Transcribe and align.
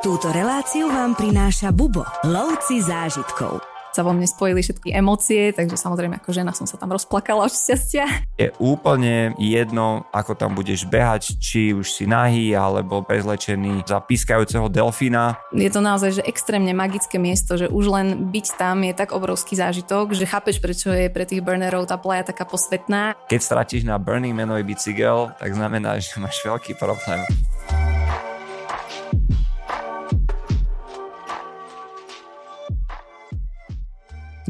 Túto 0.00 0.32
reláciu 0.32 0.88
vám 0.88 1.12
prináša 1.12 1.76
Bubo, 1.76 2.08
lovci 2.24 2.80
zážitkov 2.80 3.60
sa 3.92 4.00
vo 4.00 4.16
mne 4.16 4.24
spojili 4.24 4.64
všetky 4.64 4.96
emócie, 4.96 5.52
takže 5.52 5.76
samozrejme 5.76 6.22
ako 6.22 6.30
žena 6.32 6.56
som 6.56 6.64
sa 6.64 6.80
tam 6.80 6.94
rozplakala 6.94 7.44
od 7.44 7.52
šťastia. 7.52 8.06
Je 8.38 8.48
úplne 8.56 9.36
jedno, 9.36 10.08
ako 10.14 10.38
tam 10.38 10.56
budeš 10.56 10.88
behať, 10.88 11.36
či 11.36 11.76
už 11.76 11.90
si 11.90 12.08
nahý 12.08 12.56
alebo 12.56 13.04
prezlečený 13.04 13.84
za 13.84 14.00
pískajúceho 14.00 14.72
delfína. 14.72 15.36
Je 15.52 15.68
to 15.68 15.84
naozaj 15.84 16.22
že 16.22 16.24
extrémne 16.24 16.72
magické 16.72 17.20
miesto, 17.20 17.60
že 17.60 17.68
už 17.68 17.84
len 17.92 18.30
byť 18.32 18.46
tam 18.56 18.80
je 18.86 18.96
tak 18.96 19.12
obrovský 19.12 19.58
zážitok, 19.58 20.16
že 20.16 20.24
chápeš, 20.24 20.64
prečo 20.64 20.88
je 20.94 21.12
pre 21.12 21.28
tých 21.28 21.44
burnerov 21.44 21.84
tá 21.84 22.00
plaja 22.00 22.32
taká 22.32 22.48
posvetná. 22.48 23.18
Keď 23.28 23.40
stratíš 23.42 23.82
na 23.84 24.00
Burning 24.00 24.32
Manový 24.32 24.64
bicykel, 24.64 25.34
tak 25.36 25.50
znamená, 25.52 26.00
že 26.00 26.16
máš 26.22 26.40
veľký 26.40 26.78
problém. 26.78 27.20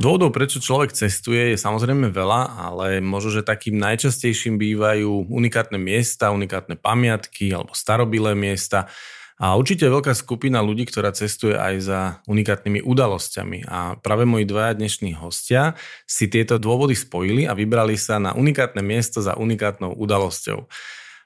Dôvodov, 0.01 0.33
prečo 0.33 0.65
človek 0.65 0.97
cestuje, 0.97 1.53
je 1.53 1.61
samozrejme 1.61 2.09
veľa, 2.09 2.57
ale 2.57 3.05
možno, 3.05 3.37
že 3.37 3.45
takým 3.45 3.77
najčastejším 3.77 4.57
bývajú 4.57 5.29
unikátne 5.29 5.77
miesta, 5.77 6.33
unikátne 6.33 6.81
pamiatky 6.81 7.53
alebo 7.53 7.77
starobilé 7.77 8.33
miesta. 8.33 8.89
A 9.37 9.61
určite 9.61 9.85
veľká 9.85 10.17
skupina 10.17 10.65
ľudí, 10.65 10.89
ktorá 10.89 11.13
cestuje 11.13 11.53
aj 11.53 11.75
za 11.85 12.01
unikátnymi 12.25 12.81
udalosťami. 12.81 13.69
A 13.69 14.01
práve 14.01 14.25
moji 14.25 14.49
dvaja 14.49 14.73
dnešní 14.73 15.21
hostia 15.21 15.77
si 16.09 16.33
tieto 16.33 16.57
dôvody 16.57 16.97
spojili 16.97 17.45
a 17.45 17.53
vybrali 17.53 18.01
sa 18.01 18.17
na 18.17 18.33
unikátne 18.33 18.81
miesto 18.81 19.21
za 19.21 19.37
unikátnou 19.37 20.01
udalosťou. 20.01 20.65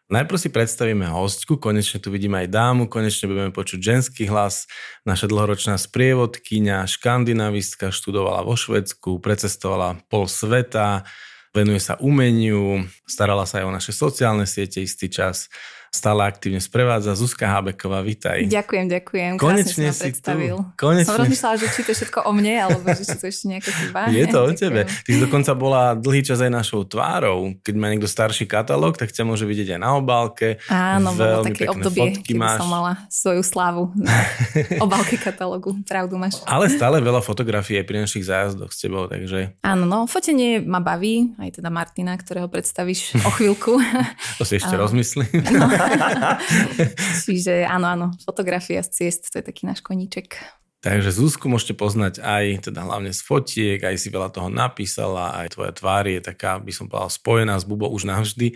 Najprv 0.05 0.37
si 0.37 0.53
predstavíme 0.53 1.09
hostku, 1.09 1.57
konečne 1.57 1.97
tu 1.97 2.13
vidíme 2.13 2.45
aj 2.45 2.53
dámu, 2.53 2.93
konečne 2.93 3.25
budeme 3.25 3.49
počuť 3.57 3.81
ženský 3.81 4.29
hlas. 4.29 4.69
Naša 5.09 5.33
dlhoročná 5.33 5.81
sprievodkyňa, 5.81 6.85
škandinavistka, 6.85 7.89
študovala 7.89 8.45
vo 8.45 8.53
Švedsku, 8.53 9.17
precestovala 9.25 10.05
pol 10.13 10.29
sveta, 10.29 11.09
venuje 11.57 11.81
sa 11.81 11.97
umeniu, 12.05 12.85
starala 13.09 13.49
sa 13.49 13.65
aj 13.65 13.65
o 13.65 13.73
naše 13.73 13.93
sociálne 13.97 14.45
siete 14.45 14.85
istý 14.85 15.09
čas 15.09 15.49
stále 15.95 16.27
aktívne 16.27 16.59
sprevádza. 16.59 17.15
Zuzka 17.15 17.47
Hábeková, 17.47 18.03
vitaj. 18.03 18.51
Ďakujem, 18.51 18.87
ďakujem. 18.91 19.31
Konečne 19.39 19.95
si 19.95 20.11
predstavil. 20.11 20.59
tu. 20.59 20.75
Konečne. 20.75 21.07
Som 21.07 21.23
rozmýšľala, 21.23 21.57
že 21.63 21.67
či 21.71 21.81
to 21.87 21.91
je 21.95 21.97
všetko 22.03 22.19
o 22.27 22.31
mne, 22.35 22.55
alebo 22.67 22.83
že 22.91 23.07
či 23.07 23.15
to 23.15 23.27
ešte 23.31 23.45
nejaká 23.47 23.71
chyba. 23.71 24.01
Je 24.11 24.27
to 24.27 24.39
o 24.43 24.51
tebe. 24.51 24.81
Ty 24.91 25.11
si 25.15 25.19
dokonca 25.23 25.55
bola 25.55 25.95
dlhý 25.95 26.27
čas 26.27 26.43
aj 26.43 26.51
našou 26.51 26.83
tvárou. 26.83 27.55
Keď 27.63 27.75
má 27.79 27.95
niekto 27.95 28.11
starší 28.11 28.51
katalóg, 28.51 28.99
tak 28.99 29.15
ťa 29.15 29.23
môže 29.23 29.47
vidieť 29.47 29.79
aj 29.79 29.81
na 29.81 29.91
obálke. 29.95 30.59
Áno, 30.67 31.15
bolo 31.15 31.47
také 31.47 31.71
obdobie, 31.71 32.19
keď 32.19 32.37
máš. 32.43 32.59
som 32.59 32.69
mala 32.75 32.93
svoju 33.07 33.43
slávu 33.47 33.95
na 33.95 34.11
obálke 34.85 35.15
katalógu. 35.15 35.79
Pravdu 35.87 36.19
máš. 36.19 36.43
Ale 36.51 36.67
stále 36.75 36.99
veľa 36.99 37.23
fotografií 37.23 37.79
aj 37.79 37.87
pri 37.87 38.03
našich 38.03 38.27
zájazdoch 38.27 38.75
s 38.75 38.83
tebou, 38.83 39.07
takže... 39.07 39.55
Áno, 39.63 39.87
no, 39.87 40.11
fotenie 40.11 40.59
ma 40.59 40.83
baví, 40.83 41.39
aj 41.39 41.63
teda 41.63 41.71
Martina, 41.71 42.19
ktorého 42.19 42.51
predstavíš 42.51 43.15
o 43.23 43.31
chvíľku. 43.31 43.79
to 44.43 44.43
si 44.43 44.59
ešte 44.59 44.75
rozmyslím. 44.75 45.31
No. 45.55 45.71
Čiže 47.27 47.65
áno, 47.69 47.87
áno, 47.91 48.07
fotografia 48.23 48.83
z 48.83 48.91
ciest, 48.91 49.33
to 49.33 49.41
je 49.41 49.45
taký 49.45 49.69
náš 49.69 49.81
koníček. 49.81 50.41
Takže 50.85 51.17
Zuzku 51.17 51.49
môžete 51.49 51.73
poznať 51.73 52.21
aj 52.21 52.69
teda 52.69 52.85
hlavne 52.85 53.09
z 53.09 53.21
fotiek, 53.25 53.81
aj 53.81 53.97
si 53.97 54.13
veľa 54.13 54.29
toho 54.29 54.53
napísala, 54.53 55.33
aj 55.41 55.57
tvoja 55.57 55.73
tvár 55.73 56.05
je 56.05 56.21
taká, 56.21 56.61
by 56.61 56.73
som 56.77 56.93
povedal, 56.93 57.09
spojená 57.09 57.57
s 57.57 57.65
Bubo 57.65 57.89
už 57.89 58.05
navždy. 58.05 58.53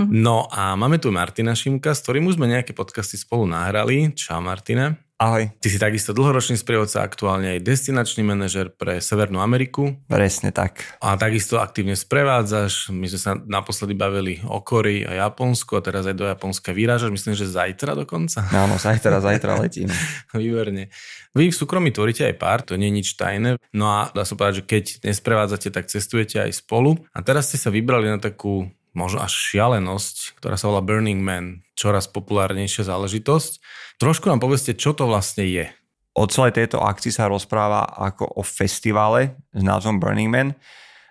Mhm. 0.00 0.08
No 0.08 0.48
a 0.48 0.72
máme 0.72 0.96
tu 0.96 1.12
Martina 1.12 1.52
Šimka, 1.52 1.92
s 1.92 2.00
ktorým 2.00 2.32
už 2.32 2.40
sme 2.40 2.48
nejaké 2.48 2.72
podcasty 2.72 3.20
spolu 3.20 3.44
nahrali. 3.44 4.08
Čau 4.16 4.40
Martina. 4.40 5.05
Ahoj. 5.16 5.48
Ty 5.64 5.68
si 5.72 5.80
takisto 5.80 6.12
dlhoročný 6.12 6.60
sprievodca, 6.60 7.00
aktuálne 7.00 7.56
aj 7.56 7.64
destinačný 7.64 8.20
manažer 8.20 8.68
pre 8.68 9.00
Severnú 9.00 9.40
Ameriku. 9.40 9.96
Presne 10.12 10.52
tak. 10.52 10.84
A 11.00 11.16
takisto 11.16 11.56
aktívne 11.56 11.96
sprevádzaš. 11.96 12.92
My 12.92 13.08
sme 13.08 13.16
sa 13.16 13.32
naposledy 13.32 13.96
bavili 13.96 14.44
o 14.44 14.60
Kori 14.60 15.08
a 15.08 15.16
Japonsku 15.24 15.72
a 15.72 15.80
teraz 15.80 16.04
aj 16.04 16.20
do 16.20 16.28
Japonska 16.28 16.76
vyrážaš. 16.76 17.16
Myslím, 17.16 17.32
že 17.32 17.48
zajtra 17.48 17.96
dokonca. 17.96 18.44
Áno, 18.68 18.76
zajtra, 18.76 19.24
zajtra 19.24 19.56
letím. 19.56 19.88
Výborne. 20.36 20.92
Vy 21.32 21.48
v 21.48 21.56
súkromí 21.56 21.96
tvoríte 21.96 22.28
aj 22.28 22.36
pár, 22.36 22.60
to 22.60 22.76
nie 22.76 22.92
je 22.92 22.96
nič 23.00 23.08
tajné. 23.16 23.56
No 23.72 23.88
a 23.88 24.12
dá 24.12 24.28
sa 24.28 24.36
povedať, 24.36 24.60
že 24.60 24.68
keď 24.68 24.84
nesprevádzate, 25.00 25.72
tak 25.72 25.88
cestujete 25.88 26.44
aj 26.44 26.60
spolu. 26.60 26.92
A 27.16 27.24
teraz 27.24 27.48
ste 27.48 27.56
sa 27.56 27.72
vybrali 27.72 28.12
na 28.12 28.20
takú 28.20 28.68
možno 28.96 29.20
až 29.20 29.36
šialenosť, 29.52 30.40
ktorá 30.40 30.56
sa 30.56 30.72
volá 30.72 30.80
Burning 30.80 31.20
Man, 31.20 31.60
čoraz 31.76 32.08
populárnejšia 32.08 32.88
záležitosť. 32.88 33.60
Trošku 34.00 34.32
nám 34.32 34.40
povedzte, 34.40 34.72
čo 34.72 34.96
to 34.96 35.04
vlastne 35.04 35.44
je. 35.44 35.68
O 36.16 36.24
celej 36.24 36.56
tejto 36.56 36.80
akcii 36.80 37.12
sa 37.12 37.28
rozpráva 37.28 37.84
ako 37.84 38.40
o 38.40 38.42
festivale 38.42 39.36
s 39.52 39.60
názvom 39.60 40.00
Burning 40.00 40.32
Man. 40.32 40.56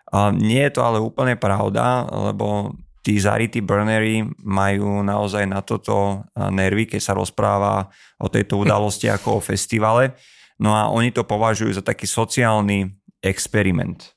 A 0.09 0.33
nie 0.33 0.65
je 0.65 0.73
to 0.73 0.81
ale 0.81 0.97
úplne 0.97 1.37
pravda, 1.37 2.09
lebo 2.09 2.73
tí 3.05 3.21
zarytí 3.21 3.61
burnery 3.61 4.25
majú 4.41 5.05
naozaj 5.05 5.45
na 5.45 5.61
toto 5.61 6.25
nervy, 6.33 6.89
keď 6.89 7.01
sa 7.05 7.13
rozpráva 7.13 7.93
o 8.17 8.25
tejto 8.25 8.57
udalosti 8.65 9.05
ako 9.13 9.37
o 9.37 9.45
festivale. 9.45 10.17
No 10.57 10.73
a 10.73 10.89
oni 10.89 11.13
to 11.13 11.21
považujú 11.21 11.69
za 11.77 11.85
taký 11.85 12.09
sociálny 12.09 12.89
experiment. 13.21 14.09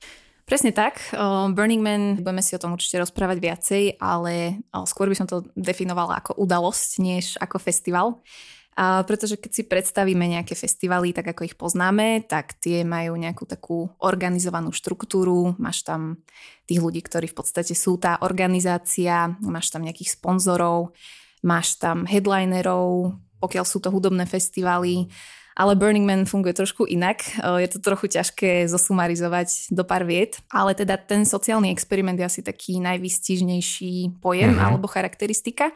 Presne 0.49 0.73
tak. 0.73 1.13
Burning 1.53 1.77
Man, 1.77 2.25
budeme 2.25 2.41
si 2.41 2.57
o 2.57 2.61
tom 2.61 2.73
určite 2.73 2.97
rozprávať 2.97 3.37
viacej, 3.37 3.83
ale 4.01 4.65
skôr 4.89 5.05
by 5.05 5.13
som 5.13 5.29
to 5.29 5.45
definovala 5.53 6.25
ako 6.25 6.41
udalosť, 6.41 6.89
než 7.05 7.37
ako 7.37 7.61
festival. 7.61 8.25
A 8.73 9.05
pretože 9.05 9.37
keď 9.37 9.51
si 9.53 9.61
predstavíme 9.69 10.25
nejaké 10.25 10.57
festivaly, 10.57 11.13
tak 11.13 11.37
ako 11.37 11.45
ich 11.45 11.53
poznáme, 11.53 12.25
tak 12.25 12.57
tie 12.57 12.81
majú 12.81 13.13
nejakú 13.13 13.45
takú 13.45 13.93
organizovanú 14.01 14.73
štruktúru, 14.73 15.53
máš 15.61 15.85
tam 15.85 16.25
tých 16.65 16.81
ľudí, 16.81 17.05
ktorí 17.05 17.29
v 17.29 17.37
podstate 17.37 17.77
sú 17.77 18.01
tá 18.01 18.17
organizácia, 18.25 19.37
máš 19.45 19.69
tam 19.69 19.85
nejakých 19.85 20.17
sponzorov, 20.17 20.97
máš 21.45 21.77
tam 21.77 22.09
headlinerov, 22.09 23.13
pokiaľ 23.37 23.65
sú 23.69 23.85
to 23.85 23.93
hudobné 23.93 24.25
festivaly, 24.25 25.13
ale 25.59 25.75
Burning 25.75 26.07
Man 26.07 26.23
funguje 26.23 26.55
trošku 26.55 26.87
inak. 26.87 27.19
Je 27.59 27.67
to 27.67 27.83
trochu 27.83 28.07
ťažké 28.07 28.71
zosumarizovať 28.71 29.75
do 29.75 29.83
pár 29.83 30.07
viet, 30.07 30.39
ale 30.47 30.71
teda 30.71 30.95
ten 30.95 31.27
sociálny 31.27 31.67
experiment 31.75 32.15
je 32.15 32.23
asi 32.23 32.39
taký 32.39 32.79
najvýstižnejší 32.79 34.23
pojem 34.23 34.55
mm-hmm. 34.55 34.63
alebo 34.63 34.87
charakteristika. 34.87 35.75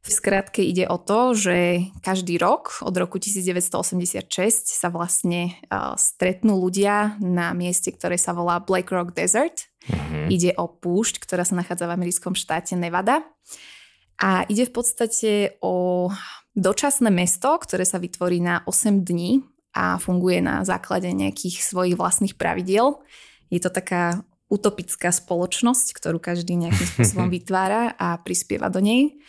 V 0.00 0.08
skratke 0.08 0.64
ide 0.64 0.88
o 0.88 0.96
to, 0.96 1.36
že 1.36 1.84
každý 2.00 2.40
rok 2.40 2.80
od 2.80 2.96
roku 2.96 3.20
1986 3.20 4.24
sa 4.72 4.88
vlastne 4.88 5.52
uh, 5.68 5.92
stretnú 6.00 6.56
ľudia 6.56 7.20
na 7.20 7.52
mieste, 7.52 7.92
ktoré 7.92 8.16
sa 8.16 8.32
volá 8.32 8.56
Black 8.64 8.88
Rock 8.88 9.12
Desert. 9.12 9.68
Mm-hmm. 9.84 10.26
Ide 10.32 10.50
o 10.56 10.72
púšť, 10.72 11.20
ktorá 11.20 11.44
sa 11.44 11.52
nachádza 11.52 11.84
v 11.84 12.00
americkom 12.00 12.32
štáte 12.32 12.72
Nevada. 12.80 13.20
A 14.16 14.48
ide 14.48 14.64
v 14.64 14.72
podstate 14.72 15.60
o 15.60 16.08
dočasné 16.54 17.08
mesto, 17.12 17.54
ktoré 17.58 17.86
sa 17.86 18.02
vytvorí 18.02 18.42
na 18.42 18.62
8 18.66 19.06
dní 19.06 19.44
a 19.74 19.98
funguje 20.02 20.42
na 20.42 20.66
základe 20.66 21.10
nejakých 21.10 21.62
svojich 21.62 21.94
vlastných 21.94 22.34
pravidiel. 22.34 22.98
Je 23.50 23.62
to 23.62 23.70
taká 23.70 24.26
utopická 24.50 25.14
spoločnosť, 25.14 25.94
ktorú 25.94 26.18
každý 26.18 26.58
nejakým 26.58 26.86
spôsobom 26.96 27.30
vytvára 27.30 27.94
a 27.94 28.18
prispieva 28.18 28.66
do 28.66 28.82
nej. 28.82 29.22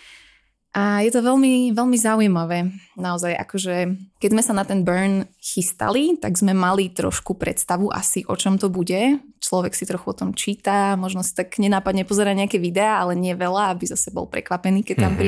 A 0.71 1.03
je 1.03 1.11
to 1.11 1.19
veľmi, 1.19 1.75
veľmi 1.75 1.97
zaujímavé. 1.99 2.71
Naozaj, 2.95 3.35
akože 3.43 3.75
keď 4.23 4.29
sme 4.31 4.43
sa 4.43 4.55
na 4.55 4.63
ten 4.63 4.87
burn 4.87 5.27
chystali, 5.35 6.15
tak 6.15 6.39
sme 6.39 6.55
mali 6.55 6.87
trošku 6.95 7.35
predstavu 7.35 7.91
asi, 7.91 8.23
o 8.23 8.39
čom 8.39 8.55
to 8.55 8.71
bude. 8.71 9.19
Človek 9.43 9.75
si 9.75 9.83
trochu 9.83 10.15
o 10.15 10.15
tom 10.15 10.31
číta, 10.31 10.95
možno 10.95 11.27
si 11.27 11.35
tak 11.35 11.59
nenápadne 11.59 12.07
pozera 12.07 12.31
nejaké 12.31 12.55
videá, 12.55 13.03
ale 13.03 13.19
nie 13.19 13.35
veľa, 13.35 13.75
aby 13.75 13.83
zase 13.83 14.15
bol 14.15 14.31
prekvapený, 14.31 14.87
keď 14.87 15.11
tam 15.11 15.19
mm-hmm. 15.19 15.27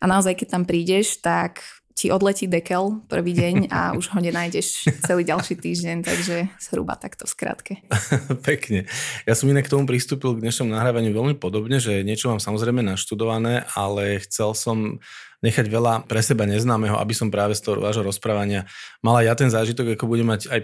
A 0.00 0.04
naozaj, 0.08 0.40
keď 0.40 0.48
tam 0.56 0.64
prídeš, 0.64 1.20
tak 1.20 1.60
ti 2.00 2.08
odletí 2.08 2.48
dekel 2.48 3.04
prvý 3.12 3.36
deň 3.36 3.68
a 3.68 3.92
už 3.98 4.16
ho 4.16 4.18
nenájdeš 4.24 4.88
celý 5.04 5.28
ďalší 5.28 5.60
týždeň, 5.60 5.96
takže 6.00 6.48
zhruba 6.56 6.96
takto 6.96 7.28
v 7.28 7.32
skratke. 7.36 7.72
Pekne. 8.48 8.88
Ja 9.28 9.36
som 9.36 9.52
inak 9.52 9.68
k 9.68 9.72
tomu 9.76 9.84
pristúpil 9.84 10.32
k 10.32 10.42
dnešnom 10.42 10.72
nahrávaniu 10.72 11.12
veľmi 11.12 11.36
podobne, 11.36 11.76
že 11.76 12.00
niečo 12.00 12.32
mám 12.32 12.40
samozrejme 12.40 12.80
naštudované, 12.80 13.68
ale 13.76 14.24
chcel 14.24 14.56
som 14.56 14.96
nechať 15.44 15.68
veľa 15.68 16.08
pre 16.08 16.20
seba 16.24 16.44
neznámeho, 16.48 16.96
aby 16.96 17.12
som 17.16 17.32
práve 17.32 17.56
z 17.56 17.64
toho 17.64 17.80
vášho 17.80 18.04
rozprávania 18.04 18.68
mal 19.04 19.20
aj 19.20 19.24
ja 19.28 19.34
ten 19.36 19.50
zážitok, 19.52 19.96
ako 19.96 20.04
bude 20.08 20.24
mať 20.24 20.52
aj 20.52 20.60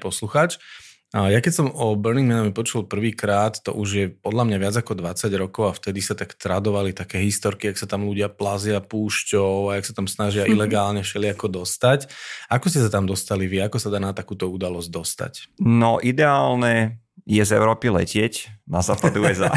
Ja 1.14 1.38
keď 1.38 1.52
som 1.54 1.68
o 1.70 1.94
Burning 1.94 2.26
Man 2.26 2.50
počul 2.50 2.82
prvýkrát, 2.90 3.62
to 3.62 3.70
už 3.70 3.88
je 3.94 4.06
podľa 4.10 4.42
mňa 4.50 4.58
viac 4.58 4.74
ako 4.74 4.98
20 4.98 5.30
rokov 5.38 5.64
a 5.70 5.76
vtedy 5.78 6.02
sa 6.02 6.18
tak 6.18 6.34
tradovali 6.34 6.90
také 6.90 7.22
historky, 7.22 7.70
ak 7.70 7.78
sa 7.78 7.86
tam 7.86 8.10
ľudia 8.10 8.26
plazia 8.26 8.82
púšťou 8.82 9.70
a 9.70 9.78
jak 9.78 9.86
sa 9.86 9.94
tam 9.94 10.10
snažia 10.10 10.42
mm-hmm. 10.42 10.54
ilegálne 10.58 11.00
všelijako 11.06 11.62
dostať. 11.62 12.10
Ako 12.50 12.66
ste 12.66 12.82
sa 12.82 12.90
tam 12.90 13.06
dostali 13.06 13.46
vy? 13.46 13.62
Ako 13.62 13.78
sa 13.78 13.88
dá 13.88 14.02
na 14.02 14.10
takúto 14.10 14.50
udalosť 14.50 14.88
dostať? 14.90 15.32
No 15.62 16.02
ideálne 16.02 16.98
je 17.22 17.42
z 17.42 17.54
Európy 17.54 17.90
letieť 17.90 18.66
na 18.66 18.82
západ 18.82 19.14
USA. 19.22 19.50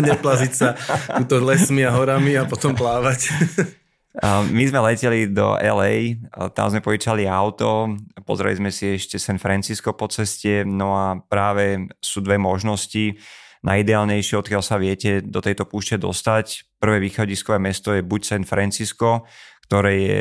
Neplaziť 0.00 0.52
sa 0.52 0.74
túto 1.20 1.44
lesmi 1.44 1.84
a 1.84 1.92
horami 1.92 2.40
a 2.40 2.48
potom 2.48 2.72
plávať. 2.72 3.28
My 4.24 4.64
sme 4.64 4.80
leteli 4.80 5.28
do 5.28 5.60
LA, 5.60 6.16
tam 6.56 6.72
sme 6.72 6.80
požičali 6.80 7.28
auto, 7.28 7.92
pozreli 8.24 8.56
sme 8.56 8.72
si 8.72 8.96
ešte 8.96 9.20
San 9.20 9.36
Francisco 9.36 9.92
po 9.92 10.08
ceste, 10.08 10.64
no 10.64 10.96
a 10.96 11.20
práve 11.20 11.84
sú 12.00 12.24
dve 12.24 12.40
možnosti. 12.40 13.20
Najideálnejšie, 13.60 14.40
odkiaľ 14.40 14.62
sa 14.64 14.80
viete 14.80 15.20
do 15.20 15.44
tejto 15.44 15.68
púšte 15.68 16.00
dostať. 16.00 16.64
Prvé 16.80 16.96
východiskové 17.02 17.60
mesto 17.60 17.92
je 17.92 18.00
buď 18.00 18.20
San 18.24 18.44
Francisco, 18.48 19.28
ktoré 19.68 19.92
je 20.00 20.20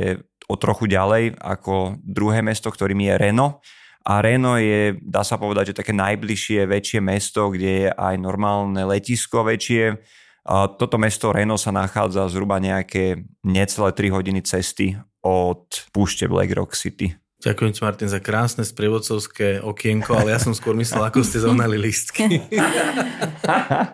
o 0.51 0.56
trochu 0.59 0.92
ďalej 0.92 1.39
ako 1.39 1.95
druhé 2.03 2.44
mesto, 2.44 2.68
ktorým 2.68 3.00
je 3.00 3.13
Reno. 3.15 3.63
A 4.06 4.19
Reno 4.19 4.59
je, 4.59 5.00
dá 5.01 5.24
sa 5.24 5.39
povedať, 5.39 5.71
že 5.71 5.80
také 5.81 5.95
najbližšie 5.95 6.68
väčšie 6.68 7.00
mesto, 7.00 7.47
kde 7.47 7.71
je 7.86 7.89
aj 7.89 8.15
normálne 8.19 8.83
letisko 8.86 9.47
väčšie, 9.47 9.97
toto 10.45 11.01
mesto 11.01 11.33
Reno 11.33 11.57
sa 11.57 11.74
nachádza 11.74 12.30
zhruba 12.30 12.62
nejaké 12.62 13.25
necelé 13.42 13.89
3 13.89 14.13
hodiny 14.13 14.42
cesty 14.45 14.94
od 15.25 15.65
púšte 15.89 16.30
Black 16.30 16.53
Rock 16.53 16.77
City. 16.77 17.18
Ďakujem 17.45 17.71
ti, 17.77 17.81
Martin, 17.86 18.09
za 18.09 18.18
krásne 18.18 18.65
sprievodcovské 18.65 19.62
okienko, 19.62 20.18
ale 20.18 20.33
ja 20.33 20.39
som 20.42 20.57
skôr 20.57 20.74
myslel, 20.81 21.06
ako 21.06 21.21
ste 21.21 21.45
zohnali 21.45 21.77
lístky. 21.77 22.25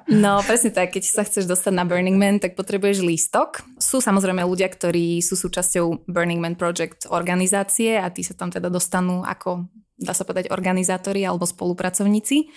No, 0.07 0.39
presne 0.44 0.71
tak, 0.71 0.95
keď 0.95 1.03
sa 1.03 1.27
chceš 1.27 1.44
dostať 1.44 1.75
na 1.75 1.83
Burning 1.83 2.15
Man, 2.15 2.39
tak 2.39 2.56
potrebuješ 2.56 3.03
lístok. 3.03 3.63
Sú 3.75 4.00
samozrejme 4.00 4.44
ľudia, 4.48 4.71
ktorí 4.71 5.19
sú 5.19 5.36
súčasťou 5.36 6.07
Burning 6.07 6.39
Man 6.39 6.56
Project 6.56 7.12
organizácie 7.12 8.00
a 8.00 8.07
tí 8.07 8.24
sa 8.24 8.31
tam 8.31 8.48
teda 8.48 8.71
dostanú 8.71 9.27
ako, 9.27 9.68
dá 10.00 10.15
sa 10.15 10.24
povedať, 10.24 10.51
organizátori 10.56 11.27
alebo 11.27 11.44
spolupracovníci, 11.44 12.48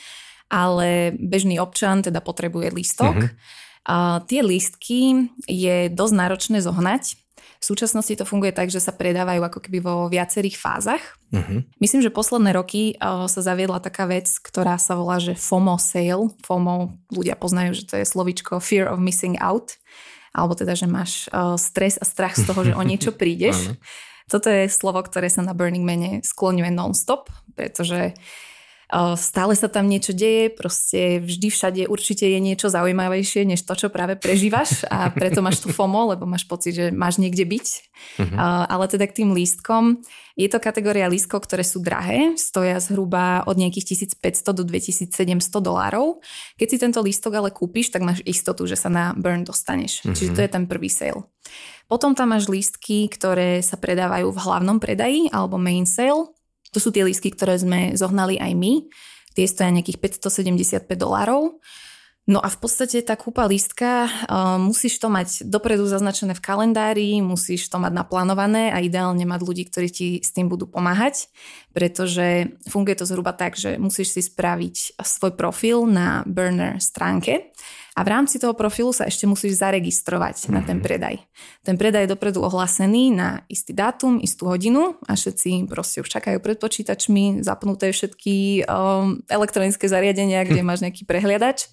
ale 0.55 1.11
bežný 1.19 1.59
občan 1.59 2.07
teda 2.07 2.23
potrebuje 2.23 2.71
lístok. 2.71 3.17
Mm-hmm 3.19 3.64
a 3.85 4.25
tie 4.25 4.41
lístky 4.41 5.29
je 5.45 5.93
dosť 5.93 6.15
náročné 6.17 6.59
zohnať. 6.65 7.21
V 7.61 7.65
súčasnosti 7.73 8.13
to 8.13 8.29
funguje 8.29 8.53
tak, 8.53 8.69
že 8.69 8.81
sa 8.81 8.93
predávajú 8.93 9.41
ako 9.41 9.61
keby 9.65 9.81
vo 9.81 10.09
viacerých 10.13 10.61
fázach. 10.61 11.01
Uh-huh. 11.33 11.65
Myslím, 11.81 12.05
že 12.05 12.13
posledné 12.13 12.53
roky 12.53 12.97
uh, 13.01 13.25
sa 13.25 13.41
zaviedla 13.41 13.81
taká 13.81 14.05
vec, 14.05 14.29
ktorá 14.41 14.77
sa 14.77 14.97
volá, 14.97 15.17
že 15.17 15.33
FOMO 15.33 15.81
sale. 15.81 16.29
FOMO 16.45 16.93
ľudia 17.09 17.37
poznajú, 17.41 17.73
že 17.73 17.85
to 17.89 17.95
je 18.01 18.05
slovičko 18.05 18.61
Fear 18.61 18.93
of 18.93 19.01
Missing 19.01 19.41
Out. 19.41 19.81
Alebo 20.37 20.53
teda, 20.53 20.77
že 20.77 20.85
máš 20.85 21.29
uh, 21.33 21.57
stres 21.57 21.97
a 21.97 22.05
strach 22.05 22.37
z 22.37 22.45
toho, 22.45 22.61
že 22.69 22.77
o 22.77 22.83
niečo 22.89 23.17
prídeš. 23.17 23.73
Toto 24.29 24.49
je 24.49 24.69
slovo, 24.69 25.01
ktoré 25.01 25.29
sa 25.33 25.41
na 25.41 25.57
Burning 25.57 25.85
Mane 25.85 26.21
skloňuje 26.25 26.73
non-stop, 26.73 27.33
pretože 27.57 28.13
uh, 28.13 28.53
Stále 29.17 29.57
sa 29.57 29.69
tam 29.73 29.89
niečo 29.89 30.13
deje, 30.13 30.53
proste 30.53 31.25
vždy 31.25 31.49
všade 31.49 31.83
určite 31.89 32.29
je 32.29 32.39
niečo 32.39 32.69
zaujímavejšie, 32.69 33.49
než 33.49 33.65
to, 33.65 33.73
čo 33.75 33.89
práve 33.89 34.15
prežívaš 34.21 34.85
a 34.93 35.09
preto 35.09 35.41
máš 35.41 35.65
tu 35.65 35.73
FOMO, 35.73 36.13
lebo 36.13 36.29
máš 36.29 36.45
pocit, 36.45 36.77
že 36.77 36.87
máš 36.93 37.17
niekde 37.17 37.49
byť. 37.49 37.67
Uh-huh. 38.21 38.37
Ale 38.69 38.85
teda 38.91 39.09
k 39.09 39.25
tým 39.25 39.33
lístkom, 39.33 40.05
je 40.37 40.51
to 40.51 40.59
kategória 40.61 41.09
lístkov, 41.09 41.49
ktoré 41.49 41.65
sú 41.65 41.81
drahé, 41.81 42.37
stoja 42.37 42.77
zhruba 42.83 43.47
od 43.49 43.57
nejakých 43.57 44.13
1500 44.19 44.53
do 44.53 44.63
2700 44.67 45.41
dolárov. 45.65 46.21
Keď 46.61 46.67
si 46.69 46.77
tento 46.77 47.01
lístok 47.01 47.41
ale 47.41 47.51
kúpiš, 47.55 47.89
tak 47.89 48.05
máš 48.05 48.21
istotu, 48.29 48.69
že 48.69 48.77
sa 48.77 48.93
na 48.93 49.17
Burn 49.17 49.49
dostaneš. 49.49 50.05
Uh-huh. 50.05 50.13
Čiže 50.13 50.31
to 50.37 50.41
je 50.45 50.51
ten 50.51 50.65
prvý 50.69 50.93
sale. 50.93 51.25
Potom 51.89 52.13
tam 52.13 52.33
máš 52.33 52.49
lístky, 52.49 53.09
ktoré 53.13 53.61
sa 53.61 53.77
predávajú 53.77 54.33
v 54.33 54.43
hlavnom 54.43 54.77
predaji 54.81 55.29
alebo 55.33 55.57
main 55.61 55.89
sale. 55.89 56.33
To 56.75 56.83
sú 56.83 56.91
tie 56.91 57.07
lístky, 57.07 57.31
ktoré 57.31 57.55
sme 57.55 57.95
zohnali 57.95 58.37
aj 58.43 58.53
my. 58.59 58.73
Tie 59.39 59.47
stoja 59.47 59.71
nejakých 59.71 60.03
575 60.21 60.91
dolárov. 60.99 61.63
No 62.25 62.41
a 62.41 62.49
v 62.49 62.57
podstate 62.57 63.05
tá 63.05 63.21
kúpa 63.21 63.45
lístka, 63.45 64.09
uh, 64.09 64.57
musíš 64.57 64.97
to 64.97 65.13
mať 65.13 65.45
dopredu 65.45 65.85
zaznačené 65.85 66.33
v 66.33 66.41
kalendári, 66.41 67.21
musíš 67.21 67.69
to 67.69 67.77
mať 67.77 67.93
naplánované 67.93 68.73
a 68.73 68.81
ideálne 68.81 69.29
mať 69.29 69.41
ľudí, 69.45 69.69
ktorí 69.69 69.89
ti 69.93 70.09
s 70.25 70.33
tým 70.33 70.49
budú 70.49 70.65
pomáhať, 70.65 71.29
pretože 71.77 72.57
funguje 72.65 72.97
to 72.97 73.05
zhruba 73.05 73.37
tak, 73.37 73.61
že 73.61 73.77
musíš 73.77 74.17
si 74.17 74.25
spraviť 74.25 74.97
svoj 75.05 75.37
profil 75.37 75.85
na 75.85 76.25
burner 76.25 76.81
stránke 76.81 77.53
a 77.95 78.01
v 78.03 78.09
rámci 78.11 78.43
toho 78.43 78.59
profilu 78.59 78.91
sa 78.91 79.07
ešte 79.07 79.23
musíš 79.31 79.63
zaregistrovať 79.63 80.35
mm-hmm. 80.35 80.55
na 80.55 80.61
ten 80.67 80.79
mhm. 80.83 80.85
predaj. 80.85 81.15
Ten 81.63 81.77
predaj 81.79 82.07
je 82.07 82.13
dopredu 82.19 82.43
ohlásený 82.43 83.15
na 83.15 83.47
istý 83.47 83.71
dátum, 83.71 84.19
istú 84.19 84.51
hodinu 84.51 84.99
a 85.07 85.15
všetci 85.15 85.71
proste 85.71 86.03
už 86.03 86.11
čakajú 86.11 86.43
pred 86.43 86.59
počítačmi, 86.59 87.47
zapnuté 87.47 87.95
všetky 87.95 88.67
um, 88.67 89.23
elektronické 89.31 89.87
zariadenia, 89.87 90.43
kde 90.43 90.61
máš 90.67 90.83
nejaký 90.83 91.07
prehliadač 91.07 91.71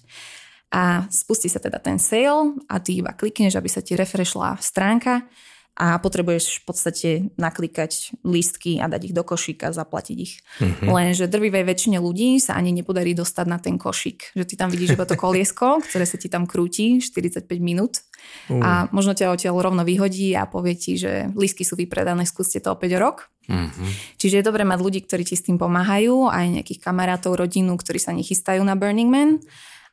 a 0.72 1.04
spustí 1.12 1.52
sa 1.52 1.60
teda 1.60 1.76
ten 1.82 2.00
sale 2.00 2.56
a 2.64 2.80
ty 2.80 3.04
iba 3.04 3.12
klikneš, 3.12 3.60
aby 3.60 3.68
sa 3.68 3.84
ti 3.84 3.92
refreshla 3.92 4.56
stránka 4.62 5.28
a 5.72 5.96
potrebuješ 5.96 6.60
v 6.60 6.64
podstate 6.68 7.10
naklikať 7.40 8.12
lístky 8.28 8.76
a 8.76 8.92
dať 8.92 9.08
ich 9.08 9.14
do 9.16 9.24
košíka, 9.24 9.72
zaplatiť 9.72 10.16
ich. 10.20 10.44
Mm-hmm. 10.60 10.88
Lenže 10.92 11.24
drvivej 11.32 11.64
väčšine 11.64 11.96
ľudí 11.96 12.36
sa 12.44 12.60
ani 12.60 12.76
nepodarí 12.76 13.16
dostať 13.16 13.46
na 13.48 13.56
ten 13.56 13.80
košík. 13.80 14.36
Že 14.36 14.44
ty 14.44 14.54
tam 14.60 14.68
vidíš 14.68 15.00
iba 15.00 15.08
to 15.08 15.16
koliesko, 15.16 15.80
ktoré 15.88 16.04
sa 16.04 16.20
ti 16.20 16.28
tam 16.28 16.44
krúti 16.44 17.00
45 17.00 17.48
minút 17.64 18.04
uh. 18.52 18.60
a 18.60 18.70
možno 18.92 19.16
ťa 19.16 19.32
odtiaľ 19.32 19.64
rovno 19.64 19.80
vyhodí 19.80 20.36
a 20.36 20.44
povie 20.44 20.76
ti, 20.76 21.00
že 21.00 21.32
lístky 21.32 21.64
sú 21.64 21.80
vypredané, 21.80 22.28
skúste 22.28 22.60
to 22.60 22.76
opäť 22.76 23.00
rok. 23.00 23.32
Mm-hmm. 23.48 24.20
Čiže 24.20 24.38
je 24.38 24.46
dobré 24.46 24.62
mať 24.68 24.78
ľudí, 24.78 25.00
ktorí 25.02 25.24
ti 25.24 25.34
s 25.34 25.42
tým 25.42 25.56
pomáhajú, 25.56 26.30
aj 26.30 26.62
nejakých 26.62 26.78
kamarátov, 26.84 27.34
rodinu, 27.34 27.74
ktorí 27.74 27.98
sa 27.98 28.12
nechystajú 28.12 28.60
na 28.62 28.76
Burning 28.76 29.10
Man 29.10 29.40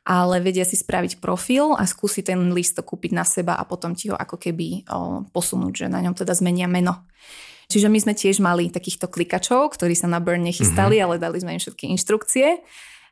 ale 0.04 0.40
vedia 0.40 0.64
si 0.64 0.80
spraviť 0.80 1.20
profil 1.20 1.76
a 1.76 1.84
skúsiť 1.84 2.32
ten 2.32 2.40
list 2.56 2.80
kúpiť 2.80 3.12
na 3.12 3.24
seba 3.28 3.56
a 3.60 3.68
potom 3.68 3.92
ti 3.92 4.08
ho 4.08 4.16
ako 4.16 4.40
keby 4.40 4.88
o, 4.88 5.28
posunúť, 5.28 5.84
že 5.84 5.86
na 5.92 6.00
ňom 6.00 6.16
teda 6.16 6.32
zmenia 6.32 6.66
meno. 6.66 7.04
Čiže 7.70 7.86
my 7.86 7.98
sme 8.02 8.14
tiež 8.18 8.42
mali 8.42 8.72
takýchto 8.72 9.06
klikačov, 9.06 9.78
ktorí 9.78 9.94
sa 9.94 10.10
na 10.10 10.18
Burn 10.18 10.42
nechystali, 10.42 10.98
mm-hmm. 10.98 11.14
ale 11.14 11.22
dali 11.22 11.38
sme 11.38 11.54
im 11.54 11.62
všetky 11.62 11.86
inštrukcie. 11.94 12.66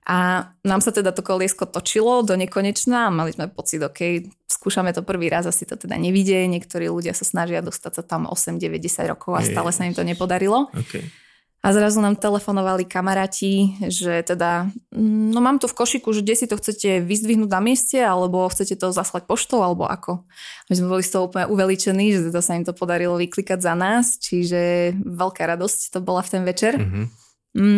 A 0.09 0.49
nám 0.65 0.81
sa 0.81 0.89
teda 0.89 1.13
to 1.13 1.21
koliesko 1.21 1.69
točilo 1.69 2.25
do 2.25 2.33
nekonečna 2.33 3.07
a 3.07 3.15
mali 3.15 3.37
sme 3.37 3.53
pocit, 3.53 3.85
OK, 3.85 4.25
skúšame 4.49 4.97
to 4.97 5.05
prvý 5.05 5.29
raz, 5.29 5.45
asi 5.45 5.69
to 5.69 5.77
teda 5.77 6.01
nevidie. 6.01 6.49
Niektorí 6.49 6.89
ľudia 6.89 7.13
sa 7.13 7.29
snažia 7.29 7.61
dostať 7.61 8.01
sa 8.01 8.03
tam 8.03 8.25
8, 8.25 8.57
9, 8.57 8.81
10 8.81 9.13
rokov 9.13 9.37
a 9.37 9.45
stále 9.45 9.69
sa 9.69 9.85
im 9.85 9.93
to 9.93 10.03
nepodarilo. 10.03 10.73
Okay. 10.73 11.05
A 11.59 11.75
zrazu 11.75 11.99
nám 11.99 12.15
telefonovali 12.15 12.87
kamaráti, 12.87 13.75
že 13.91 14.23
teda, 14.23 14.71
mm, 14.95 15.35
no 15.35 15.43
mám 15.43 15.59
to 15.59 15.67
v 15.67 15.75
košiku, 15.75 16.15
že 16.15 16.23
kde 16.23 16.35
si 16.39 16.47
to 16.47 16.55
chcete 16.55 17.03
vyzdvihnúť 17.03 17.51
na 17.51 17.59
mieste, 17.59 17.99
alebo 17.99 18.47
chcete 18.47 18.79
to 18.79 18.95
zaslať 18.95 19.27
poštou, 19.27 19.67
alebo 19.67 19.83
ako. 19.83 20.23
My 20.71 20.75
sme 20.79 20.87
boli 20.87 21.03
z 21.03 21.19
toho 21.19 21.27
úplne 21.27 21.51
uveličení, 21.51 22.15
že 22.15 22.31
teda 22.31 22.41
sa 22.47 22.55
im 22.55 22.63
to 22.63 22.71
podarilo 22.71 23.19
vyklikať 23.19 23.59
za 23.59 23.75
nás, 23.75 24.23
čiže 24.23 24.95
veľká 25.03 25.51
radosť 25.51 25.93
to 25.93 25.99
bola 25.99 26.23
v 26.23 26.31
ten 26.31 26.43
večer. 26.47 26.79
Mm-hmm. 26.79 27.05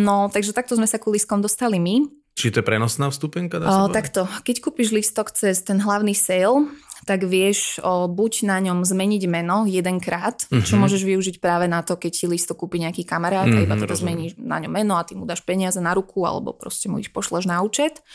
No, 0.05 0.29
takže 0.29 0.53
takto 0.53 0.77
sme 0.77 0.85
sa 0.85 1.01
ku 1.01 1.09
lístkom 1.09 1.41
dostali 1.41 1.81
my. 1.81 2.05
Či 2.37 2.53
to 2.53 2.61
je 2.61 2.69
prenosná 2.69 3.09
vstupenka? 3.09 3.57
Dá 3.57 3.65
o, 3.65 3.89
takto, 3.89 4.29
keď 4.45 4.61
kúpiš 4.61 4.93
lístok 4.93 5.33
cez 5.33 5.65
ten 5.65 5.81
hlavný 5.81 6.13
sale, 6.13 6.69
tak 7.05 7.25
vieš 7.25 7.81
o, 7.81 8.05
buď 8.05 8.45
na 8.45 8.57
ňom 8.61 8.85
zmeniť 8.85 9.23
meno 9.25 9.65
jedenkrát, 9.65 10.45
uh-huh. 10.47 10.61
čo 10.61 10.77
mhm. 10.77 10.81
môžeš 10.85 11.01
využiť 11.01 11.35
práve 11.41 11.65
na 11.65 11.81
to, 11.81 11.97
keď 11.97 12.11
ti 12.13 12.25
listo 12.29 12.53
kúpi 12.53 12.77
nejaký 12.81 13.03
kamarát 13.03 13.49
uh-huh, 13.49 13.61
a 13.61 13.65
iba 13.65 13.75
teda 13.77 13.95
zmeníš 13.97 14.37
na 14.37 14.61
ňom 14.61 14.71
meno 14.71 14.95
a 14.97 15.05
ty 15.05 15.17
mu 15.17 15.25
dáš 15.25 15.41
peniaze 15.41 15.81
na 15.81 15.97
ruku 15.97 16.23
alebo 16.23 16.53
proste 16.53 16.87
mu 16.87 17.01
ich 17.01 17.09
pošleš 17.09 17.49
na 17.49 17.61
účet. 17.65 18.05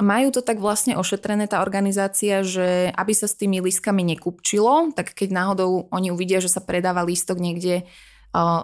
Majú 0.00 0.32
to 0.32 0.40
tak 0.40 0.56
vlastne 0.56 0.96
ošetrené 0.96 1.46
tá 1.46 1.60
organizácia, 1.60 2.40
že 2.40 2.88
aby 2.96 3.12
sa 3.12 3.28
s 3.28 3.36
tými 3.36 3.60
lístkami 3.60 4.00
nekupčilo, 4.16 4.96
tak 4.96 5.12
keď 5.12 5.28
náhodou 5.36 5.92
oni 5.92 6.08
uvidia, 6.08 6.40
že 6.40 6.48
sa 6.48 6.64
predáva 6.64 7.04
lístok 7.04 7.36
niekde 7.36 7.84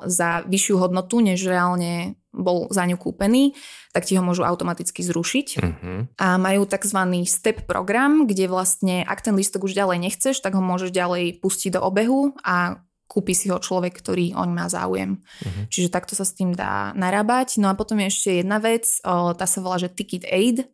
za 0.09 0.43
vyššiu 0.49 0.81
hodnotu, 0.81 1.21
než 1.21 1.45
reálne 1.45 2.17
bol 2.33 2.69
za 2.73 2.85
ňu 2.85 2.97
kúpený, 2.97 3.57
tak 3.93 4.05
ti 4.09 4.17
ho 4.17 4.23
môžu 4.23 4.45
automaticky 4.45 5.01
zrušiť. 5.05 5.49
Uh-huh. 5.59 6.07
A 6.21 6.37
majú 6.41 6.65
tzv. 6.69 7.01
step 7.25 7.65
program, 7.69 8.29
kde 8.29 8.49
vlastne, 8.49 9.05
ak 9.05 9.25
ten 9.25 9.37
lístok 9.37 9.69
už 9.69 9.77
ďalej 9.77 9.99
nechceš, 10.09 10.41
tak 10.41 10.55
ho 10.55 10.63
môžeš 10.63 10.93
ďalej 10.93 11.41
pustiť 11.43 11.77
do 11.77 11.81
obehu 11.83 12.37
a 12.45 12.81
kúpi 13.09 13.33
si 13.33 13.49
ho 13.49 13.57
človek, 13.57 13.97
ktorý 13.97 14.37
oň 14.37 14.49
má 14.53 14.69
záujem. 14.69 15.19
Uh-huh. 15.19 15.65
Čiže 15.73 15.89
takto 15.89 16.13
sa 16.13 16.29
s 16.29 16.37
tým 16.37 16.53
dá 16.53 16.93
narábať. 16.93 17.57
No 17.59 17.73
a 17.73 17.75
potom 17.75 17.97
je 18.05 18.13
ešte 18.13 18.31
jedna 18.45 18.61
vec, 18.61 18.85
tá 19.05 19.47
sa 19.49 19.59
volá, 19.65 19.81
že 19.81 19.89
Ticket 19.89 20.29
Aid. 20.29 20.69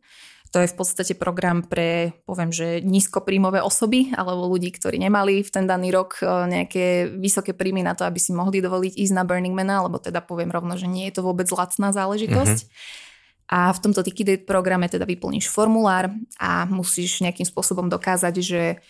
To 0.53 0.63
je 0.63 0.71
v 0.71 0.77
podstate 0.77 1.13
program 1.19 1.65
pre, 1.65 2.15
poviem, 2.23 2.53
že 2.53 2.79
nízkopríjmové 2.79 3.59
osoby 3.59 4.15
alebo 4.15 4.47
ľudí, 4.47 4.71
ktorí 4.71 4.95
nemali 5.01 5.43
v 5.43 5.49
ten 5.51 5.67
daný 5.67 5.91
rok 5.91 6.21
e, 6.21 6.25
nejaké 6.25 7.11
vysoké 7.11 7.51
príjmy 7.51 7.83
na 7.83 7.91
to, 7.91 8.07
aby 8.07 8.21
si 8.21 8.31
mohli 8.31 8.63
dovoliť 8.63 8.95
ísť 8.95 9.13
na 9.13 9.27
Burning 9.27 9.51
Man, 9.51 9.67
alebo 9.67 9.99
teda 9.99 10.23
poviem 10.23 10.53
rovno, 10.53 10.79
že 10.79 10.87
nie 10.87 11.11
je 11.11 11.19
to 11.19 11.27
vôbec 11.27 11.49
lacná 11.51 11.91
záležitosť. 11.91 12.59
Mm-hmm. 12.61 13.03
A 13.45 13.69
v 13.75 13.81
tomto 13.83 14.01
Ticket 14.01 14.47
programe 14.49 14.89
teda 14.89 15.05
vyplníš 15.05 15.51
formulár 15.51 16.09
a 16.41 16.65
musíš 16.65 17.21
nejakým 17.21 17.45
spôsobom 17.45 17.85
dokázať, 17.91 18.35
že 18.41 18.81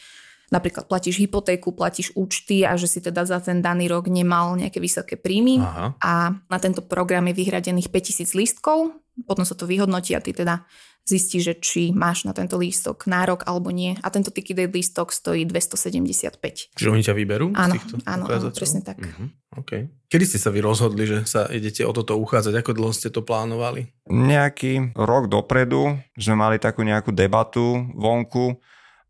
napríklad 0.54 0.86
platíš 0.86 1.18
hypotéku, 1.18 1.74
platíš 1.74 2.14
účty 2.16 2.62
a 2.64 2.78
že 2.78 2.88
si 2.88 3.02
teda 3.02 3.26
za 3.26 3.42
ten 3.42 3.60
daný 3.60 3.90
rok 3.90 4.08
nemal 4.08 4.56
nejaké 4.56 4.80
vysoké 4.80 5.18
príjmy. 5.18 5.60
Aha. 5.60 5.98
A 6.00 6.14
na 6.48 6.58
tento 6.62 6.86
program 6.86 7.26
je 7.28 7.36
vyhradených 7.36 7.90
5000 7.90 8.38
lístkov 8.38 8.94
potom 9.24 9.48
sa 9.48 9.56
to 9.56 9.64
vyhodnotí 9.64 10.12
a 10.12 10.20
ty 10.20 10.36
teda 10.36 10.68
zistí, 11.06 11.38
že 11.38 11.54
či 11.54 11.94
máš 11.94 12.26
na 12.26 12.34
tento 12.34 12.58
lístok 12.58 13.06
nárok 13.06 13.46
alebo 13.46 13.70
nie. 13.70 13.94
A 14.02 14.10
tento 14.10 14.34
ticket 14.34 14.58
aid 14.58 14.74
lístok 14.74 15.14
stojí 15.14 15.46
275. 15.46 16.42
Čiže 16.74 16.90
oni 16.90 17.06
ťa 17.06 17.14
vyberú? 17.14 17.54
Áno, 17.54 17.78
z 17.78 17.80
týchto 17.80 17.94
áno, 18.10 18.26
áno, 18.26 18.50
presne 18.50 18.82
tak. 18.82 18.98
Uh-huh. 18.98 19.30
Okay. 19.62 19.88
Kedy 20.10 20.26
ste 20.26 20.40
sa 20.42 20.50
vy 20.50 20.66
rozhodli, 20.66 21.06
že 21.06 21.24
sa 21.30 21.46
idete 21.48 21.86
o 21.86 21.94
toto 21.94 22.18
uchádzať? 22.18 22.60
Ako 22.60 22.74
dlho 22.74 22.92
ste 22.92 23.14
to 23.14 23.22
plánovali? 23.22 23.88
Nejaký 24.10 24.98
rok 24.98 25.30
dopredu 25.30 25.96
sme 26.18 26.36
mali 26.36 26.58
takú 26.58 26.82
nejakú 26.82 27.14
debatu 27.14 27.86
vonku 27.94 28.58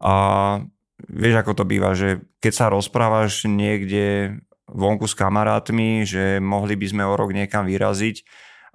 a 0.04 0.14
vieš, 1.08 1.36
ako 1.42 1.52
to 1.56 1.64
býva, 1.64 1.96
že 1.96 2.22
keď 2.44 2.54
sa 2.54 2.66
rozprávaš 2.70 3.48
niekde 3.48 4.38
vonku 4.70 5.08
s 5.08 5.16
kamarátmi, 5.16 6.04
že 6.04 6.44
mohli 6.44 6.75
by 6.75 6.88
sme 6.92 7.04
o 7.08 7.14
rok 7.16 7.32
niekam 7.32 7.66
vyraziť, 7.66 8.25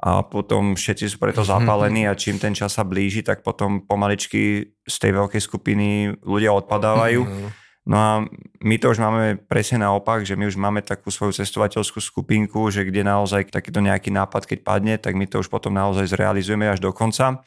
a 0.01 0.25
potom 0.25 0.73
všetci 0.73 1.13
sú 1.13 1.17
preto 1.21 1.45
zapálení 1.45 2.09
a 2.09 2.17
čím 2.17 2.41
ten 2.41 2.57
čas 2.57 2.73
sa 2.73 2.89
blíži, 2.89 3.21
tak 3.21 3.45
potom 3.45 3.85
pomaličky 3.85 4.73
z 4.81 4.97
tej 4.97 5.13
veľkej 5.13 5.43
skupiny 5.45 6.17
ľudia 6.25 6.57
odpadávajú. 6.57 7.21
Mhm. 7.21 7.49
No 7.91 7.97
a 7.97 8.13
my 8.61 8.77
to 8.77 8.93
už 8.93 9.01
máme 9.01 9.41
presne 9.49 9.83
naopak, 9.83 10.23
že 10.23 10.37
my 10.37 10.47
už 10.47 10.61
máme 10.61 10.85
takú 10.85 11.09
svoju 11.09 11.41
cestovateľskú 11.41 11.99
skupinku, 11.99 12.69
že 12.69 12.85
kde 12.85 13.03
naozaj 13.03 13.49
takýto 13.49 13.81
nejaký 13.81 14.13
nápad, 14.13 14.45
keď 14.45 14.59
padne, 14.61 14.95
tak 15.01 15.17
my 15.17 15.25
to 15.25 15.41
už 15.41 15.49
potom 15.49 15.73
naozaj 15.73 16.13
zrealizujeme 16.13 16.69
až 16.69 16.79
do 16.79 16.93
konca. 16.93 17.41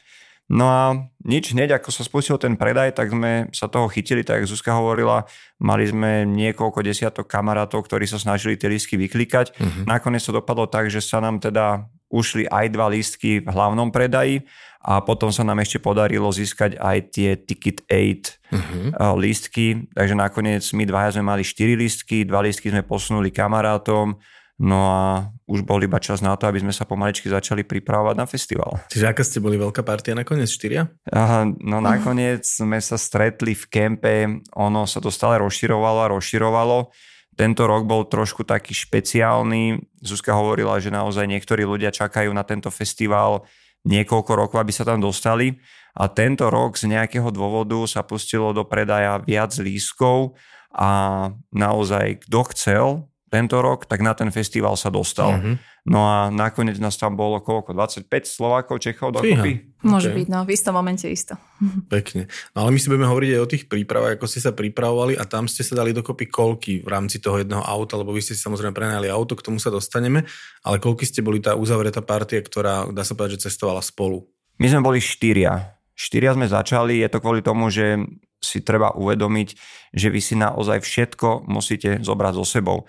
No 0.44 0.68
a 0.68 0.82
nič, 1.24 1.56
hneď 1.56 1.80
ako 1.80 1.88
sa 1.88 2.04
spustil 2.04 2.36
ten 2.36 2.60
predaj, 2.60 2.92
tak 2.92 3.08
sme 3.08 3.48
sa 3.56 3.64
toho 3.64 3.88
chytili, 3.88 4.20
tak 4.20 4.44
Zuzka 4.44 4.76
hovorila, 4.76 5.24
mali 5.56 5.88
sme 5.88 6.28
niekoľko 6.28 6.84
desiatok 6.84 7.24
kamarátov, 7.24 7.88
ktorí 7.88 8.04
sa 8.04 8.20
snažili 8.20 8.60
tie 8.60 8.68
lístky 8.68 9.00
vyklikať. 9.00 9.56
Uh-huh. 9.56 9.88
Nakoniec 9.88 10.20
to 10.20 10.36
dopadlo 10.36 10.68
tak, 10.68 10.92
že 10.92 11.00
sa 11.00 11.24
nám 11.24 11.40
teda 11.40 11.88
ušli 12.14 12.46
aj 12.46 12.70
dva 12.70 12.86
lístky 12.86 13.42
v 13.42 13.48
hlavnom 13.50 13.90
predaji 13.90 14.46
a 14.84 15.00
potom 15.00 15.32
sa 15.32 15.42
nám 15.42 15.64
ešte 15.64 15.80
podarilo 15.80 16.28
získať 16.28 16.76
aj 16.76 16.98
tie 17.10 17.30
Ticket 17.40 17.82
8 17.88 18.54
uh-huh. 18.54 19.16
lístky, 19.16 19.88
takže 19.96 20.14
nakoniec 20.14 20.62
my 20.76 20.84
dvaja 20.84 21.16
sme 21.16 21.24
mali 21.24 21.42
4 21.42 21.74
lístky, 21.74 22.28
dva 22.28 22.44
lístky 22.44 22.68
sme 22.68 22.84
posunuli 22.84 23.32
kamarátom, 23.32 24.12
no 24.60 24.78
a 24.86 25.32
už 25.48 25.64
bol 25.64 25.80
iba 25.80 25.96
čas 25.96 26.20
na 26.20 26.36
to, 26.36 26.46
aby 26.46 26.60
sme 26.60 26.70
sa 26.70 26.84
pomaličky 26.84 27.32
začali 27.32 27.64
pripravovať 27.64 28.14
na 28.14 28.28
festival. 28.28 28.76
Čiže 28.92 29.08
aká 29.08 29.24
ste 29.24 29.40
boli 29.40 29.56
veľká 29.56 29.80
partia 29.80 30.12
nakoniec? 30.12 30.52
Štyria? 30.52 30.86
Aha, 31.08 31.48
no 31.48 31.80
nakoniec 31.80 32.44
sme 32.44 32.76
sa 32.78 33.00
stretli 33.00 33.56
v 33.56 33.64
kempe, 33.72 34.14
ono 34.52 34.84
sa 34.84 35.00
to 35.00 35.08
stále 35.08 35.40
rozširovalo 35.40 35.98
a 36.04 36.12
rozširovalo 36.12 36.92
tento 37.34 37.66
rok 37.66 37.86
bol 37.86 38.06
trošku 38.06 38.46
taký 38.46 38.74
špeciálny. 38.74 39.82
Zuzka 39.98 40.34
hovorila, 40.34 40.78
že 40.78 40.94
naozaj 40.94 41.26
niektorí 41.26 41.66
ľudia 41.66 41.90
čakajú 41.90 42.30
na 42.30 42.46
tento 42.46 42.70
festival 42.70 43.46
niekoľko 43.84 44.32
rokov, 44.34 44.58
aby 44.62 44.72
sa 44.72 44.86
tam 44.86 45.02
dostali. 45.02 45.58
A 45.94 46.10
tento 46.10 46.50
rok 46.50 46.74
z 46.74 46.90
nejakého 46.90 47.30
dôvodu 47.30 47.78
sa 47.86 48.02
pustilo 48.02 48.50
do 48.50 48.66
predaja 48.66 49.22
viac 49.22 49.54
lískov 49.58 50.34
a 50.74 51.30
naozaj 51.54 52.26
kto 52.26 52.40
chcel 52.50 52.86
tento 53.34 53.58
rok, 53.58 53.90
tak 53.90 53.98
na 53.98 54.14
ten 54.14 54.30
festival 54.30 54.78
sa 54.78 54.94
dostal. 54.94 55.34
Mm-hmm. 55.34 55.54
No 55.84 56.06
a 56.06 56.32
nakoniec 56.32 56.80
nás 56.80 56.94
tam 56.96 57.18
bolo 57.18 57.42
koľko? 57.42 57.76
25 57.76 58.08
Slovákov, 58.24 58.80
Čechov 58.80 59.12
dokopy? 59.12 59.74
Môže 59.84 60.08
okay. 60.08 60.16
byť, 60.22 60.26
no 60.32 60.46
v 60.46 60.50
istom 60.54 60.72
momente 60.72 61.04
isto. 61.10 61.36
Pekne. 61.92 62.30
No 62.56 62.64
ale 62.64 62.72
my 62.72 62.78
si 62.80 62.88
budeme 62.88 63.10
hovoriť 63.10 63.30
aj 63.36 63.40
o 63.42 63.50
tých 63.50 63.64
prípravách, 63.68 64.16
ako 64.16 64.26
ste 64.30 64.40
sa 64.40 64.56
pripravovali 64.56 65.18
a 65.18 65.28
tam 65.28 65.44
ste 65.44 65.60
sa 65.60 65.76
dali 65.76 65.92
dokopy 65.92 66.30
koľky 66.30 66.80
v 66.80 66.88
rámci 66.88 67.20
toho 67.20 67.42
jedného 67.42 67.60
auta, 67.60 68.00
lebo 68.00 68.14
vy 68.14 68.24
ste 68.24 68.32
si 68.32 68.40
samozrejme 68.40 68.72
prenajali 68.72 69.12
auto, 69.12 69.36
k 69.36 69.44
tomu 69.44 69.60
sa 69.60 69.68
dostaneme, 69.68 70.24
ale 70.64 70.80
koľky 70.80 71.04
ste 71.04 71.20
boli 71.20 71.42
tá 71.42 71.52
uzavretá 71.58 72.00
partia, 72.00 72.40
ktorá, 72.40 72.88
dá 72.88 73.04
sa 73.04 73.12
povedať, 73.12 73.42
že 73.42 73.52
cestovala 73.52 73.84
spolu? 73.84 74.24
My 74.56 74.70
sme 74.70 74.80
boli 74.80 75.02
štyria. 75.02 75.76
Štyria 75.92 76.32
sme 76.32 76.48
začali, 76.48 77.04
je 77.04 77.10
to 77.12 77.20
kvôli 77.20 77.44
tomu, 77.44 77.68
že 77.68 78.00
si 78.44 78.60
treba 78.60 78.92
uvedomiť, 78.92 79.48
že 79.96 80.08
vy 80.12 80.20
si 80.20 80.36
naozaj 80.36 80.84
všetko 80.84 81.48
musíte 81.48 82.04
zobrať 82.04 82.32
so 82.36 82.44
sebou. 82.44 82.84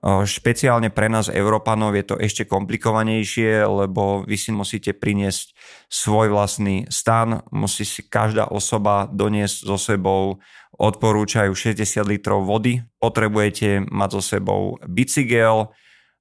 Špeciálne 0.00 0.88
pre 0.88 1.12
nás, 1.12 1.28
Európanov, 1.28 1.92
je 1.92 2.04
to 2.08 2.16
ešte 2.16 2.48
komplikovanejšie, 2.48 3.68
lebo 3.68 4.24
vy 4.24 4.36
si 4.40 4.48
musíte 4.48 4.96
priniesť 4.96 5.52
svoj 5.92 6.32
vlastný 6.32 6.88
stan, 6.88 7.44
musí 7.52 7.84
si 7.84 8.00
každá 8.08 8.48
osoba 8.48 9.04
doniesť 9.12 9.56
so 9.68 9.76
sebou, 9.76 10.40
odporúčajú 10.80 11.52
60 11.52 11.84
litrov 12.08 12.48
vody, 12.48 12.80
potrebujete 12.96 13.84
mať 13.92 14.10
so 14.16 14.22
sebou 14.24 14.80
bicykel 14.88 15.68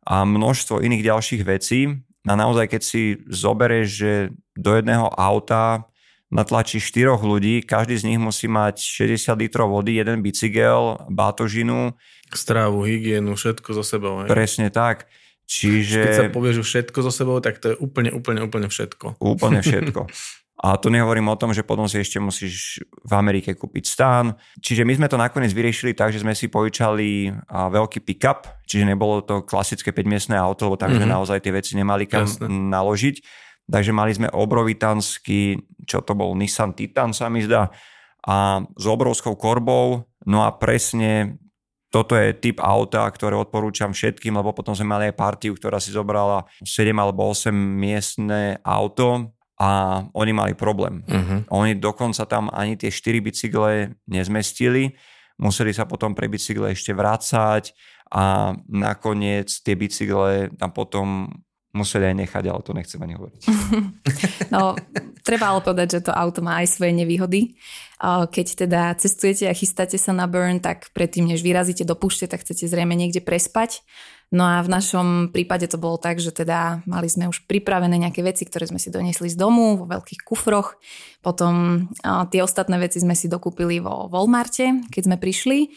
a 0.04 0.28
množstvo 0.28 0.84
iných 0.84 1.08
ďalších 1.08 1.44
vecí. 1.48 2.04
A 2.28 2.36
naozaj, 2.36 2.68
keď 2.76 2.82
si 2.84 3.16
zoberieš, 3.32 3.88
že 3.88 4.12
do 4.60 4.76
jedného 4.76 5.08
auta 5.16 5.88
natlačí 6.30 6.78
štyroch 6.78 7.26
ľudí, 7.26 7.66
každý 7.66 7.98
z 7.98 8.04
nich 8.14 8.22
musí 8.22 8.46
mať 8.46 8.82
60 8.82 9.34
litrov 9.38 9.74
vody, 9.74 9.98
jeden 9.98 10.22
bicykel, 10.22 11.10
bátožinu, 11.10 11.98
Strávu, 12.30 12.86
hygienu, 12.86 13.34
všetko 13.34 13.70
so 13.74 13.82
sebou. 13.82 14.22
Hej. 14.22 14.30
Presne 14.30 14.70
tak. 14.70 15.10
Čiže... 15.50 16.06
Keď 16.06 16.14
sa 16.14 16.26
povieš 16.30 16.62
všetko 16.62 16.98
so 17.02 17.10
sebou, 17.10 17.42
tak 17.42 17.58
to 17.58 17.74
je 17.74 17.76
úplne, 17.82 18.14
úplne, 18.14 18.46
úplne 18.46 18.70
všetko. 18.70 19.18
Úplne 19.18 19.60
všetko. 19.66 20.06
A 20.60 20.76
tu 20.76 20.92
nehovorím 20.92 21.32
o 21.32 21.40
tom, 21.40 21.56
že 21.56 21.64
potom 21.64 21.88
si 21.88 22.04
ešte 22.04 22.20
musíš 22.20 22.84
v 22.86 23.14
Amerike 23.16 23.56
kúpiť 23.56 23.86
stán. 23.88 24.36
Čiže 24.60 24.84
my 24.84 24.94
sme 25.00 25.08
to 25.08 25.16
nakoniec 25.16 25.56
vyriešili 25.56 25.96
tak, 25.96 26.12
že 26.12 26.20
sme 26.20 26.36
si 26.36 26.52
požičali 26.52 27.32
veľký 27.48 28.04
pick-up, 28.04 28.44
čiže 28.68 28.84
nebolo 28.84 29.24
to 29.24 29.42
klasické 29.48 29.96
5-miestné 29.96 30.36
auto, 30.36 30.68
lebo 30.68 30.76
tam 30.76 30.92
mm-hmm. 30.92 31.02
sme 31.02 31.08
mhm. 31.10 31.16
naozaj 31.16 31.40
tie 31.40 31.56
veci 31.56 31.74
nemali 31.80 32.06
kam 32.06 32.28
Jasne. 32.28 32.46
naložiť. 32.46 33.16
Takže 33.70 33.94
mali 33.94 34.18
sme 34.18 34.34
obrovitánsky, 34.34 35.62
čo 35.86 36.02
to 36.02 36.18
bol, 36.18 36.34
Nissan 36.34 36.74
Titan 36.74 37.14
sa 37.14 37.30
mi 37.30 37.46
zdá, 37.46 37.70
a 38.26 38.66
s 38.76 38.86
obrovskou 38.90 39.40
korbou, 39.40 40.04
no 40.28 40.44
a 40.44 40.52
presne 40.52 41.40
toto 41.90 42.14
je 42.14 42.38
typ 42.38 42.62
auta, 42.62 43.10
ktoré 43.10 43.34
odporúčam 43.34 43.90
všetkým, 43.90 44.38
lebo 44.38 44.54
potom 44.54 44.78
sme 44.78 44.94
mali 44.94 45.04
aj 45.10 45.18
partiu, 45.18 45.58
ktorá 45.58 45.82
si 45.82 45.90
zobrala 45.90 46.46
7 46.62 46.94
alebo 46.94 47.34
8 47.34 47.50
miestne 47.54 48.62
auto 48.62 49.34
a 49.58 50.04
oni 50.14 50.32
mali 50.32 50.54
problém. 50.54 51.02
Uh-huh. 51.10 51.42
Oni 51.50 51.74
dokonca 51.74 52.30
tam 52.30 52.54
ani 52.54 52.78
tie 52.78 52.94
4 52.94 53.26
bicykle 53.26 53.98
nezmestili, 54.06 54.94
museli 55.42 55.74
sa 55.74 55.90
potom 55.90 56.14
pre 56.14 56.30
bicykle 56.30 56.78
ešte 56.78 56.94
vrácať 56.94 57.74
a 58.14 58.54
nakoniec 58.70 59.50
tie 59.50 59.74
bicykle 59.74 60.54
tam 60.62 60.70
potom 60.70 61.34
museli 61.74 62.10
aj 62.10 62.16
nechať, 62.26 62.44
ale 62.50 62.62
to 62.66 62.74
nechcem 62.74 63.02
ani 63.02 63.16
hovoriť. 63.18 63.42
No, 64.50 64.74
treba 65.22 65.54
ale 65.54 65.62
povedať, 65.62 66.02
že 66.02 66.10
to 66.10 66.12
auto 66.12 66.42
má 66.42 66.66
aj 66.66 66.74
svoje 66.74 66.90
nevýhody. 66.90 67.54
Keď 68.02 68.66
teda 68.66 68.98
cestujete 68.98 69.46
a 69.46 69.54
chystáte 69.54 70.02
sa 70.02 70.10
na 70.10 70.26
burn, 70.26 70.58
tak 70.58 70.90
predtým, 70.90 71.30
než 71.30 71.46
vyrazíte 71.46 71.86
do 71.86 71.94
púšte, 71.94 72.26
tak 72.26 72.42
chcete 72.42 72.66
zrejme 72.66 72.98
niekde 72.98 73.22
prespať. 73.22 73.86
No 74.34 74.46
a 74.46 74.66
v 74.66 74.74
našom 74.74 75.30
prípade 75.30 75.70
to 75.70 75.78
bolo 75.78 76.02
tak, 76.02 76.18
že 76.18 76.34
teda 76.34 76.82
mali 76.90 77.06
sme 77.10 77.30
už 77.30 77.46
pripravené 77.46 78.02
nejaké 78.02 78.26
veci, 78.26 78.46
ktoré 78.46 78.66
sme 78.66 78.82
si 78.82 78.90
doniesli 78.90 79.30
z 79.30 79.38
domu 79.38 79.78
vo 79.78 79.86
veľkých 79.86 80.26
kufroch. 80.26 80.82
Potom 81.22 81.86
tie 82.34 82.42
ostatné 82.42 82.82
veci 82.82 82.98
sme 82.98 83.14
si 83.14 83.30
dokúpili 83.30 83.78
vo 83.78 84.10
Walmarte, 84.10 84.90
keď 84.90 85.02
sme 85.06 85.18
prišli. 85.22 85.74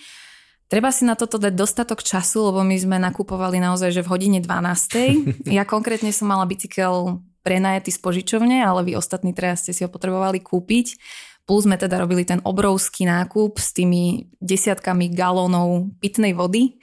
Treba 0.72 0.88
si 0.88 1.04
na 1.04 1.20
toto 1.20 1.36
dať 1.36 1.52
dostatok 1.52 2.00
času, 2.00 2.48
lebo 2.48 2.64
my 2.64 2.72
sme 2.80 2.96
nakupovali 2.96 3.60
naozaj, 3.60 3.92
že 3.92 4.00
v 4.00 4.08
hodine 4.08 4.40
12. 4.40 5.44
Ja 5.58 5.68
konkrétne 5.68 6.08
som 6.16 6.32
mala 6.32 6.48
bicykel 6.48 7.20
prenajatý 7.44 7.92
z 7.92 8.00
požičovne, 8.00 8.64
ale 8.64 8.80
vy 8.88 8.96
ostatní 8.96 9.36
teraz 9.36 9.68
ste 9.68 9.76
si 9.76 9.84
ho 9.84 9.92
potrebovali 9.92 10.40
kúpiť. 10.40 10.96
Plus 11.44 11.68
sme 11.68 11.76
teda 11.76 12.00
robili 12.00 12.24
ten 12.24 12.40
obrovský 12.40 13.04
nákup 13.04 13.60
s 13.60 13.76
tými 13.76 14.32
desiatkami 14.40 15.12
galónov 15.12 15.92
pitnej 16.00 16.32
vody. 16.32 16.80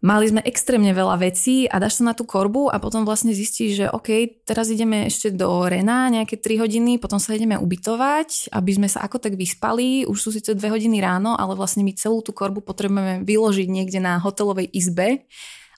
Mali 0.00 0.32
sme 0.32 0.40
extrémne 0.48 0.96
veľa 0.96 1.20
vecí 1.20 1.68
a 1.68 1.76
dáš 1.76 2.00
sa 2.00 2.08
na 2.08 2.16
tú 2.16 2.24
korbu 2.24 2.72
a 2.72 2.80
potom 2.80 3.04
vlastne 3.04 3.36
zistíš, 3.36 3.84
že 3.84 3.86
OK, 3.92 4.40
teraz 4.48 4.72
ideme 4.72 5.04
ešte 5.04 5.28
do 5.28 5.68
Rena 5.68 6.08
nejaké 6.08 6.40
3 6.40 6.56
hodiny, 6.56 6.96
potom 6.96 7.20
sa 7.20 7.36
ideme 7.36 7.60
ubytovať, 7.60 8.48
aby 8.48 8.70
sme 8.80 8.88
sa 8.88 9.04
ako 9.04 9.20
tak 9.20 9.36
vyspali. 9.36 10.08
Už 10.08 10.16
sú 10.16 10.32
síce 10.32 10.56
2 10.56 10.56
hodiny 10.72 11.04
ráno, 11.04 11.36
ale 11.36 11.52
vlastne 11.52 11.84
my 11.84 11.92
celú 11.92 12.24
tú 12.24 12.32
korbu 12.32 12.64
potrebujeme 12.64 13.28
vyložiť 13.28 13.68
niekde 13.68 14.00
na 14.00 14.16
hotelovej 14.16 14.72
izbe 14.72 15.28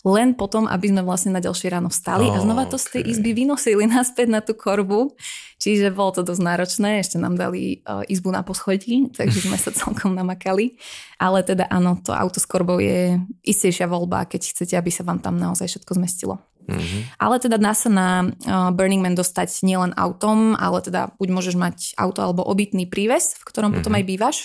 len 0.02 0.35
potom, 0.35 0.66
aby 0.66 0.90
sme 0.90 1.06
vlastne 1.06 1.30
na 1.30 1.38
ďalšie 1.38 1.71
ráno 1.71 1.87
vstali 1.87 2.26
oh, 2.26 2.35
a 2.35 2.42
znova 2.42 2.66
to 2.66 2.75
z 2.75 2.99
tej 2.99 3.02
izby 3.14 3.30
vynosili 3.38 3.87
naspäť 3.90 4.28
na 4.30 4.42
tú 4.42 4.59
korbu. 4.59 5.14
Čiže 5.62 5.94
bolo 5.94 6.11
to 6.11 6.26
dosť 6.26 6.42
náročné, 6.42 6.99
ešte 6.99 7.23
nám 7.23 7.38
dali 7.38 7.87
uh, 7.87 8.02
izbu 8.11 8.35
na 8.35 8.42
poschodí, 8.42 9.14
takže 9.14 9.47
sme 9.47 9.54
sa 9.54 9.71
celkom 9.87 10.18
namakali. 10.18 10.75
Ale 11.23 11.47
teda 11.47 11.71
áno, 11.71 12.02
to 12.02 12.11
auto 12.11 12.42
s 12.42 12.47
korbou 12.50 12.82
je 12.82 13.23
istejšia 13.47 13.87
voľba, 13.87 14.26
keď 14.26 14.42
chcete, 14.50 14.75
aby 14.75 14.90
sa 14.90 15.06
vám 15.06 15.23
tam 15.23 15.38
naozaj 15.38 15.71
všetko 15.71 15.94
zmestilo. 16.02 16.42
Mm-hmm. 16.66 17.18
Ale 17.18 17.42
teda 17.42 17.59
dá 17.59 17.75
sa 17.75 17.90
na 17.90 18.09
uh, 18.26 18.71
Burning 18.75 19.02
Man 19.02 19.18
dostať 19.18 19.66
nielen 19.66 19.94
autom, 19.94 20.59
ale 20.59 20.82
teda 20.82 21.14
buď 21.18 21.28
môžeš 21.30 21.54
mať 21.59 21.76
auto 21.99 22.23
alebo 22.23 22.42
obytný 22.42 22.90
príves, 22.90 23.38
v 23.38 23.47
ktorom 23.47 23.71
mm-hmm. 23.71 23.78
potom 23.82 23.94
aj 23.99 24.04
bývaš 24.06 24.38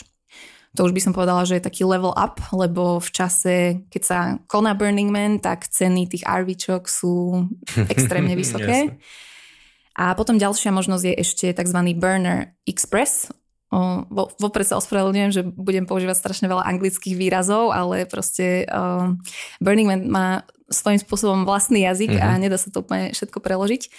to 0.78 0.86
už 0.86 0.94
by 0.94 1.02
som 1.02 1.14
povedala, 1.18 1.42
že 1.42 1.58
je 1.58 1.66
taký 1.66 1.90
level 1.90 2.14
up, 2.14 2.38
lebo 2.54 3.02
v 3.02 3.10
čase, 3.10 3.56
keď 3.90 4.02
sa 4.06 4.20
koná 4.46 4.78
Burning 4.78 5.10
Man, 5.10 5.42
tak 5.42 5.66
ceny 5.66 6.06
tých 6.06 6.22
RVčok 6.22 6.86
sú 6.86 7.50
extrémne 7.94 8.38
vysoké. 8.38 9.02
A 9.98 10.14
potom 10.14 10.38
ďalšia 10.38 10.70
možnosť 10.70 11.04
je 11.10 11.14
ešte 11.18 11.46
tzv. 11.50 11.80
Burner 11.98 12.54
Express. 12.70 13.34
O, 13.74 14.06
vo, 14.06 14.30
vopred 14.38 14.70
sa 14.70 14.78
ospravedlňujem, 14.78 15.32
že 15.34 15.42
budem 15.42 15.90
používať 15.90 16.22
strašne 16.22 16.46
veľa 16.46 16.70
anglických 16.70 17.18
výrazov, 17.18 17.74
ale 17.74 18.06
proste 18.06 18.70
um, 18.70 19.18
Burning 19.58 19.90
Man 19.90 20.02
má 20.08 20.46
svojím 20.70 21.02
spôsobom 21.02 21.42
vlastný 21.50 21.90
jazyk 21.90 22.14
mm-hmm. 22.14 22.30
a 22.30 22.38
mhm. 22.38 22.42
nedá 22.46 22.58
sa 22.62 22.70
to 22.70 22.86
úplne 22.86 23.10
všetko 23.18 23.42
preložiť. 23.42 23.90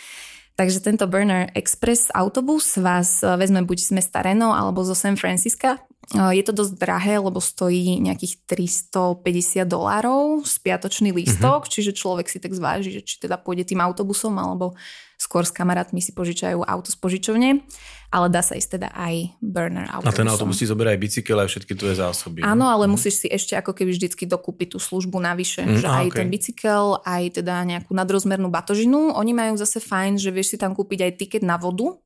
Takže 0.58 0.82
tento 0.82 1.06
Burner 1.06 1.50
Express 1.54 2.10
autobus 2.14 2.78
vás 2.78 3.22
vezme 3.22 3.62
buď 3.62 3.78
z 3.78 3.90
mesta 3.94 4.22
Reno 4.22 4.54
alebo 4.54 4.82
zo 4.82 4.94
San 4.94 5.14
Francisca. 5.14 5.78
Je 6.08 6.40
to 6.40 6.56
dosť 6.56 6.80
drahé, 6.80 7.20
lebo 7.20 7.36
stojí 7.36 8.00
nejakých 8.00 8.40
350 8.48 9.68
dolárov 9.68 10.40
spiatočný 10.40 11.12
lístok, 11.12 11.68
mm-hmm. 11.68 11.74
čiže 11.76 11.92
človek 11.92 12.32
si 12.32 12.40
tak 12.40 12.56
zváži, 12.56 12.96
že 12.96 13.02
či 13.04 13.20
teda 13.20 13.36
pôjde 13.36 13.68
tým 13.68 13.84
autobusom 13.84 14.32
alebo 14.40 14.72
skôr 15.20 15.44
s 15.44 15.52
kamarátmi 15.52 16.00
si 16.00 16.16
požičajú 16.16 16.64
auto 16.64 16.88
z 16.88 16.96
požičovne, 16.96 17.60
ale 18.08 18.26
dá 18.32 18.40
sa 18.40 18.56
ísť 18.56 18.80
teda 18.80 18.88
aj 18.96 19.36
burner 19.42 19.84
autobusom. 19.90 20.14
A 20.14 20.20
ten 20.24 20.30
autobus 20.32 20.56
si 20.56 20.64
zoberie 20.64 20.96
aj 20.96 21.00
bicykel 21.02 21.36
aj 21.44 21.48
všetky 21.52 21.76
tvoje 21.76 22.00
zásoby. 22.00 22.40
Áno, 22.40 22.72
ale 22.72 22.88
mm. 22.88 22.90
musíš 22.96 23.26
si 23.26 23.28
ešte 23.28 23.58
ako 23.58 23.76
keby 23.76 23.92
vždycky 23.92 24.24
dokúpiť 24.24 24.72
tú 24.72 24.78
službu 24.80 25.20
navyše, 25.20 25.66
mm, 25.66 25.84
že 25.84 25.88
aj 25.92 26.06
okay. 26.08 26.16
ten 26.24 26.28
bicykel, 26.32 27.04
aj 27.04 27.42
teda 27.42 27.68
nejakú 27.68 27.92
nadrozmernú 27.92 28.48
batožinu. 28.48 29.12
Oni 29.12 29.36
majú 29.36 29.60
zase 29.60 29.82
fajn, 29.82 30.16
že 30.16 30.32
vieš 30.32 30.54
si 30.54 30.56
tam 30.56 30.72
kúpiť 30.72 31.04
aj 31.04 31.12
tiket 31.20 31.44
na 31.44 31.60
vodu, 31.60 32.00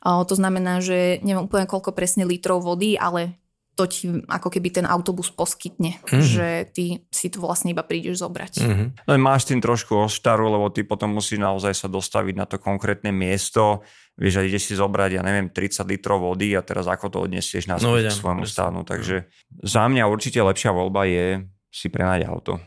to 0.00 0.34
znamená, 0.34 0.80
že 0.80 1.20
neviem 1.20 1.44
úplne 1.44 1.68
koľko 1.68 1.92
presne 1.92 2.24
litrov 2.24 2.64
vody, 2.64 2.96
ale 2.96 3.40
to 3.80 3.88
ti 3.88 4.04
ako 4.28 4.52
keby 4.52 4.68
ten 4.68 4.84
autobus 4.84 5.32
poskytne, 5.32 5.96
mm-hmm. 6.04 6.20
že 6.20 6.48
ty 6.76 6.84
si 7.08 7.32
to 7.32 7.40
vlastne 7.40 7.72
iba 7.72 7.80
prídeš 7.80 8.20
zobrať. 8.20 8.60
Mm-hmm. 8.60 8.88
No 9.08 9.10
máš 9.16 9.48
tým 9.48 9.64
trošku 9.64 9.96
oštaru, 9.96 10.52
lebo 10.52 10.68
ty 10.68 10.84
potom 10.84 11.16
musíš 11.16 11.40
naozaj 11.40 11.72
sa 11.72 11.88
dostaviť 11.88 12.34
na 12.36 12.44
to 12.44 12.60
konkrétne 12.60 13.08
miesto, 13.08 13.80
vieš, 14.20 14.40
a 14.40 14.44
ideš 14.44 14.68
si 14.68 14.74
zobrať, 14.76 15.16
ja 15.16 15.22
neviem, 15.24 15.48
30 15.48 15.80
litrov 15.88 16.20
vody 16.20 16.52
a 16.52 16.60
teraz 16.60 16.84
ako 16.84 17.08
to 17.08 17.18
odnesieš 17.24 17.72
na 17.72 17.80
no, 17.80 17.96
svojmu 17.96 18.44
stánu. 18.44 18.84
Takže 18.84 19.32
za 19.64 19.88
mňa 19.88 20.04
určite 20.12 20.44
lepšia 20.44 20.76
voľba 20.76 21.08
je 21.08 21.26
si 21.72 21.88
prenať 21.88 22.28
auto. 22.28 22.60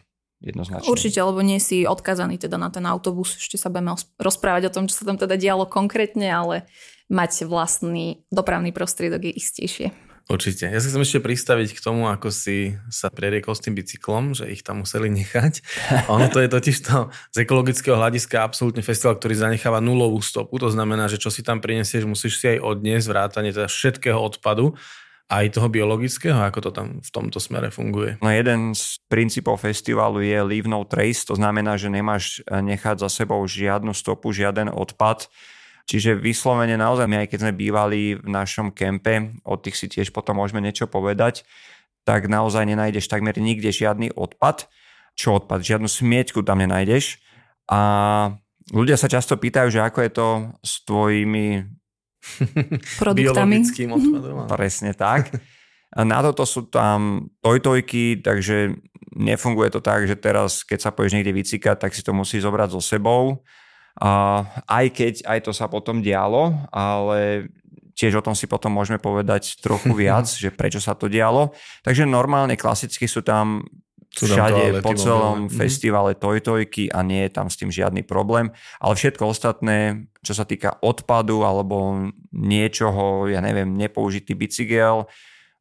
Jednoznačne. 0.44 0.92
Určite, 0.92 1.24
lebo 1.24 1.40
nie 1.40 1.56
si 1.56 1.88
odkazaný 1.88 2.36
teda 2.36 2.60
na 2.60 2.68
ten 2.68 2.84
autobus. 2.84 3.40
Ešte 3.40 3.56
sa 3.56 3.72
budeme 3.72 3.96
rozprávať 4.20 4.68
o 4.68 4.74
tom, 4.76 4.92
čo 4.92 5.00
sa 5.00 5.08
tam 5.08 5.16
teda 5.16 5.40
dialo 5.40 5.64
konkrétne, 5.64 6.28
ale 6.28 6.68
mať 7.12 7.48
vlastný 7.48 8.24
dopravný 8.32 8.72
prostriedok 8.72 9.28
je 9.28 9.34
istejšie. 9.34 9.88
Určite. 10.24 10.72
Ja 10.72 10.80
sa 10.80 10.88
chcem 10.88 11.04
ešte 11.04 11.20
pristaviť 11.20 11.76
k 11.76 11.84
tomu, 11.84 12.08
ako 12.08 12.32
si 12.32 12.80
sa 12.88 13.12
preriekol 13.12 13.52
s 13.52 13.60
tým 13.60 13.76
bicyklom, 13.76 14.32
že 14.32 14.48
ich 14.48 14.64
tam 14.64 14.88
museli 14.88 15.12
nechať. 15.12 15.60
ono 16.14 16.32
to 16.32 16.40
je 16.40 16.48
totiž 16.48 16.78
to 16.80 17.12
z 17.36 17.44
ekologického 17.44 18.00
hľadiska 18.00 18.40
absolútne 18.40 18.80
festival, 18.80 19.20
ktorý 19.20 19.36
zanecháva 19.36 19.84
nulovú 19.84 20.24
stopu. 20.24 20.56
To 20.64 20.72
znamená, 20.72 21.12
že 21.12 21.20
čo 21.20 21.28
si 21.28 21.44
tam 21.44 21.60
prinesieš, 21.60 22.08
musíš 22.08 22.40
si 22.40 22.56
aj 22.56 22.64
odniesť 22.64 23.12
vrátanie 23.12 23.52
teda 23.52 23.68
všetkého 23.68 24.16
odpadu 24.16 24.80
aj 25.28 25.56
toho 25.60 25.68
biologického, 25.68 26.40
ako 26.40 26.60
to 26.68 26.72
tam 26.72 26.88
v 27.04 27.10
tomto 27.12 27.40
smere 27.44 27.68
funguje? 27.68 28.20
No 28.24 28.32
jeden 28.32 28.72
z 28.76 29.04
princípov 29.12 29.60
festivalu 29.60 30.24
je 30.24 30.40
leave 30.44 30.70
no 30.72 30.84
trace, 30.88 31.28
to 31.28 31.36
znamená, 31.36 31.76
že 31.76 31.92
nemáš 31.92 32.44
nechať 32.48 33.02
za 33.02 33.10
sebou 33.10 33.44
žiadnu 33.44 33.92
stopu, 33.92 34.32
žiaden 34.32 34.72
odpad 34.72 35.28
Čiže 35.84 36.16
vyslovene 36.16 36.80
naozaj 36.80 37.08
my, 37.12 37.16
aj 37.24 37.28
keď 37.28 37.40
sme 37.44 37.54
bývali 37.60 38.16
v 38.16 38.28
našom 38.32 38.72
kempe, 38.72 39.36
od 39.44 39.60
tých 39.60 39.76
si 39.76 39.88
tiež 39.92 40.16
potom 40.16 40.40
môžeme 40.40 40.64
niečo 40.64 40.88
povedať, 40.88 41.44
tak 42.08 42.32
naozaj 42.32 42.64
nenájdeš 42.64 43.12
takmer 43.12 43.36
nikde 43.36 43.72
žiadny 43.72 44.16
odpad. 44.16 44.68
Čo 45.16 45.44
odpad? 45.44 45.64
Žiadnu 45.64 45.88
smieťku 45.92 46.40
tam 46.44 46.64
nenájdeš. 46.64 47.20
A 47.68 47.80
ľudia 48.72 48.96
sa 48.96 49.12
často 49.12 49.36
pýtajú, 49.36 49.72
že 49.72 49.84
ako 49.84 50.00
je 50.04 50.12
to 50.12 50.28
s 50.64 50.74
tvojimi 50.88 51.46
produktami. 53.04 53.60
Biologickým 53.60 53.90
odpadom. 53.92 54.48
Presne 54.48 54.92
tak. 54.96 55.32
A 55.94 56.02
na 56.02 56.26
toto 56.26 56.42
sú 56.42 56.66
tam 56.74 57.30
tojtojky, 57.46 58.26
takže 58.26 58.74
nefunguje 59.14 59.70
to 59.70 59.78
tak, 59.78 60.10
že 60.10 60.18
teraz, 60.18 60.66
keď 60.66 60.80
sa 60.82 60.90
poješ 60.90 61.14
niekde 61.14 61.30
vycikať, 61.30 61.78
tak 61.78 61.94
si 61.94 62.02
to 62.02 62.18
musí 62.18 62.42
zobrať 62.42 62.74
so 62.74 62.82
sebou 62.82 63.46
aj 64.66 64.86
keď 64.90 65.14
aj 65.30 65.40
to 65.46 65.52
sa 65.54 65.70
potom 65.70 66.02
dialo, 66.02 66.54
ale 66.74 67.52
tiež 67.94 68.20
o 68.20 68.26
tom 68.26 68.34
si 68.34 68.50
potom 68.50 68.74
môžeme 68.74 68.98
povedať 68.98 69.62
trochu 69.62 69.94
viac, 70.02 70.26
že 70.26 70.50
prečo 70.50 70.82
sa 70.82 70.98
to 70.98 71.06
dialo. 71.06 71.54
Takže 71.86 72.10
normálne 72.10 72.58
klasicky 72.58 73.06
sú 73.06 73.22
tam 73.22 73.62
sú 74.14 74.30
všade 74.30 74.86
po 74.86 74.94
celom 74.94 75.50
mm. 75.50 75.58
festivale 75.58 76.14
tojtojky 76.14 76.94
a 76.94 77.02
nie 77.02 77.26
je 77.26 77.32
tam 77.34 77.50
s 77.50 77.58
tým 77.58 77.74
žiadny 77.74 78.06
problém. 78.06 78.54
Ale 78.78 78.94
všetko 78.94 79.26
ostatné, 79.26 80.06
čo 80.22 80.38
sa 80.38 80.46
týka 80.46 80.78
odpadu 80.86 81.42
alebo 81.42 81.98
niečoho, 82.30 83.26
ja 83.26 83.42
neviem, 83.42 83.74
nepoužitý 83.74 84.38
bicykel, 84.38 85.10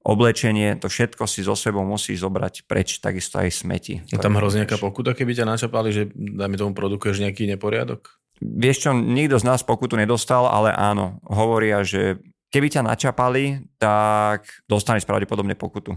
oblečenie, 0.04 0.76
to 0.76 0.92
všetko 0.92 1.24
si 1.24 1.46
so 1.46 1.56
sebou 1.56 1.80
musíš 1.86 2.26
zobrať 2.26 2.68
preč, 2.68 3.00
takisto 3.00 3.40
aj 3.40 3.48
smeti. 3.54 4.04
Je 4.10 4.20
tam 4.20 4.36
hrozne 4.36 4.68
nejaká 4.68 4.76
pokuta, 4.76 5.16
keby 5.16 5.32
ťa 5.32 5.46
načapali, 5.48 5.88
že 5.94 6.12
dajme 6.12 6.60
tomu 6.60 6.76
produkuješ 6.76 7.24
nejaký 7.24 7.48
neporiadok? 7.48 8.21
Vieš 8.42 8.76
čo, 8.86 8.90
nikto 8.90 9.38
z 9.38 9.46
nás 9.46 9.62
pokutu 9.62 9.94
nedostal, 9.94 10.50
ale 10.50 10.74
áno, 10.74 11.22
hovoria, 11.22 11.86
že 11.86 12.18
keby 12.50 12.68
ťa 12.68 12.82
načapali, 12.84 13.64
tak 13.78 14.50
dostaneš 14.66 15.06
pravdepodobne 15.06 15.54
pokutu. 15.54 15.94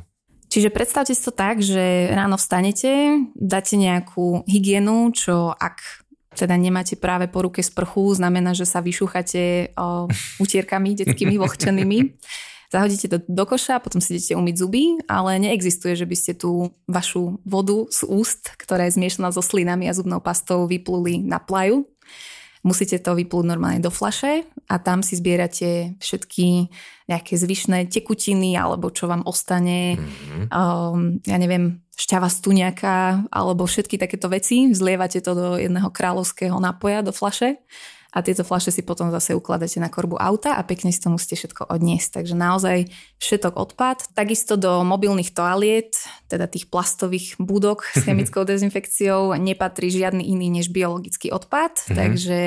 Čiže 0.48 0.72
predstavte 0.72 1.12
si 1.12 1.20
to 1.20 1.36
tak, 1.36 1.60
že 1.60 2.14
ráno 2.16 2.38
vstanete, 2.40 3.20
dáte 3.36 3.76
nejakú 3.76 4.46
hygienu, 4.48 5.12
čo 5.12 5.52
ak 5.52 6.06
teda 6.36 6.56
nemáte 6.60 7.00
práve 7.00 7.32
po 7.32 7.44
ruke 7.44 7.64
sprchu, 7.64 8.16
znamená, 8.16 8.52
že 8.52 8.68
sa 8.68 8.84
vyšúchate 8.84 9.76
o, 9.76 10.08
utierkami 10.40 10.96
detskými 10.96 11.36
vlhčenými. 11.42 12.20
Zahodíte 12.72 13.08
to 13.08 13.18
do 13.24 13.44
koša, 13.48 13.80
potom 13.80 14.04
si 14.04 14.20
idete 14.20 14.36
umyť 14.36 14.56
zuby, 14.60 15.00
ale 15.08 15.40
neexistuje, 15.40 15.96
že 15.96 16.04
by 16.04 16.16
ste 16.18 16.34
tú 16.36 16.76
vašu 16.92 17.40
vodu 17.48 17.88
z 17.88 18.04
úst, 18.04 18.52
ktorá 18.60 18.90
je 18.90 19.00
zmiešaná 19.00 19.32
so 19.32 19.40
slinami 19.40 19.88
a 19.88 19.96
zubnou 19.96 20.20
pastou, 20.20 20.68
vypluli 20.68 21.24
na 21.24 21.40
plaju 21.40 21.88
musíte 22.66 22.98
to 22.98 23.14
vyplúť 23.14 23.46
normálne 23.46 23.78
do 23.78 23.94
flaše 23.94 24.50
a 24.66 24.82
tam 24.82 25.06
si 25.06 25.14
zbierate 25.14 25.94
všetky 26.02 26.74
nejaké 27.06 27.38
zvyšné 27.38 27.94
tekutiny 27.94 28.58
alebo 28.58 28.90
čo 28.90 29.06
vám 29.06 29.22
ostane, 29.30 30.02
mm-hmm. 30.02 30.50
um, 30.50 31.22
ja 31.22 31.38
neviem, 31.38 31.86
šťava 31.94 32.28
stuniaka 32.28 33.30
alebo 33.30 33.70
všetky 33.70 34.02
takéto 34.02 34.28
veci. 34.28 34.74
Zlievate 34.74 35.22
to 35.22 35.32
do 35.38 35.50
jedného 35.62 35.94
kráľovského 35.94 36.58
nápoja 36.58 37.06
do 37.06 37.14
flaše 37.14 37.62
a 38.16 38.24
tieto 38.24 38.48
fľaše 38.48 38.72
si 38.72 38.80
potom 38.88 39.12
zase 39.12 39.36
ukladáte 39.36 39.76
na 39.84 39.92
korbu 39.92 40.16
auta 40.16 40.56
a 40.56 40.64
pekne 40.64 40.88
si 40.96 41.04
to 41.04 41.12
musíte 41.12 41.36
všetko 41.36 41.68
odniesť. 41.68 42.24
Takže 42.24 42.32
naozaj 42.32 42.88
všetok 43.20 43.60
odpad. 43.60 44.16
Takisto 44.16 44.56
do 44.56 44.88
mobilných 44.88 45.36
toaliet, 45.36 46.00
teda 46.32 46.48
tých 46.48 46.72
plastových 46.72 47.36
budok 47.36 47.84
s 47.84 48.02
chemickou 48.08 48.48
dezinfekciou 48.48 49.36
nepatrí 49.36 49.92
žiadny 49.92 50.32
iný 50.32 50.48
než 50.48 50.72
biologický 50.72 51.36
odpad, 51.36 51.84
mm-hmm. 51.84 51.98
takže 52.00 52.40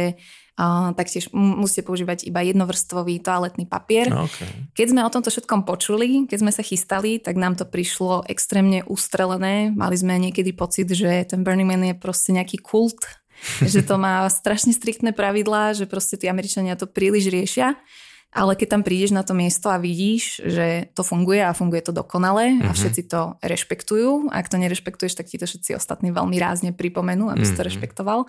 Uh, 0.58 0.90
taktiež 0.98 1.30
musíte 1.30 1.86
používať 1.86 2.26
iba 2.26 2.42
jednovrstvový 2.42 3.22
toaletný 3.22 3.70
papier. 3.70 4.10
No, 4.10 4.26
okay. 4.26 4.50
Keď 4.74 4.86
sme 4.90 5.06
o 5.06 5.12
tomto 5.14 5.30
všetkom 5.30 5.62
počuli, 5.62 6.26
keď 6.26 6.38
sme 6.42 6.50
sa 6.50 6.66
chystali, 6.66 7.22
tak 7.22 7.38
nám 7.38 7.54
to 7.54 7.62
prišlo 7.62 8.26
extrémne 8.26 8.82
ustrelené. 8.90 9.70
Mali 9.70 9.94
sme 9.94 10.18
niekedy 10.18 10.50
pocit, 10.50 10.90
že 10.90 11.30
ten 11.30 11.46
Burning 11.46 11.70
Man 11.70 11.86
je 11.86 11.94
proste 11.94 12.34
nejaký 12.34 12.58
kult 12.58 13.06
že 13.62 13.80
to 13.86 13.96
má 13.96 14.26
strašne 14.30 14.74
striktné 14.74 15.14
pravidlá, 15.14 15.74
že 15.74 15.86
proste 15.88 16.18
tí 16.18 16.26
Američania 16.26 16.78
to 16.78 16.90
príliš 16.90 17.30
riešia. 17.30 17.78
Ale 18.28 18.52
keď 18.60 18.76
tam 18.76 18.82
prídeš 18.84 19.16
na 19.16 19.24
to 19.24 19.32
miesto 19.32 19.72
a 19.72 19.80
vidíš, 19.80 20.44
že 20.44 20.92
to 20.92 21.00
funguje 21.00 21.40
a 21.40 21.56
funguje 21.56 21.80
to 21.80 21.96
dokonale 21.96 22.60
a 22.60 22.70
mhm. 22.70 22.76
všetci 22.76 23.02
to 23.08 23.40
rešpektujú, 23.40 24.28
ak 24.28 24.52
to 24.52 24.60
nerešpektuješ, 24.60 25.16
tak 25.16 25.32
ti 25.32 25.40
to 25.40 25.48
všetci 25.48 25.72
ostatní 25.72 26.12
veľmi 26.12 26.36
rázne 26.36 26.76
pripomenú, 26.76 27.32
aby 27.32 27.48
si 27.48 27.56
to 27.56 27.64
mhm. 27.64 27.68
rešpektoval, 27.72 28.28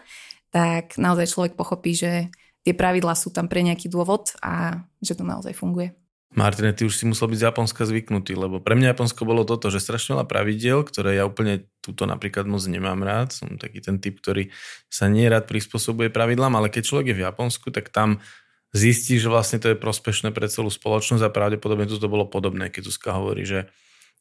tak 0.55 0.95
naozaj 0.95 1.27
človek 1.35 1.53
pochopí, 1.59 1.99
že 1.99 2.31
tie 2.63 2.71
pravidlá 2.71 3.11
sú 3.11 3.35
tam 3.35 3.51
pre 3.51 3.59
nejaký 3.59 3.91
dôvod 3.91 4.39
a 4.39 4.87
že 5.03 5.19
to 5.19 5.27
naozaj 5.27 5.51
funguje. 5.51 5.98
Martine, 6.29 6.77
ty 6.77 6.85
už 6.85 6.93
si 6.93 7.09
musel 7.09 7.25
byť 7.25 7.39
z 7.41 7.47
Japonska 7.49 7.89
zvyknutý, 7.89 8.37
lebo 8.37 8.61
pre 8.61 8.77
mňa 8.77 8.93
Japonsko 8.93 9.25
bolo 9.25 9.41
toto, 9.49 9.73
že 9.73 9.81
strašne 9.81 10.13
veľa 10.13 10.29
pravidiel, 10.29 10.85
ktoré 10.85 11.17
ja 11.17 11.25
úplne 11.25 11.65
túto 11.81 12.05
napríklad 12.05 12.45
moc 12.45 12.61
nemám 12.69 13.01
rád. 13.01 13.33
Som 13.33 13.57
taký 13.57 13.81
ten 13.81 13.97
typ, 13.97 14.21
ktorý 14.21 14.53
sa 14.93 15.09
nie 15.09 15.25
rád 15.25 15.49
prispôsobuje 15.49 16.13
pravidlám, 16.13 16.53
ale 16.53 16.69
keď 16.69 16.85
človek 16.85 17.07
je 17.11 17.17
v 17.17 17.25
Japonsku, 17.25 17.73
tak 17.73 17.89
tam 17.89 18.21
zistí, 18.69 19.17
že 19.17 19.25
vlastne 19.25 19.57
to 19.57 19.73
je 19.73 19.81
prospešné 19.81 20.29
pre 20.29 20.45
celú 20.45 20.69
spoločnosť 20.69 21.25
a 21.25 21.33
pravdepodobne 21.33 21.89
to 21.89 21.97
bolo 22.05 22.29
podobné, 22.29 22.69
keď 22.69 22.93
Zuzka 22.93 23.17
hovorí, 23.17 23.49
že 23.49 23.65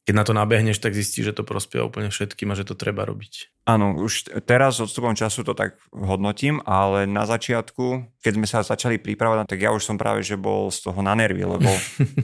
keď 0.09 0.17
na 0.17 0.25
to 0.25 0.33
nabehneš, 0.33 0.81
tak 0.81 0.97
zistíš, 0.97 1.29
že 1.29 1.37
to 1.37 1.45
prospieva 1.45 1.85
úplne 1.85 2.09
všetkým 2.09 2.49
a 2.49 2.57
že 2.57 2.65
to 2.65 2.73
treba 2.73 3.05
robiť. 3.05 3.53
Áno, 3.69 3.93
už 3.93 4.41
teraz 4.49 4.81
odstupom 4.81 5.13
času 5.13 5.45
to 5.45 5.53
tak 5.53 5.77
hodnotím, 5.93 6.65
ale 6.65 7.05
na 7.05 7.29
začiatku, 7.29 8.17
keď 8.25 8.33
sme 8.33 8.49
sa 8.49 8.65
začali 8.65 8.97
pripravovať, 8.97 9.45
tak 9.45 9.61
ja 9.61 9.69
už 9.69 9.85
som 9.85 10.01
práve, 10.01 10.25
že 10.25 10.41
bol 10.41 10.73
z 10.73 10.81
toho 10.81 11.05
na 11.05 11.13
nervy, 11.13 11.45
lebo 11.45 11.69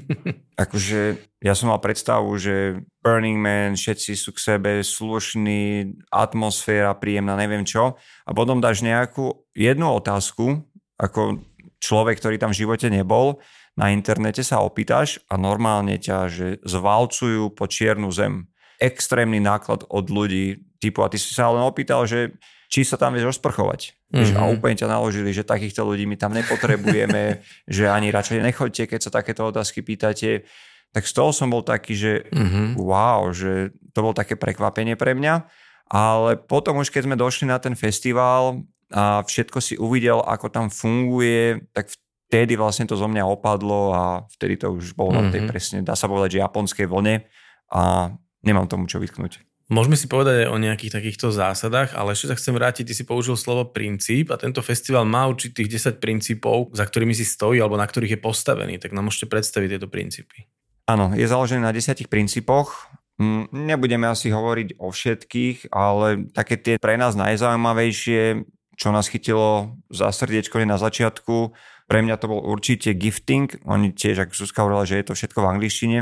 akože 0.64 1.20
ja 1.44 1.52
som 1.52 1.68
mal 1.68 1.84
predstavu, 1.84 2.32
že 2.40 2.80
Burning 3.04 3.36
Man, 3.36 3.76
všetci 3.76 4.16
sú 4.16 4.32
k 4.32 4.40
sebe 4.56 4.80
slušní, 4.80 5.92
atmosféra 6.08 6.96
príjemná, 6.96 7.36
neviem 7.36 7.68
čo. 7.68 8.00
A 8.24 8.32
potom 8.32 8.64
dáš 8.64 8.80
nejakú 8.80 9.44
jednu 9.52 9.92
otázku, 9.92 10.64
ako 10.96 11.44
človek, 11.84 12.16
ktorý 12.16 12.40
tam 12.40 12.56
v 12.56 12.64
živote 12.64 12.88
nebol, 12.88 13.44
na 13.74 13.90
internete 13.90 14.46
sa 14.46 14.62
opýtaš 14.62 15.18
a 15.26 15.34
normálne 15.34 15.98
ťa, 15.98 16.18
že 16.30 16.46
zvalcujú 16.62 17.50
po 17.54 17.66
čiernu 17.66 18.10
zem. 18.14 18.46
Extrémny 18.78 19.42
náklad 19.42 19.86
od 19.90 20.06
ľudí, 20.10 20.62
typu 20.78 21.02
a 21.02 21.10
ty 21.10 21.18
si 21.18 21.32
sa 21.34 21.50
len 21.50 21.64
opýtal, 21.64 22.04
že 22.04 22.36
či 22.70 22.82
sa 22.82 22.98
tam 22.98 23.14
vieš 23.14 23.38
rozprchovať. 23.38 23.94
Mm-hmm. 24.14 24.34
A 24.34 24.42
mhm. 24.46 24.50
úplne 24.58 24.76
ťa 24.78 24.88
naložili, 24.90 25.30
že 25.34 25.46
takýchto 25.46 25.86
ľudí 25.86 26.06
my 26.10 26.18
tam 26.18 26.34
nepotrebujeme, 26.34 27.42
že 27.76 27.90
ani 27.90 28.14
radšej 28.14 28.42
nechoďte, 28.42 28.94
keď 28.94 29.00
sa 29.00 29.10
takéto 29.14 29.46
otázky 29.46 29.82
pýtate. 29.82 30.46
Tak 30.94 31.10
z 31.10 31.12
toho 31.14 31.34
som 31.34 31.50
bol 31.50 31.66
taký, 31.66 31.98
že 31.98 32.12
mm-hmm. 32.30 32.78
wow, 32.78 33.34
že 33.34 33.74
to 33.90 33.98
bolo 33.98 34.14
také 34.14 34.38
prekvapenie 34.38 34.94
pre 34.94 35.18
mňa. 35.18 35.42
Ale 35.90 36.38
potom 36.38 36.78
už 36.78 36.94
keď 36.94 37.10
sme 37.10 37.16
došli 37.18 37.50
na 37.50 37.58
ten 37.58 37.74
festival 37.74 38.62
a 38.94 39.26
všetko 39.26 39.58
si 39.58 39.74
uvidel, 39.74 40.22
ako 40.22 40.46
tam 40.54 40.66
funguje, 40.70 41.66
tak 41.74 41.90
vtedy 42.34 42.58
vlastne 42.58 42.90
to 42.90 42.98
zo 42.98 43.06
mňa 43.06 43.30
opadlo 43.30 43.94
a 43.94 44.02
vtedy 44.34 44.58
to 44.58 44.74
už 44.74 44.98
bolo 44.98 45.14
mm-hmm. 45.14 45.22
na 45.22 45.30
tej 45.30 45.42
mhm. 45.46 45.48
presne, 45.54 45.78
dá 45.86 45.94
sa 45.94 46.10
povedať, 46.10 46.34
že 46.34 46.42
japonskej 46.42 46.90
vlne 46.90 47.22
a 47.70 48.10
nemám 48.42 48.66
tomu 48.66 48.90
čo 48.90 48.98
vytknúť. 48.98 49.38
Môžeme 49.72 49.96
si 49.96 50.04
povedať 50.04 50.44
aj 50.44 50.48
o 50.52 50.60
nejakých 50.60 50.92
takýchto 50.92 51.32
zásadách, 51.32 51.96
ale 51.96 52.12
ešte 52.12 52.28
sa 52.28 52.36
chcem 52.36 52.52
vrátiť, 52.52 52.84
ty 52.84 52.92
si 52.92 53.08
použil 53.08 53.32
slovo 53.32 53.72
princíp 53.72 54.28
a 54.28 54.36
tento 54.36 54.60
festival 54.60 55.08
má 55.08 55.24
určitých 55.24 55.96
10 55.96 56.04
princípov, 56.04 56.68
za 56.76 56.84
ktorými 56.84 57.16
si 57.16 57.24
stojí 57.24 57.64
alebo 57.64 57.80
na 57.80 57.88
ktorých 57.88 58.18
je 58.18 58.20
postavený, 58.20 58.76
tak 58.76 58.92
nám 58.92 59.08
môžete 59.08 59.24
predstaviť 59.24 59.68
tieto 59.78 59.88
princípy. 59.88 60.44
Áno, 60.84 61.16
je 61.16 61.24
založený 61.24 61.64
na 61.64 61.72
10 61.72 61.96
princípoch. 62.12 62.92
Mm, 63.16 63.48
nebudeme 63.72 64.04
asi 64.04 64.28
hovoriť 64.28 64.76
o 64.76 64.92
všetkých, 64.92 65.72
ale 65.72 66.28
také 66.36 66.60
tie 66.60 66.76
pre 66.76 67.00
nás 67.00 67.16
najzaujímavejšie, 67.16 68.44
čo 68.76 68.92
nás 68.92 69.08
chytilo 69.08 69.80
za 69.88 70.12
srdiečko 70.12 70.60
na 70.68 70.76
začiatku, 70.76 71.56
pre 71.94 72.02
mňa 72.02 72.18
to 72.18 72.26
bol 72.26 72.42
určite 72.42 72.90
gifting. 72.98 73.46
Oni 73.70 73.94
tiež, 73.94 74.26
ako 74.26 74.34
Zuzka 74.34 74.66
hovorila, 74.66 74.82
že 74.82 74.98
je 74.98 75.06
to 75.06 75.14
všetko 75.14 75.38
v 75.38 75.50
angličtine, 75.54 75.98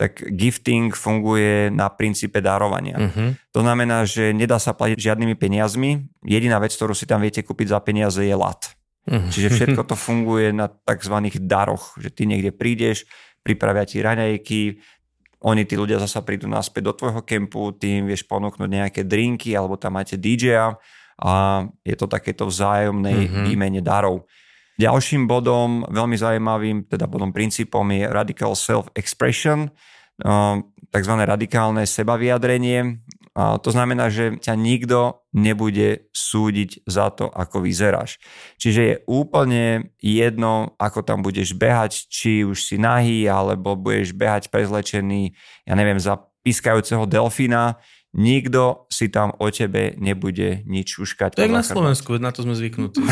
tak 0.00 0.24
gifting 0.32 0.96
funguje 0.96 1.68
na 1.68 1.92
princípe 1.92 2.40
darovania. 2.40 2.96
Uh-huh. 2.96 3.36
To 3.52 3.60
znamená, 3.60 4.08
že 4.08 4.32
nedá 4.32 4.56
sa 4.56 4.72
platiť 4.72 4.96
žiadnymi 4.96 5.36
peniazmi. 5.36 6.00
Jediná 6.24 6.56
vec, 6.64 6.72
ktorú 6.72 6.96
si 6.96 7.04
tam 7.04 7.20
viete 7.20 7.44
kúpiť 7.44 7.76
za 7.76 7.78
peniaze 7.84 8.24
je 8.24 8.32
lat. 8.32 8.72
Uh-huh. 9.04 9.28
Čiže 9.28 9.52
všetko 9.52 9.84
to 9.84 9.92
funguje 9.92 10.48
na 10.56 10.72
tzv. 10.72 11.12
daroch, 11.44 11.92
že 12.00 12.08
ty 12.08 12.24
niekde 12.24 12.48
prídeš, 12.48 13.04
pripravia 13.44 13.84
ti 13.84 14.00
raňajky, 14.00 14.80
oni, 15.44 15.68
tí 15.68 15.76
ľudia 15.76 16.00
zasa 16.00 16.24
prídu 16.24 16.48
naspäť 16.48 16.88
do 16.88 16.96
tvojho 16.96 17.20
kempu, 17.20 17.76
ty 17.76 18.00
im 18.00 18.08
vieš 18.08 18.24
ponúknuť 18.24 18.64
nejaké 18.64 19.04
drinky, 19.04 19.52
alebo 19.52 19.76
tam 19.76 20.00
máte 20.00 20.16
DJ-a 20.16 20.72
a 21.20 21.32
je 21.84 21.94
to 22.00 22.08
takéto 22.08 22.48
vzájomnej 22.48 23.28
mm-hmm. 23.28 23.44
výmene 23.44 23.84
darov. 23.84 24.24
Ďalším 24.74 25.30
bodom, 25.30 25.86
veľmi 25.86 26.18
zaujímavým, 26.18 26.90
teda 26.90 27.06
bodom 27.06 27.30
princípom 27.30 27.86
je 27.94 28.10
radical 28.10 28.58
self-expression, 28.58 29.70
tzv. 30.90 31.14
radikálne 31.14 31.86
sebavyjadrenie. 31.86 33.02
To 33.34 33.66
znamená, 33.66 34.14
že 34.14 34.38
ťa 34.38 34.54
nikto 34.54 35.26
nebude 35.34 36.06
súdiť 36.14 36.86
za 36.86 37.10
to, 37.10 37.26
ako 37.26 37.66
vyzeráš. 37.66 38.22
Čiže 38.62 38.80
je 38.82 39.00
úplne 39.10 39.90
jedno, 39.98 40.78
ako 40.78 41.02
tam 41.02 41.18
budeš 41.26 41.50
behať, 41.58 42.06
či 42.06 42.46
už 42.46 42.62
si 42.62 42.78
nahý, 42.78 43.26
alebo 43.26 43.74
budeš 43.74 44.14
behať 44.14 44.54
prezlečený, 44.54 45.34
ja 45.66 45.74
neviem, 45.74 45.98
za 45.98 46.22
pískajúceho 46.46 47.10
delfína 47.10 47.82
nikto 48.14 48.86
si 48.88 49.10
tam 49.10 49.34
o 49.42 49.50
tebe 49.50 49.98
nebude 49.98 50.62
nič 50.64 51.02
uškať. 51.02 51.34
Tak 51.34 51.50
na 51.50 51.66
Slovensku, 51.66 52.16
na 52.22 52.30
to 52.30 52.46
sme 52.46 52.54
zvyknutí. 52.54 53.02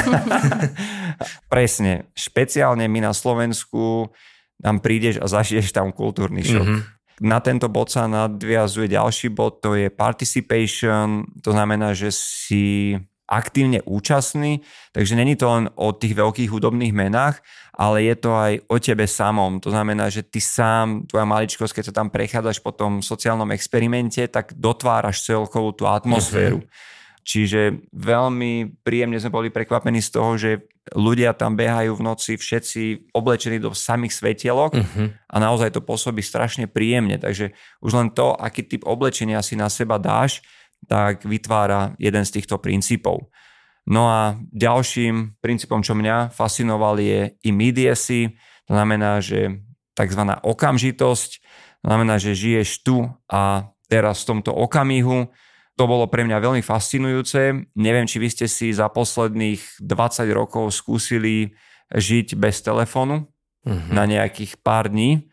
Presne. 1.52 2.08
Špeciálne 2.14 2.86
my 2.86 3.02
na 3.02 3.12
Slovensku 3.12 4.14
tam 4.62 4.78
prídeš 4.78 5.18
a 5.18 5.26
zažiješ 5.26 5.74
tam 5.74 5.90
kultúrny 5.90 6.46
šok. 6.46 6.66
Mm-hmm. 6.66 6.82
Na 7.22 7.38
tento 7.42 7.66
bod 7.70 7.90
sa 7.90 8.06
nadviazuje 8.06 8.90
ďalší 8.90 9.30
bod, 9.30 9.62
to 9.62 9.78
je 9.78 9.90
participation, 9.90 11.26
to 11.38 11.54
znamená, 11.54 11.94
že 11.94 12.10
si 12.10 12.96
aktívne 13.32 13.80
účastný, 13.88 14.60
takže 14.92 15.16
není 15.16 15.40
to 15.40 15.48
len 15.48 15.72
o 15.80 15.96
tých 15.96 16.12
veľkých 16.12 16.52
hudobných 16.52 16.92
menách, 16.92 17.40
ale 17.72 18.04
je 18.04 18.14
to 18.20 18.36
aj 18.36 18.52
o 18.68 18.76
tebe 18.76 19.08
samom. 19.08 19.56
To 19.64 19.72
znamená, 19.72 20.12
že 20.12 20.20
ty 20.20 20.44
sám, 20.44 21.08
tvoja 21.08 21.24
maličkosť, 21.24 21.80
keď 21.80 21.84
sa 21.88 21.96
tam 21.96 22.12
prechádzaš 22.12 22.60
po 22.60 22.76
tom 22.76 23.00
sociálnom 23.00 23.48
experimente, 23.56 24.28
tak 24.28 24.52
dotváraš 24.52 25.24
celkovú 25.24 25.72
tú 25.72 25.88
atmosféru. 25.88 26.60
Mm-hmm. 26.60 27.00
Čiže 27.22 27.86
veľmi 27.94 28.82
príjemne 28.82 29.14
sme 29.14 29.30
boli 29.30 29.48
prekvapení 29.54 30.02
z 30.02 30.10
toho, 30.10 30.34
že 30.34 30.66
ľudia 30.90 31.30
tam 31.38 31.54
behajú 31.54 31.94
v 31.94 32.02
noci 32.02 32.34
všetci 32.34 33.14
oblečení 33.14 33.62
do 33.62 33.70
samých 33.70 34.18
svetielok 34.18 34.74
uh-huh. 34.74 35.14
a 35.30 35.36
naozaj 35.38 35.78
to 35.78 35.86
pôsobí 35.86 36.18
strašne 36.18 36.66
príjemne. 36.66 37.22
Takže 37.22 37.54
už 37.78 37.92
len 37.94 38.10
to, 38.10 38.34
aký 38.34 38.66
typ 38.66 38.82
oblečenia 38.82 39.38
si 39.46 39.54
na 39.54 39.70
seba 39.70 40.02
dáš, 40.02 40.42
tak 40.88 41.24
vytvára 41.24 41.94
jeden 41.98 42.24
z 42.26 42.40
týchto 42.40 42.58
princípov. 42.58 43.30
No 43.86 44.06
a 44.06 44.38
ďalším 44.54 45.42
princípom, 45.42 45.82
čo 45.82 45.98
mňa 45.98 46.30
fascinoval, 46.30 47.02
je 47.02 47.34
immediacy, 47.42 48.38
to 48.66 48.70
znamená, 48.78 49.18
že 49.18 49.58
tzv. 49.98 50.22
okamžitosť, 50.22 51.30
to 51.82 51.86
znamená, 51.90 52.14
že 52.22 52.38
žiješ 52.38 52.86
tu 52.86 53.10
a 53.26 53.74
teraz 53.90 54.22
v 54.22 54.38
tomto 54.38 54.54
okamihu. 54.54 55.34
To 55.74 55.84
bolo 55.88 56.06
pre 56.06 56.22
mňa 56.22 56.38
veľmi 56.38 56.62
fascinujúce. 56.62 57.74
Neviem, 57.74 58.06
či 58.06 58.22
vy 58.22 58.28
ste 58.30 58.46
si 58.46 58.70
za 58.70 58.86
posledných 58.86 59.82
20 59.82 60.30
rokov 60.30 60.70
skúsili 60.70 61.56
žiť 61.90 62.38
bez 62.38 62.62
telefónu 62.62 63.26
uh-huh. 63.66 63.90
na 63.90 64.06
nejakých 64.06 64.62
pár 64.62 64.92
dní 64.92 65.31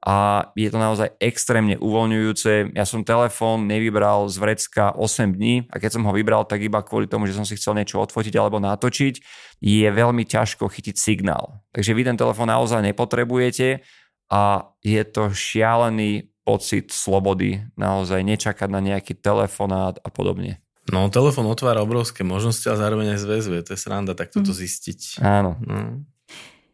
a 0.00 0.48
je 0.56 0.68
to 0.72 0.80
naozaj 0.80 1.12
extrémne 1.20 1.76
uvoľňujúce. 1.76 2.72
Ja 2.72 2.88
som 2.88 3.04
telefón 3.04 3.68
nevybral 3.68 4.32
z 4.32 4.40
vrecka 4.40 4.96
8 4.96 5.36
dní 5.36 5.68
a 5.68 5.76
keď 5.76 6.00
som 6.00 6.06
ho 6.08 6.12
vybral, 6.16 6.48
tak 6.48 6.64
iba 6.64 6.80
kvôli 6.80 7.04
tomu, 7.04 7.28
že 7.28 7.36
som 7.36 7.44
si 7.44 7.60
chcel 7.60 7.76
niečo 7.76 8.00
odfotiť 8.00 8.32
alebo 8.40 8.56
natočiť, 8.56 9.20
je 9.60 9.88
veľmi 9.92 10.24
ťažko 10.24 10.72
chytiť 10.72 10.96
signál. 10.96 11.60
Takže 11.76 11.92
vy 11.92 12.08
ten 12.08 12.16
telefón 12.16 12.48
naozaj 12.48 12.80
nepotrebujete 12.80 13.84
a 14.32 14.72
je 14.80 15.02
to 15.04 15.36
šialený 15.36 16.32
pocit 16.48 16.88
slobody, 16.88 17.60
naozaj 17.76 18.24
nečakať 18.24 18.68
na 18.72 18.80
nejaký 18.80 19.20
telefonát 19.20 20.00
a 20.00 20.08
podobne. 20.08 20.64
No, 20.90 21.06
telefón 21.12 21.46
otvára 21.46 21.84
obrovské 21.84 22.24
možnosti 22.24 22.66
a 22.66 22.74
zároveň 22.74 23.14
aj 23.14 23.20
zväzuje. 23.22 23.60
To 23.62 23.70
je 23.76 23.78
sranda 23.78 24.16
takto 24.16 24.40
to 24.40 24.56
mhm. 24.56 24.58
zistiť. 24.58 25.00
Áno. 25.20 25.60
No. 25.60 26.02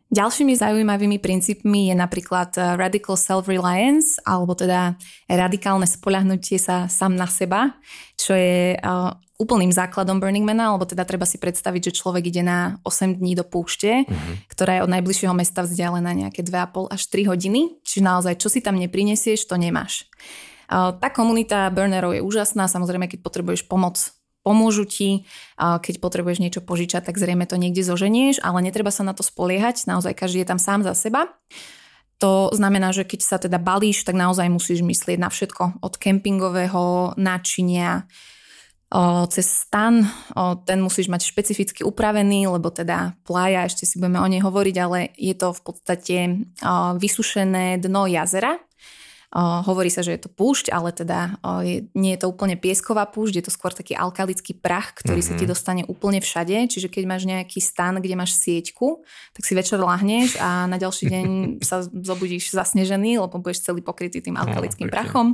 Ďalšími 0.06 0.54
zaujímavými 0.54 1.18
princípmi 1.18 1.90
je 1.90 1.94
napríklad 1.98 2.54
eh, 2.54 2.78
radical 2.78 3.18
self-reliance, 3.18 4.22
alebo 4.22 4.54
teda 4.54 4.94
radikálne 5.26 5.82
spoľahnutie 5.82 6.62
sa 6.62 6.86
sám 6.86 7.18
na 7.18 7.26
seba, 7.26 7.74
čo 8.14 8.32
je 8.32 8.78
uh, 8.78 9.12
úplným 9.36 9.68
základom 9.68 10.22
Burning 10.22 10.46
Mana, 10.46 10.72
alebo 10.72 10.88
teda 10.88 11.04
treba 11.04 11.28
si 11.28 11.36
predstaviť, 11.36 11.90
že 11.90 11.96
človek 12.00 12.32
ide 12.32 12.40
na 12.40 12.80
8 12.86 13.18
dní 13.20 13.36
do 13.36 13.44
púšte, 13.44 14.06
uh-huh. 14.06 14.34
ktorá 14.48 14.80
je 14.80 14.84
od 14.86 14.92
najbližšieho 14.94 15.34
mesta 15.36 15.66
vzdialená 15.66 16.16
nejaké 16.16 16.40
2,5 16.40 16.88
až 16.88 17.02
3 17.12 17.30
hodiny, 17.30 17.60
čiže 17.84 18.06
naozaj, 18.06 18.40
čo 18.40 18.48
si 18.48 18.64
tam 18.64 18.80
neprinesieš, 18.80 19.44
to 19.44 19.60
nemáš. 19.60 20.08
Uh, 20.70 20.96
tá 20.96 21.12
komunita 21.12 21.68
burnerov 21.74 22.16
je 22.16 22.24
úžasná, 22.24 22.70
samozrejme, 22.70 23.10
keď 23.10 23.20
potrebuješ 23.20 23.68
pomoc 23.68 24.15
pomôžu 24.46 24.86
ti, 24.86 25.26
keď 25.58 25.98
potrebuješ 25.98 26.38
niečo 26.38 26.62
požičať, 26.62 27.10
tak 27.10 27.18
zrejme 27.18 27.50
to 27.50 27.58
niekde 27.58 27.82
zoženieš, 27.82 28.38
ale 28.46 28.62
netreba 28.62 28.94
sa 28.94 29.02
na 29.02 29.10
to 29.10 29.26
spoliehať, 29.26 29.90
naozaj 29.90 30.14
každý 30.14 30.46
je 30.46 30.50
tam 30.54 30.62
sám 30.62 30.86
za 30.86 30.94
seba. 30.94 31.34
To 32.22 32.54
znamená, 32.54 32.94
že 32.94 33.02
keď 33.02 33.20
sa 33.26 33.36
teda 33.42 33.58
balíš, 33.58 34.06
tak 34.06 34.14
naozaj 34.14 34.46
musíš 34.46 34.86
myslieť 34.86 35.18
na 35.18 35.28
všetko, 35.28 35.82
od 35.82 35.94
kempingového 35.98 37.18
náčinia, 37.18 38.06
cez 39.34 39.66
stan, 39.66 40.06
ten 40.62 40.78
musíš 40.78 41.10
mať 41.10 41.26
špecificky 41.26 41.82
upravený, 41.82 42.46
lebo 42.46 42.70
teda 42.70 43.18
plája, 43.26 43.66
ešte 43.66 43.82
si 43.82 43.98
budeme 43.98 44.22
o 44.22 44.30
nej 44.30 44.38
hovoriť, 44.38 44.76
ale 44.78 45.10
je 45.18 45.34
to 45.34 45.50
v 45.50 45.60
podstate 45.66 46.16
vysušené 46.94 47.82
dno 47.82 48.06
jazera, 48.06 48.62
hovorí 49.34 49.90
sa, 49.90 50.06
že 50.06 50.14
je 50.14 50.20
to 50.22 50.30
púšť, 50.30 50.70
ale 50.70 50.94
teda 50.94 51.42
je, 51.66 51.90
nie 51.98 52.14
je 52.14 52.20
to 52.22 52.30
úplne 52.30 52.54
piesková 52.54 53.04
púšť, 53.10 53.34
je 53.42 53.44
to 53.44 53.52
skôr 53.52 53.74
taký 53.74 53.98
alkalický 53.98 54.54
prach, 54.54 54.94
ktorý 54.94 55.18
mm-hmm. 55.20 55.36
sa 55.36 55.40
ti 55.40 55.44
mhm. 55.44 55.50
dostane 55.50 55.82
úplne 55.90 56.22
všade. 56.22 56.56
Čiže 56.70 56.88
keď 56.88 57.04
máš 57.04 57.22
nejaký 57.26 57.58
stan, 57.58 57.98
kde 57.98 58.14
máš 58.14 58.38
sieťku, 58.38 59.02
tak 59.34 59.42
si 59.42 59.52
večer 59.58 59.82
lahneš 59.82 60.38
a 60.38 60.70
na 60.70 60.78
ďalší 60.78 61.04
deň 61.10 61.26
sa 61.60 61.82
zobudíš 61.82 62.54
zasnežený, 62.54 63.18
lebo 63.18 63.42
budeš 63.42 63.66
celý 63.66 63.82
pokrytý 63.82 64.22
tým 64.22 64.38
no, 64.38 64.46
alkalickým 64.46 64.88
no, 64.88 64.94
prachom. 64.94 65.26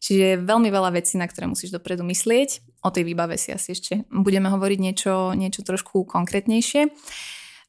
Čiže 0.00 0.44
veľmi 0.44 0.68
veľa 0.68 1.00
vecí, 1.00 1.16
na 1.16 1.24
ktoré 1.24 1.48
musíš 1.48 1.72
dopredu 1.72 2.04
myslieť. 2.04 2.60
O 2.84 2.92
tej 2.92 3.08
výbave 3.08 3.40
si 3.40 3.48
asi 3.48 3.72
ešte 3.72 4.04
budeme 4.12 4.52
hovoriť 4.52 4.78
niečo, 4.80 5.32
niečo 5.32 5.64
trošku 5.64 6.04
konkrétnejšie 6.04 6.92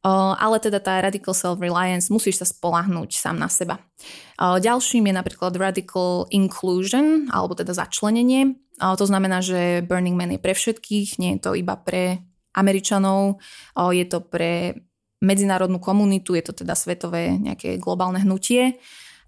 ale 0.06 0.62
teda 0.62 0.78
tá 0.78 1.02
radical 1.02 1.34
self-reliance, 1.34 2.14
musíš 2.14 2.46
sa 2.46 2.46
spolahnúť 2.46 3.18
sám 3.18 3.42
na 3.42 3.50
seba. 3.50 3.82
Ďalším 4.38 5.10
je 5.10 5.14
napríklad 5.18 5.58
radical 5.58 6.30
inclusion, 6.30 7.26
alebo 7.34 7.58
teda 7.58 7.74
začlenenie. 7.74 8.54
To 8.78 9.06
znamená, 9.08 9.42
že 9.42 9.82
Burning 9.82 10.14
Man 10.14 10.36
je 10.36 10.38
pre 10.38 10.54
všetkých, 10.54 11.18
nie 11.18 11.36
je 11.36 11.50
to 11.50 11.52
iba 11.58 11.74
pre 11.74 12.22
Američanov, 12.54 13.42
je 13.74 14.06
to 14.06 14.22
pre 14.22 14.78
medzinárodnú 15.26 15.82
komunitu, 15.82 16.38
je 16.38 16.44
to 16.46 16.54
teda 16.54 16.78
svetové 16.78 17.34
nejaké 17.42 17.82
globálne 17.82 18.22
hnutie 18.22 18.78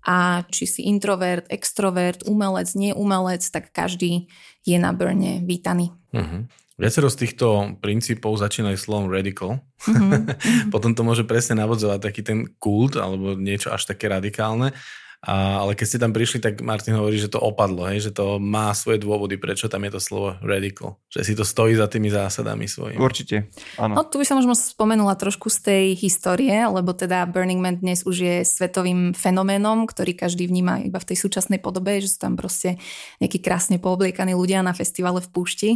a 0.06 0.46
či 0.48 0.70
si 0.70 0.86
introvert, 0.86 1.50
extrovert, 1.50 2.22
umelec, 2.30 2.70
neumelec, 2.78 3.42
tak 3.50 3.74
každý 3.74 4.30
je 4.62 4.78
na 4.78 4.94
Burne 4.94 5.42
vítaný. 5.42 5.90
Uh-huh. 6.14 6.46
Viacero 6.78 7.10
z 7.10 7.26
týchto 7.26 7.74
princípov 7.82 8.38
začínajú 8.38 8.78
slovom 8.78 9.10
radical. 9.10 9.66
Mm-hmm. 9.82 10.70
Potom 10.74 10.94
to 10.94 11.02
môže 11.02 11.26
presne 11.26 11.58
navodzovať 11.58 12.00
taký 12.06 12.22
ten 12.22 12.46
kult 12.62 13.02
alebo 13.02 13.34
niečo 13.34 13.74
až 13.74 13.90
také 13.90 14.06
radikálne. 14.06 14.78
A, 15.18 15.66
ale 15.66 15.74
keď 15.74 15.86
ste 15.90 15.98
tam 15.98 16.14
prišli, 16.14 16.38
tak 16.38 16.62
Martin 16.62 16.94
hovorí, 16.94 17.18
že 17.18 17.34
to 17.34 17.42
opadlo, 17.42 17.90
hej, 17.90 18.06
že 18.06 18.12
to 18.14 18.38
má 18.38 18.70
svoje 18.78 19.02
dôvody, 19.02 19.42
prečo 19.42 19.66
tam 19.66 19.82
je 19.90 19.98
to 19.98 20.00
slovo 20.00 20.38
radical. 20.46 21.02
Že 21.10 21.22
si 21.26 21.34
to 21.34 21.42
stojí 21.42 21.74
za 21.74 21.90
tými 21.90 22.14
zásadami 22.14 22.70
svojimi. 22.70 23.02
Určite, 23.02 23.50
áno. 23.82 23.98
No 23.98 24.06
tu 24.06 24.22
by 24.22 24.26
som 24.30 24.38
možno 24.38 24.54
spomenula 24.54 25.18
trošku 25.18 25.50
z 25.50 25.60
tej 25.66 25.86
histórie, 25.98 26.54
lebo 26.54 26.94
teda 26.94 27.26
Burning 27.26 27.58
Man 27.58 27.82
dnes 27.82 28.06
už 28.06 28.14
je 28.22 28.36
svetovým 28.46 29.18
fenoménom, 29.18 29.90
ktorý 29.90 30.14
každý 30.14 30.46
vníma 30.46 30.86
iba 30.86 31.02
v 31.02 31.10
tej 31.10 31.18
súčasnej 31.18 31.58
podobe, 31.58 31.98
že 31.98 32.14
sú 32.14 32.22
tam 32.22 32.38
proste 32.38 32.78
nejakí 33.18 33.42
krásne 33.42 33.82
poobliekaní 33.82 34.38
ľudia 34.38 34.62
na 34.62 34.78
festivale 34.78 35.18
v 35.26 35.34
púšti 35.34 35.70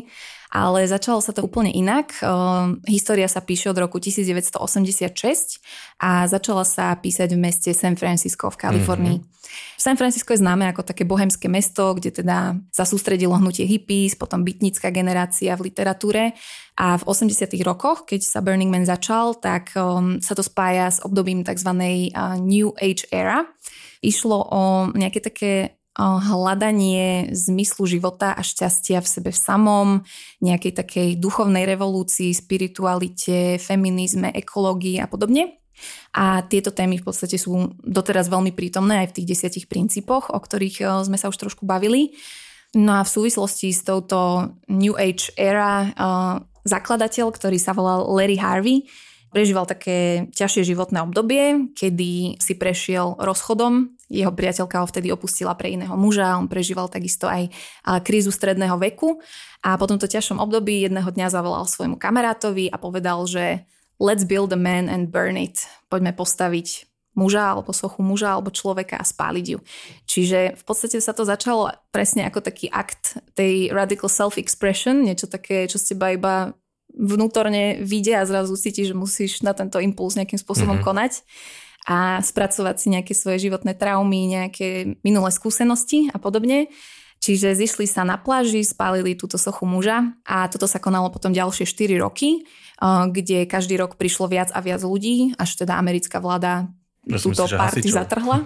ale 0.52 0.84
začalo 0.84 1.24
sa 1.24 1.32
to 1.32 1.48
úplne 1.48 1.72
inak. 1.72 2.20
Uh, 2.20 2.76
história 2.84 3.26
sa 3.32 3.40
píše 3.40 3.72
od 3.72 3.80
roku 3.80 4.04
1986 4.04 5.64
a 6.04 6.28
začala 6.28 6.68
sa 6.68 6.92
písať 6.92 7.32
v 7.32 7.40
meste 7.40 7.72
San 7.72 7.96
Francisco 7.96 8.52
v 8.52 8.60
Kalifornii. 8.60 9.18
Mm-hmm. 9.24 9.40
San 9.80 9.96
Francisco 9.96 10.36
je 10.36 10.44
známe 10.44 10.68
ako 10.70 10.84
také 10.84 11.08
bohemské 11.08 11.48
mesto, 11.48 11.96
kde 11.96 12.12
teda 12.12 12.60
sa 12.70 12.84
sústredilo 12.84 13.36
hnutie 13.40 13.64
hippies, 13.64 14.20
potom 14.20 14.44
bytnická 14.44 14.92
generácia 14.92 15.56
v 15.56 15.72
literatúre 15.72 16.36
a 16.76 17.00
v 17.00 17.04
80 17.04 17.52
rokoch, 17.64 18.04
keď 18.08 18.22
sa 18.24 18.40
Burning 18.44 18.72
Man 18.72 18.88
začal, 18.88 19.40
tak 19.40 19.76
um, 19.76 20.20
sa 20.20 20.36
to 20.36 20.44
spája 20.44 20.92
s 20.92 21.00
obdobím 21.04 21.44
tzv. 21.48 21.72
New 22.40 22.70
Age 22.76 23.08
era. 23.12 23.48
Išlo 24.02 24.38
o 24.52 24.62
nejaké 24.96 25.20
také 25.24 25.81
hľadanie 26.02 27.30
zmyslu 27.30 27.86
života 27.86 28.34
a 28.34 28.42
šťastia 28.42 29.00
v 29.00 29.08
sebe 29.08 29.32
samom, 29.36 30.02
nejakej 30.42 30.74
takej 30.74 31.10
duchovnej 31.22 31.70
revolúcii, 31.70 32.34
spiritualite, 32.34 33.62
feminizme, 33.62 34.34
ekológii 34.34 34.98
a 34.98 35.06
podobne. 35.06 35.62
A 36.14 36.46
tieto 36.46 36.70
témy 36.70 37.02
v 37.02 37.06
podstate 37.10 37.42
sú 37.42 37.74
doteraz 37.82 38.30
veľmi 38.30 38.54
prítomné 38.54 39.02
aj 39.06 39.08
v 39.14 39.16
tých 39.22 39.30
desiatich 39.34 39.66
princípoch, 39.66 40.30
o 40.30 40.38
ktorých 40.38 41.06
sme 41.06 41.18
sa 41.18 41.30
už 41.30 41.38
trošku 41.38 41.66
bavili. 41.66 42.14
No 42.78 43.00
a 43.00 43.06
v 43.06 43.10
súvislosti 43.10 43.74
s 43.74 43.84
touto 43.84 44.54
New 44.70 44.96
Age 44.96 45.34
era 45.36 45.92
zakladateľ, 46.64 47.34
ktorý 47.34 47.58
sa 47.58 47.74
volal 47.74 48.06
Larry 48.14 48.38
Harvey, 48.38 48.86
prežíval 49.34 49.66
také 49.66 50.30
ťažšie 50.36 50.76
životné 50.76 51.02
obdobie, 51.02 51.74
kedy 51.74 52.38
si 52.38 52.54
prešiel 52.60 53.16
rozchodom 53.18 53.96
jeho 54.12 54.36
priateľka 54.36 54.84
ho 54.84 54.88
vtedy 54.92 55.08
opustila 55.08 55.56
pre 55.56 55.72
iného 55.72 55.96
muža, 55.96 56.36
on 56.36 56.52
prežíval 56.52 56.92
takisto 56.92 57.32
aj 57.32 57.48
krízu 58.04 58.36
stredného 58.36 58.76
veku 58.76 59.24
a 59.64 59.80
po 59.80 59.88
tomto 59.88 60.12
ťažšom 60.12 60.44
období 60.44 60.84
jedného 60.84 61.08
dňa 61.08 61.32
zavolal 61.32 61.64
svojmu 61.64 61.96
kamarátovi 61.96 62.68
a 62.68 62.76
povedal, 62.76 63.24
že 63.24 63.64
let's 64.04 64.28
build 64.28 64.52
a 64.52 64.60
man 64.60 64.92
and 64.92 65.16
burn 65.16 65.40
it. 65.40 65.64
Poďme 65.88 66.12
postaviť 66.12 66.92
muža 67.12 67.56
alebo 67.56 67.76
sochu 67.76 68.00
muža 68.04 68.36
alebo 68.36 68.56
človeka 68.56 68.96
a 68.96 69.04
spáliť 69.04 69.46
ju. 69.52 69.60
Čiže 70.08 70.56
v 70.56 70.64
podstate 70.64 71.00
sa 71.04 71.12
to 71.12 71.28
začalo 71.28 71.72
presne 71.92 72.24
ako 72.24 72.40
taký 72.40 72.72
akt 72.72 73.20
tej 73.36 73.72
radical 73.72 74.08
self-expression, 74.08 75.04
niečo 75.04 75.28
také, 75.28 75.68
čo 75.68 75.76
ste 75.76 75.96
iba 75.96 76.56
vnútorne 76.92 77.84
vidia 77.84 78.24
a 78.24 78.28
zrazu 78.28 78.56
cíti, 78.60 78.84
že 78.84 78.96
musíš 78.96 79.44
na 79.44 79.56
tento 79.56 79.80
impuls 79.80 80.20
nejakým 80.20 80.40
spôsobom 80.40 80.80
mm-hmm. 80.80 80.88
konať 80.88 81.24
a 81.90 82.22
spracovať 82.22 82.76
si 82.78 82.88
nejaké 82.94 83.14
svoje 83.18 83.50
životné 83.50 83.74
traumy, 83.74 84.30
nejaké 84.30 85.00
minulé 85.02 85.30
skúsenosti 85.34 86.14
a 86.14 86.22
podobne. 86.22 86.70
Čiže 87.22 87.54
zišli 87.54 87.86
sa 87.86 88.02
na 88.02 88.18
pláži, 88.18 88.66
spálili 88.66 89.14
túto 89.14 89.38
sochu 89.38 89.70
muža 89.70 90.18
a 90.26 90.50
toto 90.50 90.66
sa 90.66 90.82
konalo 90.82 91.14
potom 91.14 91.30
ďalšie 91.30 91.70
4 91.70 92.02
roky, 92.02 92.50
kde 92.82 93.46
každý 93.46 93.78
rok 93.78 93.94
prišlo 94.02 94.26
viac 94.26 94.50
a 94.50 94.58
viac 94.58 94.82
ľudí, 94.82 95.38
až 95.38 95.54
teda 95.54 95.78
americká 95.78 96.18
vláda 96.18 96.74
Prosím 97.06 97.38
túto 97.38 97.46
party 97.46 97.94
zatrhla. 97.94 98.42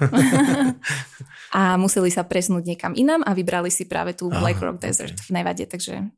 a 1.55 1.79
museli 1.79 2.11
sa 2.11 2.27
presnúť 2.27 2.67
niekam 2.67 2.91
inam 2.99 3.23
a 3.23 3.31
vybrali 3.31 3.71
si 3.71 3.87
práve 3.87 4.11
tú 4.11 4.27
Black 4.27 4.59
Rock 4.59 4.83
Desert 4.83 5.15
okay. 5.15 5.23
v 5.23 5.29
Nevade, 5.31 5.63
takže 5.71 6.11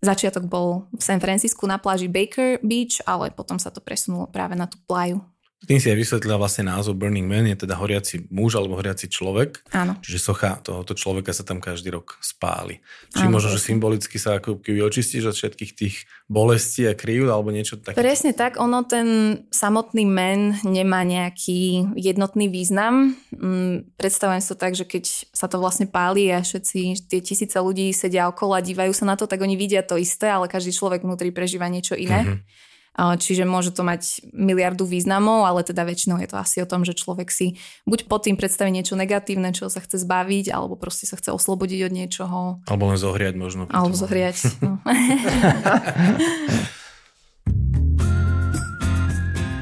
začiatok 0.00 0.48
bol 0.48 0.88
v 0.92 1.02
San 1.04 1.20
Francisku 1.20 1.68
na 1.68 1.76
pláži 1.76 2.08
Baker 2.08 2.64
Beach, 2.64 3.04
ale 3.04 3.28
potom 3.28 3.60
sa 3.60 3.68
to 3.68 3.84
presunulo 3.84 4.24
práve 4.28 4.56
na 4.56 4.64
tú 4.64 4.80
plaju 4.88 5.20
tým 5.64 5.80
si 5.80 5.88
aj 5.88 5.96
vysvetlila 5.96 6.36
vlastne 6.36 6.68
názov 6.68 7.00
Burning 7.00 7.24
Man, 7.24 7.48
je 7.48 7.64
teda 7.64 7.80
horiaci 7.80 8.28
muž 8.28 8.60
alebo 8.60 8.76
horiaci 8.76 9.08
človek. 9.08 9.64
Áno. 9.72 9.96
Čiže 10.04 10.18
socha 10.20 10.60
tohoto 10.60 10.92
človeka 10.92 11.32
sa 11.32 11.40
tam 11.40 11.58
každý 11.58 11.88
rok 11.88 12.20
spáli. 12.20 12.84
Či 13.16 13.24
možno, 13.32 13.48
že 13.56 13.64
symbolicky 13.64 14.20
sa 14.20 14.36
ako 14.36 14.60
keby 14.60 14.84
očistíš 14.84 15.32
od 15.32 15.36
všetkých 15.36 15.72
tých 15.72 16.04
bolestí 16.28 16.84
a 16.84 16.92
krívd 16.92 17.32
alebo 17.32 17.48
niečo 17.48 17.80
také. 17.80 17.96
Presne 17.96 18.36
tak, 18.36 18.60
ono 18.60 18.84
ten 18.84 19.40
samotný 19.48 20.04
men 20.04 20.60
nemá 20.68 21.00
nejaký 21.00 21.92
jednotný 21.96 22.52
význam. 22.52 23.16
Mm, 23.32 23.96
predstavujem 23.96 24.44
si 24.44 24.48
to 24.52 24.56
tak, 24.60 24.76
že 24.76 24.84
keď 24.84 25.04
sa 25.32 25.48
to 25.48 25.56
vlastne 25.56 25.88
páli 25.88 26.28
a 26.28 26.44
všetci 26.44 27.08
tie 27.08 27.20
tisíce 27.24 27.56
ľudí 27.56 27.88
sedia 27.96 28.28
okolo 28.28 28.60
a 28.60 28.64
dívajú 28.64 28.92
sa 28.92 29.08
na 29.08 29.16
to, 29.16 29.24
tak 29.24 29.40
oni 29.40 29.56
vidia 29.56 29.80
to 29.80 29.96
isté, 29.96 30.28
ale 30.28 30.52
každý 30.52 30.76
človek 30.76 31.00
vnútri 31.00 31.32
prežíva 31.32 31.72
niečo 31.72 31.96
iné. 31.96 32.20
Mm-hmm. 32.20 32.72
Čiže 32.94 33.42
môže 33.42 33.74
to 33.74 33.82
mať 33.82 34.22
miliardu 34.30 34.86
významov, 34.86 35.42
ale 35.42 35.66
teda 35.66 35.82
väčšinou 35.82 36.22
je 36.22 36.30
to 36.30 36.38
asi 36.38 36.62
o 36.62 36.70
tom, 36.70 36.86
že 36.86 36.94
človek 36.94 37.26
si 37.26 37.58
buď 37.90 38.06
pod 38.06 38.22
tým 38.22 38.38
predstaví 38.38 38.70
niečo 38.70 38.94
negatívne, 38.94 39.50
čo 39.50 39.66
sa 39.66 39.82
chce 39.82 39.98
zbaviť, 40.06 40.54
alebo 40.54 40.78
proste 40.78 41.10
sa 41.10 41.18
chce 41.18 41.34
oslobodiť 41.34 41.90
od 41.90 41.92
niečoho. 41.92 42.38
Alebo 42.70 42.94
len 42.94 42.98
zohriať 42.98 43.34
možno. 43.34 43.66
Alebo 43.70 43.94
zohriať. 43.98 44.36
No. 44.64 44.80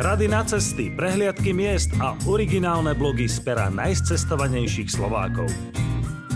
Rady 0.03 0.27
na 0.31 0.43
cesty, 0.43 0.91
prehliadky 0.95 1.55
miest 1.55 1.95
a 1.99 2.15
originálne 2.27 2.95
blogy 2.95 3.27
z 3.31 3.39
pera 3.43 3.71
najcestovanejších 3.71 4.91
Slovákov. 4.91 5.47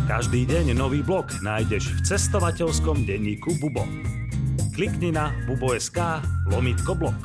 Každý 0.07 0.47
deň 0.47 0.75
nový 0.79 1.03
blog 1.03 1.31
nájdeš 1.43 1.91
v 1.99 2.01
cestovateľskom 2.07 3.07
denníku 3.07 3.59
Bubo 3.59 3.87
klikni 4.77 5.09
na 5.09 5.33
bubo.sk 5.49 6.21
lomitko 6.53 6.93
blog. 6.93 7.17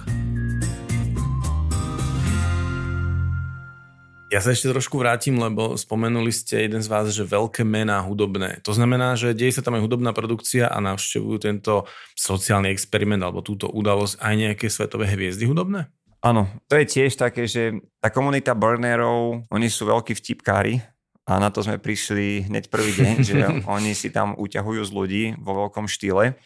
Ja 4.32 4.40
sa 4.40 4.56
ešte 4.56 4.72
trošku 4.72 4.96
vrátim, 4.96 5.36
lebo 5.36 5.76
spomenuli 5.76 6.32
ste 6.32 6.64
jeden 6.64 6.80
z 6.80 6.88
vás, 6.88 7.12
že 7.12 7.28
veľké 7.28 7.68
mená 7.68 8.00
hudobné. 8.08 8.64
To 8.64 8.72
znamená, 8.72 9.20
že 9.20 9.36
deje 9.36 9.60
sa 9.60 9.68
tam 9.68 9.76
aj 9.76 9.84
hudobná 9.84 10.16
produkcia 10.16 10.72
a 10.72 10.80
navštevujú 10.80 11.38
tento 11.44 11.84
sociálny 12.16 12.72
experiment 12.72 13.20
alebo 13.20 13.44
túto 13.44 13.68
udalosť 13.68 14.24
aj 14.24 14.34
nejaké 14.40 14.72
svetové 14.72 15.12
hviezdy 15.12 15.44
hudobné? 15.44 15.92
Áno, 16.24 16.48
to 16.72 16.80
je 16.80 16.88
tiež 16.88 17.20
také, 17.20 17.52
že 17.52 17.76
tá 18.00 18.08
komunita 18.08 18.56
burnerov, 18.56 19.44
oni 19.52 19.68
sú 19.68 19.92
veľkí 19.92 20.16
vtipkári 20.16 20.80
a 21.28 21.36
na 21.36 21.52
to 21.52 21.68
sme 21.68 21.84
prišli 21.84 22.48
hneď 22.48 22.72
prvý 22.72 22.96
deň, 22.96 23.16
že 23.28 23.36
oni 23.76 23.92
si 23.92 24.08
tam 24.08 24.40
uťahujú 24.40 24.88
z 24.88 24.92
ľudí 24.96 25.24
vo 25.36 25.68
veľkom 25.68 25.92
štýle 25.92 26.40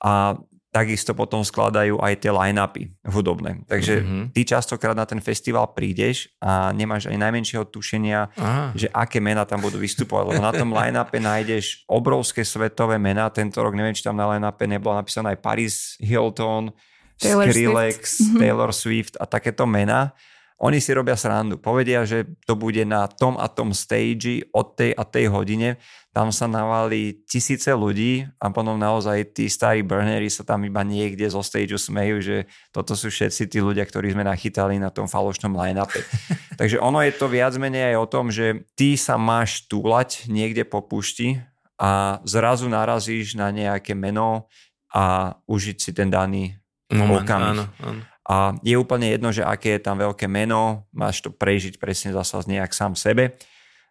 a 0.00 0.40
takisto 0.70 1.18
potom 1.18 1.42
skladajú 1.42 1.98
aj 1.98 2.14
tie 2.22 2.30
line-upy 2.30 2.94
hudobné. 3.02 3.66
Takže 3.66 3.94
mm-hmm. 4.00 4.24
ty 4.30 4.40
častokrát 4.46 4.94
na 4.94 5.02
ten 5.02 5.18
festival 5.18 5.74
prídeš 5.74 6.30
a 6.38 6.70
nemáš 6.70 7.10
ani 7.10 7.18
najmenšieho 7.18 7.66
tušenia, 7.66 8.30
Aha. 8.38 8.70
že 8.78 8.86
aké 8.94 9.18
mená 9.18 9.42
tam 9.42 9.58
budú 9.58 9.82
vystupovať, 9.82 10.24
lebo 10.30 10.42
na 10.42 10.54
tom 10.54 10.70
line-upe 10.70 11.18
nájdeš 11.18 11.82
obrovské 11.90 12.46
svetové 12.46 13.02
mená. 13.02 13.26
Tento 13.34 13.58
rok 13.58 13.74
neviem, 13.74 13.94
či 13.98 14.06
tam 14.06 14.14
na 14.14 14.30
line-upe 14.30 14.70
nebolo 14.70 14.94
napísané 14.94 15.34
aj 15.34 15.38
Paris 15.42 15.74
Hilton, 15.98 16.70
Taylor 17.18 17.50
Skrillex, 17.50 18.02
Swift. 18.16 18.38
Taylor 18.38 18.70
Swift 18.70 19.14
a 19.18 19.26
takéto 19.26 19.66
mená. 19.66 20.14
Oni 20.60 20.76
si 20.76 20.92
robia 20.92 21.16
srandu. 21.16 21.56
Povedia, 21.56 22.04
že 22.04 22.36
to 22.44 22.52
bude 22.52 22.84
na 22.84 23.08
tom 23.08 23.40
a 23.40 23.48
tom 23.48 23.72
stage 23.72 24.44
od 24.52 24.76
tej 24.76 24.92
a 24.92 25.08
tej 25.08 25.32
hodine. 25.32 25.80
Tam 26.10 26.34
sa 26.34 26.50
navali 26.50 27.22
tisíce 27.22 27.70
ľudí 27.70 28.26
a 28.42 28.50
potom 28.50 28.74
naozaj 28.74 29.30
tí 29.30 29.46
starí 29.46 29.86
burnery 29.86 30.26
sa 30.26 30.42
tam 30.42 30.66
iba 30.66 30.82
niekde 30.82 31.22
zo 31.30 31.38
stage 31.38 31.78
smejú, 31.78 32.18
že 32.18 32.36
toto 32.74 32.98
sú 32.98 33.14
všetci 33.14 33.46
tí 33.46 33.62
ľudia, 33.62 33.86
ktorí 33.86 34.10
sme 34.10 34.26
nachytali 34.26 34.82
na 34.82 34.90
tom 34.90 35.06
falošnom 35.06 35.54
line-upe. 35.54 36.02
Takže 36.60 36.82
ono 36.82 36.98
je 37.06 37.14
to 37.14 37.30
viac 37.30 37.54
menej 37.54 37.94
aj 37.94 37.96
o 38.02 38.10
tom, 38.10 38.26
že 38.34 38.66
ty 38.74 38.98
sa 38.98 39.14
máš 39.14 39.70
túlať 39.70 40.26
niekde 40.26 40.66
po 40.66 40.82
pušti 40.82 41.38
a 41.78 42.18
zrazu 42.26 42.66
narazíš 42.66 43.38
na 43.38 43.54
nejaké 43.54 43.94
meno 43.94 44.50
a 44.90 45.38
užiť 45.46 45.76
si 45.78 45.90
ten 45.94 46.10
daný 46.10 46.58
Moment, 46.90 47.22
okamih. 47.22 47.54
Áno, 47.54 47.64
áno. 47.86 48.02
A 48.30 48.54
je 48.62 48.74
úplne 48.78 49.10
jedno, 49.10 49.30
že 49.34 49.42
aké 49.42 49.78
je 49.78 49.82
tam 49.82 49.98
veľké 49.98 50.26
meno, 50.30 50.86
máš 50.94 51.22
to 51.22 51.34
prežiť 51.34 51.82
presne 51.82 52.14
zasa 52.14 52.42
nejak 52.46 52.70
sám 52.70 52.94
sebe. 52.94 53.38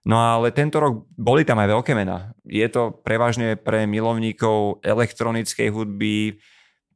No 0.08 0.16
ale 0.16 0.56
tento 0.56 0.80
rok 0.80 1.04
boli 1.20 1.44
tam 1.44 1.60
aj 1.60 1.76
veľké 1.76 1.92
mená. 1.92 2.32
Je 2.48 2.64
to 2.72 2.96
prevažne 3.04 3.60
pre 3.60 3.84
milovníkov 3.84 4.80
elektronickej 4.80 5.68
hudby, 5.76 6.40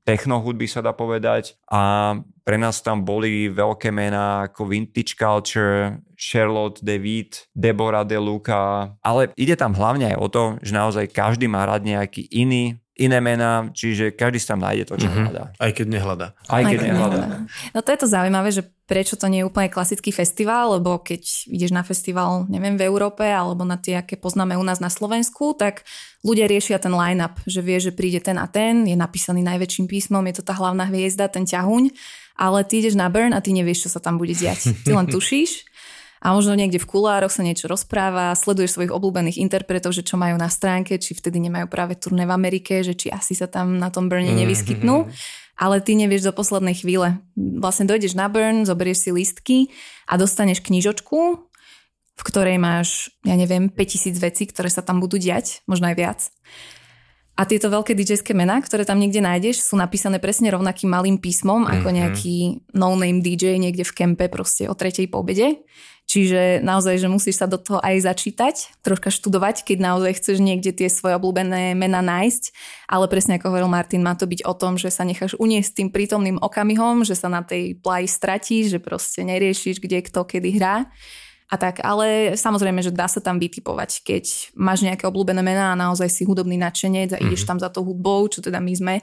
techno 0.07 0.39
hudby 0.39 0.67
sa 0.67 0.83
dá 0.83 0.95
povedať 0.95 1.55
a 1.67 2.15
pre 2.43 2.59
nás 2.59 2.83
tam 2.83 3.07
boli 3.07 3.47
veľké 3.47 3.91
mená 3.91 4.51
ako 4.51 4.67
Vintage 4.67 5.15
Culture, 5.15 5.99
Charlotte 6.23 6.79
David, 6.79 7.51
Deborah 7.51 8.07
De 8.07 8.15
Luca, 8.15 8.95
ale 9.03 9.35
ide 9.35 9.59
tam 9.59 9.75
hlavne 9.75 10.15
aj 10.15 10.17
o 10.23 10.27
to, 10.31 10.43
že 10.63 10.71
naozaj 10.71 11.11
každý 11.11 11.51
má 11.51 11.67
rád 11.67 11.83
nejaký 11.83 12.31
iný 12.31 12.79
iné 12.93 13.17
mená, 13.17 13.73
čiže 13.73 14.13
každý 14.13 14.37
si 14.37 14.45
tam 14.45 14.61
nájde 14.61 14.85
to, 14.85 15.01
čo 15.01 15.09
mm-hmm. 15.09 15.25
hľadá. 15.25 15.43
Aj 15.57 15.71
keď 15.73 15.85
nehľadá. 15.89 16.27
Aj, 16.45 16.61
Aj 16.61 16.63
keď, 16.69 16.77
keď 16.77 16.87
nehľadá. 16.93 17.21
No 17.73 17.79
to 17.81 17.89
je 17.89 17.99
to 17.99 18.07
zaujímavé, 18.07 18.49
že 18.53 18.63
prečo 18.85 19.17
to 19.17 19.25
nie 19.33 19.41
je 19.41 19.49
úplne 19.49 19.73
klasický 19.73 20.13
festival, 20.13 20.77
lebo 20.77 21.01
keď 21.01 21.49
ideš 21.49 21.73
na 21.73 21.81
festival, 21.81 22.45
neviem, 22.53 22.77
v 22.77 22.85
Európe 22.85 23.25
alebo 23.25 23.65
na 23.65 23.81
tie, 23.81 23.97
aké 23.97 24.13
poznáme 24.13 24.53
u 24.53 24.61
nás 24.61 24.77
na 24.77 24.93
Slovensku, 24.93 25.57
tak 25.57 25.89
ľudia 26.21 26.45
riešia 26.45 26.77
ten 26.77 26.93
line-up, 26.93 27.41
že 27.49 27.65
vie, 27.65 27.81
že 27.81 27.89
príde 27.89 28.21
ten 28.21 28.37
a 28.37 28.45
ten, 28.45 28.85
je 28.85 28.93
napísaný 28.93 29.41
najväčším 29.41 29.89
písmom, 29.89 30.21
je 30.29 30.37
to 30.37 30.43
tá 30.45 30.53
hlavná 30.53 30.85
hviezda, 30.85 31.33
ten 31.33 31.49
ťahuň, 31.49 31.89
ale 32.37 32.61
ty 32.61 32.85
ideš 32.85 32.93
na 32.93 33.09
Burn 33.09 33.33
a 33.33 33.41
ty 33.41 33.57
nevieš, 33.57 33.89
čo 33.89 33.97
sa 33.97 33.99
tam 34.05 34.21
bude 34.21 34.37
diať. 34.37 34.69
Ty 34.85 35.01
len 35.01 35.09
tušíš 35.09 35.72
a 36.23 36.31
možno 36.31 36.55
niekde 36.55 36.79
v 36.79 36.87
kulároch 36.87 37.35
sa 37.35 37.43
niečo 37.43 37.67
rozpráva, 37.67 38.31
sleduješ 38.31 38.79
svojich 38.79 38.95
obľúbených 38.95 39.43
interpretov, 39.43 39.91
že 39.91 40.07
čo 40.07 40.15
majú 40.15 40.39
na 40.39 40.47
stránke, 40.47 40.95
či 40.95 41.11
vtedy 41.11 41.43
nemajú 41.43 41.67
práve 41.67 41.99
turné 41.99 42.23
v 42.23 42.31
Amerike, 42.31 42.79
že 42.79 42.95
či 42.95 43.11
asi 43.11 43.35
sa 43.35 43.51
tam 43.51 43.75
na 43.75 43.91
tom 43.91 44.07
Burne 44.07 44.31
mhm, 44.31 44.39
nevyskytnú. 44.39 44.95
Mm-hmm. 45.03 45.41
Ale 45.53 45.85
ty 45.85 45.93
nevieš 45.93 46.25
do 46.25 46.33
poslednej 46.33 46.73
chvíle. 46.73 47.21
Vlastne 47.37 47.85
dojdeš 47.85 48.17
na 48.17 48.25
Burn, 48.25 48.65
zoberieš 48.65 49.05
si 49.05 49.09
listky 49.13 49.57
a 50.09 50.17
dostaneš 50.17 50.65
knižočku, 50.65 51.19
v 52.17 52.23
ktorej 52.25 52.57
máš, 52.57 53.13
ja 53.21 53.37
neviem, 53.37 53.69
5000 53.69 54.17
vecí, 54.17 54.49
ktoré 54.49 54.73
sa 54.73 54.81
tam 54.81 54.97
budú 54.97 55.21
diať, 55.21 55.61
možno 55.69 55.93
aj 55.93 55.95
viac. 55.99 56.19
A 57.33 57.49
tieto 57.49 57.69
veľké 57.69 57.97
dj 57.97 58.21
mená, 58.37 58.61
ktoré 58.61 58.85
tam 58.85 59.01
niekde 59.01 59.21
nájdeš, 59.21 59.65
sú 59.65 59.73
napísané 59.73 60.21
presne 60.21 60.53
rovnakým 60.53 60.89
malým 60.89 61.17
písmom 61.17 61.65
mm-hmm. 61.65 61.75
ako 61.81 61.87
mhm. 61.89 61.95
nejaký 62.01 62.35
no-name 62.73 63.21
DJ 63.21 63.61
niekde 63.61 63.85
v 63.85 63.93
kempe 63.93 64.25
proste 64.33 64.65
o 64.65 64.73
tretej 64.73 65.05
po 65.05 65.21
obede. 65.21 65.61
Čiže 66.13 66.61
naozaj, 66.61 67.01
že 67.01 67.09
musíš 67.09 67.41
sa 67.41 67.49
do 67.49 67.57
toho 67.57 67.81
aj 67.81 68.05
začítať, 68.05 68.69
troška 68.85 69.09
študovať, 69.09 69.65
keď 69.65 69.77
naozaj 69.81 70.21
chceš 70.21 70.45
niekde 70.45 70.69
tie 70.69 70.85
svoje 70.85 71.17
obľúbené 71.17 71.73
mena 71.73 72.05
nájsť. 72.05 72.53
Ale 72.85 73.09
presne 73.09 73.41
ako 73.41 73.49
hovoril 73.49 73.65
Martin, 73.65 74.05
má 74.05 74.13
to 74.13 74.29
byť 74.29 74.45
o 74.45 74.53
tom, 74.53 74.77
že 74.77 74.93
sa 74.93 75.09
necháš 75.09 75.33
uniesť 75.41 75.81
tým 75.81 75.89
prítomným 75.89 76.37
okamihom, 76.37 77.01
že 77.01 77.17
sa 77.17 77.33
na 77.33 77.41
tej 77.41 77.81
plaji 77.81 78.05
stratíš, 78.05 78.77
že 78.77 78.79
proste 78.79 79.25
neriešiš, 79.25 79.81
kde 79.81 80.05
kto 80.05 80.21
kedy 80.21 80.61
hrá. 80.61 80.85
A 81.49 81.57
tak, 81.57 81.81
ale 81.81 82.37
samozrejme, 82.37 82.85
že 82.85 82.93
dá 82.93 83.09
sa 83.09 83.17
tam 83.17 83.41
vytipovať, 83.41 84.05
keď 84.05 84.53
máš 84.53 84.85
nejaké 84.85 85.09
obľúbené 85.09 85.41
mená 85.41 85.73
a 85.73 85.79
naozaj 85.81 86.13
si 86.13 86.29
hudobný 86.29 86.61
nadšenec 86.61 87.09
a 87.09 87.17
mm-hmm. 87.17 87.25
ideš 87.25 87.49
tam 87.49 87.57
za 87.57 87.73
tou 87.73 87.81
hudbou, 87.81 88.29
čo 88.29 88.37
teda 88.37 88.61
my 88.61 88.73
sme, 88.77 88.95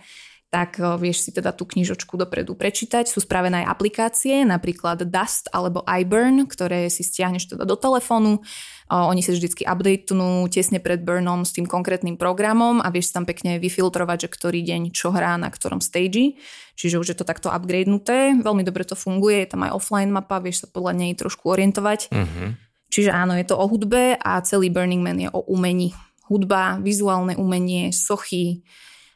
tak 0.51 0.83
eh, 0.83 0.87
vieš 0.99 1.25
si 1.25 1.31
teda 1.31 1.55
tú 1.55 1.65
knižočku 1.65 2.19
dopredu 2.19 2.59
prečítať. 2.59 3.07
Sú 3.07 3.23
spravené 3.23 3.65
aj 3.65 3.79
aplikácie, 3.79 4.43
napríklad 4.43 5.07
Dust 5.07 5.47
alebo 5.55 5.87
iBurn, 5.87 6.51
ktoré 6.51 6.91
si 6.91 7.07
stiahneš 7.07 7.55
teda 7.55 7.65
do 7.65 7.79
telefónu. 7.79 8.43
Oni 8.91 9.23
sa 9.23 9.31
vždycky 9.31 9.63
updatenú 9.63 10.51
tesne 10.51 10.83
pred 10.83 10.99
burnom 11.07 11.47
s 11.47 11.55
tým 11.55 11.71
konkrétnym 11.71 12.19
programom 12.19 12.83
a 12.83 12.91
vieš 12.91 13.15
tam 13.15 13.23
pekne 13.23 13.63
vyfiltrovať, 13.63 14.27
že 14.27 14.29
ktorý 14.35 14.67
deň 14.67 14.91
čo 14.91 15.15
hrá 15.15 15.39
na 15.39 15.47
ktorom 15.47 15.79
stage. 15.79 16.35
Čiže 16.75 16.99
už 16.99 17.07
je 17.15 17.17
to 17.23 17.23
takto 17.23 17.55
upgradenuté. 17.55 18.35
Veľmi 18.43 18.67
dobre 18.67 18.83
to 18.83 18.99
funguje, 18.99 19.47
je 19.47 19.55
tam 19.55 19.63
aj 19.63 19.79
offline 19.79 20.11
mapa, 20.11 20.43
vieš 20.43 20.67
sa 20.67 20.69
podľa 20.75 21.07
nej 21.07 21.15
trošku 21.15 21.47
orientovať. 21.55 22.11
Uh-huh. 22.11 22.59
Čiže 22.91 23.15
áno, 23.15 23.39
je 23.39 23.47
to 23.47 23.55
o 23.55 23.71
hudbe 23.71 24.19
a 24.19 24.43
celý 24.43 24.75
Burning 24.75 25.07
Man 25.07 25.23
je 25.23 25.31
o 25.31 25.47
umení. 25.47 25.95
Hudba, 26.27 26.83
vizuálne 26.83 27.39
umenie, 27.39 27.95
sochy, 27.95 28.67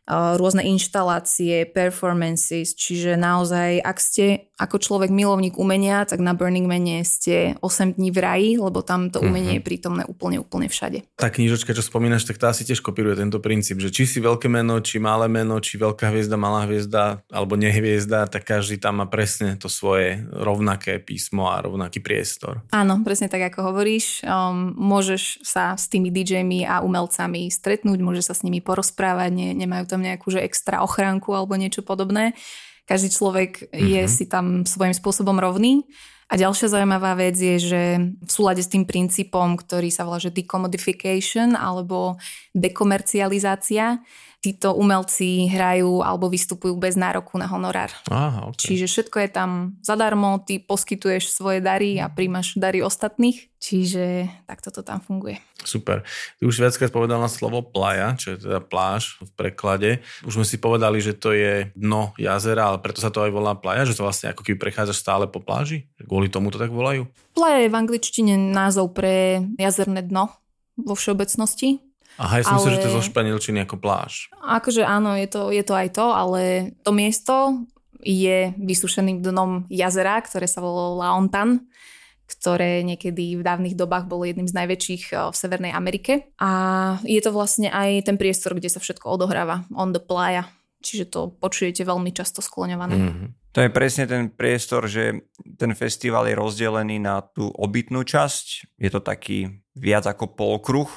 rôzne 0.08 0.60
inštalácie, 0.68 1.64
performances, 1.64 2.76
čiže 2.76 3.16
naozaj, 3.16 3.80
ak 3.80 3.96
ste 3.96 4.52
ako 4.54 4.78
človek 4.78 5.10
milovník 5.10 5.58
umenia, 5.58 6.06
tak 6.06 6.22
na 6.22 6.30
Burning 6.30 6.70
Mane 6.70 7.02
ste 7.02 7.58
8 7.58 7.98
dní 7.98 8.14
v 8.14 8.18
raji, 8.22 8.50
lebo 8.62 8.86
tam 8.86 9.10
to 9.10 9.18
umenie 9.18 9.58
mm-hmm. 9.58 9.66
je 9.66 9.66
prítomné 9.66 10.02
úplne, 10.06 10.38
úplne 10.38 10.70
všade. 10.70 11.02
Tá 11.18 11.26
knižočka, 11.26 11.74
čo 11.74 11.82
spomínaš, 11.82 12.22
tak 12.22 12.38
tá 12.38 12.54
asi 12.54 12.62
tiež 12.62 12.78
kopíruje 12.78 13.18
tento 13.18 13.42
princíp, 13.42 13.82
že 13.82 13.90
či 13.90 14.06
si 14.06 14.22
veľké 14.22 14.46
meno, 14.46 14.78
či 14.78 15.02
malé 15.02 15.26
meno, 15.26 15.58
či 15.58 15.74
veľká 15.74 16.06
hviezda, 16.14 16.38
malá 16.38 16.70
hviezda, 16.70 17.26
alebo 17.34 17.58
nehviezda, 17.58 18.30
tak 18.30 18.46
každý 18.46 18.78
tam 18.78 19.02
má 19.02 19.10
presne 19.10 19.58
to 19.58 19.66
svoje 19.66 20.22
rovnaké 20.30 21.02
písmo 21.02 21.50
a 21.50 21.58
rovnaký 21.58 21.98
priestor. 21.98 22.62
Áno, 22.70 23.02
presne 23.02 23.26
tak, 23.26 23.50
ako 23.50 23.74
hovoríš. 23.74 24.22
Um, 24.22 24.70
môžeš 24.78 25.42
sa 25.42 25.74
s 25.74 25.90
tými 25.90 26.14
DJmi 26.14 26.62
a 26.62 26.78
umelcami 26.86 27.50
stretnúť, 27.50 27.98
môžeš 27.98 28.24
sa 28.30 28.34
s 28.38 28.46
nimi 28.46 28.62
porozprávať, 28.62 29.34
ne, 29.34 29.48
nemajú 29.58 29.90
tam 29.90 29.98
nejakú 29.98 30.30
že 30.30 30.46
extra 30.46 30.86
ochránku 30.86 31.34
alebo 31.34 31.58
niečo 31.58 31.82
podobné. 31.82 32.38
Každý 32.84 33.08
človek 33.12 33.68
mm-hmm. 33.68 33.88
je 33.88 34.02
mhm. 34.04 34.10
si 34.12 34.24
tam 34.28 34.46
svojím 34.68 34.94
spôsobom 34.96 35.36
rovný. 35.40 35.84
A 36.32 36.40
ďalšia 36.40 36.72
zaujímavá 36.72 37.12
vec 37.20 37.36
je, 37.36 37.60
že 37.60 37.82
v 38.00 38.30
súlade 38.32 38.64
s 38.64 38.72
tým 38.72 38.88
princípom, 38.88 39.60
ktorý 39.60 39.92
sa 39.92 40.08
volá 40.08 40.16
že 40.16 40.32
decommodification 40.32 41.52
alebo 41.52 42.16
dekomercializácia, 42.56 44.00
títo 44.44 44.76
umelci 44.76 45.48
hrajú 45.48 46.04
alebo 46.04 46.28
vystupujú 46.28 46.76
bez 46.76 47.00
nároku 47.00 47.40
na 47.40 47.48
honorár. 47.48 47.88
Aha, 48.12 48.52
okay. 48.52 48.76
Čiže 48.76 48.84
všetko 48.92 49.16
je 49.24 49.30
tam 49.32 49.50
zadarmo, 49.80 50.44
ty 50.44 50.60
poskytuješ 50.60 51.32
svoje 51.32 51.64
dary 51.64 51.96
a 51.96 52.12
príjmaš 52.12 52.60
dary 52.60 52.84
ostatných, 52.84 53.48
čiže 53.56 54.28
takto 54.44 54.68
to 54.68 54.84
tam 54.84 55.00
funguje. 55.00 55.40
Super. 55.64 56.04
Ty 56.36 56.42
už 56.44 56.60
viackrát 56.60 56.92
povedal 56.92 57.16
na 57.24 57.32
slovo 57.32 57.64
plaja, 57.64 58.12
čo 58.20 58.36
je 58.36 58.44
teda 58.44 58.60
pláž 58.60 59.16
v 59.24 59.30
preklade. 59.32 59.90
Už 60.28 60.36
sme 60.36 60.44
si 60.44 60.60
povedali, 60.60 61.00
že 61.00 61.16
to 61.16 61.32
je 61.32 61.72
dno 61.72 62.12
jazera, 62.20 62.68
ale 62.68 62.84
preto 62.84 63.00
sa 63.00 63.08
to 63.08 63.24
aj 63.24 63.32
volá 63.32 63.56
plaja, 63.56 63.88
že 63.88 63.96
to 63.96 64.04
vlastne 64.04 64.28
ako 64.28 64.44
keby 64.44 64.60
prechádzaš 64.60 65.00
stále 65.00 65.24
po 65.24 65.40
pláži? 65.40 65.88
Kvôli 66.04 66.28
tomu 66.28 66.52
to 66.52 66.60
tak 66.60 66.68
volajú? 66.68 67.08
Plaja 67.32 67.64
je 67.64 67.72
v 67.72 67.78
angličtine 67.80 68.36
názov 68.36 68.92
pre 68.92 69.40
jazerné 69.56 70.04
dno 70.04 70.28
vo 70.76 70.92
všeobecnosti. 70.92 71.80
Aha, 72.18 72.40
ja 72.40 72.44
som 72.46 72.56
ale... 72.56 72.58
myslel, 72.62 72.74
že 72.74 72.82
to 72.82 72.88
je 72.88 72.98
zo 72.98 73.04
španielčiny 73.10 73.58
ako 73.66 73.76
pláž. 73.82 74.30
Akože 74.38 74.86
áno, 74.86 75.18
je 75.18 75.26
to, 75.26 75.50
je 75.50 75.64
to 75.66 75.74
aj 75.74 75.88
to, 75.94 76.06
ale 76.14 76.40
to 76.86 76.90
miesto 76.94 77.66
je 78.04 78.52
vysušeným 78.60 79.24
dnom 79.24 79.64
jazera, 79.72 80.20
ktoré 80.20 80.44
sa 80.44 80.60
volalo 80.60 81.00
Laontan, 81.00 81.64
ktoré 82.28 82.84
niekedy 82.84 83.40
v 83.40 83.42
dávnych 83.42 83.74
dobách 83.74 84.08
bolo 84.08 84.28
jedným 84.28 84.48
z 84.48 84.54
najväčších 84.54 85.02
eh, 85.12 85.32
v 85.32 85.36
Severnej 85.36 85.72
Amerike. 85.72 86.30
A 86.38 86.50
je 87.02 87.20
to 87.24 87.34
vlastne 87.34 87.72
aj 87.72 88.06
ten 88.06 88.16
priestor, 88.20 88.54
kde 88.54 88.70
sa 88.70 88.78
všetko 88.78 89.08
odohráva, 89.08 89.66
on 89.74 89.90
the 89.90 90.00
playa. 90.00 90.46
Čiže 90.84 91.08
to 91.08 91.32
počujete 91.32 91.80
veľmi 91.80 92.12
často 92.12 92.44
skloňované. 92.44 92.92
Mm-hmm. 92.92 93.28
To 93.56 93.62
je 93.64 93.70
presne 93.72 94.04
ten 94.04 94.28
priestor, 94.28 94.84
že 94.84 95.32
ten 95.56 95.72
festival 95.72 96.28
je 96.28 96.36
rozdelený 96.36 97.00
na 97.00 97.24
tú 97.24 97.48
obytnú 97.48 98.04
časť. 98.04 98.76
Je 98.76 98.90
to 98.92 99.00
taký 99.00 99.64
viac 99.72 100.04
ako 100.04 100.36
polkruh 100.36 100.90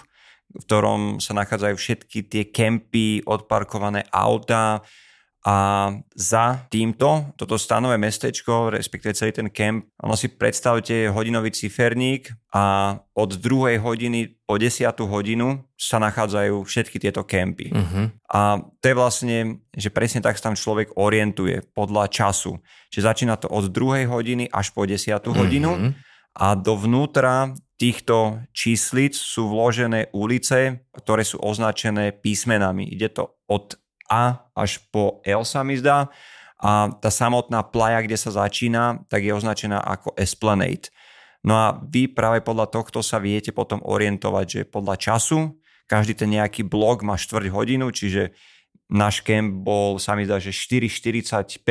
v 0.54 0.64
ktorom 0.64 1.20
sa 1.20 1.36
nachádzajú 1.36 1.76
všetky 1.76 2.20
tie 2.28 2.44
kempy, 2.48 3.24
odparkované 3.28 4.08
auta 4.12 4.86
a 5.48 5.56
za 6.12 6.68
týmto, 6.68 7.32
toto 7.40 7.56
stanové 7.56 7.96
mestečko, 7.96 8.68
respektíve 8.68 9.16
celý 9.16 9.32
ten 9.32 9.48
kemp, 9.48 9.88
ono 10.04 10.20
si 10.20 10.28
predstavte 10.28 11.08
hodinový 11.08 11.56
ciferník 11.56 12.36
a 12.52 12.92
od 13.16 13.32
druhej 13.40 13.80
hodiny 13.80 14.44
po 14.44 14.60
desiatú 14.60 15.08
hodinu 15.08 15.64
sa 15.80 16.04
nachádzajú 16.04 16.68
všetky 16.68 17.00
tieto 17.00 17.24
kempy. 17.24 17.72
Uh-huh. 17.72 18.12
A 18.28 18.60
to 18.60 18.86
je 18.92 18.96
vlastne, 19.00 19.64
že 19.72 19.88
presne 19.88 20.20
tak 20.20 20.36
sa 20.36 20.52
tam 20.52 20.60
človek 20.60 21.00
orientuje 21.00 21.64
podľa 21.72 22.12
času. 22.12 22.60
Čiže 22.92 23.08
začína 23.08 23.40
to 23.40 23.48
od 23.48 23.72
druhej 23.72 24.04
hodiny 24.04 24.52
až 24.52 24.76
po 24.76 24.84
desiatú 24.84 25.32
uh-huh. 25.32 25.48
hodinu 25.48 25.96
a 26.38 26.54
dovnútra 26.54 27.58
týchto 27.82 28.46
číslic 28.54 29.18
sú 29.18 29.50
vložené 29.50 30.14
ulice, 30.14 30.86
ktoré 30.94 31.26
sú 31.26 31.42
označené 31.42 32.14
písmenami. 32.14 32.86
Ide 32.94 33.10
to 33.18 33.42
od 33.50 33.74
A 34.08 34.50
až 34.54 34.86
po 34.94 35.20
L 35.26 35.42
sa 35.44 35.66
mi 35.66 35.76
zdá 35.76 36.08
a 36.58 36.90
tá 36.90 37.14
samotná 37.14 37.62
plaja, 37.62 38.02
kde 38.02 38.18
sa 38.18 38.34
začína, 38.34 39.06
tak 39.10 39.22
je 39.22 39.34
označená 39.34 39.78
ako 39.78 40.18
Esplanade. 40.18 40.90
No 41.46 41.54
a 41.54 41.78
vy 41.78 42.10
práve 42.10 42.42
podľa 42.42 42.74
tohto 42.74 43.06
sa 43.06 43.22
viete 43.22 43.54
potom 43.54 43.78
orientovať, 43.86 44.46
že 44.46 44.62
podľa 44.66 44.96
času, 44.98 45.54
každý 45.86 46.18
ten 46.18 46.34
nejaký 46.34 46.66
blok 46.66 47.06
má 47.06 47.14
štvrť 47.14 47.48
hodinu, 47.54 47.94
čiže 47.94 48.34
náš 48.90 49.22
kemp 49.22 49.62
bol, 49.62 50.02
sa 50.02 50.18
mi 50.18 50.26
zdá, 50.26 50.42
že 50.42 50.50
4.45 50.50 51.62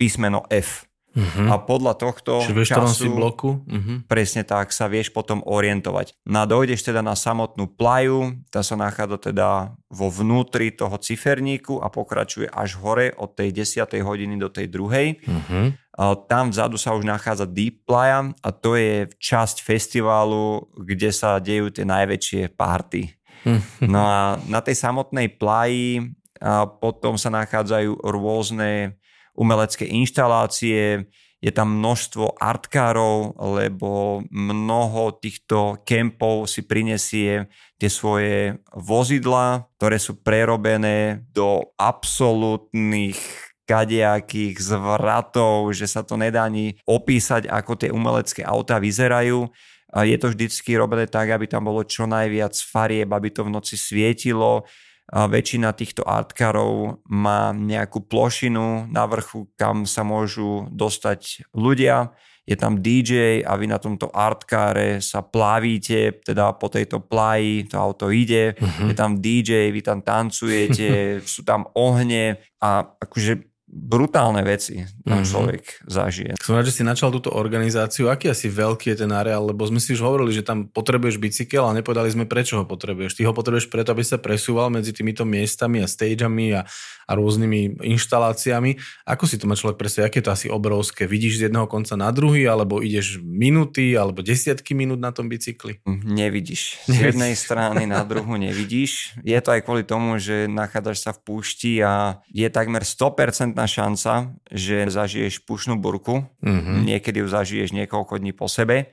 písmeno 0.00 0.48
F. 0.48 0.89
Uh-huh. 1.10 1.50
A 1.50 1.58
podľa 1.58 1.98
tohto 1.98 2.38
Čiže 2.46 2.70
času, 2.70 3.10
bloku? 3.10 3.66
Uh-huh. 3.66 3.98
presne 4.06 4.46
tak, 4.46 4.70
sa 4.70 4.86
vieš 4.86 5.10
potom 5.10 5.42
orientovať. 5.42 6.14
No 6.22 6.42
a 6.42 6.46
dojdeš 6.46 6.86
teda 6.86 7.02
na 7.02 7.18
samotnú 7.18 7.66
plaju, 7.66 8.38
tá 8.46 8.62
sa 8.62 8.78
nachádza 8.78 9.34
teda 9.34 9.74
vo 9.90 10.06
vnútri 10.06 10.70
toho 10.70 10.94
ciferníku 10.94 11.82
a 11.82 11.90
pokračuje 11.90 12.46
až 12.46 12.78
hore 12.78 13.10
od 13.18 13.34
tej 13.34 13.66
10. 13.66 13.90
hodiny 14.06 14.38
do 14.38 14.46
tej 14.46 14.70
druhej. 14.70 15.18
Uh-huh. 15.26 15.74
A 15.98 16.14
tam 16.14 16.54
vzadu 16.54 16.78
sa 16.78 16.94
už 16.94 17.02
nachádza 17.02 17.44
Deep 17.44 17.82
Playa 17.84 18.30
a 18.40 18.48
to 18.54 18.78
je 18.78 19.10
časť 19.18 19.66
festivalu, 19.66 20.70
kde 20.78 21.10
sa 21.10 21.42
dejú 21.42 21.74
tie 21.74 21.82
najväčšie 21.82 22.54
party. 22.54 23.02
Uh-huh. 23.44 23.60
No 23.82 24.06
a 24.06 24.38
na 24.46 24.62
tej 24.62 24.78
samotnej 24.78 25.26
plaji 25.34 26.14
a 26.40 26.64
potom 26.64 27.20
sa 27.20 27.28
nachádzajú 27.28 28.00
rôzne 28.00 28.96
umelecké 29.36 29.86
inštalácie, 29.86 31.06
je 31.40 31.48
tam 31.48 31.80
množstvo 31.80 32.36
artkárov, 32.36 33.32
lebo 33.56 34.20
mnoho 34.28 35.16
týchto 35.16 35.80
kempov 35.88 36.44
si 36.52 36.60
prinesie 36.68 37.48
tie 37.80 37.88
svoje 37.88 38.60
vozidla, 38.76 39.64
ktoré 39.80 39.96
sú 39.96 40.20
prerobené 40.20 41.24
do 41.32 41.72
absolútnych 41.80 43.16
kadejakých 43.64 44.60
zvratov, 44.60 45.72
že 45.72 45.88
sa 45.88 46.04
to 46.04 46.20
nedá 46.20 46.44
ani 46.44 46.76
opísať, 46.84 47.48
ako 47.48 47.72
tie 47.72 47.88
umelecké 47.88 48.44
autá 48.44 48.76
vyzerajú. 48.76 49.48
Je 49.90 50.16
to 50.20 50.36
vždycky 50.36 50.76
robené 50.76 51.08
tak, 51.08 51.32
aby 51.32 51.48
tam 51.48 51.72
bolo 51.72 51.88
čo 51.88 52.04
najviac 52.04 52.52
farieb, 52.52 53.08
aby 53.16 53.32
to 53.32 53.48
v 53.48 53.54
noci 53.54 53.80
svietilo, 53.80 54.68
väčšina 55.10 55.74
týchto 55.74 56.06
artkarov 56.06 57.02
má 57.10 57.50
nejakú 57.50 58.06
plošinu 58.06 58.86
na 58.86 59.04
vrchu, 59.10 59.50
kam 59.58 59.82
sa 59.82 60.06
môžu 60.06 60.70
dostať 60.70 61.50
ľudia. 61.50 62.14
Je 62.46 62.58
tam 62.58 62.82
DJ 62.82 63.42
a 63.46 63.54
vy 63.54 63.70
na 63.70 63.78
tomto 63.78 64.10
artkáre 64.10 64.98
sa 64.98 65.22
plavíte, 65.22 66.18
teda 66.24 66.54
po 66.58 66.66
tejto 66.66 66.98
plaji 66.98 67.70
to 67.70 67.78
auto 67.78 68.10
ide. 68.10 68.58
Uh-huh. 68.58 68.90
Je 68.90 68.94
tam 68.94 69.22
DJ, 69.22 69.70
vy 69.70 69.82
tam 69.82 70.02
tancujete, 70.02 70.88
sú 71.34 71.46
tam 71.46 71.66
ohne 71.78 72.42
a 72.58 72.82
akože 72.82 73.49
brutálne 73.70 74.42
veci 74.42 74.82
tam 75.06 75.22
mm-hmm. 75.22 75.30
človek 75.30 75.62
zažije. 75.86 76.32
Som 76.42 76.58
rád, 76.58 76.66
že 76.66 76.82
si 76.82 76.82
načal 76.82 77.14
túto 77.14 77.30
organizáciu. 77.30 78.10
Aký 78.10 78.26
asi 78.26 78.50
veľký 78.50 78.90
je 78.92 79.06
ten 79.06 79.10
areál? 79.14 79.46
Lebo 79.46 79.62
sme 79.62 79.78
si 79.78 79.94
už 79.94 80.02
hovorili, 80.02 80.34
že 80.34 80.42
tam 80.42 80.66
potrebuješ 80.66 81.22
bicykel 81.22 81.62
a 81.62 81.74
nepovedali 81.74 82.10
sme, 82.10 82.26
prečo 82.26 82.58
ho 82.58 82.66
potrebuješ. 82.66 83.14
Ty 83.14 83.30
ho 83.30 83.32
potrebuješ 83.32 83.70
preto, 83.70 83.94
aby 83.94 84.02
sa 84.02 84.18
presúval 84.18 84.74
medzi 84.74 84.90
týmito 84.90 85.22
miestami 85.22 85.78
a 85.82 85.86
stageami 85.86 86.58
a, 86.58 86.66
a 87.06 87.12
rôznymi 87.14 87.78
inštaláciami. 87.86 88.74
Ako 89.06 89.30
si 89.30 89.38
to 89.38 89.46
má 89.46 89.54
človek 89.54 89.78
predstaviť? 89.78 90.06
Aké 90.10 90.18
je 90.18 90.26
to 90.26 90.34
asi 90.34 90.46
obrovské? 90.50 91.06
Vidíš 91.06 91.38
z 91.38 91.42
jedného 91.46 91.70
konca 91.70 91.94
na 91.94 92.10
druhý, 92.10 92.50
alebo 92.50 92.82
ideš 92.82 93.22
minúty, 93.22 93.94
alebo 93.94 94.26
desiatky 94.26 94.74
minút 94.74 94.98
na 94.98 95.14
tom 95.14 95.30
bicykli? 95.30 95.78
Hm, 95.86 96.10
nevidíš. 96.10 96.82
Z 96.90 97.14
jednej 97.14 97.38
strany 97.38 97.86
na 97.86 98.02
druhú 98.02 98.34
nevidíš. 98.34 99.14
Je 99.22 99.38
to 99.38 99.54
aj 99.54 99.62
kvôli 99.62 99.86
tomu, 99.86 100.18
že 100.18 100.50
nachádzaš 100.50 100.98
sa 101.06 101.10
v 101.14 101.22
púšti 101.22 101.78
a 101.78 102.18
je 102.34 102.50
takmer 102.50 102.82
100% 102.82 103.59
šanca, 103.64 104.36
že 104.52 104.88
zažiješ 104.88 105.44
pušnú 105.48 105.80
burku. 105.80 106.24
Mm-hmm. 106.44 106.76
Niekedy 106.86 107.24
ju 107.24 107.28
zažiješ 107.28 107.72
niekoľko 107.76 108.20
dní 108.20 108.32
po 108.36 108.46
sebe. 108.46 108.92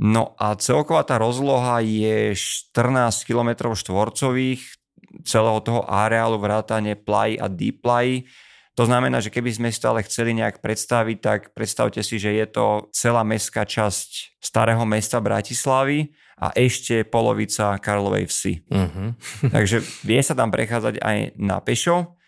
No 0.00 0.34
a 0.40 0.58
celková 0.58 1.06
tá 1.06 1.22
rozloha 1.22 1.78
je 1.84 2.34
14 2.34 3.22
km 3.22 3.70
štvorcových 3.78 4.62
celého 5.22 5.62
toho 5.62 5.86
areálu 5.86 6.42
vrátane 6.42 6.98
play 6.98 7.38
a 7.38 7.46
deep 7.46 7.86
play. 7.86 8.26
To 8.74 8.82
znamená, 8.82 9.22
že 9.22 9.30
keby 9.30 9.54
sme 9.54 9.70
ale 9.70 10.02
chceli 10.02 10.34
nejak 10.34 10.58
predstaviť, 10.58 11.16
tak 11.22 11.40
predstavte 11.54 12.02
si, 12.02 12.18
že 12.18 12.34
je 12.34 12.46
to 12.50 12.90
celá 12.90 13.22
mestská 13.22 13.62
časť 13.62 14.42
starého 14.42 14.82
mesta 14.82 15.22
Bratislavy 15.22 16.10
a 16.42 16.50
ešte 16.58 17.06
polovica 17.06 17.78
Karlovej 17.78 18.26
vsi. 18.26 18.54
Uh-huh. 18.66 19.14
Takže 19.54 19.78
vie 20.02 20.18
sa 20.26 20.34
tam 20.34 20.50
prechádzať 20.50 20.98
aj 20.98 21.38
na 21.38 21.62
pešo 21.62 22.18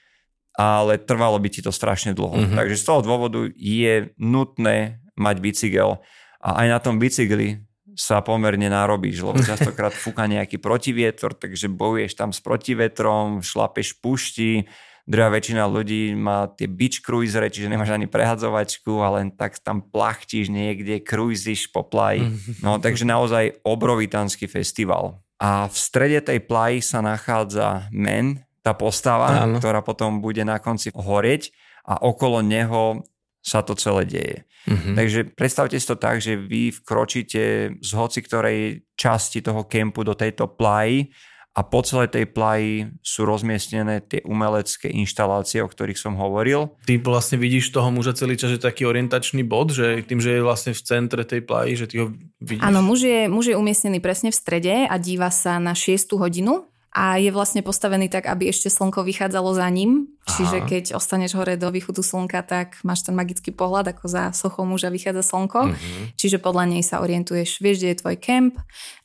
ale 0.57 0.97
trvalo 0.97 1.37
by 1.37 1.49
ti 1.53 1.61
to 1.61 1.71
strašne 1.71 2.17
dlho. 2.17 2.33
Mm-hmm. 2.33 2.57
Takže 2.57 2.77
z 2.81 2.85
toho 2.85 3.01
dôvodu 3.05 3.41
je 3.55 4.11
nutné 4.17 5.05
mať 5.17 5.37
bicykel 5.41 6.01
a 6.41 6.49
aj 6.65 6.67
na 6.69 6.79
tom 6.81 6.97
bicykli 6.97 7.61
sa 7.97 8.21
pomerne 8.21 8.69
narobíš, 8.69 9.25
lebo 9.25 9.41
častokrát 9.41 9.93
fúka 10.05 10.29
nejaký 10.29 10.61
protivietor, 10.61 11.33
takže 11.33 11.73
bojuješ 11.73 12.13
tam 12.13 12.31
s 12.33 12.45
protivetrom, 12.45 13.41
šlapeš 13.41 13.97
pušti, 14.05 14.69
druhá 15.09 15.33
väčšina 15.33 15.65
ľudí 15.65 16.13
má 16.13 16.53
tie 16.53 16.69
beach 16.69 17.01
cruisery, 17.01 17.49
čiže 17.49 17.73
nemáš 17.73 17.97
ani 17.97 18.05
prehadzovačku 18.05 19.01
a 19.01 19.17
len 19.17 19.33
tak 19.33 19.57
tam 19.65 19.81
plachtíš 19.81 20.53
niekde, 20.53 21.01
cruisiš 21.01 21.73
po 21.73 21.89
plaji. 21.89 22.29
No 22.65 22.77
takže 22.77 23.09
naozaj 23.09 23.65
obrovitánsky 23.65 24.45
festival. 24.45 25.25
A 25.37 25.69
v 25.69 25.77
strede 25.77 26.21
tej 26.25 26.41
plaji 26.45 26.81
sa 26.81 27.05
nachádza 27.05 27.89
Men, 27.93 28.46
tá 28.67 28.75
postava, 28.75 29.47
Áno. 29.47 29.63
ktorá 29.63 29.79
potom 29.87 30.19
bude 30.19 30.43
na 30.43 30.59
konci 30.59 30.91
horieť 30.91 31.55
a 31.87 32.03
okolo 32.03 32.43
neho 32.43 33.07
sa 33.39 33.63
to 33.63 33.79
celé 33.79 34.03
deje. 34.03 34.39
Mm-hmm. 34.67 34.95
Takže 34.99 35.21
predstavte 35.39 35.79
si 35.79 35.87
to 35.87 35.95
tak, 35.95 36.19
že 36.19 36.35
vy 36.35 36.75
vkročíte 36.75 37.79
z 37.79 37.91
hoci 37.95 38.19
ktorej 38.27 38.83
časti 38.99 39.39
toho 39.39 39.71
kempu 39.71 40.03
do 40.03 40.19
tejto 40.19 40.51
plaji 40.51 41.15
a 41.55 41.63
po 41.63 41.81
celej 41.87 42.11
tej 42.11 42.27
plaji 42.27 42.91
sú 43.07 43.23
rozmiestnené 43.23 44.03
tie 44.03 44.21
umelecké 44.27 44.91
inštalácie, 44.91 45.63
o 45.63 45.71
ktorých 45.71 45.97
som 45.97 46.19
hovoril. 46.19 46.75
Ty 46.85 46.99
vlastne 47.01 47.39
vidíš 47.39 47.71
toho 47.71 47.89
muža 47.95 48.19
celý 48.19 48.35
čas, 48.35 48.59
že 48.59 48.61
taký 48.61 48.85
orientačný 48.85 49.47
bod, 49.47 49.73
že 49.73 50.03
tým, 50.03 50.19
že 50.19 50.37
je 50.37 50.45
vlastne 50.45 50.75
v 50.75 50.83
centre 50.83 51.23
tej 51.23 51.47
plaji, 51.47 51.73
že 51.79 51.87
ty 51.87 51.97
ho 52.03 52.13
vidíš? 52.43 52.67
Áno, 52.67 52.83
muž 52.83 53.07
je, 53.07 53.31
muž 53.31 53.55
je 53.55 53.57
umiestnený 53.57 54.03
presne 54.03 54.35
v 54.35 54.37
strede 54.37 54.75
a 54.85 54.95
díva 54.99 55.31
sa 55.31 55.63
na 55.63 55.73
6 55.73 56.19
hodinu 56.19 56.67
a 56.97 57.21
je 57.21 57.29
vlastne 57.29 57.61
postavený 57.61 58.09
tak, 58.09 58.25
aby 58.25 58.49
ešte 58.49 58.73
slnko 58.73 59.05
vychádzalo 59.05 59.53
za 59.53 59.69
ním. 59.69 60.17
Čiže 60.27 60.65
Aha. 60.65 60.67
keď 60.67 60.85
ostaneš 60.97 61.37
hore 61.37 61.61
do 61.61 61.69
východu 61.69 62.01
slnka, 62.01 62.41
tak 62.41 62.81
máš 62.83 63.05
ten 63.05 63.13
magický 63.13 63.53
pohľad, 63.53 63.93
ako 63.93 64.09
za 64.09 64.33
sochou 64.33 64.65
muža 64.65 64.89
vychádza 64.89 65.23
slnko. 65.23 65.71
Mm-hmm. 65.71 66.05
Čiže 66.17 66.41
podľa 66.41 66.65
nej 66.73 66.83
sa 66.83 67.05
orientuješ, 67.05 67.61
vieš, 67.61 67.85
kde 67.85 67.89
je 67.93 68.01
tvoj 68.01 68.17
kemp 68.17 68.55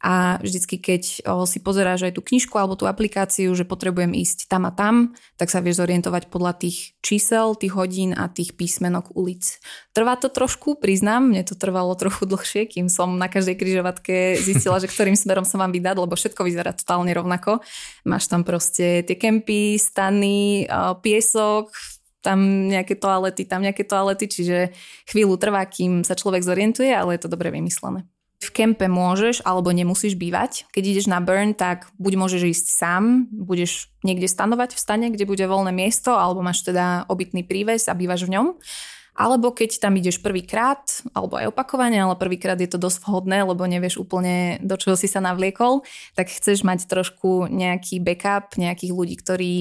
a 0.02 0.39
vždycky, 0.39 0.80
keď 0.80 1.28
o, 1.30 1.44
si 1.44 1.60
pozeráš 1.60 2.08
aj 2.10 2.16
tú 2.16 2.24
knižku 2.24 2.56
alebo 2.56 2.80
tú 2.80 2.88
aplikáciu, 2.88 3.52
že 3.54 3.68
potrebujem 3.68 4.16
ísť 4.18 4.48
tam 4.48 4.66
a 4.66 4.72
tam, 4.72 5.14
tak 5.36 5.52
sa 5.52 5.60
vieš 5.62 5.84
zorientovať 5.84 6.32
podľa 6.32 6.58
tých 6.58 6.98
čísel, 7.04 7.54
tých 7.60 7.76
hodín 7.76 8.16
a 8.16 8.32
tých 8.32 8.56
písmenok 8.56 9.14
ulic. 9.14 9.62
Trvá 9.92 10.16
to 10.16 10.32
trošku, 10.32 10.80
priznám, 10.80 11.28
mne 11.28 11.44
to 11.44 11.60
trvalo 11.60 11.94
trochu 12.00 12.24
dlhšie, 12.32 12.72
kým 12.72 12.88
som 12.88 13.20
na 13.20 13.28
každej 13.28 13.60
križovatke 13.60 14.39
zistila, 14.39 14.80
že 14.80 14.88
ktorým 14.88 15.20
smerom 15.20 15.44
sa 15.44 15.60
mám 15.60 15.76
vydať, 15.76 15.96
lebo 16.02 16.16
všetko 16.18 16.42
vyzerá 16.48 16.72
totálne 16.74 17.14
rovnako. 17.14 17.62
Máš 18.04 18.28
tam 18.32 18.42
proste 18.42 19.06
tie 19.06 19.16
kempy, 19.16 19.78
stany, 19.78 20.66
piesok, 21.06 21.70
tam 22.22 22.70
nejaké 22.70 22.98
toalety, 23.02 23.50
tam 23.50 23.66
nejaké 23.66 23.82
toalety, 23.86 24.30
čiže 24.30 24.58
chvíľu 25.10 25.42
trvá, 25.42 25.66
kým 25.66 26.06
sa 26.06 26.14
človek 26.14 26.46
zorientuje, 26.46 26.94
ale 26.94 27.18
je 27.18 27.26
to 27.26 27.34
dobre 27.34 27.50
vymyslené. 27.50 28.06
V 28.42 28.50
kempe 28.50 28.90
môžeš 28.90 29.46
alebo 29.46 29.70
nemusíš 29.70 30.18
bývať. 30.18 30.66
Keď 30.74 30.84
ideš 30.86 31.06
na 31.06 31.22
burn, 31.22 31.54
tak 31.54 31.94
buď 32.02 32.14
môžeš 32.18 32.42
ísť 32.58 32.68
sám, 32.74 33.30
budeš 33.30 33.94
niekde 34.02 34.26
stanovať 34.26 34.74
v 34.74 34.82
stane, 34.82 35.08
kde 35.14 35.30
bude 35.30 35.46
voľné 35.46 35.70
miesto, 35.70 36.18
alebo 36.18 36.42
máš 36.42 36.66
teda 36.66 37.06
obytný 37.06 37.46
príves 37.46 37.86
a 37.86 37.94
bývaš 37.94 38.26
v 38.26 38.34
ňom. 38.38 38.48
Alebo 39.12 39.51
keď 39.51 39.84
tam 39.84 39.99
ideš 39.99 40.24
prvýkrát, 40.24 41.03
alebo 41.12 41.36
aj 41.36 41.51
opakovane, 41.51 41.99
ale 41.99 42.16
prvýkrát 42.16 42.55
je 42.55 42.72
to 42.72 42.80
dosť 42.80 43.03
vhodné, 43.03 43.43
lebo 43.43 43.68
nevieš 43.68 43.99
úplne, 43.99 44.55
do 44.64 44.80
čoho 44.80 44.95
si 44.95 45.12
sa 45.12 45.20
navliekol, 45.20 45.84
tak 46.16 46.32
chceš 46.32 46.64
mať 46.64 46.88
trošku 46.88 47.51
nejaký 47.51 47.99
backup, 47.99 48.55
nejakých 48.55 48.91
ľudí, 48.95 49.16
ktorí 49.20 49.55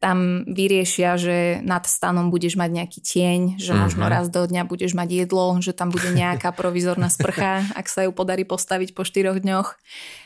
tam 0.00 0.48
vyriešia, 0.48 1.20
že 1.20 1.60
nad 1.60 1.84
stanom 1.84 2.32
budeš 2.32 2.56
mať 2.56 2.70
nejaký 2.72 3.00
tieň, 3.04 3.40
že 3.60 3.76
uh-huh. 3.76 3.84
možno 3.84 4.08
raz 4.08 4.32
do 4.32 4.40
dňa 4.48 4.64
budeš 4.64 4.96
mať 4.96 5.28
jedlo, 5.28 5.60
že 5.60 5.76
tam 5.76 5.92
bude 5.92 6.08
nejaká 6.08 6.50
provizorná 6.58 7.12
sprcha, 7.12 7.68
ak 7.76 7.86
sa 7.86 8.08
ju 8.08 8.10
podarí 8.10 8.48
postaviť 8.48 8.96
po 8.96 9.04
štyroch 9.04 9.44
dňoch. 9.44 9.76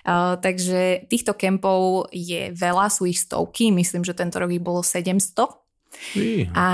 Uh, 0.07 0.39
takže 0.39 1.11
týchto 1.11 1.35
kempov 1.35 2.07
je 2.15 2.55
veľa, 2.55 2.87
sú 2.87 3.11
ich 3.11 3.19
stovky, 3.19 3.75
myslím, 3.75 4.07
že 4.07 4.15
tento 4.15 4.39
rok 4.39 4.55
ich 4.55 4.63
bolo 4.63 4.87
700. 4.87 5.43
A 6.55 6.67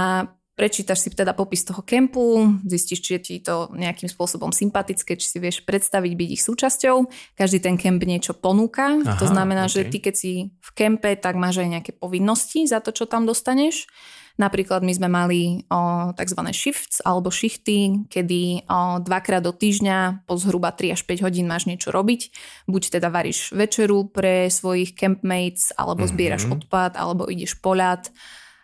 Prečítaš 0.60 1.00
si 1.00 1.08
teda 1.08 1.32
popis 1.32 1.64
toho 1.64 1.80
kempu, 1.80 2.60
zistíš, 2.68 3.00
či 3.00 3.10
je 3.16 3.20
ti 3.24 3.34
to 3.40 3.72
nejakým 3.72 4.12
spôsobom 4.12 4.52
sympatické, 4.52 5.16
či 5.16 5.24
si 5.24 5.40
vieš 5.40 5.64
predstaviť 5.64 6.12
byť 6.12 6.28
ich 6.36 6.44
súčasťou. 6.44 6.96
Každý 7.32 7.64
ten 7.64 7.80
kemp 7.80 8.04
niečo 8.04 8.36
ponúka. 8.36 9.00
Aha, 9.00 9.16
to 9.16 9.24
znamená, 9.24 9.72
okay. 9.72 9.72
že 9.72 9.88
ty 9.88 10.04
keď 10.04 10.14
si 10.20 10.32
v 10.52 10.70
kempe, 10.76 11.16
tak 11.16 11.40
máš 11.40 11.64
aj 11.64 11.80
nejaké 11.80 11.92
povinnosti 11.96 12.68
za 12.68 12.84
to, 12.84 12.92
čo 12.92 13.08
tam 13.08 13.24
dostaneš. 13.24 13.88
Napríklad 14.36 14.84
my 14.84 14.92
sme 14.92 15.08
mali 15.08 15.40
o, 15.68 16.12
tzv. 16.12 16.40
shifts 16.52 17.00
alebo 17.04 17.32
shichty, 17.32 18.08
kedy 18.12 18.68
o, 18.68 19.00
dvakrát 19.00 19.40
do 19.40 19.56
týždňa 19.56 20.28
po 20.28 20.36
zhruba 20.36 20.76
3 20.76 20.92
až 20.92 21.08
5 21.08 21.24
hodín 21.24 21.48
máš 21.48 21.64
niečo 21.68 21.88
robiť. 21.88 22.32
Buď 22.68 23.00
teda 23.00 23.08
varíš 23.08 23.56
večeru 23.56 24.12
pre 24.12 24.52
svojich 24.52 24.92
campmates, 24.92 25.72
alebo 25.72 26.04
zbieraš 26.04 26.44
mm-hmm. 26.44 26.68
odpad, 26.68 26.92
alebo 27.00 27.32
ideš 27.32 27.56
poľať 27.64 28.12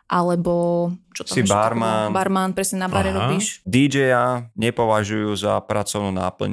alebo 0.07 0.91
čo 1.11 1.27
tam 1.27 1.35
si 1.35 1.41
barman. 1.43 2.15
Barman, 2.15 2.51
presne 2.55 2.87
na 2.87 2.89
bare 2.91 3.11
Aha. 3.11 3.27
robíš. 3.27 3.61
DJ-a 3.67 4.47
nepovažujú 4.55 5.35
za 5.35 5.59
pracovnú 5.67 6.15
náplň. 6.15 6.53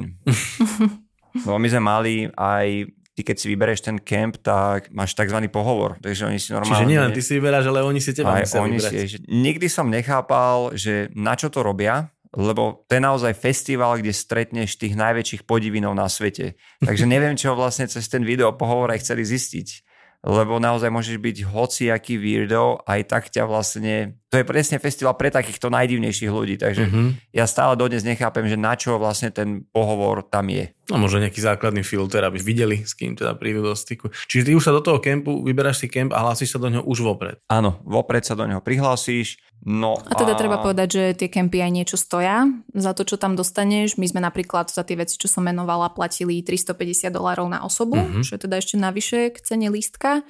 no 1.46 1.58
my 1.58 1.66
sme 1.70 1.82
mali 1.82 2.14
aj 2.34 2.90
ty 3.14 3.22
keď 3.22 3.36
si 3.38 3.46
vybereš 3.46 3.80
ten 3.86 3.96
kemp, 4.02 4.42
tak 4.42 4.90
máš 4.90 5.14
tzv. 5.14 5.38
pohovor. 5.46 6.02
Takže 6.02 6.26
oni 6.26 6.42
si 6.42 6.50
normálne... 6.50 6.82
Čiže 6.82 6.90
nielen 6.90 7.10
ty 7.14 7.22
si 7.22 7.38
vyberáš, 7.38 7.70
ale 7.70 7.86
oni 7.86 8.02
si 8.02 8.10
teba 8.10 8.42
aj 8.42 8.58
oni 8.58 8.74
vybrať. 8.74 8.92
Si, 9.06 9.22
nikdy 9.30 9.66
som 9.70 9.86
nechápal, 9.86 10.74
že 10.74 11.14
na 11.14 11.38
čo 11.38 11.46
to 11.46 11.62
robia, 11.62 12.10
lebo 12.34 12.82
to 12.90 12.98
je 12.98 13.02
naozaj 13.06 13.32
festival, 13.38 14.02
kde 14.02 14.10
stretneš 14.10 14.74
tých 14.74 14.98
najväčších 14.98 15.46
podivinov 15.46 15.94
na 15.94 16.10
svete. 16.10 16.58
Takže 16.82 17.06
neviem, 17.06 17.38
čo 17.38 17.54
vlastne 17.54 17.86
cez 17.86 18.02
ten 18.10 18.26
video 18.26 18.50
pohovor 18.58 18.90
aj 18.90 19.06
chceli 19.06 19.22
zistiť 19.22 19.93
lebo 20.24 20.56
naozaj 20.56 20.88
môžeš 20.88 21.20
byť 21.20 21.36
hociaký 21.44 22.16
weirdo, 22.16 22.80
aj 22.88 23.00
tak 23.06 23.24
ťa 23.28 23.44
vlastne... 23.44 24.16
To 24.34 24.42
je 24.42 24.50
presne 24.50 24.82
festival 24.82 25.14
pre 25.14 25.30
takýchto 25.30 25.70
najdivnejších 25.70 26.26
ľudí, 26.26 26.58
takže 26.58 26.90
mm-hmm. 26.90 27.30
ja 27.30 27.46
stále 27.46 27.78
dodnes 27.78 28.02
nechápem, 28.02 28.50
že 28.50 28.58
na 28.58 28.74
čo 28.74 28.98
vlastne 28.98 29.30
ten 29.30 29.62
pohovor 29.70 30.26
tam 30.26 30.50
je. 30.50 30.74
No 30.90 30.98
možno 30.98 31.22
nejaký 31.22 31.38
základný 31.38 31.86
filter, 31.86 32.26
aby 32.26 32.42
videli, 32.42 32.82
s 32.82 32.98
kým 32.98 33.14
teda 33.14 33.38
prídu 33.38 33.62
do 33.62 33.78
styku. 33.78 34.10
Čiže 34.26 34.50
ty 34.50 34.52
už 34.58 34.66
sa 34.66 34.74
do 34.74 34.82
toho 34.82 34.98
kempu, 34.98 35.46
vyberáš 35.46 35.80
si 35.80 35.88
kemp 35.88 36.10
a 36.10 36.26
hlásiš 36.26 36.50
sa 36.50 36.58
do 36.58 36.66
neho 36.66 36.82
už 36.82 37.06
vopred. 37.06 37.38
Áno, 37.46 37.78
vopred 37.86 38.26
sa 38.26 38.34
do 38.34 38.42
neho 38.42 38.58
prihlásíš. 38.58 39.38
No 39.64 39.96
a 39.96 40.12
teda 40.18 40.34
a... 40.34 40.38
treba 40.38 40.60
povedať, 40.60 40.88
že 40.90 41.04
tie 41.24 41.28
kempy 41.32 41.62
aj 41.62 41.72
niečo 41.72 41.96
stoja 41.96 42.50
za 42.76 42.92
to, 42.92 43.06
čo 43.06 43.16
tam 43.16 43.32
dostaneš. 43.32 43.96
My 43.96 44.10
sme 44.10 44.20
napríklad 44.20 44.68
za 44.68 44.84
tie 44.84 44.98
veci, 44.98 45.16
čo 45.16 45.24
som 45.24 45.46
menovala, 45.46 45.94
platili 45.94 46.42
350 46.44 47.08
dolárov 47.08 47.48
na 47.48 47.64
osobu, 47.64 47.96
mm-hmm. 47.96 48.26
čo 48.26 48.36
je 48.36 48.40
teda 48.44 48.60
ešte 48.60 48.76
navyše 48.76 49.32
k 49.32 49.38
cene 49.40 49.72
lístka. 49.72 50.20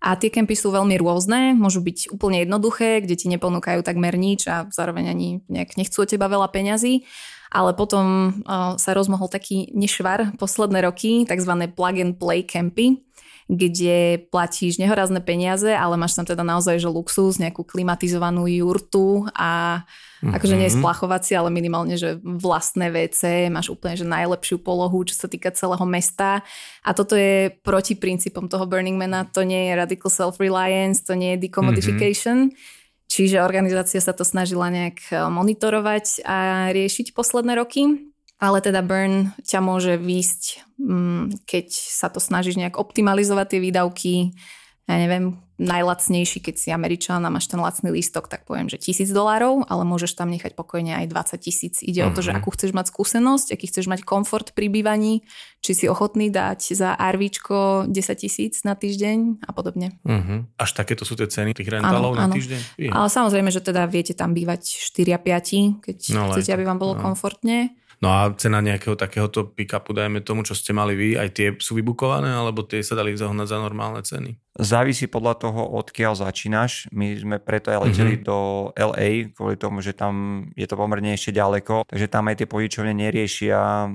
A 0.00 0.14
tie 0.14 0.28
kempy 0.28 0.52
sú 0.52 0.68
veľmi 0.72 0.96
rôzne, 1.00 1.56
môžu 1.56 1.80
byť 1.80 2.12
úplne 2.12 2.44
jednoduché, 2.44 3.00
kde 3.00 3.16
ti 3.16 3.26
neponúkajú 3.32 3.80
takmer 3.80 4.14
nič 4.14 4.44
a 4.46 4.68
zároveň 4.68 5.10
ani 5.12 5.28
nejak 5.48 5.80
nechcú 5.80 6.04
od 6.04 6.10
teba 6.10 6.28
veľa 6.28 6.52
peňazí. 6.52 7.08
Ale 7.46 7.72
potom 7.78 8.38
uh, 8.42 8.74
sa 8.76 8.90
rozmohol 8.92 9.30
taký 9.30 9.70
nešvar 9.72 10.34
posledné 10.36 10.82
roky, 10.82 11.24
tzv. 11.24 11.52
plug 11.72 11.96
and 12.02 12.18
play 12.18 12.42
kempy, 12.42 13.06
kde 13.46 14.26
platíš 14.34 14.82
nehorazné 14.82 15.22
peniaze, 15.22 15.70
ale 15.70 15.94
máš 15.94 16.18
tam 16.18 16.26
teda 16.26 16.42
naozaj 16.42 16.82
že 16.82 16.90
luxus, 16.90 17.38
nejakú 17.38 17.62
klimatizovanú 17.62 18.50
jurtu 18.50 19.30
a 19.32 19.82
mm-hmm. 20.22 20.34
akože 20.36 20.54
nie 20.56 20.66
je 20.68 20.76
splachovací, 20.78 21.32
ale 21.36 21.52
minimálne, 21.52 21.96
že 22.00 22.16
vlastné 22.22 22.88
WC, 22.92 23.52
máš 23.52 23.72
úplne 23.72 23.98
že 23.98 24.06
najlepšiu 24.08 24.62
polohu, 24.62 25.04
čo 25.04 25.16
sa 25.16 25.28
týka 25.28 25.52
celého 25.52 25.82
mesta. 25.84 26.40
A 26.80 26.90
toto 26.96 27.16
je 27.18 27.52
proti 27.60 27.96
princípom 27.98 28.48
toho 28.48 28.64
Burning 28.64 28.96
Mana, 28.96 29.28
to 29.28 29.44
nie 29.44 29.68
je 29.68 29.72
radical 29.76 30.10
self-reliance, 30.10 31.04
to 31.04 31.12
nie 31.18 31.36
je 31.36 31.48
decommodification. 31.48 32.50
Mm-hmm. 32.50 32.74
Čiže 33.06 33.46
organizácia 33.46 34.02
sa 34.02 34.10
to 34.10 34.26
snažila 34.26 34.66
nejak 34.68 34.98
eh, 35.14 35.22
monitorovať 35.30 36.26
a 36.26 36.68
riešiť 36.74 37.14
posledné 37.14 37.54
roky. 37.54 38.12
Ale 38.36 38.60
teda 38.60 38.84
burn 38.84 39.32
ťa 39.48 39.64
môže 39.64 39.96
výjsť, 39.96 40.76
mm, 40.76 41.48
keď 41.48 41.72
sa 41.72 42.12
to 42.12 42.20
snažíš 42.20 42.60
nejak 42.60 42.76
optimalizovať 42.76 43.56
tie 43.56 43.60
výdavky, 43.64 44.12
ja 44.84 44.96
neviem, 45.00 45.40
najlacnejší, 45.56 46.44
keď 46.44 46.54
si 46.60 46.68
Američan 46.68 47.24
a 47.24 47.32
máš 47.32 47.48
ten 47.48 47.56
lacný 47.56 47.88
lístok, 47.88 48.28
tak 48.28 48.44
poviem, 48.44 48.68
že 48.68 48.76
tisíc 48.76 49.08
dolárov, 49.08 49.64
ale 49.64 49.88
môžeš 49.88 50.12
tam 50.12 50.28
nechať 50.28 50.52
pokojne 50.52 50.92
aj 51.00 51.06
20 51.08 51.40
tisíc. 51.40 51.74
Ide 51.80 52.04
uh-huh. 52.04 52.12
o 52.12 52.16
to, 52.16 52.20
že 52.20 52.36
mhm. 52.36 52.38
akú 52.44 52.48
chceš 52.52 52.76
mať 52.76 52.86
skúsenosť, 52.92 53.56
aký 53.56 53.66
chceš 53.72 53.88
mať 53.88 54.00
komfort 54.04 54.52
pri 54.52 54.68
bývaní, 54.68 55.24
či 55.64 55.72
si 55.72 55.84
ochotný 55.88 56.28
dať 56.28 56.76
za 56.76 56.92
RVčko 56.92 57.88
10 57.88 57.96
tisíc 58.20 58.60
na 58.68 58.76
týždeň 58.76 59.48
a 59.48 59.50
podobne. 59.56 59.96
Uh-huh. 60.04 60.44
Až 60.60 60.76
takéto 60.76 61.08
sú 61.08 61.16
tie 61.16 61.26
ceny 61.26 61.56
tých 61.56 61.72
rentalov 61.72 62.12
na 62.20 62.28
ano. 62.28 62.36
týždeň? 62.36 62.60
Je. 62.76 62.92
Ale 62.92 63.08
samozrejme, 63.08 63.48
že 63.48 63.64
teda 63.64 63.88
viete 63.88 64.12
tam 64.12 64.36
bývať 64.36 64.68
4 64.92 65.16
a 65.16 65.20
5, 65.20 65.80
keď 65.80 65.98
no, 66.12 66.36
chcete, 66.36 66.52
aby 66.52 66.68
vám 66.68 66.76
bolo 66.76 67.00
no. 67.00 67.02
komfortne. 67.02 67.72
No 67.96 68.12
a 68.12 68.28
cena 68.36 68.60
nejakého 68.60 68.92
takéhoto 68.92 69.48
pick-upu, 69.48 69.96
dajme 69.96 70.20
tomu, 70.20 70.44
čo 70.44 70.52
ste 70.52 70.76
mali 70.76 70.92
vy, 70.92 71.08
aj 71.16 71.28
tie 71.32 71.48
sú 71.56 71.80
vybukované, 71.80 72.28
alebo 72.28 72.60
tie 72.60 72.84
sa 72.84 72.92
dali 72.92 73.16
zahnať 73.16 73.48
za 73.48 73.58
normálne 73.58 74.04
ceny? 74.04 74.36
Závisí 74.56 75.08
podľa 75.08 75.48
toho, 75.48 75.64
odkiaľ 75.80 76.20
začínaš. 76.20 76.92
My 76.92 77.16
sme 77.16 77.36
preto 77.40 77.72
aj 77.72 77.88
leteli 77.88 78.20
mm-hmm. 78.20 78.28
do 78.28 78.38
LA, 78.76 79.32
kvôli 79.32 79.56
tomu, 79.56 79.80
že 79.80 79.96
tam 79.96 80.44
je 80.52 80.68
to 80.68 80.76
pomerne 80.76 81.16
ešte 81.16 81.32
ďaleko, 81.32 81.88
takže 81.88 82.06
tam 82.12 82.28
aj 82.28 82.36
tie 82.44 82.48
požičovne 82.48 82.92
neriešia 82.92 83.88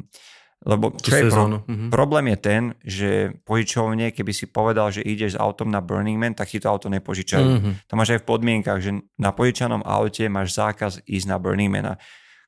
lebo 0.61 0.93
čo 0.93 1.17
je 1.17 1.25
pro, 1.33 1.65
mm-hmm. 1.65 1.89
problém 1.89 2.25
je 2.29 2.37
ten, 2.37 2.63
že 2.85 3.09
požičovne, 3.49 4.13
keby 4.13 4.29
si 4.29 4.45
povedal, 4.45 4.93
že 4.93 5.01
ideš 5.01 5.33
s 5.33 5.41
autom 5.41 5.73
na 5.73 5.81
Burning 5.81 6.21
Man, 6.21 6.37
tak 6.37 6.53
ti 6.53 6.61
to 6.61 6.69
auto 6.69 6.85
nepožičajú. 6.85 7.47
Mm-hmm. 7.49 7.73
To 7.89 7.93
máš 7.97 8.13
aj 8.13 8.19
v 8.21 8.29
podmienkach, 8.29 8.77
že 8.77 8.93
na 9.17 9.33
požičanom 9.33 9.81
aute 9.81 10.29
máš 10.29 10.53
zákaz 10.53 11.01
ísť 11.09 11.25
na 11.25 11.41
Burning 11.41 11.73
Man. 11.73 11.97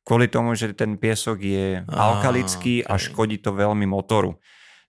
Kvôli 0.04 0.28
tomu, 0.28 0.52
že 0.54 0.76
ten 0.76 1.00
piesok 1.00 1.40
je 1.40 1.82
alkalický 1.88 2.84
a 2.84 3.00
škodí 3.00 3.40
to 3.40 3.56
veľmi 3.56 3.88
motoru. 3.88 4.36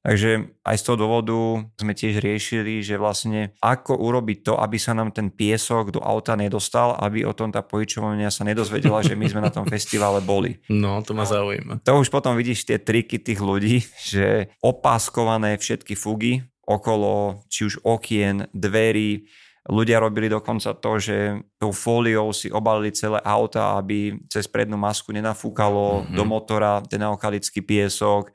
Takže 0.04 0.60
aj 0.68 0.76
z 0.76 0.84
toho 0.84 0.96
dôvodu 1.00 1.64
sme 1.80 1.96
tiež 1.96 2.20
riešili, 2.20 2.84
že 2.84 3.00
vlastne 3.00 3.56
ako 3.64 3.96
urobiť 3.96 4.44
to, 4.44 4.52
aby 4.60 4.76
sa 4.76 4.92
nám 4.92 5.16
ten 5.16 5.32
piesok 5.32 5.96
do 5.96 6.00
auta 6.04 6.36
nedostal, 6.36 6.92
aby 7.00 7.24
o 7.24 7.32
tom 7.32 7.48
tá 7.48 7.64
pojičovania 7.64 8.28
sa 8.28 8.44
nedozvedela, 8.44 9.00
že 9.00 9.16
my 9.16 9.24
sme 9.32 9.40
na 9.40 9.48
tom 9.48 9.64
festivale 9.74 10.20
boli. 10.20 10.60
No, 10.68 11.00
to 11.00 11.16
ma 11.16 11.24
zaujíma. 11.24 11.80
To 11.88 12.04
už 12.04 12.12
potom 12.12 12.36
vidíš 12.36 12.68
tie 12.68 12.76
triky 12.76 13.16
tých 13.16 13.40
ľudí, 13.40 13.80
že 14.12 14.52
opáskované 14.60 15.56
všetky 15.56 15.96
fugy 15.96 16.44
okolo 16.64 17.44
či 17.48 17.68
už 17.68 17.84
okien, 17.84 18.48
dverí, 18.52 19.28
Ľudia 19.64 19.96
robili 19.96 20.28
dokonca 20.28 20.76
to, 20.76 20.92
že 21.00 21.40
tou 21.56 21.72
fóliou 21.72 22.36
si 22.36 22.52
obalili 22.52 22.92
celé 22.92 23.16
auta, 23.24 23.80
aby 23.80 24.12
cez 24.28 24.44
prednú 24.44 24.76
masku 24.76 25.08
nenafúkalo 25.08 26.04
mm-hmm. 26.04 26.16
do 26.16 26.24
motora 26.28 26.84
ten 26.84 27.00
alkalický 27.00 27.64
piesok. 27.64 28.28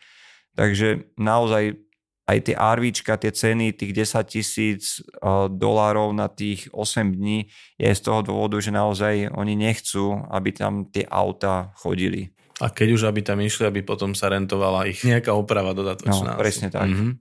Takže 0.58 1.14
naozaj 1.22 1.78
aj 2.30 2.38
tie 2.46 2.56
RVčka, 2.58 3.18
tie 3.18 3.34
ceny, 3.34 3.74
tých 3.74 3.94
10 3.94 4.26
tisíc 4.30 5.02
dolárov 5.54 6.14
na 6.14 6.30
tých 6.30 6.70
8 6.74 7.18
dní 7.18 7.50
je 7.78 7.90
z 7.90 8.02
toho 8.02 8.22
dôvodu, 8.22 8.62
že 8.62 8.70
naozaj 8.70 9.34
oni 9.34 9.58
nechcú, 9.58 10.26
aby 10.30 10.50
tam 10.54 10.86
tie 10.94 11.10
auta 11.10 11.74
chodili. 11.78 12.30
A 12.60 12.68
keď 12.68 13.00
už 13.00 13.02
aby 13.08 13.24
tam 13.24 13.40
išli, 13.40 13.64
aby 13.64 13.80
potom 13.88 14.12
sa 14.12 14.28
rentovala 14.28 14.88
ich 14.92 15.00
nejaká 15.08 15.32
oprava 15.32 15.72
dodatočná. 15.72 16.36
No, 16.36 16.40
presne 16.40 16.68
tak. 16.68 16.92
Mm-hmm. 16.92 17.12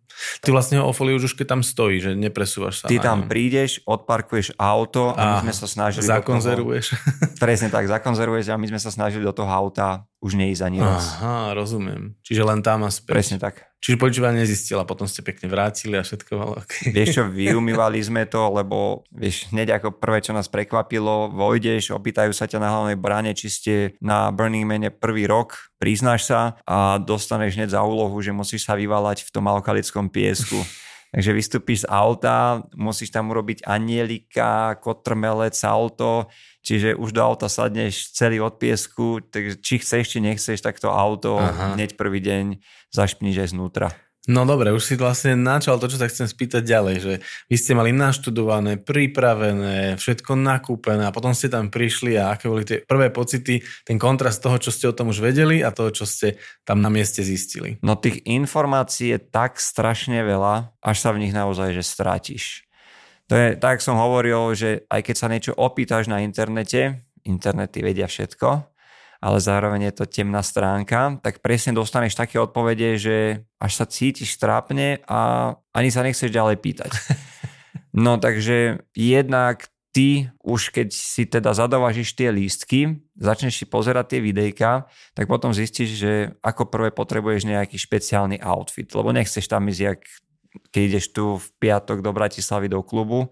Ty 0.43 0.49
vlastne 0.51 0.83
o 0.83 0.91
folii 0.91 1.15
už 1.15 1.39
keď 1.39 1.47
tam 1.55 1.63
stojí, 1.63 2.03
že 2.03 2.11
nepresúvaš 2.19 2.83
sa. 2.83 2.91
Ty 2.91 2.99
tam 2.99 3.23
ňom. 3.23 3.31
prídeš, 3.31 3.79
odparkuješ 3.87 4.59
auto 4.59 5.15
a, 5.15 5.39
a 5.39 5.47
my 5.47 5.51
sme 5.51 5.55
sa 5.55 5.67
snažili... 5.71 6.03
Zakonzervuješ. 6.11 6.87
Toho, 6.91 7.39
presne 7.47 7.71
tak, 7.71 7.87
zakonzervuješ 7.87 8.51
a 8.51 8.59
my 8.59 8.67
sme 8.67 8.81
sa 8.83 8.91
snažili 8.91 9.23
do 9.23 9.31
toho 9.31 9.47
auta 9.47 10.03
už 10.19 10.35
neísť 10.35 10.63
ani 10.67 10.79
raz. 10.83 11.15
Aha, 11.23 11.55
rozumiem. 11.55 12.19
Čiže 12.27 12.43
len 12.43 12.59
tam 12.59 12.83
a 12.83 12.91
späť. 12.91 13.15
Presne 13.15 13.39
tak. 13.39 13.69
Čiže 13.79 14.03
počúva 14.03 14.35
nezistila, 14.35 14.83
potom 14.83 15.07
ste 15.07 15.23
pekne 15.23 15.47
vrátili 15.47 15.95
a 15.95 16.03
všetko 16.03 16.31
malo 16.35 16.59
okay. 16.59 16.91
Vieš 16.97 17.09
čo, 17.15 17.23
vyumývali 17.31 18.03
sme 18.03 18.27
to, 18.27 18.51
lebo 18.51 19.07
vieš, 19.15 19.47
hneď 19.55 19.79
ako 19.79 20.03
prvé, 20.03 20.19
čo 20.19 20.35
nás 20.35 20.51
prekvapilo, 20.51 21.31
vojdeš, 21.31 21.95
opýtajú 21.95 22.35
sa 22.35 22.51
ťa 22.51 22.59
na 22.59 22.69
hlavnej 22.75 22.99
bráne, 22.99 23.31
či 23.39 23.47
ste 23.47 23.75
na 24.03 24.35
Burning 24.35 24.67
Mane 24.67 24.91
prvý 24.91 25.31
rok, 25.31 25.71
priznáš 25.79 26.27
sa 26.27 26.59
a 26.67 26.99
dostaneš 26.99 27.55
hneď 27.55 27.79
za 27.79 27.87
úlohu, 27.87 28.19
že 28.19 28.35
musíš 28.35 28.67
sa 28.67 28.75
vyvalať 28.75 29.23
v 29.23 29.31
tom 29.31 29.47
alkalickom 29.47 30.11
piesku. 30.11 30.59
Takže 31.09 31.31
vystúpiš 31.33 31.87
z 31.87 31.89
auta, 31.89 32.61
musíš 32.77 33.09
tam 33.09 33.33
urobiť 33.33 33.65
anielika, 33.65 34.77
kotrmelec, 34.77 35.57
auto, 35.65 36.29
čiže 36.69 36.93
už 37.01 37.17
do 37.17 37.25
auta 37.25 37.49
sadneš 37.49 38.13
celý 38.13 38.45
od 38.45 38.61
piesku, 38.61 39.25
takže 39.25 39.57
či 39.65 39.81
chceš, 39.81 40.13
či 40.13 40.19
nechceš, 40.21 40.61
tak 40.61 40.77
to 40.77 40.93
auto 40.93 41.41
Aha. 41.41 41.73
hneď 41.73 41.97
prvý 41.97 42.21
deň 42.21 42.61
zašpníš 42.93 43.49
aj 43.49 43.51
znútra. 43.57 43.89
No 44.29 44.45
dobre, 44.45 44.77
už 44.77 44.85
si 44.85 44.95
vlastne 45.01 45.33
načal 45.41 45.81
to, 45.81 45.89
čo 45.89 45.97
sa 45.97 46.05
chcem 46.05 46.29
spýtať 46.29 46.61
ďalej, 46.61 46.97
že 47.01 47.15
vy 47.49 47.57
ste 47.57 47.73
mali 47.73 47.97
naštudované, 47.97 48.77
pripravené, 48.77 49.97
všetko 49.97 50.37
nakúpené 50.37 51.09
a 51.09 51.15
potom 51.17 51.33
ste 51.33 51.49
tam 51.49 51.73
prišli 51.73 52.21
a 52.21 52.37
aké 52.37 52.45
boli 52.45 52.69
tie 52.69 52.85
prvé 52.85 53.09
pocity, 53.09 53.65
ten 53.89 53.97
kontrast 53.97 54.45
toho, 54.45 54.61
čo 54.61 54.69
ste 54.69 54.85
o 54.85 54.93
tom 54.93 55.09
už 55.09 55.25
vedeli 55.25 55.65
a 55.65 55.73
toho, 55.73 55.89
čo 55.89 56.05
ste 56.05 56.37
tam 56.69 56.85
na 56.85 56.93
mieste 56.93 57.25
zistili. 57.25 57.81
No 57.81 57.97
tých 57.97 58.21
informácií 58.29 59.17
je 59.17 59.21
tak 59.33 59.57
strašne 59.57 60.21
veľa, 60.21 60.77
až 60.85 60.97
sa 61.01 61.17
v 61.17 61.25
nich 61.25 61.33
naozaj, 61.33 61.73
že 61.73 61.81
strátiš. 61.81 62.68
To 63.29 63.35
je, 63.37 63.61
tak 63.61 63.85
som 63.85 64.01
hovoril, 64.01 64.57
že 64.57 64.89
aj 64.89 65.01
keď 65.05 65.17
sa 65.17 65.29
niečo 65.29 65.53
opýtaš 65.53 66.09
na 66.09 66.25
internete, 66.25 67.05
internety 67.29 67.85
vedia 67.85 68.09
všetko, 68.09 68.49
ale 69.21 69.39
zároveň 69.43 69.93
je 69.93 69.95
to 70.01 70.05
temná 70.09 70.41
stránka, 70.41 71.21
tak 71.21 71.45
presne 71.45 71.77
dostaneš 71.77 72.17
také 72.17 72.41
odpovede, 72.41 72.97
že 72.97 73.45
až 73.61 73.73
sa 73.77 73.85
cítiš 73.85 74.41
trápne 74.41 75.05
a 75.05 75.53
ani 75.77 75.93
sa 75.93 76.01
nechceš 76.01 76.33
ďalej 76.33 76.57
pýtať. 76.61 76.93
No 77.99 78.15
takže 78.15 78.85
jednak 78.95 79.67
ty 79.91 80.31
už 80.47 80.71
keď 80.71 80.95
si 80.95 81.27
teda 81.27 81.51
zadovážiš 81.51 82.15
tie 82.15 82.31
lístky, 82.31 83.03
začneš 83.19 83.59
si 83.59 83.67
pozerať 83.67 84.15
tie 84.15 84.21
videjka, 84.23 84.87
tak 85.19 85.27
potom 85.27 85.51
zistíš, 85.51 85.99
že 85.99 86.13
ako 86.39 86.71
prvé 86.71 86.95
potrebuješ 86.95 87.49
nejaký 87.49 87.75
špeciálny 87.75 88.39
outfit, 88.39 88.87
lebo 88.95 89.11
nechceš 89.11 89.51
tam 89.51 89.67
ísť, 89.67 89.83
jak 89.83 90.01
keď 90.71 90.83
ideš 90.95 91.15
tu 91.15 91.39
v 91.39 91.47
piatok 91.63 92.03
do 92.03 92.11
Bratislavy 92.13 92.71
do 92.71 92.83
klubu, 92.83 93.31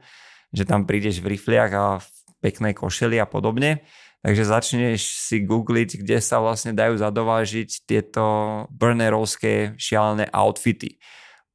že 0.50 0.64
tam 0.64 0.86
prídeš 0.86 1.20
v 1.20 1.36
rifliach 1.36 1.72
a 1.74 1.84
v 2.00 2.06
peknej 2.40 2.72
košeli 2.72 3.18
a 3.18 3.26
podobne 3.26 3.82
Takže 4.26 4.42
začneš 4.42 5.00
si 5.22 5.38
googliť, 5.46 6.02
kde 6.02 6.18
sa 6.18 6.42
vlastne 6.42 6.74
dajú 6.74 6.98
zadovážiť 6.98 7.86
tieto 7.86 8.24
burnerovské 8.74 9.78
šialené 9.78 10.26
outfity. 10.34 10.98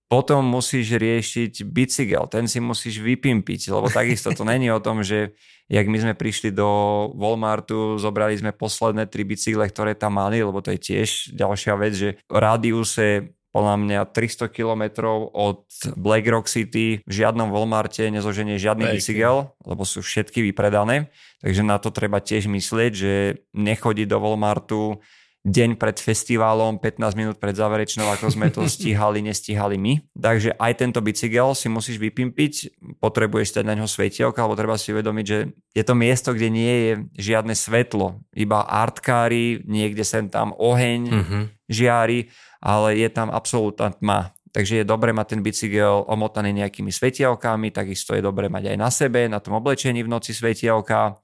Potom 0.07 0.47
musíš 0.47 0.95
riešiť 0.95 1.67
bicykel, 1.67 2.31
ten 2.31 2.47
si 2.47 2.63
musíš 2.63 3.03
vypimpiť, 3.03 3.75
lebo 3.75 3.91
takisto 3.99 4.31
to 4.31 4.47
není 4.47 4.71
o 4.71 4.79
tom, 4.79 5.03
že 5.03 5.35
jak 5.67 5.83
my 5.83 5.99
sme 5.99 6.13
prišli 6.15 6.55
do 6.55 6.67
Walmartu, 7.11 7.99
zobrali 7.99 8.39
sme 8.39 8.55
posledné 8.55 9.11
tri 9.11 9.27
bicykle, 9.27 9.67
ktoré 9.67 9.91
tam 9.91 10.15
mali, 10.15 10.39
lebo 10.39 10.63
to 10.63 10.71
je 10.71 10.79
tiež 10.79 11.35
ďalšia 11.35 11.75
vec, 11.75 11.91
že 11.91 12.09
v 12.31 12.37
rádiuse 12.39 13.35
podľa 13.51 13.75
mňa 13.83 13.99
300 14.15 14.47
kilometrov 14.47 15.27
od 15.35 15.67
Black 15.99 16.23
Rock 16.31 16.47
City 16.47 17.03
v 17.03 17.11
žiadnom 17.11 17.51
Walmarte 17.51 18.07
nezoženie 18.07 18.55
žiadny 18.55 18.87
Pekne. 18.87 18.95
bicykel, 18.95 19.35
lebo 19.67 19.83
sú 19.83 19.99
všetky 19.99 20.39
vypredané. 20.51 21.11
Takže 21.43 21.61
na 21.67 21.75
to 21.75 21.91
treba 21.91 22.23
tiež 22.23 22.47
myslieť, 22.47 22.91
že 22.95 23.13
nechodiť 23.51 24.07
do 24.07 24.17
Walmartu 24.23 25.03
deň 25.41 25.73
pred 25.73 25.97
festivalom, 25.97 26.77
15 26.77 27.17
minút 27.17 27.41
pred 27.41 27.57
záverečnou, 27.57 28.05
ako 28.13 28.29
sme 28.29 28.53
to 28.53 28.61
stíhali, 28.69 29.25
nestíhali 29.25 29.75
my. 29.81 29.97
Takže 30.13 30.53
aj 30.55 30.73
tento 30.77 31.01
bicykel 31.01 31.57
si 31.57 31.65
musíš 31.65 31.97
vypimpiť, 31.97 32.77
potrebuješ 33.01 33.57
dať 33.57 33.65
na 33.65 33.73
ňo 33.73 33.89
svetielka, 33.89 34.37
alebo 34.45 34.53
treba 34.53 34.77
si 34.77 34.93
uvedomiť, 34.93 35.25
že 35.25 35.37
je 35.73 35.83
to 35.83 35.93
miesto, 35.97 36.29
kde 36.37 36.47
nie 36.53 36.73
je 36.85 36.91
žiadne 37.33 37.57
svetlo, 37.57 38.21
iba 38.37 38.61
artkári, 38.61 39.65
niekde 39.65 40.05
sem 40.05 40.29
tam 40.29 40.53
oheň, 40.53 41.01
Mhm. 41.09 41.39
žiari, 41.65 42.29
ale 42.61 43.01
je 43.01 43.09
tam 43.09 43.33
absolútna 43.33 43.89
tma. 43.97 44.35
Takže 44.51 44.83
je 44.83 44.85
dobre 44.85 45.15
mať 45.15 45.31
ten 45.31 45.41
bicykel 45.41 46.03
omotaný 46.11 46.51
nejakými 46.51 46.91
svetielkami, 46.91 47.71
takisto 47.71 48.11
je 48.11 48.19
dobre 48.19 48.51
mať 48.51 48.75
aj 48.75 48.77
na 48.77 48.91
sebe, 48.91 49.25
na 49.31 49.39
tom 49.39 49.55
oblečení 49.55 50.03
v 50.03 50.11
noci 50.11 50.35
svetielka. 50.35 51.15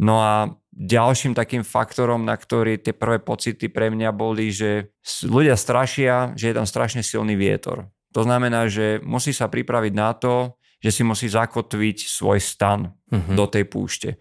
No 0.00 0.20
a 0.20 0.48
ďalším 0.72 1.36
takým 1.36 1.60
faktorom, 1.60 2.24
na 2.24 2.32
ktorý 2.32 2.80
tie 2.80 2.96
prvé 2.96 3.20
pocity 3.20 3.68
pre 3.68 3.92
mňa 3.92 4.08
boli, 4.12 4.48
že 4.48 4.88
ľudia 5.24 5.56
strašia, 5.56 6.32
že 6.32 6.48
je 6.50 6.56
tam 6.56 6.64
strašne 6.64 7.04
silný 7.04 7.36
vietor. 7.36 7.92
To 8.12 8.24
znamená, 8.24 8.68
že 8.68 9.00
musí 9.04 9.32
sa 9.32 9.48
pripraviť 9.48 9.92
na 9.92 10.12
to, 10.16 10.56
že 10.82 10.90
si 10.90 11.02
musí 11.04 11.28
zakotviť 11.28 12.08
svoj 12.08 12.40
stan 12.40 12.92
Mhm. 13.12 13.36
do 13.36 13.44
tej 13.46 13.64
púšte. 13.68 14.16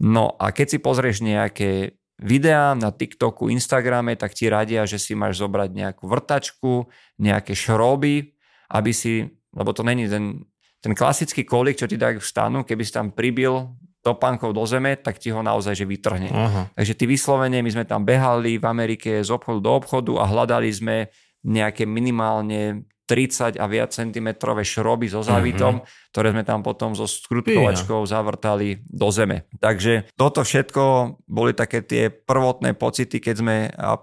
No 0.00 0.32
a 0.40 0.50
keď 0.50 0.66
si 0.66 0.78
pozrieš 0.80 1.20
nejaké 1.20 2.00
videá 2.20 2.72
na 2.76 2.88
TikToku, 2.92 3.48
Instagrame, 3.52 4.16
tak 4.16 4.32
ti 4.32 4.48
radia, 4.48 4.84
že 4.88 4.96
si 5.00 5.12
máš 5.12 5.40
zobrať 5.40 5.70
nejakú 5.72 6.04
vrtačku, 6.08 6.88
nejaké 7.20 7.52
šroby, 7.52 8.32
aby 8.72 8.92
si, 8.92 9.24
lebo 9.52 9.72
to 9.72 9.84
není 9.84 10.08
ten, 10.08 10.44
ten 10.80 10.92
klasický 10.96 11.44
kolík, 11.44 11.76
čo 11.76 11.88
ti 11.88 11.96
dajú 11.96 12.20
v 12.20 12.28
stanu, 12.28 12.58
keby 12.64 12.82
si 12.84 12.92
tam 12.92 13.12
pribil 13.12 13.72
topánkou 14.00 14.56
do 14.56 14.64
zeme, 14.64 14.96
tak 14.96 15.20
ti 15.20 15.28
ho 15.28 15.44
naozaj 15.44 15.76
že 15.76 15.84
vytrhne. 15.84 16.32
Aha. 16.32 16.62
Takže 16.72 16.92
ty 16.96 17.04
vyslovene, 17.04 17.60
my 17.60 17.70
sme 17.70 17.84
tam 17.84 18.04
behali 18.04 18.56
v 18.56 18.64
Amerike 18.64 19.20
z 19.20 19.30
obchodu 19.32 19.60
do 19.60 19.72
obchodu 19.76 20.12
a 20.20 20.24
hľadali 20.24 20.70
sme 20.72 20.96
nejaké 21.44 21.84
minimálne 21.88 22.88
30 23.10 23.58
a 23.58 23.66
viac 23.66 23.90
centimetrové 23.90 24.62
šroby 24.62 25.10
so 25.10 25.18
závitom, 25.26 25.82
mm-hmm. 25.82 26.14
ktoré 26.14 26.30
sme 26.30 26.46
tam 26.46 26.62
potom 26.62 26.94
so 26.94 27.10
skrutkovačkou 27.10 28.06
zavrtali 28.06 28.86
do 28.86 29.10
zeme. 29.10 29.50
Takže 29.58 30.14
toto 30.14 30.46
všetko 30.46 31.18
boli 31.26 31.50
také 31.50 31.82
tie 31.82 32.06
prvotné 32.06 32.78
pocity, 32.78 33.18
keď 33.18 33.34
sme 33.34 33.56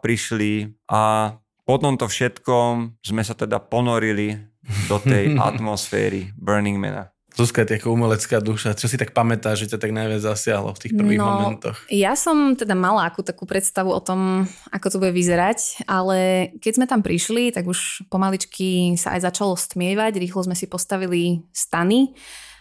prišli 0.03 0.75
a 0.91 1.31
po 1.63 1.75
tomto 1.79 2.11
všetkom 2.11 2.99
sme 2.99 3.23
sa 3.23 3.31
teda 3.31 3.63
ponorili 3.63 4.35
do 4.91 4.99
tej 4.99 5.35
atmosféry 5.55 6.35
Burning 6.35 6.75
Mana. 6.75 7.07
Zuzka 7.37 7.61
je 7.61 7.77
taká 7.77 7.93
umelecká 7.93 8.41
duša. 8.41 8.73
Čo 8.73 8.89
si 8.89 8.97
tak 8.97 9.13
pamätáš, 9.13 9.69
že 9.69 9.77
ťa 9.77 9.79
tak 9.85 9.93
najviac 9.93 10.25
zasiahlo 10.25 10.73
v 10.73 10.81
tých 10.81 10.93
prvých 10.97 11.21
No, 11.21 11.29
momentoch? 11.29 11.77
Ja 11.93 12.17
som 12.17 12.57
teda 12.57 12.73
mala 12.73 13.05
akú 13.05 13.21
takú 13.21 13.45
predstavu 13.45 13.93
o 13.93 14.01
tom, 14.01 14.49
ako 14.73 14.87
to 14.89 14.97
bude 14.97 15.13
vyzerať, 15.13 15.85
ale 15.85 16.49
keď 16.57 16.71
sme 16.81 16.85
tam 16.89 17.05
prišli, 17.05 17.53
tak 17.53 17.69
už 17.69 18.09
pomaličky 18.09 18.97
sa 18.97 19.13
aj 19.13 19.29
začalo 19.29 19.53
stmievať, 19.53 20.17
rýchlo 20.17 20.49
sme 20.49 20.57
si 20.57 20.65
postavili 20.65 21.45
stany 21.53 22.17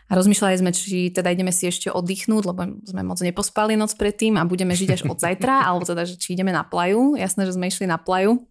a 0.06 0.14
rozmýšľali 0.14 0.60
sme, 0.60 0.70
či 0.76 1.08
teda 1.08 1.32
ideme 1.32 1.50
si 1.50 1.66
ešte 1.66 1.88
oddychnúť, 1.88 2.44
lebo 2.44 2.78
sme 2.84 3.00
moc 3.00 3.18
nepospali 3.18 3.80
noc 3.80 3.96
predtým 3.96 4.36
a 4.36 4.44
budeme 4.44 4.76
žiť 4.76 4.88
až 4.92 5.00
od 5.08 5.18
zajtra, 5.18 5.66
alebo 5.66 5.88
teda, 5.88 6.04
že 6.04 6.20
či 6.20 6.36
ideme 6.36 6.52
na 6.52 6.62
plaju. 6.68 7.16
Jasné, 7.16 7.48
že 7.48 7.56
sme 7.56 7.72
išli 7.72 7.88
na 7.88 7.96
plaju. 7.96 8.44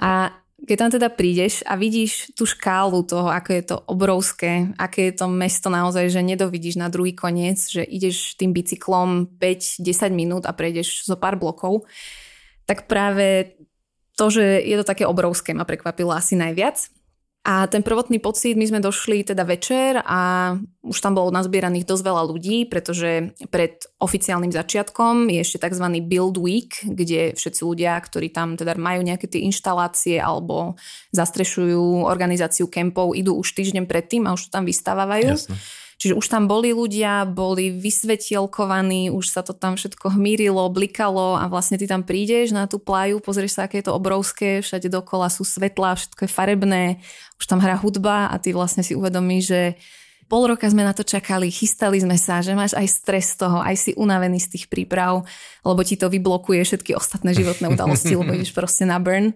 A 0.00 0.32
keď 0.68 0.76
tam 0.76 0.92
teda 0.92 1.08
prídeš 1.08 1.64
a 1.64 1.80
vidíš 1.80 2.36
tú 2.36 2.44
škálu 2.44 3.00
toho, 3.08 3.32
ako 3.32 3.50
je 3.56 3.62
to 3.64 3.76
obrovské, 3.88 4.68
aké 4.76 5.08
je 5.08 5.14
to 5.16 5.26
mesto 5.32 5.72
naozaj, 5.72 6.12
že 6.12 6.20
nedovidíš 6.20 6.76
na 6.76 6.92
druhý 6.92 7.16
koniec, 7.16 7.56
že 7.64 7.80
ideš 7.80 8.36
tým 8.36 8.52
bicyklom 8.52 9.40
5-10 9.40 10.12
minút 10.12 10.44
a 10.44 10.52
prejdeš 10.52 11.08
zo 11.08 11.16
pár 11.16 11.40
blokov, 11.40 11.88
tak 12.68 12.84
práve 12.84 13.56
to, 14.12 14.28
že 14.28 14.60
je 14.60 14.76
to 14.76 14.84
také 14.84 15.08
obrovské, 15.08 15.56
ma 15.56 15.64
prekvapilo 15.64 16.12
asi 16.12 16.36
najviac. 16.36 16.97
A 17.48 17.64
ten 17.64 17.80
prvotný 17.80 18.20
pocit, 18.20 18.60
my 18.60 18.68
sme 18.68 18.84
došli 18.84 19.24
teda 19.24 19.40
večer 19.40 20.04
a 20.04 20.52
už 20.84 21.00
tam 21.00 21.16
bolo 21.16 21.32
nazbieraných 21.32 21.88
dosť 21.88 22.04
veľa 22.04 22.22
ľudí, 22.28 22.68
pretože 22.68 23.32
pred 23.48 23.88
oficiálnym 23.96 24.52
začiatkom 24.52 25.32
je 25.32 25.40
ešte 25.40 25.64
tzv. 25.64 25.88
Build 26.04 26.36
Week, 26.36 26.76
kde 26.84 27.32
všetci 27.32 27.64
ľudia, 27.64 27.96
ktorí 28.04 28.28
tam 28.28 28.60
teda 28.60 28.76
majú 28.76 29.00
nejaké 29.00 29.32
tie 29.32 29.48
inštalácie 29.48 30.20
alebo 30.20 30.76
zastrešujú 31.16 32.04
organizáciu 32.04 32.68
kempov, 32.68 33.16
idú 33.16 33.40
už 33.40 33.56
týždeň 33.56 33.88
predtým 33.88 34.28
a 34.28 34.36
už 34.36 34.52
to 34.52 34.60
tam 34.60 34.68
vystávajú. 34.68 35.32
Jasné. 35.32 35.56
Čiže 35.98 36.14
už 36.14 36.30
tam 36.30 36.46
boli 36.46 36.70
ľudia, 36.70 37.26
boli 37.26 37.74
vysvetielkovaní, 37.74 39.10
už 39.10 39.34
sa 39.34 39.42
to 39.42 39.50
tam 39.50 39.74
všetko 39.74 40.14
hmírilo, 40.14 40.70
blikalo 40.70 41.34
a 41.34 41.50
vlastne 41.50 41.74
ty 41.74 41.90
tam 41.90 42.06
prídeš 42.06 42.54
na 42.54 42.70
tú 42.70 42.78
plaju, 42.78 43.18
pozrieš 43.18 43.58
sa, 43.58 43.66
aké 43.66 43.82
je 43.82 43.90
to 43.90 43.98
obrovské, 43.98 44.62
všade 44.62 44.86
dokola 44.94 45.26
sú 45.26 45.42
svetlá, 45.42 45.98
všetko 45.98 46.22
je 46.22 46.30
farebné, 46.30 46.82
už 47.42 47.50
tam 47.50 47.58
hrá 47.58 47.74
hudba 47.74 48.30
a 48.30 48.38
ty 48.38 48.54
vlastne 48.54 48.86
si 48.86 48.94
uvedomíš, 48.94 49.44
že 49.50 49.62
pol 50.30 50.46
roka 50.46 50.70
sme 50.70 50.86
na 50.86 50.94
to 50.94 51.02
čakali, 51.02 51.50
chystali 51.50 51.98
sme 51.98 52.14
sa, 52.14 52.46
že 52.46 52.54
máš 52.54 52.78
aj 52.78 52.86
stres 52.86 53.34
z 53.34 53.42
toho, 53.42 53.58
aj 53.58 53.74
si 53.74 53.90
unavený 53.98 54.38
z 54.38 54.54
tých 54.54 54.64
príprav, 54.70 55.26
lebo 55.66 55.82
ti 55.82 55.98
to 55.98 56.06
vyblokuje 56.06 56.62
všetky 56.62 56.94
ostatné 56.94 57.34
životné 57.34 57.66
udalosti, 57.74 58.14
lebo 58.14 58.38
ideš 58.38 58.54
proste 58.54 58.86
na 58.86 59.02
burn. 59.02 59.34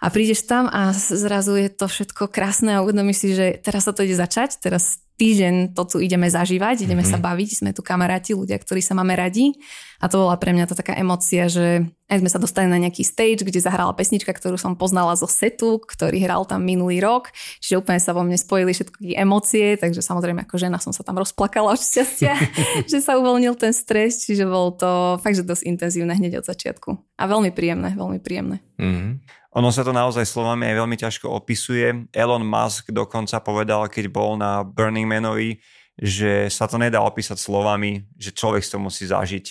A 0.00 0.08
prídeš 0.08 0.48
tam 0.48 0.64
a 0.72 0.96
zrazu 0.96 1.60
je 1.60 1.68
to 1.68 1.92
všetko 1.92 2.32
krásne 2.32 2.72
a 2.72 2.82
uvedomíš 2.84 3.18
si, 3.20 3.28
že 3.36 3.60
teraz 3.60 3.84
sa 3.84 3.92
to 3.92 4.00
ide 4.04 4.16
začať, 4.16 4.64
teraz 4.64 5.03
týždeň 5.14 5.78
to 5.78 5.82
tu 5.86 5.96
ideme 6.02 6.26
zažívať, 6.26 6.84
ideme 6.84 7.06
mm-hmm. 7.06 7.14
sa 7.14 7.22
baviť, 7.22 7.50
sme 7.62 7.70
tu 7.70 7.86
kamaráti, 7.86 8.34
ľudia, 8.34 8.58
ktorí 8.58 8.82
sa 8.82 8.98
máme 8.98 9.14
radi. 9.14 9.54
A 10.02 10.10
to 10.10 10.26
bola 10.26 10.34
pre 10.36 10.50
mňa 10.50 10.68
to 10.68 10.74
taká 10.76 10.98
emocia, 10.98 11.46
že 11.46 11.86
aj 12.10 12.20
sme 12.20 12.28
sa 12.28 12.42
dostali 12.42 12.68
na 12.68 12.76
nejaký 12.76 13.00
stage, 13.00 13.46
kde 13.46 13.62
zahrala 13.62 13.94
pesnička, 13.96 14.34
ktorú 14.34 14.60
som 14.60 14.76
poznala 14.76 15.16
zo 15.16 15.24
setu, 15.24 15.80
ktorý 15.80 16.20
hral 16.20 16.44
tam 16.44 16.66
minulý 16.66 17.00
rok. 17.00 17.32
Čiže 17.62 17.80
úplne 17.80 18.02
sa 18.02 18.12
vo 18.12 18.20
mne 18.26 18.36
spojili 18.36 18.76
všetky 18.76 19.16
emócie, 19.16 19.80
takže 19.80 20.04
samozrejme 20.04 20.44
ako 20.44 20.60
žena 20.60 20.76
som 20.82 20.92
sa 20.92 21.06
tam 21.06 21.16
rozplakala 21.16 21.72
od 21.72 21.80
šťastia, 21.80 22.34
že 22.90 22.98
sa 23.00 23.16
uvoľnil 23.16 23.56
ten 23.56 23.72
stres, 23.72 24.26
čiže 24.26 24.44
bolo 24.44 24.76
to 24.76 24.90
fakt, 25.24 25.38
že 25.40 25.46
dosť 25.46 25.64
intenzívne 25.64 26.12
hneď 26.12 26.42
od 26.42 26.48
začiatku. 26.50 26.90
A 27.16 27.24
veľmi 27.24 27.54
príjemné, 27.54 27.94
veľmi 27.94 28.18
príjemné. 28.20 28.60
Mhm. 28.76 29.24
Ono 29.54 29.70
sa 29.70 29.86
to 29.86 29.94
naozaj 29.94 30.26
slovami 30.26 30.66
aj 30.66 30.76
veľmi 30.82 30.96
ťažko 30.98 31.30
opisuje. 31.30 32.10
Elon 32.10 32.42
Musk 32.42 32.90
dokonca 32.90 33.38
povedal, 33.38 33.86
keď 33.86 34.10
bol 34.10 34.34
na 34.34 34.66
Burning 34.66 35.06
Manovi, 35.06 35.62
že 35.94 36.50
sa 36.50 36.66
to 36.66 36.74
nedá 36.74 36.98
opísať 36.98 37.38
slovami, 37.38 38.02
že 38.18 38.34
človek 38.34 38.66
to 38.66 38.82
musí 38.82 39.06
zažiť. 39.06 39.46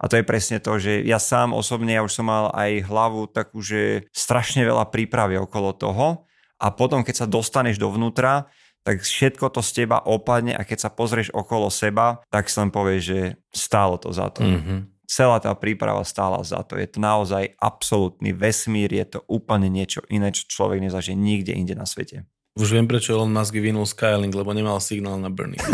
A 0.00 0.08
to 0.08 0.16
je 0.16 0.24
presne 0.24 0.58
to, 0.58 0.80
že 0.80 1.04
ja 1.04 1.20
sám 1.20 1.52
osobne, 1.52 1.92
ja 1.92 2.02
už 2.02 2.12
som 2.12 2.26
mal 2.26 2.50
aj 2.56 2.88
hlavu 2.88 3.28
takú, 3.28 3.60
že 3.60 4.08
strašne 4.16 4.64
veľa 4.64 4.88
prípravy 4.88 5.36
okolo 5.36 5.76
toho 5.76 6.24
a 6.56 6.72
potom, 6.72 7.04
keď 7.04 7.24
sa 7.24 7.26
dostaneš 7.28 7.76
dovnútra, 7.76 8.48
tak 8.84 9.00
všetko 9.00 9.48
to 9.48 9.60
z 9.64 9.84
teba 9.84 10.00
opadne 10.04 10.52
a 10.56 10.64
keď 10.64 10.88
sa 10.88 10.90
pozrieš 10.92 11.32
okolo 11.32 11.72
seba, 11.72 12.20
tak 12.28 12.52
si 12.52 12.56
len 12.60 12.68
povieš, 12.68 13.02
že 13.04 13.20
stálo 13.52 13.96
to 13.96 14.12
za 14.12 14.28
to 14.28 14.44
Mhm. 14.44 14.93
Celá 15.14 15.38
tá 15.38 15.54
príprava 15.54 16.02
stála 16.02 16.42
za 16.42 16.66
to. 16.66 16.74
Je 16.74 16.90
to 16.90 16.98
naozaj 16.98 17.54
absolútny 17.62 18.34
vesmír, 18.34 18.90
je 18.90 19.06
to 19.14 19.22
úplne 19.30 19.70
niečo 19.70 20.02
iné, 20.10 20.34
čo 20.34 20.50
človek 20.50 20.82
nezažije 20.82 21.14
nikde 21.14 21.54
inde 21.54 21.78
na 21.78 21.86
svete. 21.86 22.26
Už 22.58 22.74
viem, 22.74 22.86
prečo 22.86 23.14
Elon 23.14 23.30
Musk 23.34 23.54
vyvinul 23.54 23.86
Skylink, 23.86 24.34
lebo 24.34 24.54
nemal 24.54 24.78
signál 24.78 25.18
na 25.18 25.30
Burning. 25.30 25.58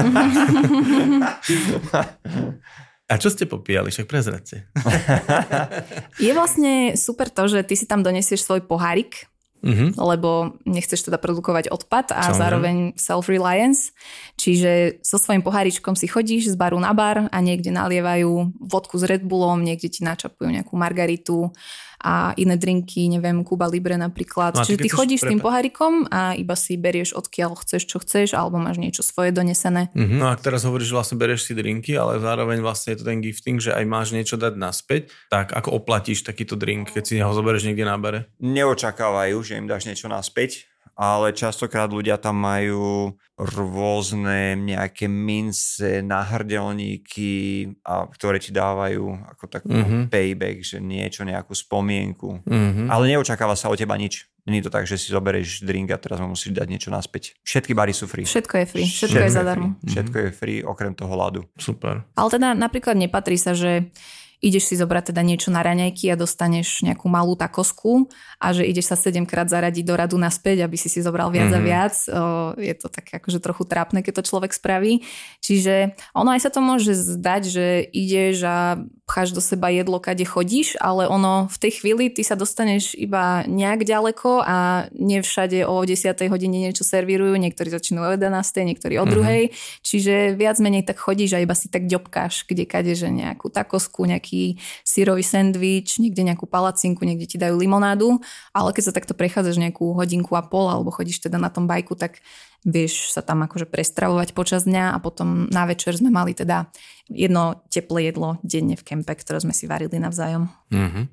A 3.10 3.18
čo 3.18 3.26
ste 3.26 3.42
popíjali? 3.42 3.90
Však 3.90 4.06
prezradte. 4.06 4.70
Je 6.24 6.30
vlastne 6.30 6.94
super 6.94 7.26
to, 7.26 7.50
že 7.50 7.66
ty 7.66 7.74
si 7.74 7.84
tam 7.84 8.06
donesieš 8.06 8.46
svoj 8.46 8.62
pohárik, 8.70 9.26
Mhm. 9.60 10.00
lebo 10.00 10.56
nechceš 10.64 11.04
teda 11.06 11.20
produkovať 11.20 11.68
odpad 11.68 12.16
a 12.16 12.28
Samozrejme. 12.28 12.38
zároveň 12.40 12.76
self-reliance. 12.96 13.92
Čiže 14.40 15.04
so 15.04 15.20
svojím 15.20 15.44
poháričkom 15.44 15.92
si 15.94 16.08
chodíš 16.08 16.52
z 16.52 16.56
baru 16.56 16.80
na 16.80 16.96
bar 16.96 17.28
a 17.28 17.38
niekde 17.44 17.68
nalievajú 17.68 18.56
vodku 18.56 18.96
s 18.96 19.04
Red 19.04 19.20
Bullom, 19.24 19.60
niekde 19.60 19.92
ti 19.92 20.00
načapujú 20.00 20.48
nejakú 20.48 20.74
margaritu 20.80 21.52
a 22.00 22.32
iné 22.40 22.56
drinky, 22.56 23.12
neviem, 23.12 23.44
Cuba 23.44 23.68
Libre 23.68 24.00
napríklad. 24.00 24.56
No 24.56 24.64
ty 24.64 24.72
Čiže 24.74 24.78
ty 24.80 24.88
chceš 24.88 24.98
chodíš 24.98 25.20
s 25.22 25.28
tým 25.28 25.40
pohárikom 25.40 26.08
a 26.08 26.32
iba 26.32 26.56
si 26.56 26.80
berieš 26.80 27.12
odkiaľ 27.12 27.60
chceš, 27.60 27.84
čo 27.84 28.00
chceš, 28.00 28.32
alebo 28.32 28.56
máš 28.56 28.80
niečo 28.80 29.04
svoje 29.04 29.30
donesené. 29.36 29.92
Mhm. 29.92 30.16
No 30.16 30.32
a 30.32 30.34
teraz 30.40 30.64
hovoríš, 30.64 30.90
že 30.92 30.96
vlastne 30.96 31.16
bereš 31.20 31.48
si 31.48 31.52
drinky, 31.52 31.94
ale 32.00 32.16
zároveň 32.16 32.64
vlastne 32.64 32.96
je 32.96 33.04
to 33.04 33.08
ten 33.08 33.20
gifting, 33.20 33.60
že 33.60 33.76
aj 33.76 33.84
máš 33.84 34.16
niečo 34.16 34.40
dať 34.40 34.56
naspäť, 34.56 35.12
tak 35.28 35.52
ako 35.52 35.76
oplatíš 35.76 36.24
takýto 36.24 36.56
drink, 36.56 36.96
keď 36.96 37.04
si 37.04 37.14
ho 37.20 37.32
zoberieš 37.36 37.68
niekde 37.68 37.84
na 37.84 37.96
bare? 38.00 38.20
neočakávajú, 38.40 39.36
že 39.44 39.58
im 39.60 39.66
dáš 39.68 39.84
niečo 39.84 40.08
naspäť, 40.08 40.69
ale 41.00 41.32
častokrát 41.32 41.88
ľudia 41.88 42.20
tam 42.20 42.36
majú 42.36 43.16
rôzne 43.40 44.52
nejaké 44.52 45.08
mince, 45.08 46.04
nahrdelníky, 46.04 47.32
a, 47.80 48.04
ktoré 48.04 48.36
ti 48.36 48.52
dávajú 48.52 49.08
ako 49.32 49.44
takú 49.48 49.72
Mhm. 49.72 50.12
payback, 50.12 50.60
že 50.60 50.76
niečo, 50.76 51.24
nejakú 51.24 51.56
spomienku. 51.56 52.44
Mhm. 52.44 52.92
Ale 52.92 53.08
neočakáva 53.08 53.56
sa 53.56 53.72
od 53.72 53.80
teba 53.80 53.96
nič. 53.96 54.28
Není 54.44 54.64
to 54.64 54.72
tak, 54.72 54.88
že 54.88 54.96
si 54.96 55.12
zoberieš 55.12 55.64
drink 55.64 55.92
a 55.92 56.00
teraz 56.00 56.16
mu 56.16 56.32
musíš 56.32 56.56
dať 56.56 56.66
niečo 56.68 56.88
naspäť. 56.88 57.36
Všetky 57.44 57.76
bary 57.76 57.92
sú 57.92 58.08
free. 58.08 58.24
Všetko 58.24 58.54
je 58.56 58.66
free, 58.66 58.88
všetko, 58.88 59.08
všetko 59.12 59.24
je 59.24 59.30
zadarmo. 59.30 59.68
Všetko 59.84 60.16
je 60.16 60.30
free, 60.32 60.60
okrem 60.64 60.92
toho 60.96 61.12
ľadu. 61.12 61.44
Super. 61.60 62.08
Ale 62.16 62.28
teda 62.32 62.56
napríklad 62.56 62.96
nepatrí 62.96 63.36
sa, 63.36 63.52
že 63.52 63.92
ideš 64.40 64.72
si 64.72 64.74
zobrať 64.76 65.12
teda 65.12 65.20
niečo 65.20 65.52
na 65.52 65.60
raňajky 65.60 66.08
a 66.08 66.16
dostaneš 66.16 66.80
nejakú 66.80 67.06
malú 67.12 67.36
takosku 67.36 68.08
a 68.40 68.56
že 68.56 68.64
ideš 68.64 68.92
sa 68.92 68.96
7 68.96 69.28
krát 69.28 69.52
zaradiť 69.52 69.84
do 69.84 69.94
radu 69.94 70.16
naspäť, 70.16 70.64
aby 70.64 70.80
si 70.80 70.88
si 70.88 71.04
zobral 71.04 71.28
viac 71.28 71.52
mm-hmm. 71.52 71.60
a 71.60 71.62
mhm. 71.62 71.68
viac. 71.68 71.94
O, 72.08 72.22
je 72.56 72.74
to 72.74 72.88
tak 72.88 73.06
akože 73.20 73.38
trochu 73.38 73.64
trápne, 73.68 74.00
keď 74.00 74.20
to 74.20 74.28
človek 74.32 74.56
spraví. 74.56 75.04
Čiže 75.44 75.94
ono 76.16 76.32
aj 76.32 76.40
sa 76.48 76.50
to 76.50 76.64
môže 76.64 76.96
zdať, 76.96 77.42
že 77.46 77.66
ideš 77.92 78.36
a 78.48 78.80
pcháš 79.10 79.34
do 79.34 79.42
seba 79.42 79.74
jedlo, 79.74 79.98
kade 79.98 80.22
chodíš, 80.22 80.78
ale 80.78 81.10
ono 81.10 81.50
v 81.50 81.58
tej 81.58 81.82
chvíli 81.82 82.14
ty 82.14 82.22
sa 82.22 82.38
dostaneš 82.38 82.94
iba 82.94 83.42
nejak 83.50 83.82
ďaleko 83.82 84.46
a 84.46 84.86
nie 84.94 85.18
všade 85.18 85.66
o 85.66 85.82
10. 85.82 86.14
hodine 86.30 86.70
niečo 86.70 86.86
servírujú, 86.86 87.34
niektorí 87.34 87.74
začínajú 87.74 88.06
o 88.06 88.14
11. 88.14 88.70
niektorí 88.70 89.02
o 89.02 89.04
2. 89.10 89.10
Mm-hmm. 89.10 89.50
Čiže 89.82 90.14
viac 90.38 90.62
menej 90.62 90.86
tak 90.86 91.02
chodíš 91.02 91.34
a 91.34 91.42
iba 91.42 91.58
si 91.58 91.66
tak 91.66 91.90
ďobkáš, 91.90 92.46
kde 92.46 92.62
kade, 92.70 92.94
že 92.94 93.10
nejakú 93.10 93.50
takosku, 93.50 94.06
nejaký 94.06 94.62
syrový 94.86 95.26
sendvič, 95.26 95.98
niekde 95.98 96.22
nejakú 96.22 96.46
palacinku, 96.46 97.02
niekde 97.02 97.26
ti 97.26 97.36
dajú 97.42 97.58
limonádu, 97.58 98.22
ale 98.54 98.70
keď 98.70 98.94
sa 98.94 98.94
takto 98.94 99.18
prechádzaš 99.18 99.58
nejakú 99.58 99.90
hodinku 99.90 100.38
a 100.38 100.46
pol 100.46 100.70
alebo 100.70 100.94
chodíš 100.94 101.18
teda 101.18 101.34
na 101.42 101.50
tom 101.50 101.66
bajku, 101.66 101.98
tak 101.98 102.22
vieš 102.64 103.16
sa 103.16 103.24
tam 103.24 103.44
akože 103.48 103.64
prestravovať 103.64 104.36
počas 104.36 104.68
dňa 104.68 104.92
a 104.92 104.98
potom 105.00 105.48
na 105.48 105.64
večer 105.64 105.96
sme 105.96 106.12
mali 106.12 106.36
teda 106.36 106.68
jedno 107.08 107.64
teplé 107.72 108.12
jedlo 108.12 108.36
denne 108.44 108.76
v 108.76 108.84
kempe, 108.84 109.16
ktoré 109.16 109.40
sme 109.40 109.56
si 109.56 109.64
varili 109.64 109.96
navzájom. 109.96 110.46
Uh-huh. 110.70 111.04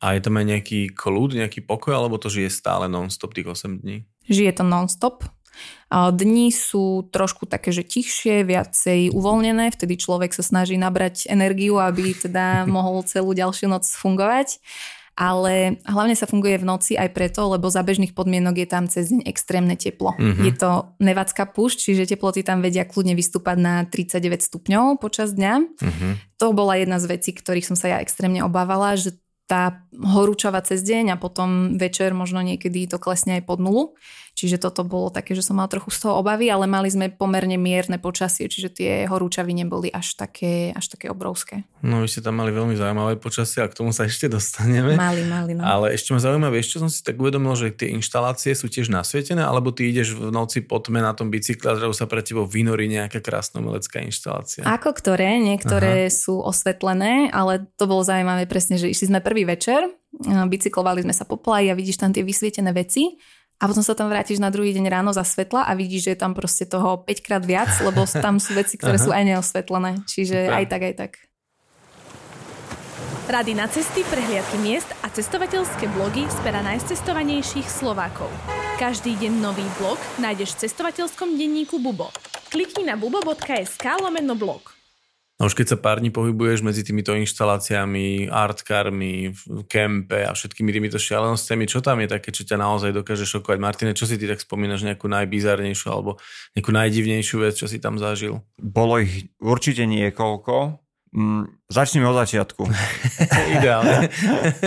A 0.00 0.16
je 0.16 0.20
tam 0.22 0.38
aj 0.38 0.46
nejaký 0.48 0.94
kľud, 0.94 1.36
nejaký 1.36 1.66
pokoj, 1.66 1.92
alebo 1.92 2.16
to 2.16 2.30
žije 2.30 2.48
stále 2.48 2.86
non-stop 2.86 3.34
tých 3.34 3.50
8 3.50 3.82
dní? 3.82 4.06
Žije 4.30 4.62
to 4.62 4.64
non-stop. 4.64 5.26
Dni 5.92 6.48
sú 6.48 7.04
trošku 7.12 7.44
také, 7.44 7.68
že 7.68 7.84
tichšie, 7.84 8.48
viacej 8.48 9.12
uvoľnené, 9.12 9.68
vtedy 9.68 10.00
človek 10.00 10.32
sa 10.32 10.40
snaží 10.40 10.80
nabrať 10.80 11.28
energiu, 11.28 11.76
aby 11.76 12.16
teda 12.16 12.64
mohol 12.76 13.04
celú 13.04 13.36
ďalšiu 13.36 13.68
noc 13.68 13.84
fungovať 13.84 14.62
ale 15.12 15.82
hlavne 15.84 16.16
sa 16.16 16.24
funguje 16.24 16.56
v 16.56 16.68
noci 16.68 16.92
aj 16.96 17.12
preto, 17.12 17.44
lebo 17.52 17.68
za 17.68 17.84
bežných 17.84 18.16
podmienok 18.16 18.64
je 18.64 18.68
tam 18.68 18.84
cez 18.88 19.12
deň 19.12 19.28
extrémne 19.28 19.76
teplo. 19.76 20.16
Mm-hmm. 20.16 20.44
Je 20.48 20.52
to 20.56 20.70
nevacká 21.04 21.44
púšť, 21.44 21.92
čiže 21.92 22.16
teploty 22.16 22.40
tam 22.40 22.64
vedia 22.64 22.88
kľudne 22.88 23.12
vystúpať 23.12 23.56
na 23.60 23.74
39 23.84 24.40
stupňov 24.40 24.84
počas 24.96 25.36
dňa. 25.36 25.54
Mm-hmm. 25.60 26.12
To 26.40 26.46
bola 26.56 26.80
jedna 26.80 26.96
z 26.96 27.12
vecí, 27.12 27.36
ktorých 27.36 27.68
som 27.68 27.76
sa 27.76 27.92
ja 27.92 27.98
extrémne 28.00 28.40
obávala, 28.40 28.96
že 28.96 29.20
tá 29.44 29.84
horúčava 29.92 30.64
cez 30.64 30.80
deň 30.80 31.12
a 31.12 31.20
potom 31.20 31.76
večer 31.76 32.16
možno 32.16 32.40
niekedy 32.40 32.88
to 32.88 32.96
klesne 32.96 33.36
aj 33.36 33.44
pod 33.44 33.60
nulu. 33.60 33.92
Čiže 34.32 34.64
toto 34.64 34.80
bolo 34.80 35.12
také, 35.12 35.36
že 35.36 35.44
som 35.44 35.60
mal 35.60 35.68
trochu 35.68 35.92
z 35.92 36.08
toho 36.08 36.24
obavy, 36.24 36.48
ale 36.48 36.64
mali 36.64 36.88
sme 36.88 37.12
pomerne 37.12 37.60
mierne 37.60 38.00
počasie, 38.00 38.48
čiže 38.48 38.68
tie 38.72 38.90
horúčavy 39.04 39.52
neboli 39.52 39.92
až 39.92 40.16
také, 40.16 40.72
až 40.72 40.88
také 40.88 41.12
obrovské. 41.12 41.68
No 41.84 42.00
vy 42.00 42.08
ste 42.08 42.24
tam 42.24 42.40
mali 42.40 42.48
veľmi 42.48 42.72
zaujímavé 42.72 43.20
počasie 43.20 43.60
a 43.60 43.68
k 43.68 43.76
tomu 43.76 43.92
sa 43.92 44.08
ešte 44.08 44.32
dostaneme. 44.32 44.96
Mali, 44.96 45.28
mali, 45.28 45.52
no. 45.52 45.60
Ale 45.60 45.92
ešte 45.92 46.16
ma 46.16 46.20
zaujíma, 46.24 46.48
vieš, 46.48 46.74
čo 46.74 46.78
som 46.80 46.88
si 46.88 47.04
tak 47.04 47.20
uvedomil, 47.20 47.52
že 47.60 47.76
tie 47.76 47.92
inštalácie 47.92 48.56
sú 48.56 48.72
tiež 48.72 48.88
nasvietené, 48.88 49.44
alebo 49.44 49.68
ty 49.68 49.92
ideš 49.92 50.16
v 50.16 50.32
noci 50.32 50.64
po 50.64 50.80
tme 50.80 51.04
na 51.04 51.12
tom 51.12 51.28
bicykle 51.28 51.76
a 51.76 51.78
zrazu 51.78 51.92
sa 51.92 52.08
pre 52.08 52.24
tebou 52.24 52.48
vynorí 52.48 52.88
nejaká 52.88 53.20
krásna 53.20 53.60
umelecká 53.60 54.00
inštalácia. 54.00 54.64
Ako 54.64 54.96
ktoré, 54.96 55.36
niektoré 55.44 56.08
Aha. 56.08 56.14
sú 56.14 56.40
osvetlené, 56.40 57.28
ale 57.36 57.68
to 57.76 57.84
bolo 57.84 58.00
zaujímavé 58.00 58.48
presne, 58.48 58.80
že 58.80 58.88
išli 58.88 59.12
sme 59.12 59.20
prvý 59.20 59.44
večer, 59.44 59.92
bicyklovali 60.48 61.04
sme 61.04 61.12
sa 61.12 61.28
po 61.28 61.36
plaji 61.36 61.68
a 61.68 61.76
vidíš 61.76 62.00
tam 62.00 62.16
tie 62.16 62.24
vysvietené 62.24 62.72
veci 62.72 63.20
a 63.62 63.70
potom 63.70 63.86
sa 63.86 63.94
tam 63.94 64.10
vrátiš 64.10 64.42
na 64.42 64.50
druhý 64.50 64.74
deň 64.74 64.90
ráno 64.90 65.14
za 65.14 65.22
svetla 65.22 65.70
a 65.70 65.78
vidíš, 65.78 66.10
že 66.10 66.12
je 66.12 66.18
tam 66.18 66.34
proste 66.34 66.66
toho 66.66 67.06
5 67.06 67.22
krát 67.22 67.46
viac, 67.46 67.70
lebo 67.86 68.02
tam 68.10 68.42
sú 68.42 68.58
veci, 68.58 68.74
ktoré 68.74 68.98
sú 68.98 69.14
aj 69.14 69.22
neosvetlené. 69.22 70.02
Čiže 70.02 70.50
okay. 70.50 70.58
aj 70.58 70.64
tak, 70.66 70.82
aj 70.82 70.94
tak. 70.98 71.12
Rady 73.30 73.54
na 73.54 73.70
cesty, 73.70 74.02
prehliadky 74.10 74.58
miest 74.58 74.90
a 75.06 75.06
cestovateľské 75.06 75.86
blogy 75.94 76.26
z 76.26 76.38
pera 76.42 76.58
najcestovanejších 76.66 77.70
Slovákov. 77.70 78.28
Každý 78.82 79.14
deň 79.14 79.32
nový 79.38 79.64
blog 79.78 79.96
nájdeš 80.18 80.58
v 80.58 80.66
cestovateľskom 80.66 81.38
denníku 81.38 81.78
Bubo. 81.78 82.10
Klikni 82.50 82.82
na 82.82 82.98
bubo.sk 82.98 83.86
lomeno 84.02 84.34
blog. 84.34 84.81
A 85.42 85.50
už 85.50 85.58
keď 85.58 85.74
sa 85.74 85.78
pár 85.82 85.98
dní 85.98 86.14
pohybuješ 86.14 86.62
medzi 86.62 86.86
týmito 86.86 87.10
inštaláciami, 87.18 88.30
artkarmi, 88.30 89.34
kempe 89.66 90.22
a 90.22 90.38
všetkými 90.38 90.70
týmito 90.70 91.02
šialenostiami, 91.02 91.66
čo 91.66 91.82
tam 91.82 91.98
je 91.98 92.14
také, 92.14 92.30
čo 92.30 92.46
ťa 92.46 92.62
naozaj 92.62 92.94
dokáže 92.94 93.26
šokovať? 93.26 93.58
Martine, 93.58 93.90
čo 93.90 94.06
si 94.06 94.22
ty 94.22 94.30
tak 94.30 94.38
spomínaš, 94.38 94.86
nejakú 94.86 95.10
najbizarnejšiu 95.10 95.88
alebo 95.90 96.22
nejakú 96.54 96.70
najdivnejšiu 96.70 97.42
vec, 97.42 97.58
čo 97.58 97.66
si 97.66 97.82
tam 97.82 97.98
zažil? 97.98 98.38
Bolo 98.54 99.02
ich 99.02 99.34
určite 99.42 99.82
niekoľko. 99.82 100.78
Mm, 101.10 101.50
začneme 101.66 102.06
od 102.06 102.22
začiatku. 102.22 102.62
Ideálne. 103.58 104.14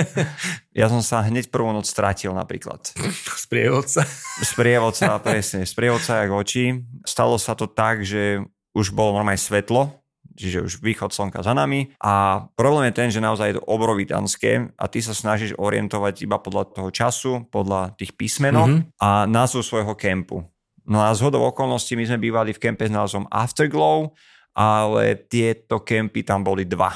ja 0.84 0.92
som 0.92 1.00
sa 1.00 1.24
hneď 1.24 1.56
prvú 1.56 1.72
noc 1.72 1.88
strátil 1.88 2.36
napríklad. 2.36 2.84
Sprievodca. 3.48 4.04
Sprievodca, 4.44 5.24
presne. 5.24 5.64
Sprievodca 5.64 6.20
jak 6.20 6.36
oči. 6.36 6.84
Stalo 7.08 7.40
sa 7.40 7.56
to 7.56 7.64
tak, 7.64 8.04
že 8.04 8.44
už 8.76 8.92
bolo 8.92 9.16
normálne 9.16 9.40
svetlo 9.40 10.04
čiže 10.36 10.68
už 10.68 10.74
východ 10.84 11.16
slnka 11.16 11.42
za 11.42 11.56
nami. 11.56 11.96
A 12.04 12.46
problém 12.54 12.92
je 12.92 12.98
ten, 13.00 13.10
že 13.10 13.24
naozaj 13.24 13.48
je 13.50 13.58
to 13.58 13.64
obrovitanské 13.66 14.70
a 14.76 14.86
ty 14.92 15.00
sa 15.00 15.16
snažíš 15.16 15.56
orientovať 15.56 16.28
iba 16.28 16.38
podľa 16.38 16.76
toho 16.76 16.90
času, 16.92 17.32
podľa 17.50 17.96
tých 17.96 18.14
písmenok 18.14 18.70
mm-hmm. 18.70 19.00
a 19.00 19.26
názvu 19.26 19.64
svojho 19.64 19.96
kempu. 19.96 20.44
No 20.86 21.02
a 21.02 21.10
z 21.18 21.26
hodou 21.26 21.42
okolností 21.50 21.98
my 21.98 22.06
sme 22.06 22.22
bývali 22.22 22.54
v 22.54 22.62
kempe 22.62 22.86
s 22.86 22.94
názvom 22.94 23.26
Afterglow, 23.34 24.14
ale 24.54 25.18
tieto 25.26 25.82
kempy 25.82 26.22
tam 26.22 26.46
boli 26.46 26.64
dva. 26.70 26.94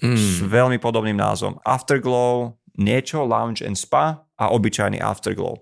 Mm. 0.00 0.16
S 0.16 0.40
veľmi 0.40 0.80
podobným 0.80 1.16
názvom. 1.16 1.60
Afterglow, 1.60 2.56
niečo, 2.80 3.24
Lounge 3.28 3.64
and 3.64 3.76
Spa 3.76 4.24
a 4.40 4.44
obyčajný 4.52 5.00
Afterglow. 5.00 5.60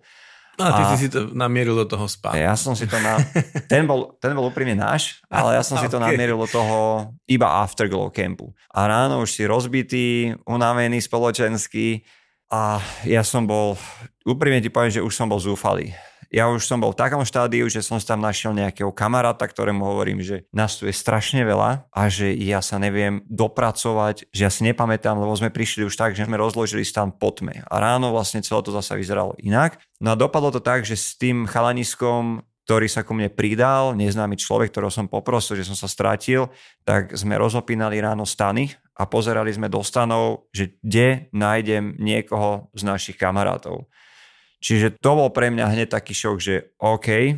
A 0.58 0.70
ty 0.70 0.82
a, 0.86 0.94
si 0.94 1.08
to 1.10 1.34
namieril 1.34 1.74
do 1.74 1.86
toho 1.86 2.06
spa. 2.06 2.38
Ja 2.38 2.54
som 2.54 2.78
si 2.78 2.86
to 2.86 2.94
na... 3.02 3.18
Ten 3.66 3.90
bol, 3.90 4.14
ten 4.22 4.30
bol 4.38 4.50
úprimne 4.50 4.78
náš, 4.78 5.18
ale 5.26 5.58
ja 5.58 5.62
som 5.66 5.74
si 5.80 5.84
okay. 5.90 5.94
to 5.94 5.98
namieril 5.98 6.38
do 6.38 6.48
toho 6.48 6.78
iba 7.26 7.62
afterglow 7.64 8.10
campu. 8.14 8.54
A 8.70 8.86
ráno 8.86 9.22
už 9.26 9.34
si 9.34 9.42
rozbitý, 9.44 10.30
unavený 10.46 11.02
spoločenský 11.02 12.06
a 12.54 12.78
ja 13.02 13.26
som 13.26 13.50
bol, 13.50 13.74
úprimne 14.22 14.62
ti 14.62 14.70
poviem, 14.70 14.94
že 14.94 15.02
už 15.02 15.10
som 15.10 15.26
bol 15.26 15.42
zúfalý 15.42 15.90
ja 16.34 16.50
už 16.50 16.66
som 16.66 16.82
bol 16.82 16.90
v 16.90 16.98
takom 16.98 17.22
štádiu, 17.22 17.70
že 17.70 17.78
som 17.78 18.02
tam 18.02 18.18
našiel 18.18 18.50
nejakého 18.50 18.90
kamaráta, 18.90 19.46
ktorému 19.46 19.86
hovorím, 19.86 20.18
že 20.18 20.50
nás 20.50 20.74
tu 20.74 20.90
je 20.90 20.94
strašne 20.94 21.46
veľa 21.46 21.86
a 21.94 22.02
že 22.10 22.34
ja 22.34 22.58
sa 22.58 22.82
neviem 22.82 23.22
dopracovať, 23.30 24.26
že 24.34 24.42
ja 24.42 24.50
si 24.50 24.66
nepamätám, 24.66 25.14
lebo 25.14 25.30
sme 25.38 25.54
prišli 25.54 25.86
už 25.86 25.94
tak, 25.94 26.18
že 26.18 26.26
sme 26.26 26.34
rozložili 26.34 26.82
stan 26.82 27.14
po 27.14 27.30
tme. 27.30 27.62
A 27.62 27.74
ráno 27.78 28.10
vlastne 28.10 28.42
celé 28.42 28.66
to 28.66 28.74
zase 28.74 28.98
vyzeralo 28.98 29.38
inak. 29.38 29.78
No 30.02 30.12
a 30.12 30.18
dopadlo 30.18 30.50
to 30.50 30.58
tak, 30.58 30.82
že 30.82 30.98
s 30.98 31.14
tým 31.14 31.46
chalaniskom 31.46 32.42
ktorý 32.64 32.88
sa 32.88 33.04
ku 33.04 33.12
mne 33.12 33.28
pridal, 33.28 33.92
neznámy 33.92 34.40
človek, 34.40 34.72
ktorého 34.72 34.88
som 34.88 35.04
poprosil, 35.04 35.60
že 35.60 35.68
som 35.68 35.76
sa 35.76 35.84
strátil, 35.84 36.48
tak 36.80 37.12
sme 37.12 37.36
rozopínali 37.36 38.00
ráno 38.00 38.24
stany 38.24 38.72
a 38.96 39.04
pozerali 39.04 39.52
sme 39.52 39.68
do 39.68 39.84
stanov, 39.84 40.48
že 40.48 40.80
kde 40.80 41.28
nájdem 41.36 42.00
niekoho 42.00 42.72
z 42.72 42.88
našich 42.88 43.20
kamarátov. 43.20 43.84
Čiže 44.64 44.96
to 44.96 45.10
bol 45.12 45.28
pre 45.28 45.52
mňa 45.52 45.76
hneď 45.76 45.92
taký 45.92 46.16
šok, 46.16 46.36
že 46.40 46.72
OK, 46.80 47.36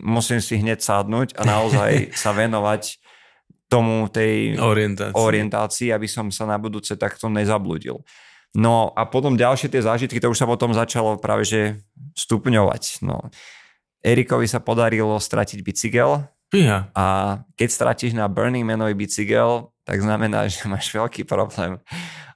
musím 0.00 0.40
si 0.40 0.56
hneď 0.56 0.80
sadnúť 0.80 1.36
a 1.36 1.44
naozaj 1.44 2.08
sa 2.22 2.32
venovať 2.32 2.96
tomu 3.68 4.08
tej 4.08 4.56
orientácii. 4.56 5.16
orientácii, 5.16 5.88
aby 5.92 6.08
som 6.08 6.32
sa 6.32 6.48
na 6.48 6.56
budúce 6.56 6.96
takto 6.96 7.28
nezabludil. 7.28 8.00
No 8.52 8.92
a 8.92 9.08
potom 9.08 9.36
ďalšie 9.36 9.72
tie 9.72 9.80
zážitky, 9.80 10.20
to 10.20 10.28
už 10.28 10.36
sa 10.36 10.48
potom 10.48 10.76
začalo 10.76 11.16
práve 11.16 11.48
že 11.48 11.80
stupňovať. 12.16 13.00
No. 13.00 13.32
Erikovi 14.04 14.44
sa 14.44 14.60
podarilo 14.60 15.16
stratiť 15.16 15.64
bicykel 15.64 16.28
Fíha. 16.52 16.92
a 16.92 17.04
keď 17.56 17.68
stratíš 17.72 18.12
na 18.12 18.28
Burning 18.28 18.68
Manový 18.68 18.92
bicykel, 18.92 19.71
tak 19.82 19.98
znamená, 20.02 20.46
že 20.52 20.66
máš 20.70 20.90
veľký 20.90 21.26
problém. 21.26 21.78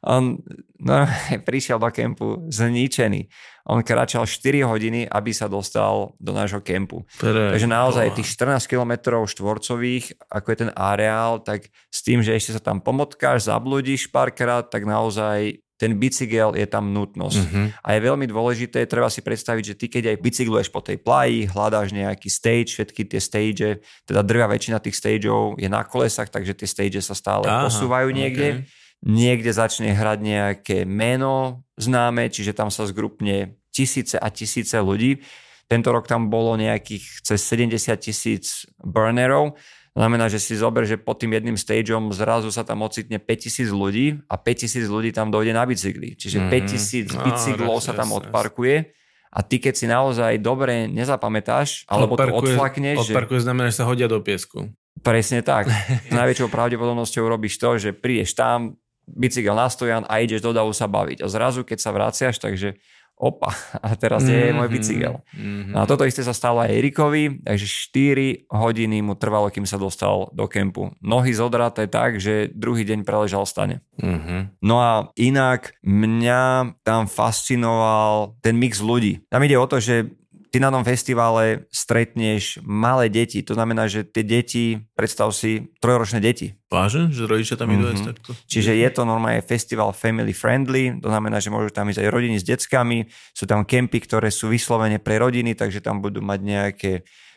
On 0.07 0.39
no, 0.79 0.97
prišiel 1.49 1.83
do 1.83 1.91
kempu 1.91 2.47
zničený. 2.51 3.27
On 3.67 3.83
kráčal 3.83 4.31
4 4.31 4.63
hodiny, 4.63 5.11
aby 5.11 5.35
sa 5.35 5.51
dostal 5.51 6.15
do 6.23 6.31
nášho 6.31 6.63
kempu. 6.63 7.03
Pre, 7.19 7.51
Takže 7.51 7.67
naozaj 7.67 8.15
tých 8.15 8.31
14 8.39 8.63
km 8.71 9.27
štvorcových, 9.27 10.31
ako 10.31 10.47
je 10.47 10.57
ten 10.63 10.71
areál, 10.71 11.43
tak 11.43 11.67
s 11.91 11.99
tým, 12.07 12.23
že 12.23 12.39
ešte 12.39 12.55
sa 12.55 12.63
tam 12.63 12.79
pomotkáš, 12.79 13.51
zabludíš 13.51 14.07
párkrát, 14.15 14.63
tak 14.63 14.87
naozaj 14.87 15.66
ten 15.77 15.97
bicykel 16.01 16.57
je 16.57 16.65
tam 16.65 16.93
nutnosť. 16.93 17.41
Uh-huh. 17.41 17.69
A 17.85 17.89
je 17.97 18.01
veľmi 18.01 18.25
dôležité, 18.25 18.89
treba 18.89 19.13
si 19.13 19.21
predstaviť, 19.21 19.65
že 19.73 19.75
ty 19.77 19.87
keď 19.93 20.17
aj 20.17 20.17
bicykluješ 20.25 20.69
po 20.73 20.81
tej 20.81 20.97
plaji, 21.01 21.53
hľadáš 21.53 21.93
nejaký 21.93 22.29
stage, 22.33 22.73
všetky 22.73 23.05
tie 23.05 23.21
stage, 23.21 23.69
teda 24.09 24.25
drvia 24.25 24.49
väčšina 24.49 24.81
tých 24.81 24.97
stageov 24.97 25.61
je 25.61 25.69
na 25.69 25.85
kolesách, 25.85 26.33
takže 26.33 26.57
tie 26.57 26.69
stage 26.69 26.99
sa 27.05 27.13
stále 27.13 27.45
Aha, 27.45 27.69
posúvajú 27.69 28.09
niekde. 28.11 28.65
Okay 28.65 28.85
niekde 29.05 29.53
začne 29.53 29.93
hrať 29.93 30.19
nejaké 30.25 30.79
meno 30.89 31.67
známe, 31.77 32.33
čiže 32.33 32.57
tam 32.57 32.73
sa 32.73 32.89
zgrupne 32.89 33.61
tisíce 33.69 34.17
a 34.17 34.33
tisíce 34.33 34.79
ľudí. 34.81 35.21
Tento 35.67 35.91
rok 35.91 36.07
tam 36.07 36.31
bolo 36.31 36.55
nejakých 36.57 37.27
cez 37.27 37.43
70 37.43 37.99
tisíc 37.99 38.65
burnerov. 38.81 39.59
To 39.97 40.05
znamená, 40.05 40.29
že 40.29 40.37
si 40.37 40.53
zober, 40.53 40.85
že 40.85 41.01
pod 41.01 41.17
tým 41.17 41.33
jedným 41.41 41.57
stageom 41.57 42.13
zrazu 42.13 42.53
sa 42.53 42.69
tam 42.69 42.85
ocitne 42.85 43.17
5000 43.17 43.73
ľudí 43.73 44.21
a 44.29 44.37
5000 44.37 44.93
ľudí 44.93 45.09
tam 45.09 45.33
dojde 45.33 45.57
na 45.57 45.65
bicykli. 45.65 46.21
Čiže 46.21 46.45
mm-hmm. 46.45 47.17
5000 47.17 47.25
bicyklov 47.25 47.81
no, 47.81 47.85
sa 47.85 47.97
tam 47.97 48.13
odparkuje 48.13 48.93
a 49.33 49.41
ty 49.41 49.57
keď 49.57 49.73
si 49.73 49.89
naozaj 49.89 50.37
dobre 50.45 50.85
nezapamätáš, 50.93 51.89
alebo 51.89 52.13
odparkuje, 52.13 52.37
to 52.37 52.41
odflakneš... 52.45 52.97
Odparkuje 53.09 53.41
že... 53.41 53.45
znamená, 53.49 53.67
že 53.73 53.77
sa 53.81 53.89
hodia 53.89 54.05
do 54.05 54.21
piesku. 54.21 54.69
Presne 55.01 55.41
tak. 55.41 55.73
S 56.09 56.13
najväčšou 56.13 56.53
pravdepodobnosťou 56.53 57.25
robíš 57.25 57.57
to, 57.57 57.81
že 57.81 57.97
prídeš 57.97 58.37
tam, 58.37 58.77
bicykel 59.09 59.57
nastojan 59.57 60.05
a 60.09 60.21
ideš 60.21 60.45
do 60.45 60.53
davu 60.53 60.77
sa 60.77 60.85
baviť. 60.85 61.25
A 61.25 61.27
zrazu, 61.33 61.65
keď 61.65 61.79
sa 61.79 61.91
vraciaš, 61.97 62.37
takže 62.37 62.77
opa, 63.17 63.51
a 63.85 63.97
teraz 63.97 64.25
mm-hmm, 64.25 64.45
je 64.53 64.57
môj 64.57 64.69
bicykel. 64.69 65.15
Mm-hmm. 65.33 65.73
No 65.73 65.79
a 65.83 65.85
toto 65.89 66.05
isté 66.05 66.21
sa 66.21 66.37
stalo 66.37 66.61
aj 66.61 66.71
Erikovi, 66.71 67.41
takže 67.43 67.67
4 67.67 68.53
hodiny 68.53 69.01
mu 69.01 69.17
trvalo, 69.17 69.49
kým 69.49 69.65
sa 69.65 69.81
dostal 69.81 70.29
do 70.37 70.45
kempu. 70.47 70.93
Nohy 71.01 71.33
zodraté 71.33 71.89
tak, 71.89 72.21
že 72.21 72.53
druhý 72.53 72.85
deň 72.85 73.03
preležal 73.03 73.49
v 73.49 73.51
stane. 73.51 73.77
Mm-hmm. 73.99 74.41
No 74.63 74.77
a 74.85 75.09
inak 75.17 75.75
mňa 75.81 76.77
tam 76.85 77.09
fascinoval 77.09 78.37
ten 78.45 78.61
mix 78.61 78.85
ľudí. 78.85 79.25
Tam 79.33 79.43
ide 79.43 79.57
o 79.57 79.67
to, 79.67 79.81
že 79.81 80.13
ty 80.57 80.65
na 80.65 80.73
tom 80.73 80.89
festivale 80.89 81.69
stretneš 81.69 82.65
malé 82.65 83.13
deti. 83.13 83.45
To 83.45 83.53
znamená, 83.53 83.93
že 83.93 84.09
tie 84.09 84.25
deti, 84.25 84.81
predstav 84.97 85.29
si, 85.37 85.69
trojročné 85.85 86.17
deti. 86.25 86.57
Vážne? 86.73 87.13
Že 87.13 87.29
rodičia 87.29 87.61
tam 87.61 87.69
idú 87.77 87.93
mm-hmm. 87.93 88.09
takto? 88.09 88.33
Čiže 88.49 88.73
je 88.73 88.89
to 88.89 89.05
normálne 89.05 89.45
festival 89.45 89.93
family 89.93 90.33
friendly, 90.33 90.97
to 90.97 91.13
znamená, 91.13 91.45
že 91.45 91.53
môžu 91.53 91.69
tam 91.77 91.93
ísť 91.93 92.01
aj 92.01 92.09
rodiny 92.09 92.41
s 92.41 92.49
deckami, 92.49 93.05
sú 93.37 93.45
tam 93.45 93.69
kempy, 93.69 94.01
ktoré 94.01 94.33
sú 94.33 94.49
vyslovene 94.49 94.97
pre 94.97 95.21
rodiny, 95.21 95.53
takže 95.53 95.85
tam 95.85 96.01
budú 96.01 96.25
mať 96.25 96.41
nejaké 96.41 96.93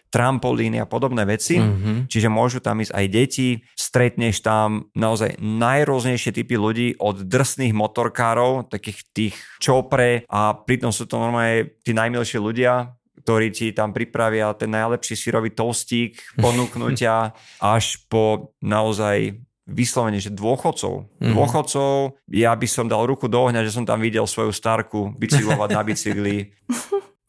trampolíny 0.09 0.81
a 0.81 0.89
podobné 0.89 1.21
veci, 1.27 1.61
mm-hmm. 1.61 2.09
čiže 2.09 2.33
môžu 2.33 2.63
tam 2.65 2.81
ísť 2.81 2.93
aj 2.97 3.05
deti, 3.13 3.49
stretneš 3.77 4.41
tam 4.41 4.89
naozaj 4.97 5.37
najrôznejšie 5.37 6.33
typy 6.33 6.57
ľudí 6.57 6.97
od 6.97 7.21
drsných 7.29 7.77
motorkárov, 7.77 8.73
takých 8.73 9.05
tých 9.13 9.35
čopre 9.61 10.25
a 10.25 10.57
pritom 10.57 10.89
sú 10.89 11.05
to 11.05 11.21
normálne 11.21 11.77
tí 11.85 11.93
najmilšie 11.93 12.41
ľudia, 12.41 12.98
ktorí 13.23 13.51
ti 13.51 13.71
tam 13.71 13.91
pripravia 13.91 14.55
ten 14.55 14.71
najlepší 14.71 15.15
sírový 15.15 15.51
toastík, 15.53 16.39
ponúknutia 16.39 17.35
až 17.75 18.01
po 18.09 18.55
naozaj 18.63 19.39
vyslovene, 19.69 20.17
že 20.17 20.33
dôchodcov. 20.33 21.05
Mm. 21.21 21.33
Dôchodcov, 21.37 22.17
ja 22.33 22.51
by 22.57 22.67
som 22.67 22.89
dal 22.89 23.05
ruku 23.05 23.29
do 23.29 23.37
ohňa, 23.37 23.61
že 23.61 23.75
som 23.77 23.85
tam 23.85 24.01
videl 24.01 24.25
svoju 24.25 24.49
starku 24.49 25.13
bicyklovať 25.13 25.69
na 25.69 25.81
bicykli. 25.89 26.37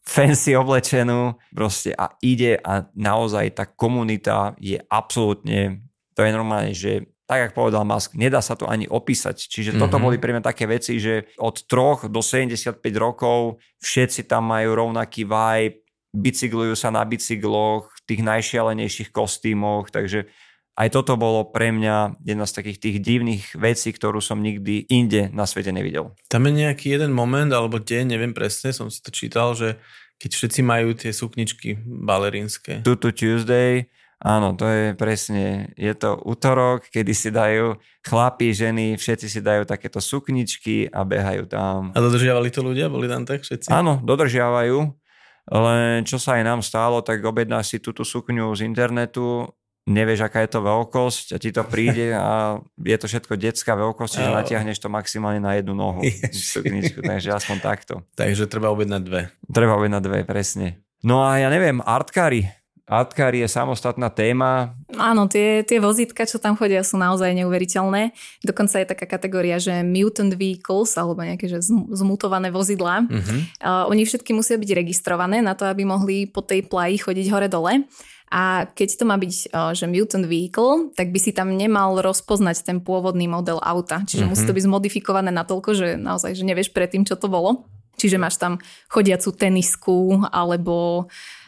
fancy 0.01 0.57
oblečenú 0.57 1.37
proste 1.53 1.95
a 1.95 2.11
ide 2.19 2.57
a 2.59 2.83
naozaj 2.97 3.55
tá 3.55 3.63
komunita 3.69 4.57
je 4.59 4.81
absolútne, 4.89 5.85
to 6.17 6.25
je 6.25 6.31
normálne, 6.33 6.73
že 6.75 7.07
tak, 7.31 7.47
ako 7.47 7.63
povedal 7.63 7.87
Musk, 7.87 8.19
nedá 8.19 8.43
sa 8.43 8.59
to 8.59 8.67
ani 8.67 8.91
opísať. 8.91 9.47
Čiže 9.47 9.71
mm-hmm. 9.71 9.87
toto 9.87 10.03
boli 10.03 10.19
pre 10.19 10.35
mňa 10.35 10.43
také 10.43 10.67
veci, 10.67 10.99
že 10.99 11.31
od 11.39 11.63
3 11.63 12.11
do 12.11 12.19
75 12.19 12.83
rokov 12.99 13.63
všetci 13.79 14.27
tam 14.27 14.51
majú 14.51 14.75
rovnaký 14.75 15.23
vibe, 15.23 15.80
bicyklujú 16.11 16.75
sa 16.75 16.91
na 16.91 17.03
bicykloch, 17.07 17.91
tých 18.07 18.21
najšialenejších 18.27 19.15
kostýmoch, 19.15 19.87
takže 19.91 20.27
aj 20.75 20.87
toto 20.91 21.19
bolo 21.19 21.47
pre 21.51 21.71
mňa 21.71 22.23
jedna 22.23 22.47
z 22.47 22.55
takých 22.55 22.77
tých 22.79 22.97
divných 23.03 23.45
vecí, 23.59 23.91
ktorú 23.91 24.23
som 24.23 24.39
nikdy 24.39 24.87
inde 24.87 25.27
na 25.31 25.43
svete 25.43 25.71
nevidel. 25.71 26.15
Tam 26.31 26.47
je 26.47 26.63
nejaký 26.63 26.95
jeden 26.95 27.11
moment, 27.11 27.51
alebo 27.51 27.79
deň, 27.79 28.15
neviem 28.15 28.31
presne, 28.31 28.71
som 28.71 28.87
si 28.87 29.03
to 29.03 29.11
čítal, 29.11 29.51
že 29.55 29.79
keď 30.21 30.31
všetci 30.31 30.61
majú 30.63 30.95
tie 30.95 31.11
sukničky 31.11 31.81
balerínske. 31.81 32.85
Tutu 32.87 33.11
Tuesday, 33.11 33.89
áno, 34.21 34.53
to 34.53 34.69
je 34.69 34.85
presne, 34.95 35.73
je 35.75 35.91
to 35.97 36.15
útorok, 36.23 36.87
kedy 36.87 37.13
si 37.17 37.29
dajú 37.33 37.75
chlapi, 38.05 38.53
ženy, 38.53 38.95
všetci 38.95 39.27
si 39.27 39.39
dajú 39.41 39.67
takéto 39.67 39.97
sukničky 39.97 40.87
a 40.93 41.03
behajú 41.03 41.49
tam. 41.51 41.91
A 41.91 41.99
dodržiavali 41.99 42.47
to 42.53 42.61
ľudia? 42.63 42.87
Boli 42.87 43.11
tam 43.11 43.27
tak 43.27 43.43
všetci? 43.43 43.73
Áno, 43.73 43.99
dodržiavajú. 44.01 45.00
Len 45.49 46.05
čo 46.05 46.21
sa 46.21 46.37
aj 46.37 46.43
nám 46.45 46.61
stálo, 46.61 47.01
tak 47.01 47.25
objednáš 47.25 47.73
si 47.73 47.77
túto 47.81 48.05
sukňu 48.05 48.53
z 48.53 48.67
internetu, 48.67 49.49
nevieš, 49.89 50.29
aká 50.29 50.45
je 50.45 50.51
to 50.53 50.61
veľkosť 50.61 51.25
a 51.33 51.37
ti 51.41 51.49
to 51.49 51.65
príde 51.65 52.13
a 52.13 52.61
je 52.91 52.97
to 52.97 53.09
všetko 53.09 53.33
detská 53.37 53.73
veľkosť, 53.73 54.11
čiže 54.21 54.29
natiahneš 54.29 54.77
to 54.77 54.89
maximálne 54.91 55.41
na 55.41 55.57
jednu 55.57 55.73
nohu. 55.73 56.05
Sukničku, 56.29 57.01
takže 57.01 57.33
aspoň 57.33 57.57
takto. 57.59 57.93
Takže 58.13 58.45
treba 58.45 58.69
objednať 58.69 59.01
dve. 59.01 59.21
Treba 59.49 59.73
objednať 59.81 60.01
dve, 60.05 60.19
presne. 60.27 60.85
No 61.01 61.25
a 61.25 61.41
ja 61.41 61.49
neviem, 61.49 61.81
artkári, 61.81 62.45
Artkári 62.89 63.39
je 63.39 63.47
samostatná 63.47 64.11
téma. 64.11 64.75
Áno, 64.99 65.29
tie, 65.31 65.63
tie 65.63 65.79
vozítka, 65.79 66.27
čo 66.27 66.43
tam 66.43 66.59
chodia, 66.59 66.83
sú 66.83 66.99
naozaj 66.99 67.31
neuveriteľné. 67.39 68.11
Dokonca 68.43 68.83
je 68.83 68.89
taká 68.89 69.05
kategória, 69.07 69.61
že 69.63 69.79
mutant 69.85 70.33
vehicles, 70.35 70.99
alebo 70.99 71.23
nejaké 71.23 71.47
že 71.47 71.63
zmutované 71.95 72.51
vozidlá. 72.51 73.07
Uh-huh. 73.07 73.39
Uh, 73.63 73.87
oni 73.87 74.03
všetky 74.03 74.35
musia 74.35 74.59
byť 74.59 74.69
registrované 74.75 75.39
na 75.39 75.55
to, 75.55 75.63
aby 75.69 75.87
mohli 75.87 76.27
po 76.27 76.43
tej 76.43 76.67
plaji 76.67 76.99
chodiť 76.99 77.25
hore-dole. 77.31 77.87
A 78.31 78.67
keď 78.71 78.89
to 78.99 79.03
má 79.07 79.15
byť, 79.15 79.33
uh, 79.51 79.71
že 79.71 79.87
mutant 79.87 80.27
vehicle, 80.27 80.91
tak 80.91 81.15
by 81.15 81.19
si 81.19 81.31
tam 81.31 81.55
nemal 81.55 81.99
rozpoznať 82.03 82.67
ten 82.67 82.83
pôvodný 82.83 83.27
model 83.31 83.63
auta. 83.63 84.03
Čiže 84.03 84.27
uh-huh. 84.27 84.35
musí 84.35 84.43
to 84.43 84.55
byť 84.55 84.67
zmodifikované 84.67 85.31
natoľko, 85.31 85.69
že 85.75 85.87
naozaj, 85.95 86.35
že 86.35 86.43
nevieš 86.43 86.75
predtým, 86.75 87.07
čo 87.07 87.15
to 87.15 87.31
bolo. 87.31 87.63
Čiže 87.95 88.17
máš 88.17 88.41
tam 88.41 88.57
chodiacu 88.89 89.29
tenisku 89.35 90.25
alebo 90.33 91.05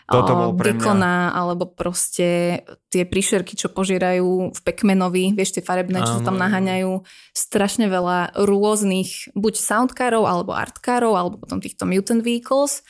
toto 0.10 0.32
bol 0.36 0.52
pre 0.60 0.76
Gekona, 0.76 1.32
mňa... 1.32 1.36
alebo 1.38 1.64
proste 1.70 2.60
tie 2.92 3.04
príšerky, 3.08 3.56
čo 3.56 3.72
požierajú 3.72 4.52
v 4.52 4.60
Pekmenovi, 4.62 5.32
vieš, 5.32 5.56
tie 5.56 5.64
farebné, 5.64 6.04
čo 6.04 6.20
tam 6.22 6.36
naháňajú. 6.36 7.08
Strašne 7.32 7.88
veľa 7.88 8.36
rôznych, 8.36 9.32
buď 9.34 9.54
soundkárov, 9.56 10.24
alebo 10.28 10.52
artkárov, 10.52 11.14
alebo 11.16 11.36
potom 11.40 11.64
týchto 11.64 11.88
mutant 11.88 12.20
vehicles. 12.20 12.84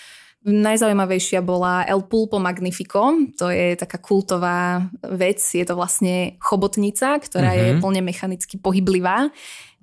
Najzaujímavejšia 0.43 1.39
bola 1.39 1.87
El 1.87 2.03
Pulpo 2.03 2.35
Magnifico, 2.35 3.15
to 3.39 3.47
je 3.47 3.79
taká 3.79 3.95
kultová 3.95 4.83
vec, 4.99 5.39
je 5.39 5.63
to 5.63 5.79
vlastne 5.79 6.35
chobotnica, 6.43 7.15
ktorá 7.15 7.55
mm-hmm. 7.55 7.63
je 7.63 7.71
mhm. 7.71 7.79
plne 7.79 8.01
mechanicky 8.03 8.55
pohyblivá. 8.59 9.31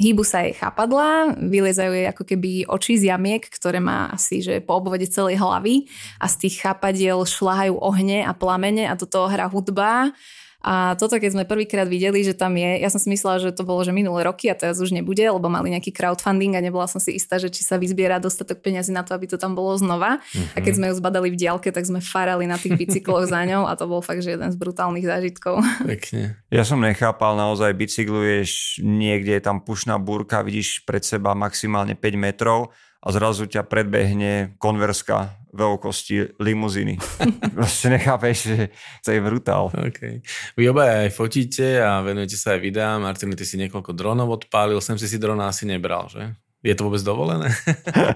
Hýbu 0.01 0.25
sa 0.25 0.45
jej 0.45 0.57
chápadla, 0.57 1.37
vylezajú 1.37 1.93
jej 1.93 2.09
ako 2.09 2.25
keby 2.25 2.51
oči 2.69 2.97
z 2.97 3.13
jamiek, 3.13 3.45
ktoré 3.45 3.85
má 3.85 4.09
asi 4.13 4.41
že 4.41 4.61
po 4.65 4.81
obvode 4.81 5.05
celej 5.09 5.37
hlavy 5.37 5.89
a 6.17 6.25
z 6.25 6.49
tých 6.49 6.65
chápadiel 6.65 7.21
šlahajú 7.21 7.77
ohne 7.77 8.25
a 8.25 8.33
plamene 8.33 8.89
a 8.89 8.97
do 8.97 9.05
toho 9.05 9.29
hrá 9.29 9.45
hudba 9.45 10.13
a 10.61 10.93
toto, 11.01 11.17
keď 11.17 11.33
sme 11.33 11.45
prvýkrát 11.49 11.89
videli, 11.89 12.21
že 12.21 12.37
tam 12.37 12.53
je, 12.53 12.85
ja 12.85 12.93
som 12.93 13.01
si 13.01 13.09
myslela, 13.09 13.41
že 13.41 13.57
to 13.57 13.65
bolo 13.65 13.81
že 13.81 13.97
minulé 13.97 14.29
roky 14.29 14.53
a 14.53 14.55
teraz 14.55 14.77
už 14.77 14.93
nebude, 14.93 15.25
lebo 15.25 15.49
mali 15.49 15.73
nejaký 15.73 15.89
crowdfunding 15.89 16.53
a 16.53 16.61
nebola 16.61 16.85
som 16.85 17.01
si 17.01 17.17
istá, 17.17 17.41
že 17.41 17.49
či 17.49 17.65
sa 17.65 17.81
vyzbiera 17.81 18.21
dostatok 18.21 18.61
peňazí 18.61 18.93
na 18.93 19.01
to, 19.01 19.17
aby 19.17 19.25
to 19.25 19.41
tam 19.41 19.57
bolo 19.57 19.73
znova. 19.81 20.21
Mm-hmm. 20.21 20.53
A 20.53 20.59
keď 20.61 20.73
mhm. 20.73 20.77
sme 20.77 20.87
ju 20.93 20.95
zbadali 21.01 21.29
v 21.33 21.37
diálke, 21.41 21.73
tak 21.73 21.89
sme 21.89 22.05
farali 22.05 22.45
na 22.45 22.61
tých 22.61 22.77
bicykloch 22.77 23.25
za 23.25 23.41
ňou 23.49 23.65
a 23.65 23.73
to 23.73 23.89
bol 23.89 24.05
fakt, 24.05 24.21
že 24.21 24.37
jeden 24.37 24.53
z 24.53 24.57
brutálnych 24.61 25.09
zážitkov. 25.09 25.65
Pekne. 25.97 26.37
Ja 26.53 26.69
som 26.69 26.85
nechápal, 26.85 27.41
naozaj 27.41 27.73
bicykluješ 27.73 28.85
niekde, 28.85 29.41
je 29.41 29.43
tam 29.43 29.65
pušná 29.65 29.97
búrka, 29.97 30.45
vidíš 30.45 30.85
pred 30.85 31.01
seba 31.01 31.33
maximálne 31.33 31.97
5 31.97 32.21
metrov 32.21 32.77
a 33.01 33.09
zrazu 33.17 33.49
ťa 33.49 33.65
predbehne 33.65 34.61
konverská 34.61 35.40
veľkosti 35.51 36.39
limuzíny. 36.39 36.97
Proste 37.57 37.91
nechápeš, 37.91 38.37
že 38.47 38.59
to 39.03 39.11
je 39.15 39.21
brutál. 39.21 39.71
Okay. 39.93 40.23
Vy 40.55 40.71
obaja 40.71 41.07
aj 41.07 41.11
fotíte 41.15 41.83
a 41.83 42.01
venujete 42.01 42.39
sa 42.39 42.55
aj 42.57 42.61
videám. 42.63 43.03
Martin, 43.03 43.35
ty 43.35 43.47
si 43.47 43.59
niekoľko 43.59 43.91
dronov 43.95 44.31
odpálil, 44.31 44.79
sem 44.79 44.97
si 44.97 45.11
si 45.11 45.19
drona 45.19 45.51
asi 45.51 45.67
nebral, 45.67 46.07
že? 46.07 46.35
Je 46.61 46.77
to 46.77 46.93
vôbec 46.93 47.01
dovolené? 47.01 47.49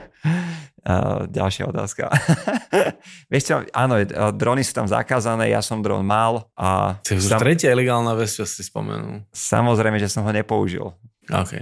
uh, 0.85 1.25
ďalšia 1.25 1.65
otázka. 1.65 2.13
Vieš 3.33 3.43
čo, 3.49 3.55
áno, 3.73 4.05
drony 4.37 4.61
sú 4.61 4.77
tam 4.77 4.85
zakázané, 4.85 5.49
ja 5.49 5.65
som 5.65 5.81
dron 5.81 6.05
mal. 6.05 6.53
A 6.53 7.01
to 7.01 7.17
je 7.17 7.25
sam... 7.25 7.41
tretia 7.41 7.73
ilegálna 7.73 8.13
vec, 8.13 8.29
čo 8.29 8.45
si 8.45 8.61
spomenul. 8.61 9.25
Samozrejme, 9.33 9.97
že 9.97 10.13
som 10.13 10.29
ho 10.29 10.33
nepoužil. 10.33 10.93
OK. 11.31 11.53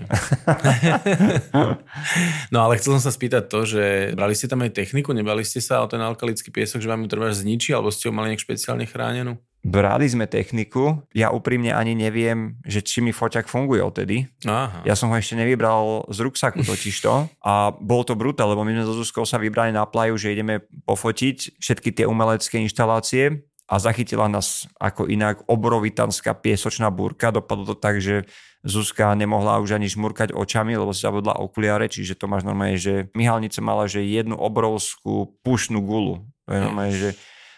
no 2.54 2.58
ale 2.66 2.82
chcel 2.82 2.98
som 2.98 3.02
sa 3.02 3.14
spýtať 3.14 3.46
to, 3.46 3.62
že 3.62 3.82
brali 4.18 4.34
ste 4.34 4.50
tam 4.50 4.66
aj 4.66 4.74
techniku, 4.74 5.14
nebali 5.14 5.46
ste 5.46 5.62
sa 5.62 5.82
o 5.82 5.90
ten 5.90 6.02
alkalický 6.02 6.50
piesok, 6.50 6.82
že 6.82 6.90
vám 6.90 7.06
ju 7.06 7.08
treba 7.10 7.30
zničí, 7.30 7.70
alebo 7.70 7.94
ste 7.94 8.10
ho 8.10 8.14
mali 8.14 8.34
nejak 8.34 8.42
špeciálne 8.42 8.86
chránenú? 8.90 9.38
Brali 9.62 10.10
sme 10.10 10.26
techniku, 10.26 11.06
ja 11.14 11.30
úprimne 11.30 11.70
ani 11.70 11.94
neviem, 11.94 12.58
že 12.66 12.82
či 12.82 12.98
mi 12.98 13.14
foťak 13.14 13.46
funguje 13.46 13.78
odtedy. 13.78 14.26
Aha. 14.42 14.82
Ja 14.82 14.98
som 14.98 15.06
ho 15.06 15.14
ešte 15.14 15.38
nevybral 15.38 16.10
z 16.10 16.18
ruksaku 16.18 16.66
totižto 16.70 17.30
a 17.38 17.70
bol 17.78 18.02
to 18.02 18.18
brutál, 18.18 18.50
lebo 18.50 18.66
my 18.66 18.74
sme 18.74 18.82
so 18.90 18.98
Zuzkou 18.98 19.22
sa 19.22 19.38
vybrali 19.38 19.70
na 19.70 19.86
plaju, 19.86 20.18
že 20.18 20.34
ideme 20.34 20.66
pofotiť 20.82 21.62
všetky 21.62 21.94
tie 21.94 22.10
umelecké 22.10 22.58
inštalácie 22.58 23.46
a 23.72 23.80
zachytila 23.80 24.28
nás 24.28 24.68
ako 24.76 25.08
inak 25.08 25.48
obrovitanská 25.48 26.36
piesočná 26.36 26.92
búrka. 26.92 27.32
Dopadlo 27.32 27.72
to 27.72 27.76
tak, 27.80 28.04
že 28.04 28.28
Zuzka 28.60 29.16
nemohla 29.16 29.64
už 29.64 29.80
ani 29.80 29.88
žmurkať 29.88 30.36
očami, 30.36 30.76
lebo 30.76 30.92
si 30.92 31.00
zabudla 31.00 31.40
okuliare, 31.40 31.88
čiže 31.88 32.20
to 32.20 32.28
máš 32.28 32.44
normálne, 32.44 32.76
že 32.76 33.08
Mihalnica 33.16 33.64
mala 33.64 33.88
že 33.88 34.04
jednu 34.04 34.36
obrovskú 34.36 35.40
pušnú 35.40 35.80
gulu. 35.80 36.20
To 36.44 36.50
je 36.52 36.60
normálne, 36.60 36.92
že... 36.92 37.10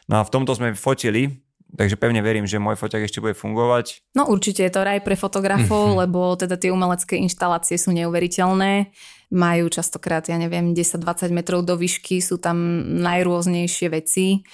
No 0.06 0.22
a 0.22 0.22
v 0.22 0.32
tomto 0.32 0.54
sme 0.54 0.78
fotili, 0.78 1.44
Takže 1.74 1.98
pevne 1.98 2.22
verím, 2.22 2.46
že 2.46 2.62
môj 2.62 2.78
foťak 2.78 3.10
ešte 3.10 3.18
bude 3.18 3.34
fungovať. 3.34 4.14
No 4.14 4.30
určite 4.30 4.62
je 4.62 4.70
to 4.70 4.86
raj 4.86 5.02
pre 5.02 5.18
fotografov, 5.18 5.90
lebo 6.06 6.38
teda 6.38 6.54
tie 6.54 6.70
umelecké 6.70 7.18
inštalácie 7.18 7.74
sú 7.74 7.90
neuveriteľné. 7.90 8.94
Majú 9.34 9.66
častokrát, 9.74 10.22
ja 10.30 10.38
neviem, 10.38 10.70
10-20 10.70 11.34
metrov 11.34 11.66
do 11.66 11.74
výšky, 11.74 12.22
sú 12.22 12.38
tam 12.38 12.54
najrôznejšie 13.02 13.90
veci. 13.90 14.46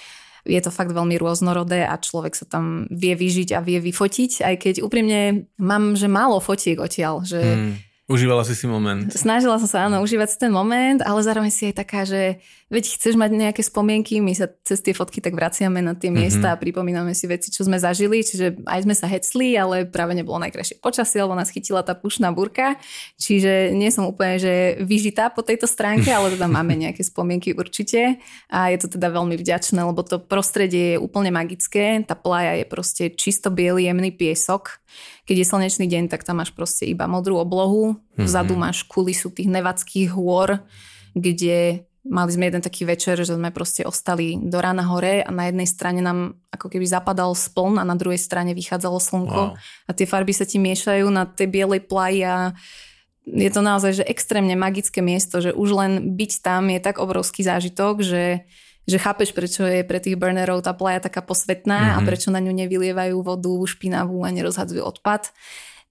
Je 0.45 0.59
to 0.61 0.73
fakt 0.73 0.91
veľmi 0.91 1.15
rôznorodé 1.21 1.85
a 1.85 1.97
človek 2.01 2.33
sa 2.33 2.45
tam 2.49 2.89
vie 2.89 3.13
vyžiť 3.13 3.53
a 3.53 3.59
vie 3.61 3.77
vyfotiť, 3.77 4.41
aj 4.41 4.55
keď 4.57 4.75
úprimne 4.81 5.51
mám, 5.61 5.93
že 5.93 6.09
málo 6.09 6.41
fotiek 6.41 6.81
odtiaľ, 6.81 7.21
že 7.21 7.41
mm 7.41 7.91
Užívala 8.11 8.43
si 8.43 8.59
si 8.59 8.67
moment. 8.67 9.07
Snažila 9.07 9.55
som 9.55 9.71
sa, 9.71 9.87
áno, 9.87 10.03
užívať 10.03 10.35
si 10.35 10.37
ten 10.43 10.51
moment, 10.51 10.99
ale 10.99 11.23
zároveň 11.23 11.47
si 11.47 11.71
aj 11.71 11.79
taká, 11.79 12.03
že 12.03 12.43
veď 12.71 12.95
chceš 12.95 13.19
mať 13.19 13.31
nejaké 13.35 13.61
spomienky, 13.61 14.23
my 14.23 14.31
sa 14.31 14.47
cez 14.63 14.79
tie 14.79 14.95
fotky 14.95 15.19
tak 15.19 15.35
vraciame 15.35 15.83
na 15.83 15.91
tie 15.91 16.07
miesta 16.07 16.55
mm-hmm. 16.55 16.55
a 16.55 16.61
pripomíname 16.63 17.11
si 17.11 17.27
veci, 17.27 17.51
čo 17.51 17.67
sme 17.67 17.75
zažili, 17.75 18.23
čiže 18.23 18.63
aj 18.63 18.87
sme 18.87 18.95
sa 18.95 19.11
hecli, 19.11 19.59
ale 19.59 19.83
práve 19.83 20.15
nebolo 20.15 20.39
najkrajšie 20.39 20.79
počasie, 20.79 21.19
lebo 21.19 21.35
nás 21.35 21.51
chytila 21.51 21.83
tá 21.83 21.91
pušná 21.91 22.31
burka, 22.31 22.79
čiže 23.19 23.75
nie 23.75 23.91
som 23.91 24.07
úplne, 24.07 24.39
že 24.39 24.53
vyžitá 24.79 25.27
po 25.35 25.43
tejto 25.43 25.67
stránke, 25.67 26.07
ale 26.07 26.39
teda 26.39 26.47
máme 26.57 26.79
nejaké 26.79 27.03
spomienky 27.03 27.51
určite. 27.51 28.23
A 28.47 28.71
je 28.71 28.79
to 28.79 28.87
teda 28.95 29.11
veľmi 29.11 29.35
vďačné, 29.35 29.83
lebo 29.83 29.99
to 30.07 30.23
prostredie 30.23 30.95
je 30.95 30.97
úplne 30.97 31.35
magické, 31.35 31.99
tá 32.07 32.15
plaja 32.15 32.55
je 32.55 32.65
proste 32.65 33.03
čisto 33.11 33.51
biely, 33.51 33.91
jemný 33.91 34.15
piesok, 34.15 34.79
keď 35.27 35.35
je 35.43 35.49
slnečný 35.51 35.85
deň, 35.91 36.03
tak 36.07 36.23
tam 36.23 36.39
máš 36.39 36.55
proste 36.55 36.87
iba 36.87 37.03
modrú 37.03 37.35
oblohu, 37.35 37.99
vzadu 38.15 38.55
máš 38.55 38.87
kulisu 38.87 39.31
tých 39.31 39.51
nevadských 39.51 40.11
hôr, 40.15 40.63
kde 41.11 41.90
mali 42.01 42.33
sme 42.33 42.49
jeden 42.49 42.65
taký 42.65 42.89
večer, 42.89 43.19
že 43.21 43.37
sme 43.37 43.53
proste 43.53 43.85
ostali 43.85 44.33
do 44.37 44.57
rána 44.57 44.85
hore 44.89 45.21
a 45.21 45.29
na 45.29 45.49
jednej 45.49 45.69
strane 45.69 46.01
nám 46.01 46.33
ako 46.49 46.73
keby 46.73 46.85
zapadal 46.89 47.37
spln 47.37 47.77
a 47.77 47.85
na 47.85 47.93
druhej 47.93 48.17
strane 48.17 48.57
vychádzalo 48.57 48.97
slnko 48.97 49.41
wow. 49.53 49.57
a 49.85 49.91
tie 49.93 50.09
farby 50.09 50.33
sa 50.33 50.49
ti 50.49 50.57
miešajú 50.57 51.05
na 51.13 51.29
tej 51.29 51.47
bielej 51.53 51.85
plaji 51.85 52.25
a 52.25 52.57
je 53.21 53.49
to 53.53 53.61
naozaj 53.61 54.01
že 54.01 54.09
extrémne 54.09 54.57
magické 54.57 55.05
miesto, 55.05 55.45
že 55.45 55.53
už 55.53 55.69
len 55.77 55.91
byť 56.17 56.31
tam 56.41 56.73
je 56.73 56.79
tak 56.81 56.97
obrovský 56.97 57.45
zážitok, 57.45 58.01
že 58.01 58.23
že 58.81 58.97
chápeš, 58.97 59.29
prečo 59.31 59.61
je 59.61 59.85
pre 59.85 60.01
tých 60.01 60.17
burnerov 60.17 60.65
tá 60.65 60.73
plaja 60.73 61.05
taká 61.05 61.21
posvetná 61.21 61.77
mm-hmm. 61.77 61.95
a 61.95 61.99
mhm. 62.01 62.07
prečo 62.09 62.29
na 62.33 62.41
ňu 62.41 62.49
nevylievajú 62.49 63.17
vodu 63.21 63.53
špinavú 63.69 64.25
a 64.25 64.33
nerozhadzujú 64.33 64.81
odpad. 64.81 65.29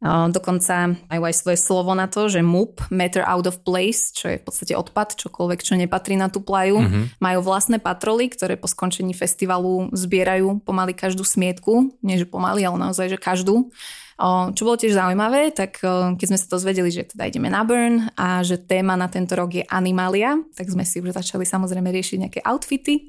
Dokonca 0.00 0.96
majú 1.12 1.22
aj 1.28 1.34
svoje 1.36 1.60
slovo 1.60 1.92
na 1.92 2.08
to, 2.08 2.32
že 2.32 2.40
MUP, 2.40 2.88
Matter 2.88 3.20
Out 3.20 3.52
of 3.52 3.60
Place, 3.60 4.16
čo 4.16 4.32
je 4.32 4.40
v 4.40 4.44
podstate 4.48 4.72
odpad, 4.72 5.12
čokoľvek, 5.20 5.60
čo 5.60 5.76
nepatrí 5.76 6.16
na 6.16 6.32
tú 6.32 6.40
plaju. 6.40 6.80
Mm-hmm. 6.80 7.04
Majú 7.20 7.38
vlastné 7.44 7.84
patroly, 7.84 8.32
ktoré 8.32 8.56
po 8.56 8.64
skončení 8.64 9.12
festivalu 9.12 9.92
zbierajú 9.92 10.64
pomaly 10.64 10.96
každú 10.96 11.20
smietku. 11.20 11.92
Nie, 12.00 12.16
že 12.16 12.24
pomaly, 12.24 12.64
ale 12.64 12.80
naozaj, 12.80 13.12
že 13.12 13.18
každú. 13.20 13.68
Čo 14.56 14.62
bolo 14.68 14.76
tiež 14.76 14.96
zaujímavé, 14.96 15.52
tak 15.52 15.80
keď 16.16 16.26
sme 16.28 16.36
sa 16.40 16.48
to 16.48 16.56
zvedeli, 16.60 16.88
že 16.92 17.08
teda 17.08 17.28
ideme 17.28 17.48
na 17.52 17.64
Burn 17.64 18.08
a 18.20 18.44
že 18.44 18.60
téma 18.60 18.96
na 18.96 19.08
tento 19.08 19.36
rok 19.36 19.52
je 19.52 19.64
Animalia, 19.68 20.36
tak 20.56 20.68
sme 20.68 20.84
si 20.84 21.00
už 21.00 21.12
začali 21.16 21.44
samozrejme 21.44 21.88
riešiť 21.88 22.16
nejaké 22.28 22.40
outfity 22.44 23.08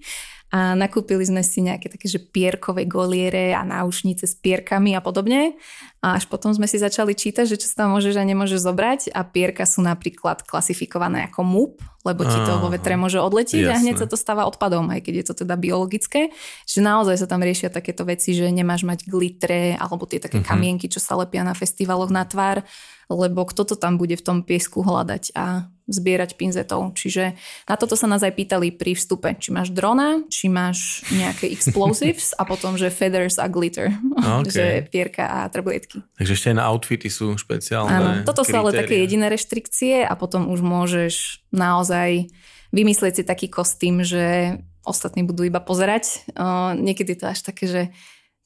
a 0.51 0.75
nakúpili 0.75 1.23
sme 1.23 1.47
si 1.47 1.63
nejaké 1.63 1.87
také, 1.87 2.11
že 2.11 2.19
pierkové 2.19 2.83
goliere 2.83 3.55
a 3.55 3.63
náušnice 3.63 4.27
s 4.27 4.35
pierkami 4.35 4.91
a 4.91 4.99
podobne. 4.99 5.55
A 6.03 6.19
až 6.19 6.27
potom 6.27 6.51
sme 6.51 6.67
si 6.67 6.75
začali 6.75 7.15
čítať, 7.15 7.47
že 7.47 7.55
čo 7.55 7.71
sa 7.71 7.85
tam 7.85 7.95
môžeš 7.95 8.19
a 8.19 8.27
nemôžeš 8.27 8.59
zobrať 8.59 9.15
a 9.15 9.23
pierka 9.23 9.63
sú 9.63 9.79
napríklad 9.79 10.43
klasifikované 10.43 11.31
ako 11.31 11.47
MUP, 11.47 11.73
lebo 12.03 12.27
ti 12.27 12.35
to 12.43 12.59
vo 12.59 12.67
vetre 12.67 12.99
môže 12.99 13.21
odletieť 13.21 13.63
Jasne. 13.63 13.75
a 13.77 13.79
hneď 13.79 13.95
sa 14.03 14.07
to 14.11 14.19
stáva 14.19 14.43
odpadom, 14.43 14.91
aj 14.91 15.07
keď 15.07 15.13
je 15.21 15.25
to 15.31 15.33
teda 15.45 15.55
biologické. 15.55 16.35
Že 16.67 16.79
naozaj 16.83 17.15
sa 17.21 17.27
tam 17.31 17.39
riešia 17.39 17.71
takéto 17.71 18.03
veci, 18.03 18.35
že 18.35 18.49
nemáš 18.51 18.83
mať 18.83 19.07
glitre 19.07 19.79
alebo 19.79 20.03
tie 20.03 20.19
také 20.19 20.43
uh-huh. 20.43 20.51
kamienky, 20.51 20.91
čo 20.91 20.99
sa 20.99 21.15
lepia 21.15 21.47
na 21.47 21.55
festivaloch 21.55 22.11
na 22.11 22.27
tvár, 22.27 22.65
lebo 23.07 23.47
kto 23.47 23.63
to 23.63 23.75
tam 23.79 23.95
bude 23.95 24.19
v 24.19 24.25
tom 24.25 24.43
piesku 24.43 24.83
hľadať 24.83 25.31
a 25.37 25.71
zbierať 25.91 26.39
pinzetov. 26.39 26.95
Čiže 26.95 27.35
na 27.67 27.75
toto 27.75 27.99
sa 27.99 28.07
nás 28.07 28.23
aj 28.23 28.33
pýtali 28.33 28.71
pri 28.73 28.95
vstupe, 28.95 29.35
či 29.37 29.51
máš 29.51 29.69
drona, 29.75 30.23
či 30.31 30.47
máš 30.47 31.05
nejaké 31.11 31.51
explosives 31.51 32.31
a 32.39 32.47
potom, 32.47 32.79
že 32.79 32.89
feathers 32.89 33.37
a 33.37 33.51
glitter, 33.51 33.91
okay. 34.15 34.49
že 34.55 34.65
pierka 34.89 35.27
a 35.27 35.51
trblietky. 35.51 36.01
Takže 36.17 36.33
ešte 36.33 36.47
aj 36.55 36.57
na 36.57 36.65
outfity 36.71 37.07
sú 37.11 37.35
špeciálne 37.35 37.91
Áno, 37.91 38.09
toto 38.23 38.41
kritéria. 38.41 38.49
sú 38.49 38.55
ale 38.55 38.71
také 38.73 38.95
jediné 39.03 39.25
reštrikcie 39.27 40.07
a 40.07 40.13
potom 40.15 40.47
už 40.49 40.63
môžeš 40.63 41.45
naozaj 41.51 42.31
vymyslieť 42.71 43.21
si 43.21 43.23
taký 43.27 43.51
kostým, 43.51 44.01
že 44.01 44.57
ostatní 44.87 45.21
budú 45.21 45.45
iba 45.45 45.61
pozerať. 45.61 46.25
Uh, 46.33 46.73
niekedy 46.73 47.13
to 47.13 47.29
až 47.29 47.45
také, 47.45 47.65
že 47.67 47.81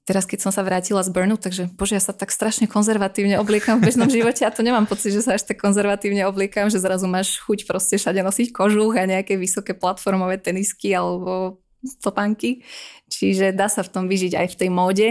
teraz 0.06 0.30
keď 0.30 0.47
som 0.47 0.51
sa 0.53 0.62
vrátila 0.62 1.01
z 1.01 1.10
Burnu, 1.10 1.36
takže 1.36 1.68
bože, 1.74 1.97
ja 1.97 2.01
sa 2.01 2.14
tak 2.14 2.30
strašne 2.30 2.70
konzervatívne 2.70 3.41
obliekam 3.41 3.82
v 3.82 3.89
bežnom 3.89 4.08
živote 4.08 4.45
a 4.45 4.53
to 4.53 4.62
nemám 4.62 4.86
pocit, 4.86 5.12
že 5.12 5.26
sa 5.26 5.34
až 5.36 5.49
tak 5.49 5.58
konzervatívne 5.58 6.30
obliekam, 6.30 6.70
že 6.70 6.78
zrazu 6.78 7.10
máš 7.10 7.41
chuť 7.41 7.66
proste 7.66 7.97
všade 7.97 8.22
nosiť 8.22 8.53
kožuch 8.53 8.93
a 8.95 9.10
nejaké 9.10 9.36
vysoké 9.36 9.74
platformové 9.74 10.38
tenisky 10.38 10.93
alebo 10.93 11.60
stopánky. 11.84 12.62
Čiže 13.10 13.53
dá 13.53 13.70
sa 13.70 13.82
v 13.82 13.91
tom 13.91 14.06
vyžiť 14.06 14.34
aj 14.38 14.47
v 14.53 14.58
tej 14.58 14.70
móde. 14.70 15.08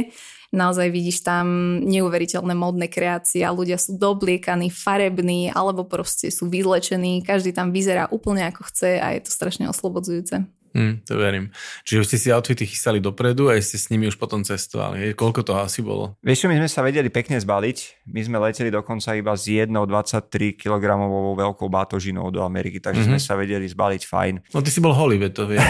Naozaj 0.55 0.87
vidíš 0.95 1.27
tam 1.27 1.79
neuveriteľné 1.83 2.55
módne 2.55 2.87
kreácie 2.87 3.43
a 3.43 3.51
ľudia 3.51 3.75
sú 3.75 3.99
dobliekaní, 3.99 4.71
farební 4.71 5.51
alebo 5.51 5.83
proste 5.83 6.31
sú 6.31 6.47
vyzlečení. 6.47 7.27
Každý 7.27 7.51
tam 7.51 7.75
vyzerá 7.75 8.07
úplne 8.15 8.47
ako 8.47 8.71
chce 8.71 9.03
a 9.03 9.19
je 9.19 9.21
to 9.27 9.35
strašne 9.35 9.67
oslobodzujúce. 9.67 10.47
Mm, 10.75 11.07
to 11.07 11.15
verím. 11.15 11.55
Čiže 11.87 11.99
už 12.03 12.07
ste 12.11 12.19
si 12.19 12.29
outfity 12.35 12.67
chystali 12.67 12.99
dopredu 12.99 13.47
a 13.47 13.55
ste 13.63 13.79
s 13.79 13.95
nimi 13.95 14.11
už 14.11 14.19
potom 14.19 14.43
cestovali. 14.43 15.15
Koľko 15.15 15.47
to 15.47 15.55
asi 15.55 15.87
bolo? 15.87 16.19
Vieš 16.19 16.45
čo, 16.45 16.47
my 16.51 16.59
sme 16.59 16.67
sa 16.67 16.83
vedeli 16.83 17.07
pekne 17.15 17.39
zbaliť. 17.39 18.07
My 18.11 18.21
sme 18.27 18.43
leteli 18.43 18.75
dokonca 18.75 19.15
iba 19.15 19.39
s 19.39 19.47
jednou 19.47 19.87
23 19.87 20.59
kg 20.59 20.85
veľkou 21.39 21.71
batožinou 21.71 22.35
do 22.35 22.43
Ameriky, 22.43 22.83
takže 22.83 23.07
mm-hmm. 23.07 23.23
sme 23.23 23.23
sa 23.23 23.39
vedeli 23.39 23.71
zbaliť 23.71 24.03
fajn. 24.03 24.35
No 24.51 24.67
ty 24.67 24.75
si 24.75 24.83
bol 24.83 24.91
holý, 24.91 25.23
to 25.31 25.47
vie. 25.47 25.63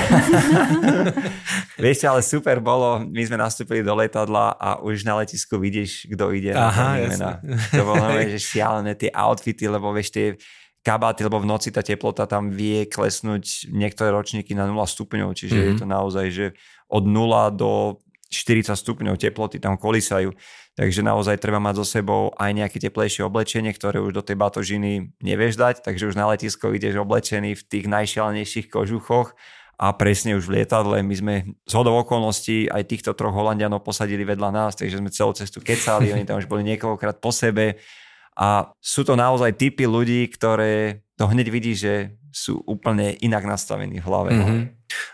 Vieš 1.84 2.08
ale 2.08 2.24
super 2.24 2.64
bolo, 2.64 3.04
my 3.04 3.22
sme 3.28 3.36
nastúpili 3.36 3.84
do 3.84 3.92
letadla 3.92 4.56
a 4.56 4.80
už 4.80 5.04
na 5.04 5.20
letisku 5.20 5.60
vidíš, 5.60 6.08
kto 6.16 6.32
ide. 6.32 6.56
Aha, 6.56 6.96
na 7.20 7.44
to 7.44 7.82
bolo 7.84 8.08
že 8.24 8.40
šialené 8.40 8.96
tie 8.96 9.12
outfity, 9.12 9.68
lebo 9.68 9.92
vieš, 9.92 10.16
tie 10.16 10.26
kabáty, 10.84 11.24
lebo 11.24 11.40
v 11.40 11.48
noci 11.48 11.72
tá 11.72 11.80
teplota 11.80 12.28
tam 12.28 12.52
vie 12.52 12.84
klesnúť 12.84 13.72
niektoré 13.72 14.12
ročníky 14.12 14.52
na 14.52 14.68
0 14.68 14.76
stupňov, 14.84 15.32
čiže 15.32 15.56
mm-hmm. 15.56 15.70
je 15.72 15.80
to 15.80 15.86
naozaj, 15.88 16.26
že 16.28 16.46
od 16.92 17.08
0 17.08 17.16
do 17.56 17.98
40 18.28 18.76
stupňov 18.76 19.16
teploty 19.16 19.56
tam 19.56 19.80
kolisajú. 19.80 20.36
Takže 20.74 21.06
naozaj 21.06 21.38
treba 21.38 21.62
mať 21.62 21.80
so 21.80 21.86
sebou 21.86 22.34
aj 22.34 22.50
nejaké 22.50 22.82
teplejšie 22.82 23.22
oblečenie, 23.22 23.70
ktoré 23.70 24.02
už 24.02 24.10
do 24.10 24.26
tej 24.26 24.34
batožiny 24.34 25.14
nevieš 25.22 25.54
dať, 25.54 25.86
takže 25.86 26.10
už 26.10 26.18
na 26.18 26.26
letisko 26.34 26.74
ideš 26.74 26.98
oblečený 26.98 27.54
v 27.54 27.62
tých 27.62 27.86
najšialenejších 27.86 28.68
kožuchoch 28.74 29.38
a 29.78 29.94
presne 29.94 30.34
už 30.34 30.50
v 30.50 30.60
lietadle 30.60 30.98
my 31.02 31.14
sme 31.14 31.34
z 31.62 31.72
hodov 31.78 32.06
okolností 32.06 32.70
aj 32.70 32.90
týchto 32.90 33.14
troch 33.14 33.34
Holandianov 33.34 33.86
posadili 33.86 34.26
vedľa 34.26 34.50
nás, 34.50 34.72
takže 34.74 34.98
sme 34.98 35.14
celú 35.14 35.34
cestu 35.34 35.62
kecali, 35.62 36.10
oni 36.14 36.26
tam 36.26 36.42
už 36.42 36.50
boli 36.50 36.66
niekoľkokrát 36.74 37.22
po 37.22 37.30
sebe 37.30 37.78
a 38.34 38.74
sú 38.82 39.06
to 39.06 39.14
naozaj 39.14 39.54
typy 39.54 39.86
ľudí, 39.86 40.26
ktoré 40.30 41.06
to 41.14 41.30
hneď 41.30 41.46
vidí, 41.50 41.78
že 41.78 42.18
sú 42.34 42.58
úplne 42.66 43.14
inak 43.22 43.46
nastavení 43.46 44.02
v 44.02 44.06
hlave. 44.10 44.30
Mm-hmm. 44.34 44.60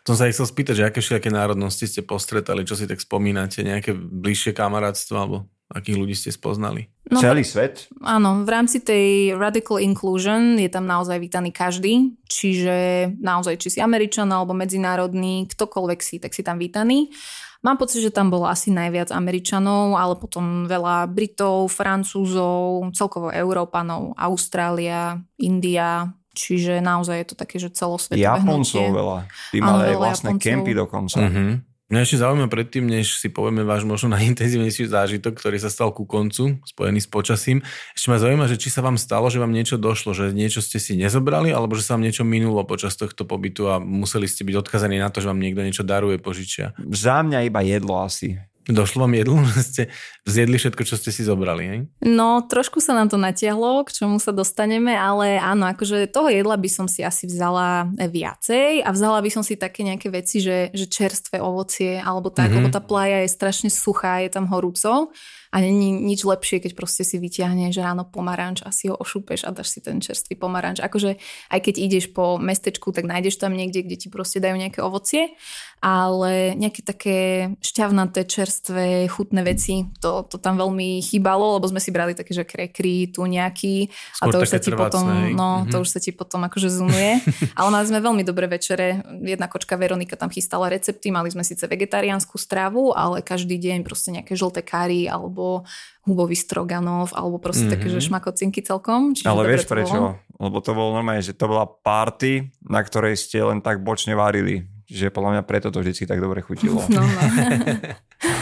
To 0.09 0.17
sa 0.17 0.25
chcel 0.33 0.49
spýtať, 0.49 0.75
že 0.77 0.87
aké 0.89 1.01
všetky 1.05 1.29
národnosti 1.29 1.85
ste 1.85 2.01
postretali, 2.01 2.65
čo 2.65 2.73
si 2.73 2.89
tak 2.89 2.97
spomínate, 2.97 3.61
nejaké 3.61 3.93
bližšie 3.93 4.57
kamarátstvo 4.57 5.17
alebo 5.21 5.37
akých 5.71 6.01
ľudí 6.01 6.15
ste 6.17 6.33
spoznali? 6.35 6.91
No, 7.13 7.23
Celý 7.23 7.47
svet? 7.47 7.87
Áno, 8.03 8.43
v 8.43 8.51
rámci 8.51 8.83
tej 8.83 9.39
radical 9.39 9.79
inclusion 9.79 10.59
je 10.59 10.71
tam 10.73 10.89
naozaj 10.89 11.21
vítaný 11.23 11.55
každý, 11.55 12.17
čiže 12.27 13.11
naozaj 13.23 13.61
či 13.61 13.69
si 13.77 13.79
Američan 13.79 14.27
alebo 14.33 14.57
medzinárodný, 14.57 15.47
ktokoľvek 15.47 16.01
si, 16.03 16.17
tak 16.19 16.35
si 16.35 16.43
tam 16.43 16.59
vítaný. 16.59 17.13
Mám 17.61 17.77
pocit, 17.77 18.01
že 18.01 18.15
tam 18.15 18.33
bolo 18.33 18.49
asi 18.49 18.73
najviac 18.73 19.13
Američanov, 19.13 19.93
ale 19.93 20.17
potom 20.17 20.65
veľa 20.65 21.05
Britov, 21.13 21.69
Francúzov, 21.69 22.89
celkovo 22.97 23.29
Európanov, 23.29 24.17
Austrália, 24.17 25.21
India, 25.37 26.09
čiže 26.33 26.81
naozaj 26.81 27.17
je 27.21 27.27
to 27.29 27.37
také, 27.37 27.61
že 27.61 27.69
celosvetové 27.69 28.25
Japoncov 28.25 28.81
hnutie. 28.81 28.97
veľa. 28.97 29.19
Tí 29.53 29.59
mali 29.61 29.83
aj 29.93 29.97
vlastné 30.01 30.31
Japoncov. 30.33 30.47
kempy 30.49 30.73
dokonca. 30.73 31.19
Uh-huh. 31.21 31.51
Mňa 31.91 32.07
ešte 32.07 32.23
zaujíma 32.23 32.47
predtým, 32.47 32.87
než 32.87 33.19
si 33.19 33.27
povieme 33.27 33.67
váš 33.67 33.83
možno 33.83 34.15
najintenzívnejší 34.15 34.87
zážitok, 34.87 35.35
ktorý 35.35 35.59
sa 35.59 35.67
stal 35.67 35.91
ku 35.91 36.07
koncu, 36.07 36.63
spojený 36.63 37.03
s 37.03 37.11
počasím. 37.11 37.67
Ešte 37.99 38.15
ma 38.15 38.23
zaujíma, 38.23 38.47
že 38.47 38.63
či 38.63 38.71
sa 38.71 38.79
vám 38.79 38.95
stalo, 38.95 39.27
že 39.27 39.43
vám 39.43 39.51
niečo 39.51 39.75
došlo, 39.75 40.15
že 40.15 40.31
niečo 40.31 40.63
ste 40.63 40.79
si 40.79 40.95
nezobrali, 40.95 41.51
alebo 41.51 41.75
že 41.75 41.83
sa 41.83 41.99
vám 41.99 42.07
niečo 42.07 42.23
minulo 42.23 42.63
počas 42.63 42.95
tohto 42.95 43.27
pobytu 43.27 43.67
a 43.67 43.83
museli 43.83 44.31
ste 44.31 44.47
byť 44.47 44.55
odkazaní 44.63 45.03
na 45.03 45.11
to, 45.11 45.19
že 45.19 45.35
vám 45.35 45.43
niekto 45.43 45.67
niečo 45.67 45.83
daruje, 45.83 46.23
požičia. 46.23 46.79
Za 46.79 47.27
mňa 47.27 47.51
iba 47.51 47.59
jedlo 47.67 47.99
asi. 48.07 48.39
Došlo 48.69 49.09
vám 49.09 49.17
jedlo, 49.17 49.41
ste 49.73 49.89
zjedli 50.29 50.61
všetko, 50.61 50.83
čo 50.85 51.01
ste 51.01 51.09
si 51.09 51.25
zobrali, 51.25 51.65
hej? 51.65 51.81
No, 52.05 52.45
trošku 52.45 52.85
sa 52.85 52.93
nám 52.93 53.09
to 53.09 53.17
natiahlo, 53.17 53.89
k 53.89 53.95
čomu 53.97 54.21
sa 54.21 54.37
dostaneme, 54.37 54.93
ale 54.93 55.41
áno, 55.41 55.65
akože 55.73 56.13
toho 56.13 56.29
jedla 56.29 56.61
by 56.61 56.69
som 56.69 56.85
si 56.85 57.01
asi 57.01 57.25
vzala 57.25 57.89
viacej 57.97 58.85
a 58.85 58.89
vzala 58.93 59.25
by 59.25 59.31
som 59.33 59.41
si 59.41 59.57
také 59.57 59.81
nejaké 59.81 60.13
veci, 60.13 60.45
že, 60.45 60.69
že 60.77 60.85
čerstvé 60.87 61.41
ovocie 61.41 61.97
alebo 62.05 62.29
tak, 62.29 62.53
mm-hmm. 62.53 62.57
lebo 62.61 62.69
tá 62.69 62.85
plaja 62.85 63.25
je 63.25 63.33
strašne 63.33 63.71
suchá, 63.73 64.21
je 64.21 64.29
tam 64.29 64.45
horúco 64.53 65.09
a 65.51 65.59
není 65.59 65.91
nič 65.91 66.23
lepšie, 66.23 66.63
keď 66.63 66.79
proste 66.79 67.03
si 67.03 67.19
vyťahneš 67.19 67.75
ráno 67.83 68.07
pomaranč 68.07 68.63
a 68.63 68.71
si 68.71 68.87
ho 68.87 68.95
ošúpeš 68.95 69.43
a 69.43 69.51
dáš 69.51 69.75
si 69.75 69.83
ten 69.83 69.99
čerstvý 69.99 70.39
pomaranč. 70.39 70.79
Akože 70.79 71.19
aj 71.51 71.61
keď 71.67 71.75
ideš 71.75 72.15
po 72.15 72.39
mestečku, 72.39 72.95
tak 72.95 73.11
nájdeš 73.11 73.43
tam 73.43 73.59
niekde, 73.59 73.83
kde 73.83 73.97
ti 73.99 74.07
proste 74.07 74.39
dajú 74.39 74.55
nejaké 74.55 74.79
ovocie, 74.79 75.35
ale 75.83 76.55
nejaké 76.55 76.87
také 76.87 77.19
šťavnaté, 77.67 78.31
čerstvé, 78.31 79.11
chutné 79.11 79.43
veci, 79.43 79.91
to, 79.99 80.23
to 80.23 80.39
tam 80.39 80.55
veľmi 80.55 81.03
chýbalo, 81.03 81.59
lebo 81.59 81.67
sme 81.67 81.83
si 81.83 81.91
brali 81.91 82.15
také, 82.15 82.31
že 82.31 82.47
krekry, 82.47 83.11
tu 83.11 83.27
nejaký 83.27 83.91
a 84.23 84.31
to 84.31 84.47
už 84.47 84.55
sa 84.55 84.63
ti 84.63 84.71
potom, 84.71 85.35
no, 85.35 85.67
mm-hmm. 85.67 85.73
to 85.75 85.77
už 85.83 85.89
sa 85.91 85.99
ti 85.99 86.15
potom 86.15 86.47
akože 86.47 86.71
zunuje. 86.71 87.19
ale 87.59 87.69
mali 87.75 87.85
sme 87.91 87.99
veľmi 87.99 88.23
dobré 88.23 88.47
večere. 88.47 89.03
Jedna 89.19 89.51
kočka 89.51 89.75
Veronika 89.75 90.15
tam 90.15 90.31
chystala 90.31 90.71
recepty, 90.71 91.11
mali 91.11 91.33
sme 91.33 91.43
síce 91.43 91.67
vegetariánsku 91.67 92.39
stravu, 92.39 92.95
ale 92.95 93.25
každý 93.25 93.59
deň 93.59 93.83
proste 93.83 94.15
nejaké 94.15 94.39
žlté 94.39 94.63
kary 94.63 95.11
alebo 95.11 95.40
alebo 95.41 95.65
hubový 96.05 96.37
stroganov, 96.37 97.17
alebo 97.17 97.41
proste 97.41 97.65
mm-hmm. 97.65 97.81
také, 97.81 97.89
že 97.89 98.01
mhm. 98.05 98.07
šmakocinky 98.13 98.61
celkom. 98.61 99.17
Čiže 99.17 99.25
Ale 99.33 99.49
vieš 99.49 99.65
prečo? 99.65 100.21
Lebo 100.37 100.61
to 100.61 100.77
bolo 100.77 101.01
normálne, 101.01 101.25
že 101.25 101.33
to 101.33 101.49
bola 101.49 101.65
party, 101.65 102.53
na 102.61 102.85
ktorej 102.85 103.17
ste 103.17 103.41
len 103.41 103.65
tak 103.65 103.81
bočne 103.81 104.13
varili. 104.13 104.69
Že 104.91 105.09
podľa 105.15 105.31
mňa 105.39 105.43
preto 105.49 105.73
to 105.73 105.81
vždy 105.81 106.05
tak 106.05 106.21
dobre 106.21 106.45
chutilo. 106.45 106.85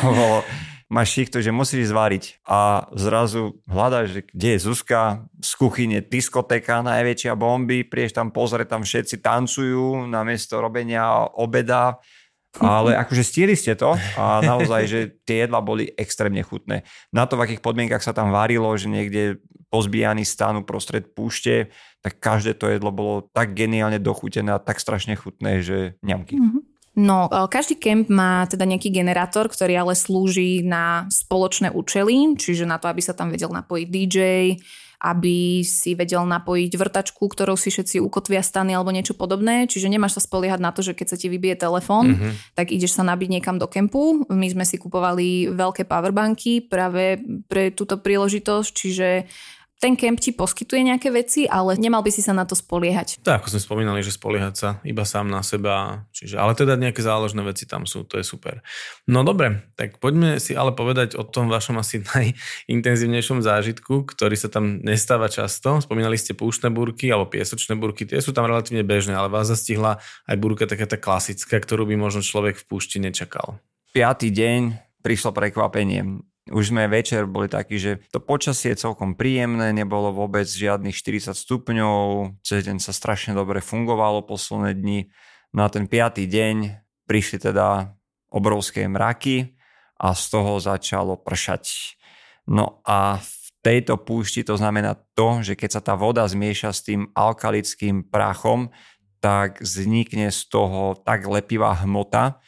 No, 0.03 0.11
no. 0.11 0.43
máš 0.89 1.21
to, 1.29 1.39
že 1.45 1.53
musíš 1.53 1.93
zvariť 1.93 2.43
a 2.49 2.89
zrazu 2.97 3.61
hľadáš, 3.69 4.07
že 4.11 4.21
kde 4.33 4.49
je 4.57 4.59
Zuzka, 4.65 5.29
z 5.39 5.53
kuchyne 5.55 6.01
diskoteka, 6.01 6.81
najväčšia 6.81 7.37
bomby, 7.37 7.85
prieš 7.85 8.17
tam 8.17 8.33
pozrieť, 8.33 8.73
tam 8.73 8.83
všetci 8.83 9.21
tancujú 9.21 10.09
namiesto 10.09 10.59
robenia 10.59 11.29
obeda 11.37 12.01
ale 12.59 12.99
akože 12.99 13.23
stihli 13.23 13.55
ste 13.55 13.79
to 13.79 13.95
a 14.19 14.43
naozaj, 14.43 14.83
že 14.87 15.01
tie 15.23 15.47
jedla 15.47 15.63
boli 15.63 15.91
extrémne 15.95 16.43
chutné. 16.43 16.83
Na 17.15 17.25
to, 17.25 17.39
v 17.39 17.45
akých 17.49 17.65
podmienkach 17.65 18.03
sa 18.03 18.15
tam 18.15 18.35
varilo, 18.35 18.71
že 18.75 18.91
niekde 18.91 19.39
pozbijaný 19.69 20.25
stanu 20.25 20.65
prostred 20.65 21.13
púšte, 21.13 21.69
tak 22.01 22.19
každé 22.19 22.57
to 22.57 22.73
jedlo 22.73 22.89
bolo 22.89 23.29
tak 23.31 23.53
geniálne 23.53 24.01
dochutené 24.01 24.57
a 24.57 24.63
tak 24.63 24.81
strašne 24.81 25.13
chutné, 25.15 25.61
že 25.61 26.01
ňamky. 26.01 26.41
Mm-hmm. 26.41 26.63
No, 26.99 27.31
e, 27.31 27.47
každý 27.47 27.79
kemp 27.79 28.11
má 28.11 28.49
teda 28.51 28.67
nejaký 28.67 28.91
generátor, 28.91 29.47
ktorý 29.47 29.79
ale 29.79 29.95
slúži 29.95 30.67
na 30.67 31.07
spoločné 31.13 31.71
účely, 31.71 32.35
čiže 32.35 32.67
na 32.67 32.83
to, 32.83 32.91
aby 32.91 32.99
sa 32.99 33.15
tam 33.15 33.31
vedel 33.31 33.55
napojiť 33.55 33.87
DJ, 33.87 34.19
aby 34.99 35.63
si 35.63 35.95
vedel 35.95 36.27
napojiť 36.27 36.75
vrtačku, 36.75 37.23
ktorou 37.23 37.55
si 37.55 37.71
všetci 37.71 38.03
ukotvia 38.03 38.43
stany 38.43 38.75
alebo 38.75 38.91
niečo 38.91 39.15
podobné. 39.15 39.71
Čiže 39.71 39.87
nemáš 39.87 40.19
sa 40.19 40.23
spoliehať 40.27 40.59
na 40.59 40.75
to, 40.75 40.83
že 40.83 40.99
keď 40.99 41.07
sa 41.15 41.17
ti 41.17 41.31
vybije 41.31 41.55
telefón, 41.55 42.19
mm-hmm. 42.19 42.59
tak 42.59 42.75
ideš 42.75 42.99
sa 42.99 43.07
nabiť 43.07 43.39
niekam 43.39 43.63
do 43.63 43.71
kempu. 43.71 44.27
My 44.27 44.51
sme 44.51 44.67
si 44.67 44.75
kupovali 44.75 45.55
veľké 45.55 45.87
powerbanky 45.87 46.67
práve 46.67 47.23
pre 47.47 47.71
túto 47.71 48.03
príležitosť, 48.03 48.71
čiže 48.75 49.09
ten 49.79 49.95
kemp 49.95 50.18
ti 50.18 50.35
poskytuje 50.35 50.91
nejaké 50.91 51.14
veci, 51.14 51.47
ale 51.47 51.79
nemal 51.79 52.03
by 52.03 52.11
si 52.11 52.18
sa 52.18 52.35
na 52.35 52.43
to 52.43 52.59
spoliehať. 52.59 53.22
Tak, 53.22 53.47
ako 53.47 53.55
sme 53.55 53.62
spomínali, 53.62 54.03
že 54.03 54.11
spoliehať 54.11 54.55
sa 54.59 54.68
iba 54.83 55.07
sám 55.07 55.31
na 55.31 55.47
seba. 55.47 56.03
Čiže, 56.11 56.35
ale 56.35 56.59
teda 56.59 56.74
nejaké 56.74 56.99
záložné 56.99 57.47
veci 57.47 57.62
tam 57.62 57.87
sú, 57.87 58.03
to 58.03 58.18
je 58.18 58.26
super. 58.26 58.59
No 59.07 59.22
dobre, 59.22 59.70
tak 59.79 60.03
poďme 60.03 60.43
si 60.43 60.59
ale 60.59 60.74
povedať 60.74 61.14
o 61.14 61.22
tom 61.22 61.47
vašom 61.47 61.79
asi 61.79 62.03
najintenzívnejšom 62.11 63.39
zážitku, 63.39 64.03
ktorý 64.03 64.35
sa 64.35 64.51
tam 64.51 64.83
nestáva 64.83 65.31
často. 65.31 65.79
Spomínali 65.79 66.18
ste 66.18 66.35
púštne 66.35 66.74
burky 66.74 67.14
alebo 67.14 67.31
piesočné 67.31 67.79
burky, 67.79 68.03
tie 68.03 68.18
sú 68.18 68.35
tam 68.35 68.51
relatívne 68.51 68.83
bežné, 68.83 69.14
ale 69.14 69.31
vás 69.31 69.47
zastihla 69.47 70.03
aj 70.26 70.37
burka 70.43 70.66
taká 70.66 70.91
tá 70.91 70.99
klasická, 70.99 71.55
ktorú 71.62 71.87
by 71.87 71.95
možno 71.95 72.26
človek 72.26 72.59
v 72.59 72.66
púšti 72.66 72.99
nečakal. 72.99 73.62
Piatý 73.95 74.35
deň 74.35 74.89
prišlo 75.07 75.31
prekvapenie 75.31 76.28
už 76.51 76.75
sme 76.75 76.89
večer 76.91 77.29
boli 77.29 77.47
takí, 77.49 77.81
že 77.81 78.05
to 78.13 78.21
počasie 78.21 78.73
je 78.75 78.83
celkom 78.83 79.15
príjemné, 79.15 79.73
nebolo 79.73 80.13
vôbec 80.13 80.49
žiadnych 80.49 80.97
40 80.97 81.33
stupňov, 81.33 82.37
cez 82.43 82.67
deň 82.67 82.79
sa 82.81 82.93
strašne 82.93 83.33
dobre 83.37 83.61
fungovalo 83.63 84.25
posledné 84.25 84.77
dni. 84.77 85.01
Na 85.53 85.73
ten 85.73 85.89
piatý 85.89 86.29
deň 86.29 86.85
prišli 87.09 87.41
teda 87.41 87.97
obrovské 88.29 88.85
mraky 88.85 89.57
a 89.97 90.13
z 90.13 90.25
toho 90.29 90.61
začalo 90.61 91.17
pršať. 91.17 91.97
No 92.49 92.81
a 92.85 93.21
v 93.21 93.35
tejto 93.65 94.01
púšti 94.01 94.45
to 94.45 94.57
znamená 94.57 94.97
to, 95.17 95.41
že 95.41 95.57
keď 95.57 95.71
sa 95.79 95.83
tá 95.85 95.95
voda 95.97 96.25
zmieša 96.25 96.71
s 96.71 96.85
tým 96.85 97.09
alkalickým 97.17 98.07
prachom, 98.07 98.71
tak 99.19 99.59
vznikne 99.59 100.31
z 100.31 100.41
toho 100.47 100.95
tak 101.03 101.27
lepivá 101.27 101.75
hmota, 101.83 102.39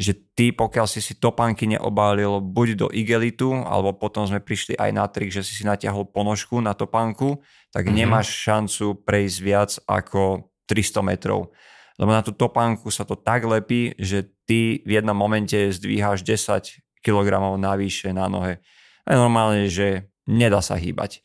že 0.00 0.16
ty, 0.32 0.48
pokiaľ 0.48 0.88
si 0.88 1.04
si 1.04 1.20
topánky 1.20 1.68
neobálil 1.68 2.40
buď 2.40 2.68
do 2.72 2.88
igelitu, 2.88 3.52
alebo 3.52 3.92
potom 3.92 4.24
sme 4.24 4.40
prišli 4.40 4.72
aj 4.80 4.90
na 4.96 5.04
trik, 5.04 5.28
že 5.28 5.44
si 5.44 5.52
si 5.52 5.62
natiahol 5.68 6.08
ponožku 6.08 6.56
na 6.64 6.72
topánku, 6.72 7.44
tak 7.68 7.84
mm-hmm. 7.84 8.00
nemáš 8.00 8.32
šancu 8.32 9.04
prejsť 9.04 9.38
viac 9.44 9.70
ako 9.84 10.48
300 10.64 11.04
metrov. 11.04 11.52
Lebo 12.00 12.16
na 12.16 12.24
tú 12.24 12.32
topánku 12.32 12.88
sa 12.88 13.04
to 13.04 13.12
tak 13.12 13.44
lepí, 13.44 13.92
že 14.00 14.24
ty 14.48 14.80
v 14.88 14.96
jednom 14.96 15.12
momente 15.12 15.68
zdvíhaš 15.68 16.24
10 16.24 17.04
kg 17.04 17.60
navyše 17.60 18.16
na 18.16 18.24
nohe. 18.24 18.64
A 19.04 19.20
normálne, 19.20 19.68
že 19.68 20.08
nedá 20.24 20.64
sa 20.64 20.80
hýbať. 20.80 21.20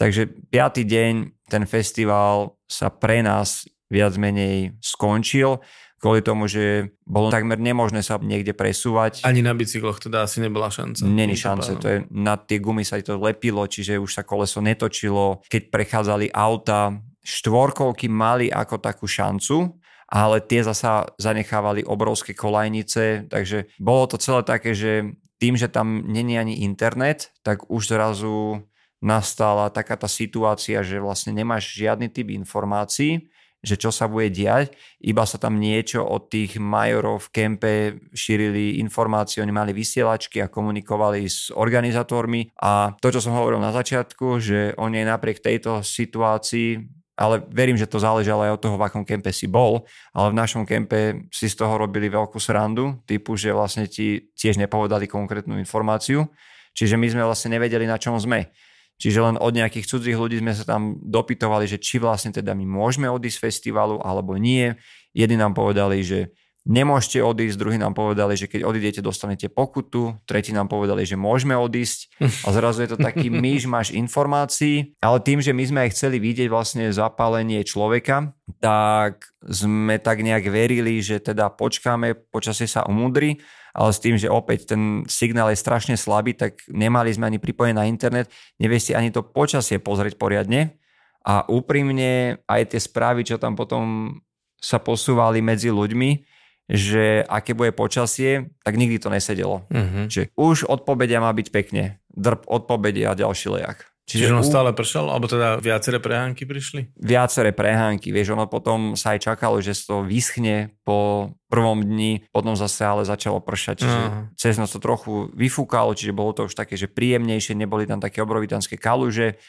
Takže 0.00 0.32
piatý 0.48 0.88
deň 0.88 1.12
ten 1.52 1.68
festival 1.68 2.56
sa 2.64 2.88
pre 2.88 3.20
nás 3.20 3.68
viac 3.92 4.16
menej 4.16 4.74
skončil 4.80 5.60
kvôli 6.04 6.20
tomu, 6.20 6.44
že 6.44 6.92
bolo 7.08 7.32
takmer 7.32 7.56
nemožné 7.56 8.04
sa 8.04 8.20
niekde 8.20 8.52
presúvať. 8.52 9.24
Ani 9.24 9.40
na 9.40 9.56
bicykloch 9.56 10.04
teda 10.04 10.28
asi 10.28 10.44
nebola 10.44 10.68
šanca. 10.68 11.00
Není 11.08 11.32
šance, 11.32 11.80
to 11.80 11.86
je, 11.88 11.98
na 12.12 12.36
tie 12.36 12.60
gumy 12.60 12.84
sa 12.84 13.00
to 13.00 13.16
lepilo, 13.16 13.64
čiže 13.64 13.96
už 13.96 14.12
sa 14.12 14.20
koleso 14.20 14.60
netočilo. 14.60 15.40
Keď 15.48 15.72
prechádzali 15.72 16.28
auta, 16.28 17.00
štvorkolky 17.24 18.12
mali 18.12 18.52
ako 18.52 18.84
takú 18.84 19.08
šancu, 19.08 19.80
ale 20.12 20.44
tie 20.44 20.60
zasa 20.60 21.08
zanechávali 21.16 21.88
obrovské 21.88 22.36
kolajnice, 22.36 23.32
takže 23.32 23.72
bolo 23.80 24.04
to 24.04 24.20
celé 24.20 24.44
také, 24.44 24.76
že 24.76 25.16
tým, 25.40 25.56
že 25.56 25.72
tam 25.72 26.04
není 26.04 26.36
ani 26.36 26.60
internet, 26.68 27.32
tak 27.40 27.64
už 27.72 27.96
zrazu 27.96 28.60
nastala 29.00 29.72
taká 29.72 29.96
tá 29.96 30.08
situácia, 30.08 30.84
že 30.84 31.00
vlastne 31.00 31.32
nemáš 31.32 31.72
žiadny 31.72 32.12
typ 32.12 32.28
informácií 32.28 33.32
že 33.64 33.80
čo 33.80 33.88
sa 33.88 34.04
bude 34.04 34.28
diať, 34.28 34.76
iba 35.00 35.24
sa 35.24 35.40
tam 35.40 35.56
niečo 35.56 36.04
od 36.04 36.28
tých 36.28 36.60
majorov 36.60 37.26
v 37.26 37.32
kempe 37.32 37.72
šírili 38.12 38.78
informácie, 38.84 39.40
oni 39.40 39.50
mali 39.50 39.72
vysielačky 39.72 40.44
a 40.44 40.52
komunikovali 40.52 41.24
s 41.24 41.48
organizátormi. 41.48 42.52
A 42.60 42.92
to, 43.00 43.08
čo 43.08 43.24
som 43.24 43.32
hovoril 43.32 43.58
na 43.58 43.72
začiatku, 43.72 44.38
že 44.38 44.76
oni 44.76 45.08
napriek 45.08 45.40
tejto 45.40 45.80
situácii 45.80 47.02
ale 47.14 47.46
verím, 47.46 47.78
že 47.78 47.86
to 47.86 48.02
záležalo 48.02 48.42
aj 48.42 48.54
od 48.58 48.62
toho, 48.66 48.74
v 48.74 48.86
akom 48.90 49.06
kempe 49.06 49.30
si 49.30 49.46
bol, 49.46 49.86
ale 50.10 50.34
v 50.34 50.38
našom 50.38 50.66
kempe 50.66 51.30
si 51.30 51.46
z 51.46 51.54
toho 51.54 51.78
robili 51.78 52.10
veľkú 52.10 52.42
srandu, 52.42 52.98
typu, 53.06 53.38
že 53.38 53.54
vlastne 53.54 53.86
ti 53.86 54.34
tiež 54.34 54.58
nepovedali 54.58 55.06
konkrétnu 55.06 55.54
informáciu, 55.62 56.26
čiže 56.74 56.98
my 56.98 57.06
sme 57.06 57.22
vlastne 57.22 57.54
nevedeli, 57.54 57.86
na 57.86 58.02
čom 58.02 58.18
sme. 58.18 58.50
Čiže 58.94 59.18
len 59.20 59.36
od 59.36 59.52
nejakých 59.52 59.90
cudzích 59.90 60.14
ľudí 60.14 60.38
sme 60.38 60.54
sa 60.54 60.62
tam 60.62 60.98
dopytovali, 61.02 61.66
že 61.66 61.82
či 61.82 61.98
vlastne 61.98 62.30
teda 62.30 62.54
my 62.54 62.62
môžeme 62.62 63.10
odísť 63.10 63.36
z 63.38 63.44
festivalu 63.50 63.98
alebo 64.00 64.38
nie. 64.38 64.74
Jedni 65.10 65.34
nám 65.34 65.52
povedali, 65.54 66.02
že 66.06 66.30
nemôžete 66.64 67.20
odísť, 67.20 67.60
druhí 67.60 67.76
nám 67.76 67.92
povedali, 67.92 68.40
že 68.40 68.48
keď 68.48 68.64
odídete, 68.64 69.00
dostanete 69.04 69.52
pokutu, 69.52 70.16
tretí 70.24 70.50
nám 70.50 70.72
povedali, 70.72 71.04
že 71.04 71.14
môžeme 71.14 71.52
odísť. 71.52 72.16
A 72.44 72.48
zrazu 72.56 72.84
je 72.84 72.96
to 72.96 72.98
taký 72.98 73.28
myš, 73.44 73.68
máš 73.68 73.92
informácií, 73.92 74.96
ale 75.04 75.20
tým, 75.20 75.44
že 75.44 75.52
my 75.52 75.64
sme 75.64 75.78
aj 75.84 75.92
chceli 75.92 76.16
vidieť 76.18 76.48
vlastne 76.48 76.88
zapálenie 76.88 77.60
človeka, 77.62 78.32
tak 78.64 79.28
sme 79.44 80.00
tak 80.00 80.24
nejak 80.24 80.48
verili, 80.48 81.04
že 81.04 81.20
teda 81.20 81.52
počkáme, 81.52 82.16
počasie 82.32 82.64
sa 82.64 82.88
umudri. 82.88 83.44
Ale 83.74 83.90
s 83.90 83.98
tým, 83.98 84.14
že 84.14 84.30
opäť 84.30 84.70
ten 84.70 85.02
signál 85.10 85.50
je 85.50 85.58
strašne 85.58 85.98
slabý, 85.98 86.30
tak 86.38 86.62
nemali 86.70 87.10
sme 87.10 87.26
ani 87.26 87.42
pripojené 87.42 87.74
na 87.74 87.90
internet, 87.90 88.30
nevie 88.54 88.78
si 88.78 88.94
ani 88.94 89.10
to 89.10 89.26
počasie 89.26 89.82
pozrieť 89.82 90.14
poriadne. 90.14 90.78
A 91.26 91.42
úprimne 91.50 92.38
aj 92.46 92.70
tie 92.70 92.78
správy, 92.78 93.26
čo 93.26 93.34
tam 93.34 93.58
potom 93.58 94.14
sa 94.62 94.78
posúvali 94.78 95.42
medzi 95.42 95.74
ľuďmi, 95.74 96.33
že 96.68 97.20
aké 97.28 97.52
bude 97.52 97.76
počasie, 97.76 98.54
tak 98.64 98.80
nikdy 98.80 98.96
to 98.96 99.12
nesedelo. 99.12 99.68
Uh-huh. 99.68 100.08
Že 100.08 100.32
už 100.32 100.64
od 100.64 100.88
pobedia 100.88 101.20
má 101.20 101.28
byť 101.32 101.48
pekne. 101.52 102.00
Drb 102.14 102.46
od 102.48 102.64
pobedia 102.64 103.12
a 103.12 103.18
ďalší 103.18 103.52
lejak. 103.52 103.84
Čiže, 104.04 104.28
Čiže 104.28 104.36
on 104.36 104.44
stále 104.44 104.70
pršal? 104.76 105.08
Alebo 105.08 105.24
teda 105.32 105.56
viaceré 105.64 105.96
prehánky 105.96 106.44
prišli? 106.44 106.92
Viaceré 107.00 107.56
prehánky. 107.56 108.12
Vieš, 108.12 108.36
ono 108.36 108.44
potom 108.44 108.92
sa 109.00 109.16
aj 109.16 109.32
čakalo, 109.32 109.64
že 109.64 109.72
to 109.72 110.04
vyschne 110.04 110.76
po 110.84 111.32
prvom 111.48 111.80
dni, 111.80 112.28
potom 112.28 112.52
zase 112.52 112.84
ale 112.84 113.08
začalo 113.08 113.40
pršať. 113.40 113.80
Čiže 113.80 114.00
uh-huh. 114.04 114.24
cez 114.36 114.60
noc 114.60 114.68
to 114.68 114.80
trochu 114.80 115.32
vyfúkalo, 115.32 115.96
čiže 115.96 116.12
bolo 116.12 116.36
to 116.36 116.44
už 116.44 116.52
také, 116.52 116.76
že 116.76 116.84
príjemnejšie, 116.84 117.56
neboli 117.56 117.88
tam 117.88 117.96
také 117.96 118.20
obrovitanské 118.20 118.76
kaluže 118.76 119.40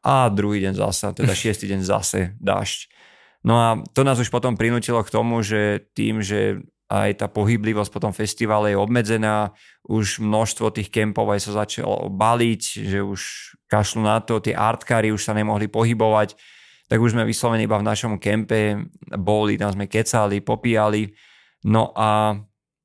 a 0.00 0.32
druhý 0.32 0.64
deň 0.64 0.80
zase, 0.80 1.12
teda 1.12 1.32
šiestý 1.44 1.68
deň 1.68 1.80
zase 1.84 2.20
dážď. 2.40 2.88
No 3.40 3.54
a 3.56 3.68
to 3.96 4.04
nás 4.04 4.20
už 4.20 4.28
potom 4.28 4.56
prinútilo 4.56 5.00
k 5.00 5.12
tomu, 5.12 5.40
že 5.40 5.88
tým, 5.96 6.20
že 6.20 6.60
aj 6.90 7.22
tá 7.22 7.26
pohyblivosť 7.30 7.90
po 7.94 8.02
tom 8.02 8.10
festivale 8.10 8.74
je 8.74 8.82
obmedzená, 8.82 9.54
už 9.86 10.18
množstvo 10.18 10.74
tých 10.74 10.90
kempov 10.90 11.30
aj 11.30 11.46
sa 11.46 11.64
začalo 11.64 12.10
baliť, 12.10 12.62
že 12.82 12.98
už 12.98 13.20
kašľú 13.70 14.02
na 14.02 14.18
to, 14.18 14.42
tie 14.42 14.58
artkári 14.58 15.14
už 15.14 15.22
sa 15.22 15.32
nemohli 15.32 15.70
pohybovať, 15.70 16.34
tak 16.90 16.98
už 16.98 17.14
sme 17.14 17.22
vyslovene 17.22 17.62
iba 17.62 17.78
v 17.78 17.86
našom 17.86 18.18
kempe 18.18 18.90
boli, 19.14 19.54
tam 19.54 19.70
sme 19.70 19.86
kecali, 19.86 20.42
popíjali, 20.42 21.14
no 21.70 21.94
a 21.94 22.34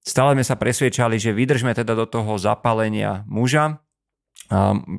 stále 0.06 0.38
sme 0.38 0.46
sa 0.46 0.54
presviečali, 0.54 1.18
že 1.18 1.34
vydržme 1.34 1.74
teda 1.74 1.98
do 1.98 2.06
toho 2.06 2.38
zapálenia 2.38 3.26
muža, 3.26 3.82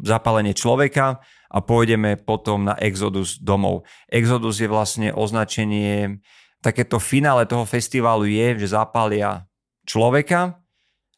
zapálenie 0.02 0.50
človeka 0.50 1.22
a 1.50 1.58
pôjdeme 1.62 2.18
potom 2.18 2.66
na 2.66 2.74
Exodus 2.78 3.38
domov. 3.38 3.86
Exodus 4.10 4.58
je 4.58 4.68
vlastne 4.70 5.08
označenie 5.14 6.18
takéto 6.60 6.98
finále 6.98 7.46
toho 7.46 7.62
festivalu 7.62 8.26
je, 8.26 8.66
že 8.66 8.74
zapália 8.74 9.46
človeka 9.86 10.58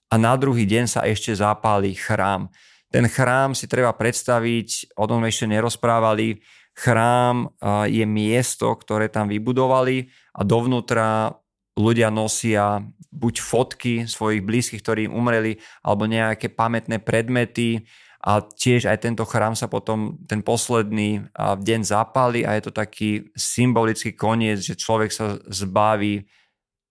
a 0.09 0.15
na 0.21 0.37
druhý 0.37 0.69
deň 0.69 0.85
sa 0.89 1.01
ešte 1.09 1.33
zapáli 1.33 1.97
chrám. 1.97 2.53
Ten 2.89 3.05
chrám 3.09 3.53
si 3.53 3.69
treba 3.69 3.93
predstaviť, 3.93 4.97
o 4.97 5.05
tom 5.05 5.25
ešte 5.25 5.45
nerozprávali, 5.49 6.41
chrám 6.73 7.53
je 7.89 8.05
miesto, 8.09 8.73
ktoré 8.73 9.13
tam 9.13 9.29
vybudovali 9.29 10.09
a 10.37 10.41
dovnútra 10.45 11.37
ľudia 11.77 12.09
nosia 12.09 12.81
buď 13.09 13.35
fotky 13.41 13.95
svojich 14.05 14.45
blízkych, 14.45 14.83
ktorí 14.85 15.01
im 15.09 15.17
umreli, 15.17 15.57
alebo 15.81 16.05
nejaké 16.05 16.53
pamätné 16.53 17.01
predmety, 17.01 17.89
a 18.19 18.43
tiež 18.43 18.90
aj 18.90 18.99
tento 18.99 19.23
chrám 19.23 19.55
sa 19.55 19.70
potom 19.70 20.19
ten 20.27 20.43
posledný 20.43 21.31
deň 21.39 21.81
zapáli 21.86 22.43
a 22.43 22.59
je 22.59 22.66
to 22.66 22.73
taký 22.74 23.31
symbolický 23.39 24.19
koniec, 24.19 24.59
že 24.59 24.74
človek 24.74 25.15
sa 25.15 25.39
zbaví 25.47 26.27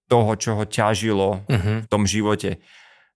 toho, 0.07 0.31
čo 0.39 0.55
ho 0.55 0.63
ťažilo 0.63 1.43
uh-huh. 1.43 1.83
v 1.83 1.87
tom 1.91 2.07
živote. 2.07 2.63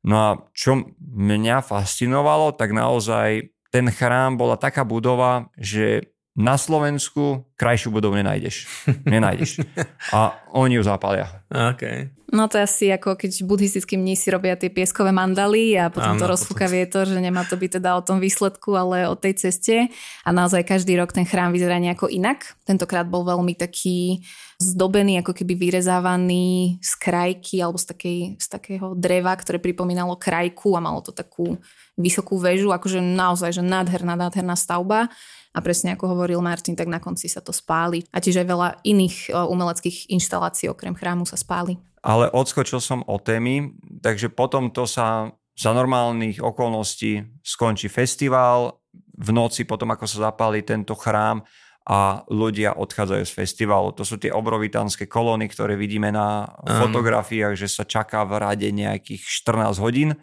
No 0.03 0.15
a 0.19 0.29
čo 0.51 0.91
mňa 0.99 1.63
fascinovalo, 1.63 2.51
tak 2.59 2.75
naozaj 2.75 3.47
ten 3.71 3.87
chrám 3.87 4.35
bola 4.35 4.59
taká 4.59 4.83
budova, 4.83 5.47
že 5.55 6.11
na 6.31 6.55
Slovensku 6.55 7.43
krajšiu 7.59 7.91
budovu 7.91 8.15
nenájdeš. 8.15 8.63
Nenájdeš. 9.03 9.67
A 10.15 10.31
oni 10.55 10.79
ju 10.79 10.83
zapália. 10.83 11.27
Okay. 11.51 12.07
No 12.31 12.47
to 12.47 12.55
je 12.55 12.63
asi 12.63 12.85
ako 12.87 13.19
keď 13.19 13.43
buddhistickí 13.43 13.99
mní 13.99 14.15
si 14.15 14.31
robia 14.31 14.55
tie 14.55 14.71
pieskové 14.71 15.11
mandaly 15.11 15.75
a 15.75 15.91
potom 15.91 16.15
Áno, 16.15 16.21
to 16.23 16.31
rozfúka 16.31 16.71
vietor, 16.71 17.03
že 17.03 17.19
nemá 17.19 17.43
to 17.43 17.59
byť 17.59 17.83
teda 17.83 17.99
o 17.99 18.01
tom 18.01 18.23
výsledku, 18.23 18.71
ale 18.71 19.03
o 19.11 19.19
tej 19.19 19.35
ceste. 19.35 19.91
A 20.23 20.29
naozaj 20.31 20.63
každý 20.63 20.95
rok 20.95 21.11
ten 21.11 21.27
chrám 21.27 21.51
vyzerá 21.51 21.75
nejako 21.75 22.07
inak. 22.07 22.55
Tentokrát 22.63 23.03
bol 23.03 23.27
veľmi 23.27 23.59
taký 23.59 24.23
zdobený, 24.63 25.19
ako 25.19 25.35
keby 25.35 25.59
vyrezávaný 25.59 26.79
z 26.79 26.91
krajky 26.95 27.59
alebo 27.59 27.75
z, 27.75 27.85
takej, 27.91 28.19
z 28.39 28.47
takého 28.47 28.95
dreva, 28.95 29.35
ktoré 29.35 29.59
pripomínalo 29.59 30.15
krajku 30.15 30.79
a 30.79 30.79
malo 30.79 31.03
to 31.03 31.11
takú 31.11 31.59
vysokú 31.99 32.39
väžu, 32.39 32.71
akože 32.71 33.03
naozaj, 33.03 33.59
že 33.59 33.63
nádherná, 33.65 34.15
nádherná 34.15 34.55
stavba. 34.55 35.11
A 35.51 35.59
presne 35.59 35.99
ako 35.99 36.15
hovoril 36.15 36.39
Martin, 36.39 36.79
tak 36.79 36.87
na 36.87 37.03
konci 37.03 37.27
sa 37.27 37.43
to 37.43 37.51
spáli. 37.51 38.07
A 38.15 38.23
tiež 38.23 38.41
aj 38.41 38.47
veľa 38.47 38.67
iných 38.87 39.35
umeleckých 39.35 40.11
inštalácií 40.15 40.71
okrem 40.71 40.95
chrámu 40.95 41.27
sa 41.27 41.35
spáli 41.35 41.75
ale 42.01 42.33
odskočil 42.33 42.81
som 42.81 43.05
o 43.05 43.21
témy, 43.21 43.77
takže 44.01 44.33
potom 44.33 44.73
to 44.73 44.89
sa 44.89 45.29
za 45.53 45.71
normálnych 45.71 46.41
okolností 46.41 47.21
skončí 47.45 47.93
festival, 47.93 48.81
v 49.21 49.29
noci 49.29 49.69
potom 49.69 49.93
ako 49.93 50.09
sa 50.09 50.33
zapálí 50.33 50.65
tento 50.65 50.97
chrám 50.97 51.45
a 51.85 52.25
ľudia 52.29 52.73
odchádzajú 52.77 53.23
z 53.25 53.33
festivalu. 53.33 53.93
To 53.93 54.01
sú 54.01 54.17
tie 54.17 54.33
obrovitanské 54.33 55.05
kolóny, 55.05 55.49
ktoré 55.49 55.77
vidíme 55.77 56.09
na 56.09 56.49
fotografiách, 56.65 57.53
že 57.53 57.69
sa 57.69 57.85
čaká 57.85 58.25
v 58.25 58.41
rade 58.41 58.69
nejakých 58.73 59.21
14 59.21 59.77
hodín. 59.77 60.17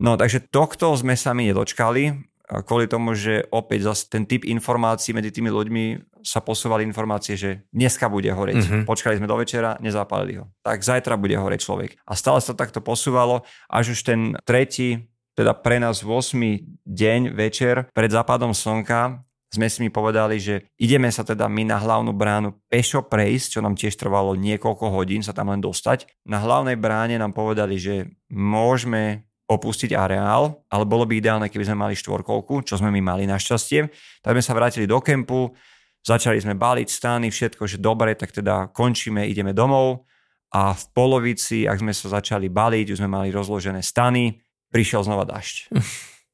No 0.00 0.16
takže 0.16 0.48
tohto 0.48 0.92
sme 0.96 1.20
sa 1.20 1.36
mi 1.36 1.52
nedočkali, 1.52 2.16
kvôli 2.64 2.88
tomu, 2.88 3.12
že 3.12 3.44
opäť 3.52 3.92
zase 3.92 4.08
ten 4.08 4.24
typ 4.24 4.48
informácií 4.48 5.12
medzi 5.12 5.28
tými 5.28 5.52
ľuďmi 5.52 5.84
sa 6.24 6.40
posúvali 6.40 6.82
informácie, 6.84 7.36
že 7.36 7.68
dneska 7.70 8.08
bude 8.08 8.32
horeť. 8.32 8.58
Mm-hmm. 8.58 8.82
Počkali 8.88 9.20
sme 9.20 9.28
do 9.30 9.36
večera, 9.36 9.76
nezapálili 9.78 10.40
ho. 10.40 10.48
Tak 10.64 10.80
zajtra 10.80 11.20
bude 11.20 11.36
horeť 11.36 11.60
človek. 11.62 11.90
A 12.08 12.16
stále 12.16 12.40
sa 12.40 12.56
takto 12.56 12.80
posúvalo, 12.80 13.44
až 13.68 13.92
už 13.96 14.00
ten 14.04 14.20
tretí, 14.48 15.08
teda 15.38 15.54
pre 15.54 15.78
nás 15.78 16.02
8. 16.02 16.34
deň, 16.82 17.36
večer, 17.36 17.86
pred 17.94 18.10
západom 18.10 18.50
slnka, 18.50 19.22
sme 19.48 19.64
si 19.72 19.80
mi 19.80 19.88
povedali, 19.88 20.36
že 20.36 20.68
ideme 20.76 21.08
sa 21.08 21.24
teda 21.24 21.48
my 21.48 21.64
na 21.64 21.80
hlavnú 21.80 22.12
bránu 22.12 22.52
pešo 22.68 23.00
prejsť, 23.00 23.56
čo 23.56 23.60
nám 23.64 23.80
tiež 23.80 23.96
trvalo 23.96 24.36
niekoľko 24.36 24.92
hodín 24.92 25.24
sa 25.24 25.32
tam 25.32 25.48
len 25.48 25.64
dostať. 25.64 26.04
Na 26.28 26.44
hlavnej 26.44 26.76
bráne 26.76 27.16
nám 27.16 27.32
povedali, 27.32 27.80
že 27.80 28.12
môžeme 28.28 29.27
opustiť 29.48 29.96
areál, 29.96 30.60
ale 30.68 30.84
bolo 30.84 31.08
by 31.08 31.16
ideálne, 31.16 31.48
keby 31.48 31.64
sme 31.72 31.88
mali 31.88 31.94
štvorkolku, 31.96 32.68
čo 32.68 32.76
sme 32.76 32.92
my 32.92 33.00
mali 33.00 33.24
našťastie. 33.24 33.88
Tak 34.20 34.36
sme 34.36 34.44
sa 34.44 34.52
vrátili 34.52 34.84
do 34.84 35.00
kempu, 35.00 35.56
začali 36.04 36.36
sme 36.36 36.52
baliť 36.52 36.88
stány, 36.92 37.32
všetko, 37.32 37.64
že 37.64 37.80
dobre, 37.80 38.12
tak 38.12 38.36
teda 38.36 38.68
končíme, 38.76 39.24
ideme 39.24 39.56
domov 39.56 40.04
a 40.52 40.76
v 40.76 40.84
polovici, 40.92 41.64
ak 41.64 41.80
sme 41.80 41.92
sa 41.96 42.20
začali 42.20 42.52
baliť, 42.52 42.92
už 42.92 43.00
sme 43.00 43.08
mali 43.08 43.28
rozložené 43.32 43.80
stany, 43.80 44.36
prišiel 44.68 45.04
znova 45.04 45.24
dažď. 45.24 45.72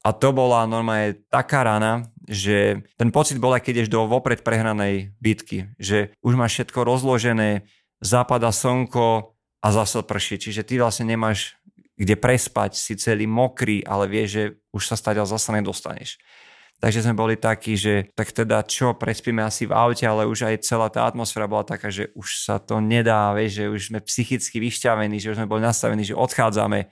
A 0.04 0.12
to 0.12 0.36
bola 0.36 0.68
normálne 0.68 1.16
taká 1.32 1.64
rana, 1.64 2.04
že 2.28 2.84
ten 3.00 3.08
pocit 3.08 3.40
bol, 3.40 3.56
keď 3.56 3.72
ideš 3.72 3.88
do 3.88 4.04
vopred 4.04 4.44
prehranej 4.44 5.16
bitky, 5.16 5.72
že 5.80 6.12
už 6.20 6.36
máš 6.36 6.60
všetko 6.60 6.84
rozložené, 6.84 7.64
zapada 8.04 8.52
slnko 8.52 9.32
a 9.64 9.68
zase 9.72 10.04
prší. 10.04 10.36
Čiže 10.36 10.60
ty 10.68 10.76
vlastne 10.76 11.08
nemáš 11.08 11.56
kde 11.94 12.14
prespať, 12.18 12.74
si 12.74 12.98
celý 12.98 13.26
mokrý, 13.30 13.86
ale 13.86 14.10
vieš, 14.10 14.28
že 14.30 14.44
už 14.74 14.82
sa 14.90 14.96
stadiaľ 14.98 15.30
zase 15.30 15.54
nedostaneš. 15.54 16.18
Takže 16.82 17.06
sme 17.06 17.14
boli 17.14 17.38
takí, 17.38 17.78
že 17.78 18.10
tak 18.18 18.34
teda 18.34 18.60
čo, 18.66 18.98
prespíme 18.98 19.40
asi 19.40 19.64
v 19.64 19.72
aute, 19.72 20.04
ale 20.04 20.26
už 20.26 20.50
aj 20.50 20.66
celá 20.66 20.90
tá 20.90 21.06
atmosféra 21.06 21.46
bola 21.46 21.64
taká, 21.64 21.88
že 21.88 22.10
už 22.18 22.44
sa 22.44 22.58
to 22.58 22.82
nedá, 22.82 23.30
vieš, 23.32 23.62
že 23.62 23.64
už 23.70 23.80
sme 23.88 24.00
psychicky 24.02 24.58
vyšťavení, 24.58 25.16
že 25.22 25.32
už 25.32 25.38
sme 25.40 25.48
boli 25.48 25.62
nastavení, 25.62 26.02
že 26.02 26.18
odchádzame. 26.18 26.90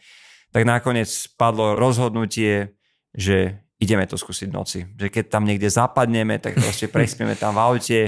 Tak 0.55 0.62
nakoniec 0.62 1.11
padlo 1.35 1.74
rozhodnutie, 1.74 2.79
že 3.12 3.59
ideme 3.83 4.07
to 4.07 4.15
skúsiť 4.15 4.49
v 4.49 4.57
noci. 4.57 4.81
Že 4.97 5.09
keď 5.11 5.24
tam 5.29 5.45
niekde 5.45 5.66
zapadneme, 5.66 6.39
tak 6.39 6.57
proste 6.57 6.87
prespíme 6.95 7.35
tam 7.35 7.59
v 7.59 7.62
aute 7.66 8.01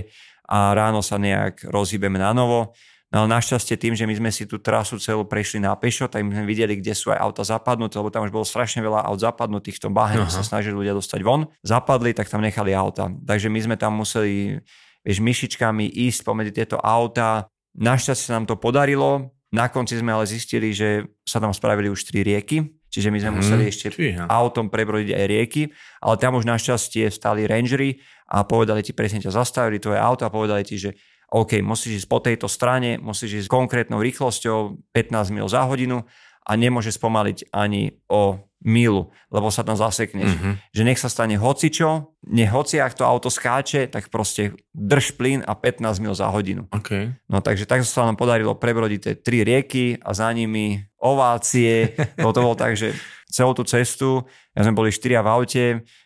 a 0.47 0.73
ráno 0.73 1.03
sa 1.03 1.19
nejak 1.19 1.67
rozhýbeme 1.69 2.17
na 2.17 2.31
novo. 2.31 2.73
No 3.15 3.23
ale 3.23 3.39
našťastie 3.39 3.79
tým, 3.79 3.95
že 3.95 4.11
my 4.11 4.15
sme 4.19 4.31
si 4.35 4.43
tú 4.43 4.59
trasu 4.59 4.99
celú 4.99 5.23
prešli 5.23 5.63
na 5.63 5.71
pešo, 5.79 6.11
tak 6.11 6.27
my 6.27 6.35
sme 6.35 6.51
videli, 6.51 6.75
kde 6.83 6.99
sú 6.99 7.15
aj 7.15 7.23
auta 7.23 7.47
zapadnuté, 7.47 7.95
lebo 7.95 8.11
tam 8.11 8.27
už 8.27 8.35
bolo 8.35 8.43
strašne 8.43 8.83
veľa 8.83 9.07
aut 9.07 9.23
zapadnutých 9.23 9.79
v 9.79 9.83
tom 9.87 9.95
bahne, 9.95 10.27
sa 10.27 10.43
snažili 10.43 10.75
ľudia 10.75 10.99
dostať 10.99 11.23
von. 11.23 11.47
Zapadli, 11.63 12.11
tak 12.11 12.27
tam 12.27 12.43
nechali 12.43 12.75
auta. 12.75 13.07
Takže 13.07 13.47
my 13.47 13.61
sme 13.71 13.77
tam 13.79 14.03
museli, 14.03 14.59
vieš, 15.07 15.23
myšičkami 15.23 15.95
ísť 15.95 16.27
pomedzi 16.27 16.59
tieto 16.59 16.83
auta. 16.83 17.47
Našťastie 17.79 18.35
sa 18.35 18.43
nám 18.43 18.51
to 18.51 18.59
podarilo. 18.59 19.31
Na 19.55 19.71
konci 19.71 19.95
sme 19.95 20.11
ale 20.11 20.27
zistili, 20.27 20.75
že 20.75 21.07
sa 21.23 21.39
tam 21.39 21.55
spravili 21.55 21.87
už 21.87 22.11
tri 22.11 22.27
rieky, 22.27 22.67
čiže 22.91 23.15
my 23.15 23.23
sme 23.23 23.31
hmm, 23.31 23.39
museli 23.39 23.65
ešte 23.71 23.95
čiha. 23.95 24.27
autom 24.27 24.67
prebrodiť 24.67 25.15
aj 25.15 25.25
rieky, 25.31 25.63
ale 26.03 26.19
tam 26.19 26.35
už 26.35 26.51
našťastie 26.51 27.07
stali 27.15 27.47
rangery 27.47 28.03
a 28.27 28.43
povedali 28.43 28.83
ti 28.83 28.91
presne 28.91 29.23
ťa 29.23 29.31
zastavili 29.31 29.79
tvoje 29.79 30.03
auto 30.03 30.27
a 30.27 30.35
povedali 30.35 30.67
ti, 30.67 30.83
že 30.83 30.99
OK, 31.35 31.59
musíš 31.67 32.07
ísť 32.07 32.09
po 32.09 32.23
tejto 32.23 32.47
strane, 32.47 32.95
musíš 33.03 33.43
ísť 33.43 33.49
konkrétnou 33.51 33.99
rýchlosťou 33.99 34.79
15 34.95 35.35
mil 35.35 35.51
za 35.51 35.67
hodinu 35.67 36.07
a 36.47 36.51
nemôže 36.55 36.95
spomaliť 36.95 37.51
ani 37.51 37.99
o 38.07 38.39
milu, 38.65 39.13
lebo 39.29 39.51
sa 39.51 39.67
tam 39.67 39.75
zasekneš. 39.77 40.31
Mm-hmm. 40.31 40.55
Že 40.73 40.83
nech 40.87 41.01
sa 41.03 41.11
stane 41.11 41.37
hocičo, 41.37 42.17
nech 42.31 42.49
hoci 42.49 42.81
ak 42.81 42.97
to 42.97 43.05
auto 43.05 43.29
skáče, 43.29 43.91
tak 43.91 44.09
proste 44.09 44.57
drž 44.73 45.19
plyn 45.21 45.41
a 45.45 45.53
15 45.59 46.01
mil 46.01 46.15
za 46.17 46.31
hodinu. 46.31 46.71
Okay. 46.71 47.13
No 47.29 47.43
takže 47.43 47.69
tak 47.69 47.83
sa 47.83 48.09
nám 48.09 48.17
podarilo 48.17 48.57
prebrodiť 48.57 49.01
tie 49.03 49.15
tri 49.19 49.45
rieky 49.45 50.01
a 50.01 50.15
za 50.17 50.33
nimi 50.33 50.81
ovácie. 50.97 51.93
to, 52.23 52.31
to 52.31 52.41
bolo 52.41 52.57
tak, 52.57 52.79
že 52.79 52.97
celú 53.29 53.53
tú 53.53 53.67
cestu, 53.67 54.23
ja 54.55 54.63
sme 54.63 54.79
boli 54.79 54.95
štyria 54.95 55.21
v 55.21 55.29
aute, 55.29 55.65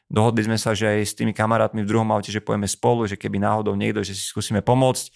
Dohodli 0.09 0.40
sme 0.48 0.56
sa, 0.56 0.72
že 0.72 0.89
aj 0.89 1.01
s 1.05 1.16
tými 1.16 1.36
kamarátmi 1.36 1.85
v 1.85 1.90
druhom 1.93 2.09
aute, 2.09 2.32
že 2.32 2.40
pojeme 2.40 2.64
spolu, 2.64 3.05
že 3.05 3.20
keby 3.20 3.44
náhodou 3.44 3.76
niekto, 3.76 4.01
že 4.01 4.16
si 4.16 4.24
skúsime 4.24 4.64
pomôcť. 4.64 5.12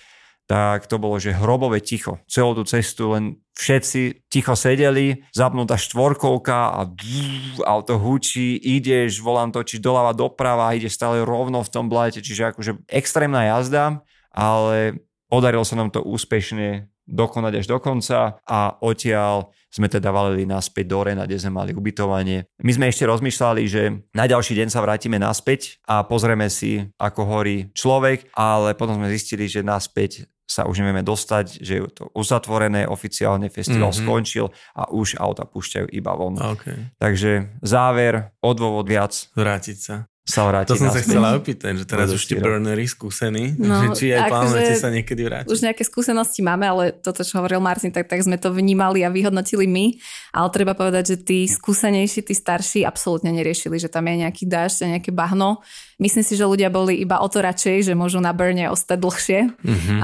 tak 0.47 0.85
to 0.90 1.01
bolo, 1.01 1.16
že 1.16 1.32
hrobové 1.32 1.81
ticho. 1.81 2.20
Celú 2.28 2.52
tú 2.52 2.69
cestu 2.69 3.14
len 3.16 3.40
všetci 3.56 4.28
ticho 4.28 4.52
sedeli, 4.52 5.24
zapnutá 5.32 5.81
štvorkovka 5.81 6.77
a 6.77 6.85
bzz, 6.85 7.64
auto 7.64 7.97
hučí, 7.97 8.60
ideš, 8.60 9.23
volám 9.24 9.48
točíš 9.48 9.81
doľava 9.81 10.12
doprava, 10.12 10.74
ideš 10.77 10.98
stále 10.98 11.24
rovno 11.24 11.64
v 11.64 11.73
tom 11.73 11.89
blate, 11.89 12.20
čiže 12.20 12.52
akože 12.52 12.85
extrémna 12.90 13.48
jazda, 13.48 14.05
ale 14.28 15.01
podarilo 15.32 15.64
sa 15.64 15.78
nám 15.78 15.89
to 15.89 16.05
úspešne 16.05 16.93
dokonať 17.09 17.64
až 17.64 17.66
do 17.66 17.78
konca 17.81 18.36
a 18.44 18.77
odtiaľ 18.82 19.56
sme 19.73 19.89
teda 19.89 20.12
valili 20.12 20.44
naspäť 20.44 20.85
do 20.85 21.01
Rena, 21.01 21.24
kde 21.24 21.40
sme 21.40 21.57
mali 21.57 21.73
ubytovanie. 21.73 22.44
My 22.61 22.73
sme 22.77 22.93
ešte 22.93 23.09
rozmýšľali, 23.09 23.62
že 23.65 23.82
na 24.12 24.28
ďalší 24.28 24.53
deň 24.61 24.69
sa 24.69 24.85
vrátime 24.85 25.16
naspäť 25.16 25.81
a 25.89 26.05
pozrieme 26.05 26.53
si, 26.53 26.85
ako 27.01 27.24
horí 27.24 27.73
človek, 27.73 28.28
ale 28.36 28.77
potom 28.77 29.01
sme 29.01 29.09
zistili, 29.09 29.49
že 29.49 29.65
naspäť 29.65 30.28
sa 30.44 30.69
už 30.69 30.85
nevieme 30.85 31.01
dostať, 31.01 31.65
že 31.65 31.73
je 31.81 31.82
to 31.89 32.12
uzatvorené, 32.12 32.85
oficiálne 32.85 33.49
festival 33.49 33.89
mm-hmm. 33.89 34.05
skončil 34.05 34.47
a 34.77 34.93
už 34.93 35.16
auta 35.16 35.49
púšťajú 35.49 35.89
iba 35.89 36.12
von. 36.12 36.36
Okay. 36.36 36.93
Takže 37.01 37.57
záver, 37.65 38.36
odôvod 38.44 38.85
viac. 38.85 39.32
Vrátiť 39.32 39.78
sa 39.81 40.11
sa 40.23 40.47
vráti 40.47 40.70
To 40.70 40.78
som 40.78 40.94
sa 40.94 41.03
chcela 41.03 41.35
opýtať, 41.35 41.82
že 41.82 41.85
teraz 41.85 42.15
už 42.15 42.23
tí 42.23 42.39
burnery 42.39 42.86
skúsení, 42.86 43.59
no, 43.59 43.90
že 43.90 43.99
či 43.99 44.05
aj 44.15 44.31
plánujete 44.31 44.74
sa 44.78 44.89
niekedy 44.94 45.23
vrátiť. 45.27 45.51
Už 45.51 45.66
nejaké 45.66 45.82
skúsenosti 45.82 46.47
máme, 46.47 46.62
ale 46.62 46.85
toto, 46.94 47.27
čo 47.27 47.43
hovoril 47.43 47.59
Martin, 47.59 47.90
tak, 47.90 48.07
tak 48.07 48.23
sme 48.23 48.39
to 48.39 48.55
vnímali 48.55 49.03
a 49.03 49.11
vyhodnotili 49.11 49.66
my, 49.66 49.99
ale 50.31 50.49
treba 50.55 50.78
povedať, 50.78 51.05
že 51.15 51.16
tí 51.27 51.39
skúsenejší, 51.51 52.23
tí 52.23 52.39
starší 52.39 52.86
absolútne 52.86 53.35
neriešili, 53.35 53.82
že 53.82 53.90
tam 53.90 54.07
je 54.07 54.23
nejaký 54.23 54.47
dážď 54.47 54.78
a 54.86 54.90
nejaké 54.94 55.11
bahno. 55.11 55.59
Myslím 55.99 56.23
si, 56.23 56.39
že 56.39 56.47
ľudia 56.47 56.70
boli 56.70 57.03
iba 57.03 57.19
o 57.19 57.27
to 57.27 57.43
radšej, 57.43 57.90
že 57.90 57.99
môžu 57.99 58.23
na 58.23 58.31
Burne 58.31 58.70
ostať 58.70 58.99
dlhšie. 58.99 59.40
Mm-hmm. 59.59 59.99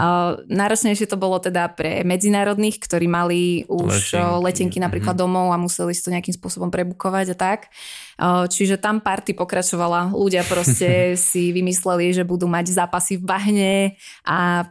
Náročnejšie 0.51 1.07
to 1.11 1.19
bolo 1.19 1.39
teda 1.39 1.71
pre 1.75 2.03
medzinárodných, 2.03 2.79
ktorí 2.83 3.07
mali 3.07 3.67
už 3.71 4.19
letenky, 4.19 4.43
letenky 4.43 4.79
napríklad 4.83 5.15
mm-hmm. 5.15 5.31
domov 5.31 5.55
a 5.55 5.59
museli 5.59 5.95
si 5.95 6.03
to 6.03 6.11
nejakým 6.11 6.35
spôsobom 6.35 6.71
prebukovať 6.71 7.35
a 7.35 7.37
tak. 7.39 7.61
Čiže 8.19 8.83
tam 8.83 8.99
party 8.99 9.39
pokračovala. 9.39 10.11
Ľudia 10.11 10.43
proste 10.43 10.89
si 11.31 11.55
vymysleli, 11.55 12.11
že 12.11 12.27
budú 12.27 12.51
mať 12.51 12.75
zápasy 12.75 13.23
v 13.23 13.25
bahne 13.25 13.75
a 14.27 14.67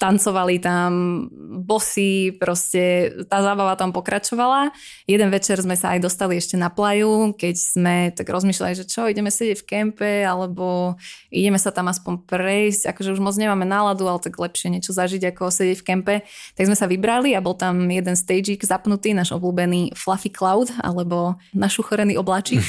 tancovali 0.00 0.56
tam 0.64 1.28
bosy, 1.60 2.32
proste 2.40 3.12
tá 3.28 3.44
zábava 3.44 3.76
tam 3.76 3.92
pokračovala. 3.92 4.72
Jeden 5.04 5.28
večer 5.28 5.60
sme 5.60 5.76
sa 5.76 5.92
aj 5.92 6.08
dostali 6.08 6.40
ešte 6.40 6.56
na 6.56 6.72
plaju, 6.72 7.36
keď 7.36 7.54
sme 7.60 7.96
tak 8.16 8.32
rozmýšľali, 8.32 8.80
že 8.80 8.88
čo, 8.88 9.04
ideme 9.04 9.28
sedieť 9.28 9.60
v 9.60 9.68
kempe, 9.68 10.24
alebo 10.24 10.96
ideme 11.28 11.60
sa 11.60 11.68
tam 11.68 11.92
aspoň 11.92 12.24
prejsť, 12.24 12.88
akože 12.88 13.12
už 13.12 13.20
moc 13.20 13.36
nemáme 13.36 13.68
náladu, 13.68 14.08
ale 14.08 14.24
tak 14.24 14.40
lepšie 14.40 14.72
niečo 14.72 14.96
zažiť, 14.96 15.36
ako 15.36 15.52
sedieť 15.52 15.84
v 15.84 15.86
kempe. 15.86 16.14
Tak 16.56 16.64
sme 16.64 16.76
sa 16.80 16.88
vybrali 16.88 17.36
a 17.36 17.44
bol 17.44 17.52
tam 17.52 17.84
jeden 17.92 18.16
stagík 18.16 18.64
zapnutý, 18.64 19.12
náš 19.12 19.36
obľúbený 19.36 19.92
Fluffy 19.92 20.32
Cloud, 20.32 20.72
alebo 20.80 21.36
náš 21.52 21.76
uchorený 21.76 22.16
obláčik. 22.16 22.64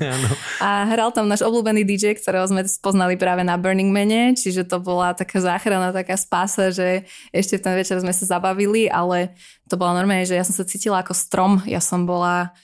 a 0.64 0.88
hral 0.88 1.12
tam 1.12 1.28
náš 1.28 1.44
obľúbený 1.44 1.84
DJ, 1.84 2.16
ktorého 2.16 2.48
sme 2.48 2.64
spoznali 2.64 3.20
práve 3.20 3.44
na 3.44 3.60
Burning 3.60 3.92
Mane, 3.92 4.32
čiže 4.32 4.64
to 4.64 4.80
bola 4.80 5.12
taká 5.12 5.36
záchrana, 5.36 5.92
taká 5.92 6.16
spása 6.16 6.61
zase, 6.62 6.76
že 6.78 6.88
ešte 7.34 7.58
v 7.58 7.64
ten 7.66 7.74
večer 7.74 7.96
sme 7.98 8.14
sa 8.14 8.38
zabavili, 8.38 8.86
ale 8.86 9.34
to 9.66 9.74
bolo 9.74 9.96
normálne, 9.96 10.28
že 10.28 10.38
ja 10.38 10.46
som 10.46 10.54
sa 10.54 10.62
cítila 10.62 11.02
ako 11.02 11.14
strom. 11.16 11.52
Ja 11.66 11.82
som 11.82 12.06
bola 12.06 12.54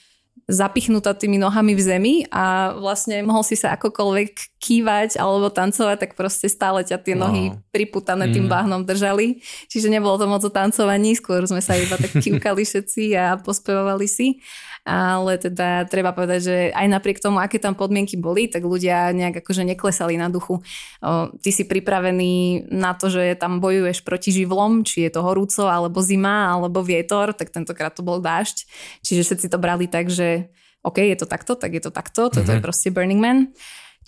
zapichnutá 0.49 1.13
tými 1.13 1.37
nohami 1.37 1.77
v 1.77 1.81
zemi 1.81 2.15
a 2.33 2.73
vlastne 2.73 3.21
mohol 3.21 3.45
si 3.45 3.53
sa 3.53 3.77
akokoľvek 3.77 4.57
kývať 4.57 5.21
alebo 5.21 5.53
tancovať, 5.53 5.97
tak 6.01 6.11
proste 6.17 6.49
stále 6.49 6.81
ťa 6.81 6.97
tie 6.97 7.13
nohy 7.13 7.53
wow. 7.53 7.61
priputané 7.69 8.33
tým 8.33 8.49
mm. 8.49 8.51
bahnom 8.51 8.81
držali. 8.81 9.45
Čiže 9.69 9.93
nebolo 9.93 10.17
to 10.17 10.25
moc 10.25 10.41
o 10.41 10.49
tancovaní, 10.49 11.13
skôr 11.13 11.45
sme 11.45 11.61
sa 11.61 11.77
iba 11.77 11.95
tak 11.95 12.17
kývkali 12.17 12.65
všetci 12.65 13.13
a 13.13 13.37
pospevovali 13.37 14.09
si 14.09 14.41
ale 14.87 15.35
teda 15.35 15.85
treba 15.85 16.15
povedať, 16.15 16.39
že 16.39 16.57
aj 16.71 16.87
napriek 16.87 17.19
tomu, 17.19 17.37
aké 17.37 17.59
tam 17.59 17.75
podmienky 17.75 18.15
boli, 18.15 18.47
tak 18.47 18.63
ľudia 18.63 19.11
nejak 19.11 19.43
akože 19.43 19.67
neklesali 19.67 20.15
na 20.15 20.31
duchu. 20.31 20.63
O, 21.03 21.29
ty 21.43 21.51
si 21.51 21.67
pripravený 21.67 22.65
na 22.71 22.95
to, 22.95 23.11
že 23.11 23.35
tam 23.35 23.59
bojuješ 23.59 24.01
proti 24.07 24.31
živlom, 24.31 24.87
či 24.87 25.05
je 25.07 25.11
to 25.11 25.21
horúco, 25.25 25.67
alebo 25.67 25.99
zima, 25.99 26.55
alebo 26.55 26.79
vietor, 26.81 27.35
tak 27.35 27.51
tentokrát 27.51 27.91
to 27.91 28.05
bol 28.05 28.23
dážď. 28.23 28.63
Čiže 29.03 29.21
všetci 29.27 29.47
to 29.51 29.57
brali 29.59 29.85
tak, 29.85 30.07
že 30.07 30.38
OK, 30.83 30.97
je 31.03 31.17
to 31.19 31.27
takto, 31.27 31.59
tak 31.59 31.75
je 31.75 31.83
to 31.83 31.91
takto, 31.91 32.31
toto 32.31 32.39
mm-hmm. 32.39 32.59
je 32.59 32.65
proste 32.65 32.89
Burning 32.93 33.19
Man. 33.19 33.51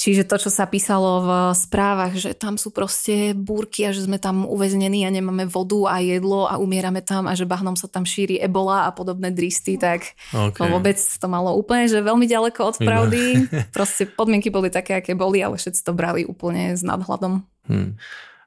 Čiže 0.02 0.26
to, 0.26 0.41
čo 0.41 0.49
sa 0.49 0.65
písalo 0.65 1.22
v 1.22 1.30
správach, 1.53 2.18
že 2.18 2.34
tam 2.34 2.57
sú 2.57 2.73
proste 2.73 3.38
búrky 3.38 3.85
a 3.85 3.93
že 3.93 4.10
sme 4.10 4.18
tam 4.18 4.49
uväznení 4.49 5.06
a 5.06 5.14
nemáme 5.14 5.45
vodu 5.45 5.93
a 5.93 6.02
jedlo 6.02 6.49
a 6.49 6.57
umierame 6.57 7.06
tam 7.06 7.30
a 7.30 7.38
že 7.38 7.45
bahnom 7.45 7.77
sa 7.77 7.85
tam 7.85 8.02
šíri 8.02 8.41
ebola 8.41 8.89
a 8.89 8.95
podobné 8.95 9.30
dristy, 9.30 9.77
tak 9.77 10.18
okay. 10.34 10.57
to 10.57 10.64
vôbec 10.65 10.98
to 10.98 11.27
malo 11.30 11.53
úplne, 11.53 11.85
že 11.85 12.02
veľmi 12.02 12.26
ďaleko 12.26 12.60
od 12.65 12.77
pravdy. 12.81 13.45
proste 13.77 14.10
podmienky 14.10 14.49
boli 14.49 14.73
také, 14.73 14.98
aké 14.98 15.14
boli, 15.14 15.38
ale 15.43 15.61
všetci 15.61 15.85
to 15.85 15.93
brali 15.93 16.26
úplne 16.26 16.73
s 16.73 16.81
nadhľadom. 16.81 17.45
Hmm. 17.69 17.93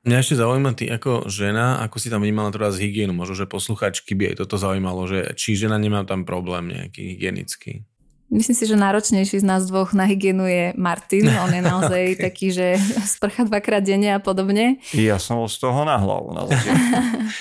Mňa 0.04 0.16
ešte 0.20 0.36
zaujíma 0.36 0.74
ty 0.74 0.90
ako 0.90 1.30
žena, 1.30 1.80
ako 1.86 1.96
si 2.02 2.10
tam 2.10 2.26
vnímala 2.26 2.50
teraz 2.50 2.76
hygienu. 2.76 3.14
Možno, 3.14 3.38
že 3.38 3.46
posluchačky 3.46 4.18
by 4.18 4.34
aj 4.34 4.44
toto 4.44 4.58
zaujímalo, 4.58 5.06
že 5.06 5.32
či 5.38 5.54
žena 5.56 5.78
nemá 5.78 6.02
tam 6.02 6.26
problém 6.26 6.74
nejaký 6.74 7.14
hygienický. 7.14 7.86
Myslím 8.34 8.56
si, 8.58 8.66
že 8.66 8.74
náročnejší 8.74 9.38
z 9.38 9.46
nás 9.46 9.62
dvoch 9.70 9.94
na 9.94 10.10
hygienu 10.10 10.42
je 10.50 10.74
Martin. 10.74 11.30
On 11.38 11.54
je 11.54 11.62
naozaj 11.72 12.02
okay. 12.18 12.18
taký, 12.18 12.50
že 12.50 12.74
sprcha 13.14 13.46
dvakrát 13.46 13.86
denne 13.86 14.10
a 14.10 14.18
podobne. 14.18 14.82
Ja 14.90 15.22
som 15.22 15.46
z 15.46 15.56
toho 15.62 15.86
na 15.86 15.94
hlavu. 15.94 16.28
Na 16.34 16.50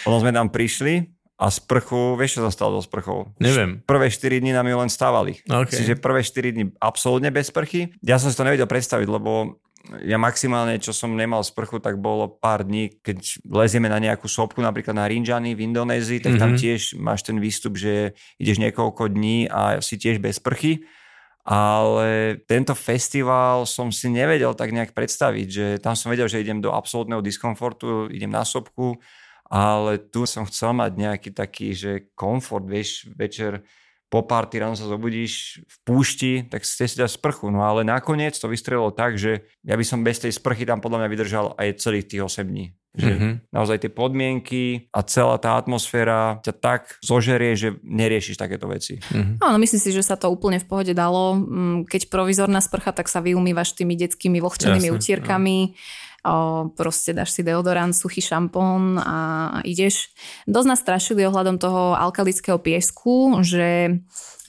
Potom 0.06 0.22
sme 0.22 0.30
tam 0.30 0.54
prišli 0.54 1.10
a 1.42 1.50
sprchu, 1.50 2.14
vieš, 2.14 2.38
čo 2.38 2.42
sa 2.46 2.54
stalo 2.54 2.78
so 2.78 2.86
sprchou? 2.86 3.34
Neviem. 3.42 3.82
Prvé 3.90 4.14
4 4.14 4.38
dní 4.38 4.54
nám 4.54 4.70
ju 4.70 4.78
len 4.78 4.88
stávali. 4.88 5.42
Okay. 5.50 5.82
Čiže 5.82 5.98
prvé 5.98 6.22
4 6.22 6.54
dní 6.54 6.66
absolútne 6.78 7.34
bez 7.34 7.50
sprchy. 7.50 7.90
Ja 8.06 8.22
som 8.22 8.30
si 8.30 8.38
to 8.38 8.46
nevedel 8.46 8.70
predstaviť, 8.70 9.08
lebo 9.10 9.58
ja 9.84 10.16
maximálne, 10.16 10.80
čo 10.80 10.96
som 10.96 11.12
nemal 11.12 11.44
sprchu, 11.44 11.84
tak 11.84 12.00
bolo 12.00 12.32
pár 12.32 12.64
dní, 12.64 13.04
keď 13.04 13.44
lezieme 13.44 13.92
na 13.92 14.00
nejakú 14.00 14.32
sopku, 14.32 14.64
napríklad 14.64 14.96
na 14.96 15.04
Rinjani 15.04 15.52
v 15.60 15.68
Indonézii, 15.68 16.24
tak 16.24 16.40
mm-hmm. 16.40 16.44
tam 16.44 16.52
mhm. 16.56 16.60
tiež 16.60 16.82
máš 17.04 17.22
ten 17.28 17.38
výstup, 17.44 17.76
že 17.76 18.16
ideš 18.40 18.64
niekoľko 18.64 19.12
dní 19.12 19.52
a 19.52 19.84
si 19.84 20.00
tiež 20.00 20.24
bez 20.24 20.40
sprchy. 20.40 20.88
Ale 21.44 22.40
tento 22.48 22.72
festival 22.72 23.68
som 23.68 23.92
si 23.92 24.08
nevedel 24.08 24.56
tak 24.56 24.72
nejak 24.72 24.96
predstaviť, 24.96 25.48
že 25.52 25.66
tam 25.84 25.92
som 25.92 26.08
vedel, 26.08 26.32
že 26.32 26.40
idem 26.40 26.64
do 26.64 26.72
absolútneho 26.72 27.20
diskomfortu, 27.20 28.08
idem 28.08 28.32
na 28.32 28.48
sopku, 28.48 28.96
ale 29.52 30.00
tu 30.00 30.24
som 30.24 30.48
chcel 30.48 30.72
mať 30.72 30.92
nejaký 30.96 31.30
taký, 31.36 31.76
že 31.76 31.92
komfort, 32.16 32.64
vieš, 32.64 33.12
večer 33.12 33.68
po 34.14 34.22
party 34.22 34.62
ráno 34.62 34.78
sa 34.78 34.86
zobudíš 34.86 35.66
v 35.66 35.76
púšti, 35.82 36.46
tak 36.46 36.62
ste 36.62 36.86
si 36.86 37.02
dať 37.02 37.18
sprchu. 37.18 37.50
No 37.50 37.66
ale 37.66 37.82
nakoniec 37.82 38.38
to 38.38 38.46
vystrelilo 38.46 38.94
tak, 38.94 39.18
že 39.18 39.50
ja 39.66 39.74
by 39.74 39.82
som 39.82 40.06
bez 40.06 40.22
tej 40.22 40.30
sprchy 40.30 40.70
tam 40.70 40.86
podľa 40.86 41.02
mňa 41.02 41.10
vydržal 41.10 41.46
aj 41.58 41.82
celých 41.82 42.14
tých 42.14 42.22
8 42.22 42.46
dní. 42.46 42.78
Že 42.94 43.10
mm-hmm. 43.10 43.34
naozaj 43.50 43.78
tie 43.82 43.90
podmienky 43.90 44.86
a 44.94 45.02
celá 45.02 45.42
tá 45.42 45.58
atmosféra 45.58 46.38
ťa 46.46 46.54
tak 46.62 47.02
zožerie, 47.02 47.58
že 47.58 47.82
neriešiš 47.82 48.38
takéto 48.38 48.70
veci. 48.70 49.02
Mm-hmm. 49.02 49.42
Áno, 49.42 49.58
myslím 49.58 49.82
si, 49.82 49.90
že 49.90 50.06
sa 50.06 50.14
to 50.14 50.30
úplne 50.30 50.62
v 50.62 50.70
pohode 50.70 50.94
dalo. 50.94 51.34
Mm, 51.34 51.90
keď 51.90 52.14
provizorná 52.14 52.62
sprcha, 52.62 52.94
tak 52.94 53.10
sa 53.10 53.18
vyumývaš 53.18 53.74
tými 53.74 53.98
detskými 53.98 54.38
vlhčenými 54.38 54.94
utierkami. 54.94 55.58
No 55.74 56.12
o, 56.26 56.70
proste 56.74 57.14
dáš 57.14 57.36
si 57.36 57.44
deodorant, 57.44 57.94
suchý 57.94 58.24
šampón 58.24 58.98
a 59.00 59.18
ideš. 59.68 60.10
Dosť 60.48 60.68
nás 60.68 60.80
strašili 60.80 61.28
ohľadom 61.28 61.60
toho 61.60 61.94
alkalického 61.96 62.58
piesku, 62.58 63.44
že 63.44 64.00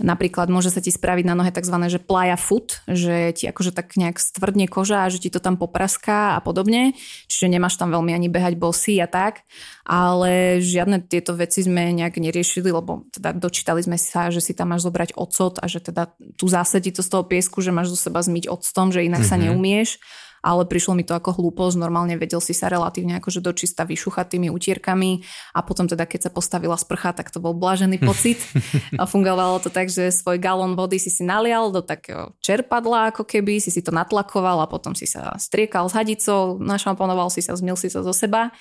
Napríklad 0.03 0.51
môže 0.51 0.75
sa 0.75 0.83
ti 0.83 0.91
spraviť 0.91 1.23
na 1.23 1.39
nohe 1.39 1.55
tzv. 1.55 1.79
že 1.87 2.03
playa 2.03 2.35
foot, 2.35 2.83
že 2.91 3.31
ti 3.31 3.47
akože 3.47 3.71
tak 3.71 3.95
nejak 3.95 4.19
stvrdne 4.19 4.67
koža 4.67 5.07
a 5.07 5.11
že 5.13 5.23
ti 5.23 5.31
to 5.31 5.39
tam 5.39 5.55
popraská 5.55 6.35
a 6.35 6.43
podobne. 6.43 6.99
Čiže 7.31 7.47
nemáš 7.47 7.79
tam 7.79 7.95
veľmi 7.95 8.11
ani 8.11 8.27
behať 8.27 8.59
bosy 8.59 8.99
a 8.99 9.07
tak. 9.07 9.47
Ale 9.87 10.59
žiadne 10.59 10.99
tieto 11.07 11.39
veci 11.39 11.63
sme 11.63 11.95
nejak 11.95 12.19
neriešili, 12.19 12.75
lebo 12.75 13.07
teda 13.15 13.39
dočítali 13.39 13.87
sme 13.87 13.95
sa, 13.95 14.35
že 14.35 14.43
si 14.43 14.51
tam 14.51 14.75
máš 14.75 14.83
zobrať 14.83 15.15
ocot 15.15 15.63
a 15.63 15.71
že 15.71 15.79
teda 15.79 16.11
tu 16.35 16.51
zásadí 16.51 16.91
to 16.91 16.99
z 16.99 17.15
toho 17.15 17.23
piesku, 17.23 17.63
že 17.63 17.71
máš 17.71 17.95
zo 17.95 18.11
seba 18.11 18.19
zmyť 18.19 18.51
octom, 18.51 18.91
že 18.91 19.07
inak 19.07 19.23
mm-hmm. 19.23 19.31
sa 19.31 19.39
mhm. 19.39 19.43
neumieš 19.47 20.03
ale 20.45 20.69
prišlo 20.69 20.93
mi 20.93 21.09
to 21.09 21.17
ako 21.17 21.41
hlúposť. 21.41 21.81
Normálne 21.81 22.21
vedel 22.21 22.45
si 22.45 22.53
sa 22.53 22.69
relatívne 22.69 23.17
akože 23.17 23.41
dočista 23.41 23.89
vyšuchať 23.89 24.37
tými 24.37 24.53
utierkami 24.53 25.25
a 25.57 25.65
potom 25.65 25.89
teda 25.89 26.05
keď 26.05 26.29
sa 26.29 26.31
postavila 26.31 26.77
sprcha, 26.77 27.17
tak 27.17 27.33
to 27.33 27.41
bol 27.41 27.57
blážený 27.57 28.05
pocit. 28.05 28.37
a 29.01 29.09
fungovalo 29.09 29.65
to 29.65 29.73
tak, 29.73 29.89
že 29.89 30.13
svoj 30.13 30.37
galón 30.37 30.77
vody 30.77 31.01
si 31.01 31.09
si 31.09 31.25
nalial 31.25 31.73
do 31.73 31.81
takého 31.81 32.37
čerpadla 32.45 33.17
ako 33.17 33.25
keby, 33.25 33.57
si 33.57 33.73
si 33.73 33.81
to 33.81 33.89
natlakoval 33.89 34.61
a 34.61 34.69
potom 34.69 34.93
si 34.93 35.09
sa 35.09 35.33
striekal 35.41 35.89
s 35.89 35.97
hadicou, 35.97 36.61
našamponoval 36.61 37.33
si 37.33 37.41
sa, 37.41 37.57
zmil 37.57 37.81
si 37.81 37.89
sa 37.89 38.05
zo 38.05 38.13
seba 38.13 38.53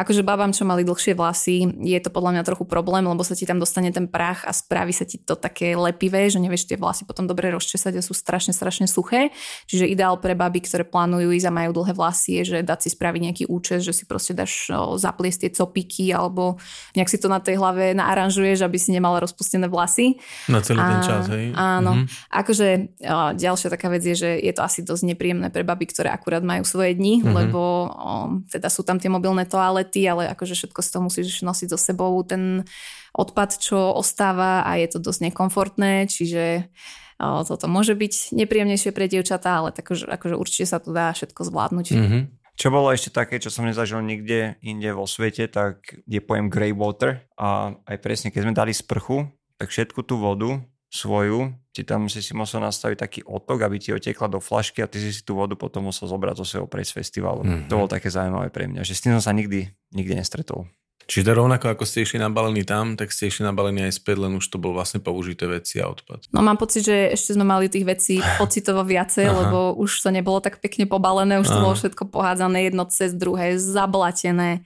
Akože 0.00 0.24
babám, 0.24 0.56
čo 0.56 0.64
mali 0.64 0.80
dlhšie 0.80 1.12
vlasy, 1.12 1.76
je 1.84 2.00
to 2.00 2.08
podľa 2.08 2.40
mňa 2.40 2.48
trochu 2.48 2.64
problém, 2.64 3.04
lebo 3.04 3.20
sa 3.20 3.36
ti 3.36 3.44
tam 3.44 3.60
dostane 3.60 3.92
ten 3.92 4.08
prach 4.08 4.48
a 4.48 4.56
spraví 4.56 4.96
sa 4.96 5.04
ti 5.04 5.20
to 5.20 5.36
také 5.36 5.76
lepivé, 5.76 6.32
že 6.32 6.40
nevieš 6.40 6.72
tie 6.72 6.80
vlasy 6.80 7.04
potom 7.04 7.28
dobre 7.28 7.52
rozčesať 7.52 8.00
a 8.00 8.02
sú 8.02 8.16
strašne, 8.16 8.56
strašne 8.56 8.88
suché. 8.88 9.28
Čiže 9.68 9.92
ideál 9.92 10.16
pre 10.16 10.32
baby, 10.32 10.64
ktoré 10.64 10.88
plánujú 10.88 11.36
ísť 11.36 11.46
a 11.46 11.52
majú 11.52 11.84
dlhé 11.84 11.92
vlasy, 11.92 12.40
je, 12.40 12.42
že 12.56 12.58
dať 12.64 12.88
si 12.88 12.88
spraviť 12.96 13.20
nejaký 13.28 13.44
účes, 13.52 13.84
že 13.84 13.92
si 13.92 14.08
proste 14.08 14.32
dáš 14.32 14.72
zapliesť 14.96 15.44
tie 15.44 15.50
copiky 15.52 16.16
alebo 16.16 16.56
nejak 16.96 17.12
si 17.12 17.20
to 17.20 17.28
na 17.28 17.42
tej 17.42 17.60
hlave 17.60 17.92
naaranžuješ, 17.92 18.64
aby 18.64 18.80
si 18.80 18.96
nemala 18.96 19.20
rozpustené 19.20 19.68
vlasy. 19.68 20.16
Na 20.48 20.64
celý 20.64 20.80
a, 20.80 20.88
ten 20.96 21.00
čas, 21.04 21.28
hej? 21.28 21.52
Áno. 21.52 21.92
Mm-hmm. 22.00 22.32
Akože 22.32 22.66
o, 23.04 23.36
ďalšia 23.36 23.68
taká 23.68 23.92
vec 23.92 24.00
je, 24.06 24.16
že 24.16 24.30
je 24.38 24.52
to 24.54 24.62
asi 24.64 24.80
dosť 24.80 25.12
nepríjemné 25.12 25.52
pre 25.52 25.60
baby, 25.66 25.90
ktoré 25.92 26.08
akurát 26.08 26.40
majú 26.40 26.64
svoje 26.64 26.96
dni, 26.96 27.20
mm-hmm. 27.20 27.34
lebo 27.36 27.60
o, 27.60 28.12
teda 28.48 28.72
sú 28.72 28.86
tam 28.86 29.02
tie 29.02 29.10
mobilné 29.10 29.44
toalety, 29.50 29.89
ale 30.06 30.30
akože 30.30 30.54
všetko 30.54 30.80
si 30.84 30.90
to 30.90 30.98
musíš 31.02 31.42
nosiť 31.42 31.68
so 31.74 31.78
sebou, 31.78 32.14
ten 32.22 32.68
odpad, 33.16 33.58
čo 33.58 33.90
ostáva 33.96 34.62
a 34.62 34.78
je 34.78 34.86
to 34.86 34.98
dosť 35.02 35.30
nekomfortné, 35.30 36.06
čiže 36.06 36.70
o, 37.18 37.42
toto 37.42 37.66
môže 37.66 37.98
byť 37.98 38.36
nepríjemnejšie 38.38 38.94
pre 38.94 39.10
dievčatá, 39.10 39.64
ale 39.64 39.74
tak, 39.74 39.90
akože, 39.90 40.06
akože 40.06 40.34
určite 40.38 40.66
sa 40.70 40.78
to 40.78 40.94
dá 40.94 41.10
všetko 41.10 41.40
zvládnuť. 41.42 41.86
Mm-hmm. 41.90 42.22
Čo 42.60 42.68
bolo 42.68 42.92
ešte 42.92 43.10
také, 43.10 43.40
čo 43.40 43.48
som 43.48 43.64
nezažil 43.64 44.04
nikde 44.04 44.60
inde 44.60 44.92
vo 44.92 45.08
svete, 45.08 45.48
tak 45.48 45.96
je 46.04 46.20
pojem 46.20 46.52
grey 46.52 46.76
water 46.76 47.24
a 47.40 47.72
aj 47.88 47.96
presne, 48.04 48.28
keď 48.28 48.40
sme 48.44 48.54
dali 48.54 48.76
sprchu, 48.76 49.26
tak 49.56 49.72
všetku 49.72 50.04
tú 50.04 50.20
vodu 50.20 50.60
svoju, 50.92 51.56
ti 51.70 51.86
tam 51.86 52.10
si 52.10 52.18
si 52.18 52.34
musel 52.34 52.58
nastaviť 52.66 52.98
taký 52.98 53.20
otok, 53.22 53.62
aby 53.62 53.78
ti 53.78 53.94
otekla 53.94 54.26
do 54.26 54.42
flašky 54.42 54.82
a 54.82 54.90
ty 54.90 54.98
si 54.98 55.14
si 55.14 55.22
tú 55.22 55.38
vodu 55.38 55.54
potom 55.54 55.86
musel 55.86 56.10
zobrať 56.10 56.42
zo 56.42 56.46
svojho 56.46 56.66
prejsť 56.66 56.92
festivalu. 56.98 57.46
Mm-hmm. 57.46 57.68
To 57.70 57.74
bolo 57.78 57.88
také 57.90 58.10
zaujímavé 58.10 58.50
pre 58.50 58.66
mňa, 58.66 58.82
že 58.82 58.98
s 58.98 59.02
tým 59.06 59.14
som 59.18 59.22
sa 59.22 59.32
nikdy, 59.32 59.70
nikdy 59.94 60.18
nestretol. 60.18 60.66
Čiže 61.10 61.34
rovnako 61.34 61.74
ako 61.74 61.82
ste 61.82 62.06
išli 62.06 62.22
nabalení 62.22 62.62
tam, 62.62 62.94
tak 62.94 63.10
ste 63.10 63.26
išli 63.26 63.42
nabalení 63.42 63.82
aj 63.82 63.98
späť, 63.98 64.22
len 64.22 64.38
už 64.38 64.46
to 64.46 64.62
bol 64.62 64.70
vlastne 64.70 65.02
použité 65.02 65.50
veci 65.50 65.82
a 65.82 65.90
odpad. 65.90 66.30
No 66.30 66.38
mám 66.38 66.54
pocit, 66.54 66.86
že 66.86 67.10
ešte 67.10 67.34
sme 67.34 67.42
mali 67.42 67.66
tých 67.66 67.82
vecí 67.82 68.22
pocitovo 68.42 68.86
viacej, 68.86 69.26
Aha. 69.26 69.34
lebo 69.34 69.74
už 69.74 70.06
to 70.06 70.14
nebolo 70.14 70.38
tak 70.38 70.62
pekne 70.62 70.86
pobalené, 70.86 71.42
už 71.42 71.50
to 71.50 71.58
Aha. 71.58 71.66
bolo 71.66 71.74
všetko 71.74 72.14
pohádzané 72.14 72.70
jedno 72.70 72.86
cez 72.86 73.10
druhé, 73.10 73.58
zablatené. 73.58 74.62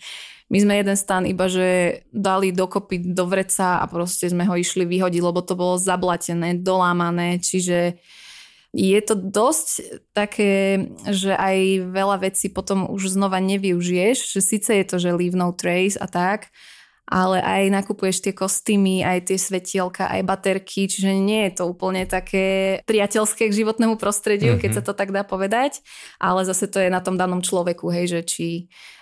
My 0.53 0.61
sme 0.61 0.77
jeden 0.77 0.97
stan 0.97 1.25
iba, 1.25 1.49
že 1.49 2.01
dali 2.13 2.53
dokopy 2.53 3.01
do 3.17 3.25
vreca 3.25 3.81
a 3.81 3.85
proste 3.89 4.29
sme 4.29 4.45
ho 4.45 4.55
išli 4.55 4.85
vyhodiť, 4.85 5.23
lebo 5.25 5.41
to 5.41 5.57
bolo 5.57 5.81
zablatené, 5.81 6.61
dolámané, 6.61 7.41
čiže 7.41 7.97
je 8.75 9.01
to 9.07 9.15
dosť 9.15 10.03
také, 10.11 10.85
že 11.07 11.31
aj 11.31 11.89
veľa 11.95 12.27
vecí 12.27 12.51
potom 12.51 12.91
už 12.91 13.15
znova 13.15 13.39
nevyužiješ, 13.39 14.35
že 14.35 14.41
síce 14.43 14.71
je 14.75 14.85
to, 14.85 14.97
že 14.99 15.15
leave 15.15 15.39
no 15.39 15.55
trace 15.55 15.95
a 15.95 16.11
tak, 16.11 16.51
ale 17.05 17.37
aj 17.45 17.63
nakupuješ 17.69 18.25
tie 18.25 18.33
kostýmy, 18.33 19.05
aj 19.05 19.29
tie 19.29 19.37
svetielka, 19.37 20.09
aj 20.09 20.25
baterky, 20.25 20.89
čiže 20.89 21.13
nie 21.21 21.45
je 21.49 21.61
to 21.61 21.65
úplne 21.69 22.09
také 22.09 22.81
priateľské 22.89 23.53
k 23.53 23.59
životnému 23.61 24.01
prostrediu, 24.01 24.57
mm-hmm. 24.57 24.63
keď 24.65 24.71
mhm. 24.73 24.77
sa 24.81 24.83
to 24.83 24.93
tak 24.97 25.13
dá 25.13 25.21
povedať, 25.21 25.85
ale 26.17 26.49
zase 26.49 26.65
to 26.65 26.81
je 26.81 26.89
na 26.89 27.05
tom 27.05 27.21
danom 27.21 27.45
človeku, 27.45 27.93
hej, 27.93 28.09
že 28.09 28.21
či 28.25 28.47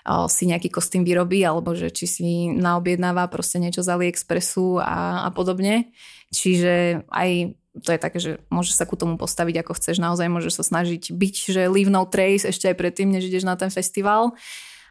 o, 0.02 0.26
si 0.26 0.50
nejaký 0.50 0.66
kostým 0.66 1.06
vyrobí, 1.06 1.46
alebo 1.46 1.78
že 1.78 1.94
či 1.94 2.06
si 2.10 2.26
naobjednáva 2.50 3.30
proste 3.30 3.62
niečo 3.62 3.86
z 3.86 3.94
AliExpressu 3.94 4.82
a, 4.82 5.26
a 5.26 5.28
podobne. 5.30 5.94
Čiže 6.34 7.06
aj 7.06 7.54
to 7.80 7.88
je 7.96 8.00
také, 8.00 8.18
že 8.20 8.30
môžeš 8.52 8.76
sa 8.76 8.84
ku 8.84 9.00
tomu 9.00 9.16
postaviť 9.16 9.64
ako 9.64 9.72
chceš, 9.80 9.96
naozaj 9.96 10.28
môžeš 10.28 10.60
sa 10.60 10.64
snažiť 10.64 11.08
byť, 11.08 11.36
že 11.48 11.62
leave 11.72 11.88
no 11.88 12.04
trace 12.04 12.44
ešte 12.44 12.68
aj 12.68 12.76
predtým, 12.76 13.08
než 13.08 13.32
ideš 13.32 13.48
na 13.48 13.56
ten 13.56 13.72
festival. 13.72 14.36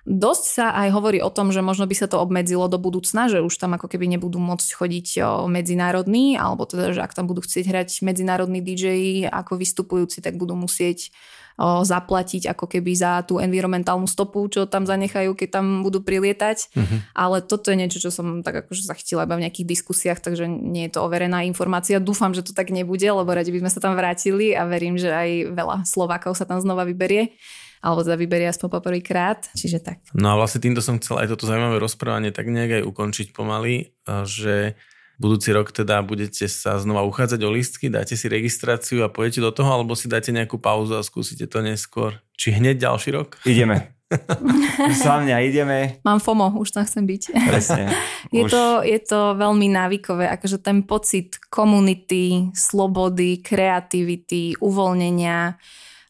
Dosť 0.02 0.44
sa 0.50 0.66
aj 0.74 0.98
hovorí 0.98 1.22
o 1.22 1.30
tom, 1.30 1.54
že 1.54 1.62
možno 1.62 1.86
by 1.86 1.94
sa 1.94 2.10
to 2.10 2.18
obmedzilo 2.18 2.66
do 2.66 2.82
budúcna, 2.82 3.30
že 3.30 3.46
už 3.46 3.54
tam 3.54 3.78
ako 3.78 3.86
keby 3.86 4.10
nebudú 4.10 4.42
môcť 4.42 4.70
chodiť 4.74 5.08
medzinárodní, 5.46 6.42
alebo 6.42 6.66
teda, 6.66 6.90
že 6.90 7.06
ak 7.06 7.14
tam 7.14 7.30
budú 7.30 7.46
chcieť 7.46 7.66
hrať 7.70 7.90
medzinárodní 8.02 8.66
DJ 8.66 9.30
ako 9.30 9.62
vystupujúci, 9.62 10.26
tak 10.26 10.42
budú 10.42 10.58
musieť 10.58 11.14
zaplatiť 11.62 12.50
ako 12.50 12.66
keby 12.66 12.98
za 12.98 13.22
tú 13.22 13.38
environmentálnu 13.38 14.10
stopu, 14.10 14.42
čo 14.50 14.66
tam 14.66 14.90
zanechajú, 14.90 15.38
keď 15.38 15.62
tam 15.62 15.86
budú 15.86 16.02
prilietať. 16.02 16.74
Mm-hmm. 16.74 17.00
Ale 17.14 17.46
toto 17.46 17.70
je 17.70 17.78
niečo, 17.78 18.02
čo 18.02 18.10
som 18.10 18.42
tak 18.42 18.66
akože 18.66 18.82
zachytila 18.82 19.30
iba 19.30 19.38
v 19.38 19.46
nejakých 19.46 19.70
diskusiách, 19.70 20.26
takže 20.26 20.50
nie 20.50 20.90
je 20.90 20.98
to 20.98 21.06
overená 21.06 21.46
informácia. 21.46 22.02
Dúfam, 22.02 22.34
že 22.34 22.42
to 22.42 22.58
tak 22.58 22.74
nebude, 22.74 23.06
lebo 23.06 23.30
radi 23.30 23.54
by 23.54 23.62
sme 23.62 23.72
sa 23.78 23.78
tam 23.84 23.94
vrátili 23.94 24.58
a 24.58 24.66
verím, 24.66 24.98
že 24.98 25.14
aj 25.14 25.54
veľa 25.54 25.78
Slovákov 25.86 26.34
sa 26.34 26.50
tam 26.50 26.58
znova 26.58 26.82
vyberie 26.82 27.38
alebo 27.82 28.06
teda 28.06 28.16
vyberie 28.16 28.48
aspoň 28.48 28.70
poprvýkrát, 28.78 29.50
čiže 29.58 29.82
tak. 29.82 30.06
No 30.14 30.32
a 30.32 30.38
vlastne 30.38 30.62
týmto 30.62 30.80
som 30.86 31.02
chcel 31.02 31.18
aj 31.18 31.34
toto 31.34 31.50
zaujímavé 31.50 31.82
rozprávanie 31.82 32.30
tak 32.30 32.48
nejak 32.48 32.82
aj 32.82 32.84
ukončiť 32.86 33.28
pomaly, 33.34 33.98
že 34.30 34.78
budúci 35.22 35.54
rok 35.54 35.70
teda 35.70 36.02
budete 36.02 36.50
sa 36.50 36.82
znova 36.82 37.06
uchádzať 37.06 37.42
o 37.46 37.50
listky, 37.54 37.94
dáte 37.94 38.18
si 38.18 38.26
registráciu 38.26 39.06
a 39.06 39.14
pôjdete 39.14 39.46
do 39.46 39.54
toho, 39.54 39.70
alebo 39.70 39.94
si 39.94 40.10
dáte 40.10 40.34
nejakú 40.34 40.58
pauzu 40.58 40.98
a 40.98 41.06
skúsite 41.06 41.46
to 41.46 41.62
neskôr? 41.62 42.18
Či 42.34 42.58
hneď 42.58 42.90
ďalší 42.90 43.10
rok? 43.14 43.38
Ideme. 43.46 43.94
Za 45.06 45.24
mňa 45.24 45.38
ideme. 45.46 46.04
Mám 46.04 46.20
FOMO, 46.20 46.60
už 46.60 46.76
tam 46.76 46.84
chcem 46.84 47.08
byť. 47.08 47.22
Presne. 47.48 47.94
je, 48.36 48.44
už... 48.44 48.52
to, 48.52 48.64
je 48.84 49.00
to 49.00 49.20
veľmi 49.40 49.72
návykové, 49.72 50.28
akože 50.36 50.60
ten 50.60 50.84
pocit 50.84 51.40
komunity, 51.48 52.52
slobody, 52.52 53.40
kreativity, 53.40 54.58
uvoľnenia, 54.60 55.56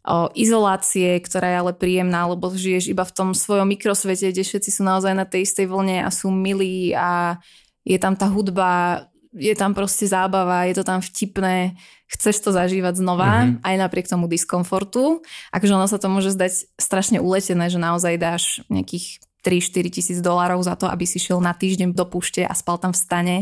o, 0.05 0.29
izolácie, 0.33 1.17
ktorá 1.21 1.47
je 1.49 1.57
ale 1.61 1.73
príjemná, 1.77 2.25
lebo 2.29 2.49
žiješ 2.49 2.91
iba 2.91 3.05
v 3.05 3.15
tom 3.15 3.29
svojom 3.33 3.69
mikrosvete, 3.69 4.33
kde 4.33 4.43
všetci 4.45 4.69
sú 4.69 4.81
naozaj 4.85 5.13
na 5.13 5.25
tej 5.25 5.45
istej 5.45 5.69
vlne 5.69 6.01
a 6.05 6.09
sú 6.09 6.33
milí 6.33 6.93
a 6.97 7.37
je 7.85 7.97
tam 7.97 8.13
tá 8.13 8.29
hudba, 8.29 9.05
je 9.31 9.55
tam 9.55 9.71
proste 9.71 10.05
zábava, 10.05 10.67
je 10.67 10.75
to 10.75 10.83
tam 10.83 10.99
vtipné, 10.99 11.79
chceš 12.11 12.43
to 12.43 12.51
zažívať 12.51 12.99
znova, 12.99 13.47
mm-hmm. 13.47 13.63
aj 13.63 13.75
napriek 13.79 14.07
tomu 14.11 14.27
diskomfortu. 14.27 15.23
Akože 15.55 15.71
ono 15.71 15.87
sa 15.87 15.95
to 15.95 16.11
môže 16.11 16.35
zdať 16.35 16.67
strašne 16.75 17.23
uletené, 17.23 17.71
že 17.71 17.79
naozaj 17.79 18.19
dáš 18.19 18.43
nejakých 18.67 19.23
3-4 19.41 19.89
tisíc 19.89 20.19
dolárov 20.21 20.61
za 20.61 20.77
to, 20.77 20.85
aby 20.85 21.07
si 21.09 21.17
šiel 21.17 21.41
na 21.41 21.55
týždeň 21.55 21.97
do 21.97 22.05
púšte 22.05 22.45
a 22.45 22.53
spal 22.53 22.77
tam 22.77 22.93
v 22.93 23.01
stane 23.01 23.37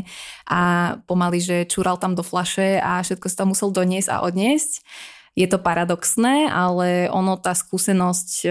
a 0.47 0.95
pomaly, 1.03 1.43
že 1.43 1.57
čúral 1.67 1.99
tam 1.99 2.15
do 2.15 2.23
flaše 2.23 2.79
a 2.79 3.03
všetko 3.03 3.27
si 3.27 3.35
tam 3.35 3.51
musel 3.51 3.73
doniesť 3.75 4.07
a 4.07 4.23
odniesť 4.23 4.79
je 5.39 5.47
to 5.47 5.55
paradoxné, 5.55 6.51
ale 6.51 7.07
ono, 7.07 7.39
tá 7.39 7.55
skúsenosť, 7.55 8.43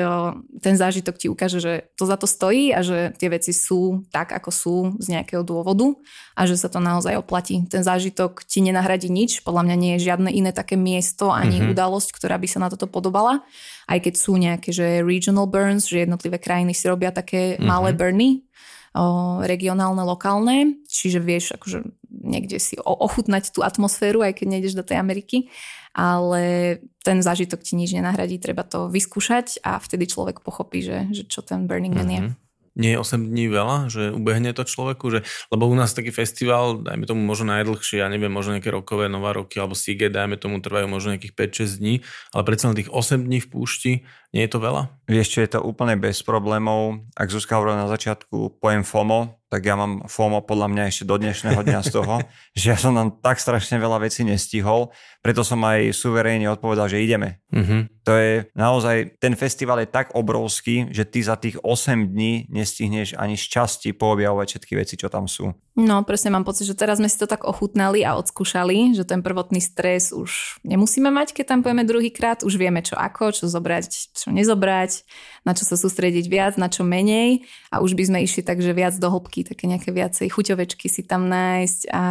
ten 0.64 0.74
zážitok 0.80 1.20
ti 1.20 1.28
ukáže, 1.28 1.60
že 1.60 1.72
to 2.00 2.08
za 2.08 2.16
to 2.16 2.24
stojí 2.24 2.72
a 2.72 2.80
že 2.80 3.12
tie 3.20 3.28
veci 3.28 3.52
sú 3.52 4.08
tak, 4.08 4.32
ako 4.32 4.48
sú 4.48 4.74
z 4.96 5.12
nejakého 5.12 5.44
dôvodu 5.44 5.92
a 6.32 6.48
že 6.48 6.56
sa 6.56 6.72
to 6.72 6.80
naozaj 6.80 7.20
oplatí. 7.20 7.60
Ten 7.68 7.84
zážitok 7.84 8.40
ti 8.48 8.64
nenahradí 8.64 9.12
nič, 9.12 9.44
podľa 9.44 9.68
mňa 9.68 9.76
nie 9.76 9.92
je 10.00 10.08
žiadne 10.08 10.32
iné 10.32 10.48
také 10.56 10.80
miesto 10.80 11.28
ani 11.28 11.60
mm-hmm. 11.60 11.76
udalosť, 11.76 12.08
ktorá 12.16 12.40
by 12.40 12.48
sa 12.48 12.64
na 12.64 12.72
toto 12.72 12.88
podobala, 12.88 13.44
aj 13.84 14.08
keď 14.08 14.14
sú 14.16 14.40
nejaké, 14.40 14.72
že 14.72 15.04
regional 15.04 15.44
burns, 15.44 15.92
že 15.92 16.08
jednotlivé 16.08 16.40
krajiny 16.40 16.72
si 16.72 16.88
robia 16.88 17.12
také 17.12 17.60
mm-hmm. 17.60 17.68
malé 17.68 17.92
burny, 17.92 18.48
o, 18.96 19.44
regionálne, 19.44 20.00
lokálne, 20.08 20.80
čiže 20.88 21.20
vieš 21.20 21.52
akože 21.52 21.84
niekde 22.08 22.56
si 22.56 22.80
ochutnať 22.80 23.52
tú 23.52 23.60
atmosféru, 23.60 24.24
aj 24.24 24.40
keď 24.40 24.46
nejdeš 24.56 24.72
do 24.72 24.88
tej 24.88 24.96
Ameriky 24.96 25.52
ale 25.96 26.78
ten 27.04 27.24
zážitok 27.24 27.64
ti 27.64 27.76
nič 27.78 27.96
nenahradí, 27.96 28.36
treba 28.36 28.64
to 28.66 28.92
vyskúšať 28.92 29.64
a 29.64 29.80
vtedy 29.80 30.04
človek 30.08 30.44
pochopí, 30.44 30.84
že, 30.84 31.08
že 31.14 31.24
čo 31.24 31.40
ten 31.40 31.64
Burning 31.64 31.94
Man 31.96 32.08
mm-hmm. 32.08 32.16
je. 32.16 32.22
Mhm. 32.34 32.46
Nie 32.78 32.94
je 32.94 33.02
8 33.02 33.34
dní 33.34 33.50
veľa, 33.50 33.90
že 33.90 34.14
ubehne 34.14 34.54
to 34.54 34.62
človeku, 34.62 35.10
že, 35.10 35.26
lebo 35.50 35.66
u 35.66 35.74
nás 35.74 35.98
taký 35.98 36.14
festival, 36.14 36.78
dajme 36.78 37.10
tomu 37.10 37.26
možno 37.26 37.50
najdlhšie, 37.50 37.98
ja 37.98 38.06
neviem, 38.06 38.30
možno 38.30 38.54
nejaké 38.54 38.70
rokové 38.70 39.10
nová 39.10 39.34
roky 39.34 39.58
alebo 39.58 39.74
Sige, 39.74 40.06
dajme 40.06 40.38
tomu 40.38 40.62
trvajú 40.62 40.86
možno 40.86 41.18
nejakých 41.18 41.58
5-6 41.66 41.82
dní, 41.82 41.94
ale 42.30 42.42
predsa 42.46 42.70
len 42.70 42.78
tých 42.78 42.94
8 42.94 43.26
dní 43.26 43.42
v 43.42 43.50
púšti, 43.50 43.92
nie 44.30 44.44
je 44.44 44.50
to 44.52 44.60
veľa? 44.60 44.92
Vieš 45.10 45.26
čo, 45.26 45.38
je 45.40 45.50
to 45.56 45.64
úplne 45.64 45.96
bez 45.96 46.20
problémov. 46.20 47.00
Ak 47.16 47.32
Zuzka 47.32 47.56
hovorila 47.56 47.82
na 47.82 47.90
začiatku 47.90 48.60
pojem 48.60 48.84
FOMO, 48.84 49.40
tak 49.48 49.64
ja 49.64 49.72
mám 49.72 50.04
FOMO 50.04 50.44
podľa 50.44 50.68
mňa 50.68 50.84
ešte 50.92 51.08
do 51.08 51.16
dnešného 51.16 51.64
dňa 51.64 51.80
z 51.80 51.90
toho, 51.96 52.20
že 52.58 52.66
ja 52.70 52.76
som 52.76 52.92
tam 52.92 53.08
tak 53.24 53.40
strašne 53.40 53.80
veľa 53.80 54.04
vecí 54.04 54.22
nestihol, 54.28 54.92
preto 55.28 55.44
som 55.44 55.60
aj 55.60 55.92
suverénne 55.92 56.48
odpovedal, 56.48 56.88
že 56.88 57.04
ideme. 57.04 57.44
Mm-hmm. 57.52 58.00
To 58.08 58.16
je 58.16 58.48
naozaj, 58.56 59.20
ten 59.20 59.36
festival 59.36 59.76
je 59.84 59.92
tak 59.92 60.16
obrovský, 60.16 60.88
že 60.88 61.04
ty 61.04 61.20
za 61.20 61.36
tých 61.36 61.60
8 61.60 62.16
dní 62.16 62.48
nestihneš 62.48 63.12
ani 63.12 63.36
z 63.36 63.44
časti 63.44 63.92
poobjavovať 63.92 64.56
všetky 64.56 64.72
veci, 64.80 64.96
čo 64.96 65.12
tam 65.12 65.28
sú. 65.28 65.52
No, 65.76 66.00
presne 66.00 66.32
mám 66.32 66.48
pocit, 66.48 66.64
že 66.64 66.72
teraz 66.72 66.96
sme 66.96 67.12
si 67.12 67.20
to 67.20 67.28
tak 67.28 67.44
ochutnali 67.44 68.08
a 68.08 68.16
odskúšali, 68.16 68.96
že 68.96 69.04
ten 69.04 69.20
prvotný 69.20 69.60
stres 69.60 70.16
už 70.16 70.64
nemusíme 70.64 71.12
mať, 71.12 71.36
keď 71.36 71.44
tam 71.44 71.60
pojeme 71.60 71.84
druhýkrát, 71.84 72.40
už 72.40 72.56
vieme 72.56 72.80
čo 72.80 72.96
ako, 72.96 73.30
čo 73.30 73.44
zobrať, 73.52 74.16
čo 74.16 74.32
nezobrať, 74.32 75.04
na 75.44 75.52
čo 75.52 75.68
sa 75.68 75.76
sústrediť 75.76 76.24
viac, 76.24 76.56
na 76.56 76.72
čo 76.72 76.88
menej 76.88 77.44
a 77.68 77.84
už 77.84 77.92
by 77.92 78.04
sme 78.08 78.18
išli 78.24 78.40
takže 78.40 78.72
viac 78.72 78.96
do 78.96 79.12
hĺbky, 79.12 79.44
také 79.44 79.68
nejaké 79.68 79.92
viacej 79.92 80.32
chuťovečky 80.32 80.88
si 80.88 81.04
tam 81.04 81.28
nájsť 81.28 81.92
a, 81.92 82.04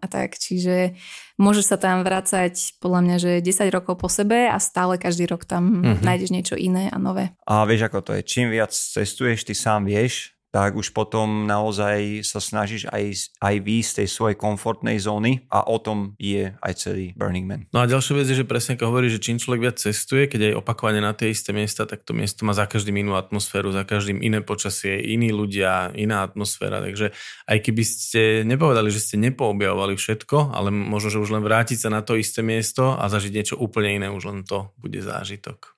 a 0.00 0.06
tak, 0.08 0.40
čiže 0.40 0.96
môže 1.42 1.66
sa 1.66 1.74
tam 1.74 2.06
vrácať 2.06 2.78
podľa 2.78 3.00
mňa, 3.02 3.16
že 3.18 3.30
10 3.42 3.74
rokov 3.74 3.98
po 3.98 4.06
sebe 4.06 4.46
a 4.46 4.56
stále 4.62 4.96
každý 4.96 5.26
rok 5.26 5.42
tam 5.42 5.82
mm-hmm. 5.82 6.06
nájdeš 6.06 6.30
niečo 6.30 6.54
iné 6.54 6.86
a 6.88 6.96
nové. 7.02 7.34
A 7.44 7.66
vieš 7.66 7.90
ako 7.90 7.98
to 8.06 8.10
je, 8.14 8.22
čím 8.22 8.54
viac 8.54 8.70
cestuješ, 8.70 9.42
ty 9.42 9.52
sám 9.58 9.84
vieš, 9.84 10.31
tak 10.52 10.76
už 10.76 10.92
potom 10.92 11.48
naozaj 11.48 12.20
sa 12.28 12.36
snažíš 12.36 12.84
aj, 12.92 13.32
aj 13.40 13.54
výjsť 13.64 13.88
z 13.88 13.96
tej 14.04 14.08
svojej 14.12 14.36
komfortnej 14.36 15.00
zóny 15.00 15.48
a 15.48 15.64
o 15.64 15.80
tom 15.80 16.12
je 16.20 16.52
aj 16.60 16.72
celý 16.76 17.16
Burning 17.16 17.48
Man. 17.48 17.64
No 17.72 17.80
a 17.80 17.88
ďalšia 17.88 18.20
vec 18.20 18.28
je, 18.28 18.44
že 18.44 18.46
presne 18.46 18.76
ako 18.76 18.92
hovorí, 18.92 19.08
že 19.08 19.16
čím 19.16 19.40
človek 19.40 19.64
viac 19.64 19.80
cestuje, 19.80 20.28
keď 20.28 20.52
aj 20.52 20.58
opakovane 20.60 21.00
na 21.00 21.16
tie 21.16 21.32
isté 21.32 21.56
miesta, 21.56 21.88
tak 21.88 22.04
to 22.04 22.12
miesto 22.12 22.44
má 22.44 22.52
za 22.52 22.68
každým 22.68 23.00
inú 23.00 23.16
atmosféru, 23.16 23.72
za 23.72 23.88
každým 23.88 24.20
iné 24.20 24.44
počasie, 24.44 25.00
iní 25.00 25.32
ľudia, 25.32 25.96
iná 25.96 26.20
atmosféra. 26.20 26.84
Takže 26.84 27.16
aj 27.48 27.58
keby 27.64 27.82
ste 27.88 28.22
nepovedali, 28.44 28.92
že 28.92 29.00
ste 29.00 29.16
nepoobjavovali 29.24 29.96
všetko, 29.96 30.52
ale 30.52 30.68
možno, 30.68 31.16
že 31.16 31.22
už 31.24 31.32
len 31.32 31.42
vrátiť 31.42 31.80
sa 31.80 31.88
na 31.88 32.04
to 32.04 32.20
isté 32.20 32.44
miesto 32.44 32.92
a 32.92 33.08
zažiť 33.08 33.32
niečo 33.32 33.56
úplne 33.56 33.96
iné, 33.96 34.12
už 34.12 34.28
len 34.28 34.44
to 34.44 34.68
bude 34.76 35.00
zážitok. 35.00 35.72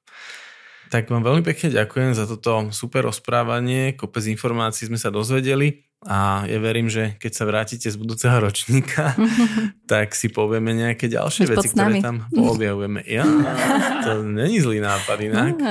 Tak 0.95 1.11
vám 1.11 1.27
veľmi 1.27 1.43
pekne 1.43 1.75
ďakujem 1.75 2.15
za 2.15 2.23
toto 2.23 2.71
super 2.71 3.03
rozprávanie, 3.03 3.99
kopec 3.99 4.31
informácií 4.31 4.87
sme 4.87 4.95
sa 4.95 5.11
dozvedeli 5.11 5.91
a 6.07 6.47
ja 6.47 6.63
verím, 6.63 6.87
že 6.87 7.19
keď 7.19 7.33
sa 7.35 7.49
vrátite 7.51 7.91
z 7.91 7.99
budúceho 7.99 8.39
ročníka, 8.39 9.11
tak 9.91 10.15
si 10.15 10.31
povieme 10.31 10.71
nejaké 10.71 11.11
ďalšie 11.11 11.51
veci, 11.51 11.75
ktoré 11.75 11.99
tam 11.99 12.31
poobjavujeme. 12.31 13.03
Ja, 13.11 13.27
to 14.07 14.23
není 14.23 14.63
zlý 14.63 14.79
nápad 14.79 15.19
inak. 15.19 15.55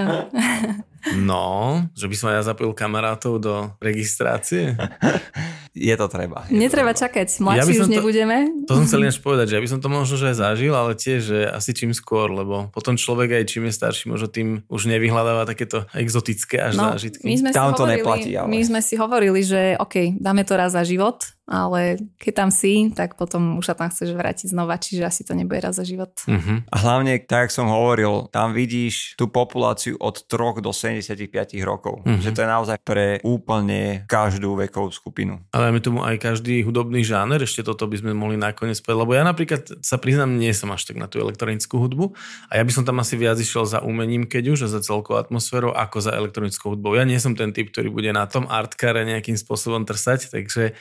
No, 1.19 1.83
že 1.99 2.07
by 2.07 2.15
som 2.15 2.31
ja 2.31 2.39
zapojil 2.39 2.71
kamarátov 2.71 3.35
do 3.43 3.75
registrácie. 3.83 4.71
Je 5.73 5.95
to 5.97 6.05
treba. 6.05 6.45
Je 6.53 6.61
Netreba 6.61 6.93
to 6.93 7.01
treba. 7.01 7.03
čakať, 7.09 7.27
mladší 7.41 7.57
ja 7.57 7.65
už 7.65 7.89
to, 7.89 7.93
nebudeme. 7.97 8.37
To 8.69 8.77
som 8.77 8.85
chcel 8.85 9.01
než 9.09 9.17
povedať, 9.25 9.45
že 9.49 9.55
ja 9.57 9.61
by 9.65 9.69
som 9.73 9.79
to 9.81 9.89
možno 9.89 10.15
že 10.21 10.29
aj 10.29 10.37
zažil, 10.37 10.73
ale 10.77 10.93
tiež, 10.93 11.19
že 11.25 11.39
asi 11.49 11.73
čím 11.73 11.97
skôr, 11.97 12.29
lebo 12.29 12.69
potom 12.69 12.93
človek 12.93 13.41
aj 13.41 13.49
čím 13.49 13.65
je 13.65 13.73
starší, 13.73 14.13
možno 14.13 14.29
tým 14.29 14.61
už 14.69 14.85
nevyhľadáva 14.85 15.49
takéto 15.49 15.89
exotické 15.97 16.61
až 16.61 16.77
no, 16.77 16.93
zážitky. 16.93 17.25
My 17.25 17.35
sme 17.41 17.49
Tam 17.49 17.73
to 17.73 17.89
hovorili, 17.89 18.05
neplatí. 18.05 18.31
Ale... 18.37 18.47
My 18.53 18.59
sme 18.61 18.79
si 18.85 18.93
hovorili, 19.01 19.41
že 19.41 19.73
OK, 19.81 20.13
dáme 20.21 20.45
to 20.45 20.53
raz 20.53 20.77
za 20.77 20.85
život, 20.85 21.25
ale 21.43 21.99
keď 22.23 22.33
tam 22.33 22.49
si, 22.55 22.87
tak 22.95 23.19
potom 23.19 23.59
už 23.59 23.67
sa 23.67 23.75
tam 23.75 23.91
chceš 23.91 24.15
vrátiť 24.15 24.55
znova, 24.55 24.79
čiže 24.79 25.03
asi 25.03 25.21
to 25.27 25.35
nebude 25.35 25.59
raz 25.59 25.75
za 25.75 25.83
život. 25.83 26.15
Uh-huh. 26.23 26.63
A 26.71 26.75
hlavne, 26.79 27.19
tak 27.19 27.47
jak 27.47 27.51
som 27.51 27.67
hovoril, 27.67 28.31
tam 28.31 28.55
vidíš 28.55 29.19
tú 29.19 29.27
populáciu 29.27 29.99
od 29.99 30.23
3 30.23 30.63
do 30.63 30.71
75 30.71 31.19
rokov. 31.67 31.99
Uh-huh. 32.07 32.19
Že 32.23 32.29
to 32.31 32.39
je 32.39 32.49
naozaj 32.49 32.77
pre 32.87 33.19
úplne 33.27 34.07
každú 34.07 34.55
vekovú 34.55 34.95
skupinu. 34.95 35.43
Ale 35.51 35.75
my 35.75 35.79
tomu 35.83 35.99
aj 36.07 36.15
každý 36.23 36.63
hudobný 36.63 37.03
žáner, 37.03 37.43
ešte 37.43 37.67
toto 37.67 37.91
by 37.91 37.99
sme 37.99 38.11
mohli 38.15 38.39
nakoniec 38.39 38.79
povedať, 38.79 38.99
lebo 39.03 39.11
ja 39.11 39.23
napríklad 39.27 39.83
sa 39.83 39.99
priznám, 39.99 40.39
nie 40.39 40.55
som 40.55 40.71
až 40.71 40.87
tak 40.87 40.95
na 40.95 41.11
tú 41.11 41.19
elektronickú 41.19 41.75
hudbu 41.75 42.15
a 42.47 42.53
ja 42.55 42.63
by 42.63 42.71
som 42.71 42.87
tam 42.87 43.03
asi 43.03 43.19
viac 43.19 43.35
išiel 43.35 43.67
za 43.67 43.83
umením, 43.83 44.31
keď 44.31 44.55
už 44.55 44.59
a 44.65 44.71
za 44.71 44.79
celkovou 44.79 45.19
atmosférou, 45.19 45.75
ako 45.75 45.97
za 45.99 46.15
elektronickou 46.15 46.79
hudbou. 46.79 46.95
Ja 46.95 47.03
nie 47.03 47.19
som 47.19 47.35
ten 47.35 47.51
typ, 47.51 47.75
ktorý 47.75 47.91
bude 47.91 48.15
na 48.15 48.23
tom 48.31 48.47
artkare 48.47 49.03
nejakým 49.03 49.35
spôsobom 49.35 49.83
trsať, 49.83 50.31
takže 50.31 50.79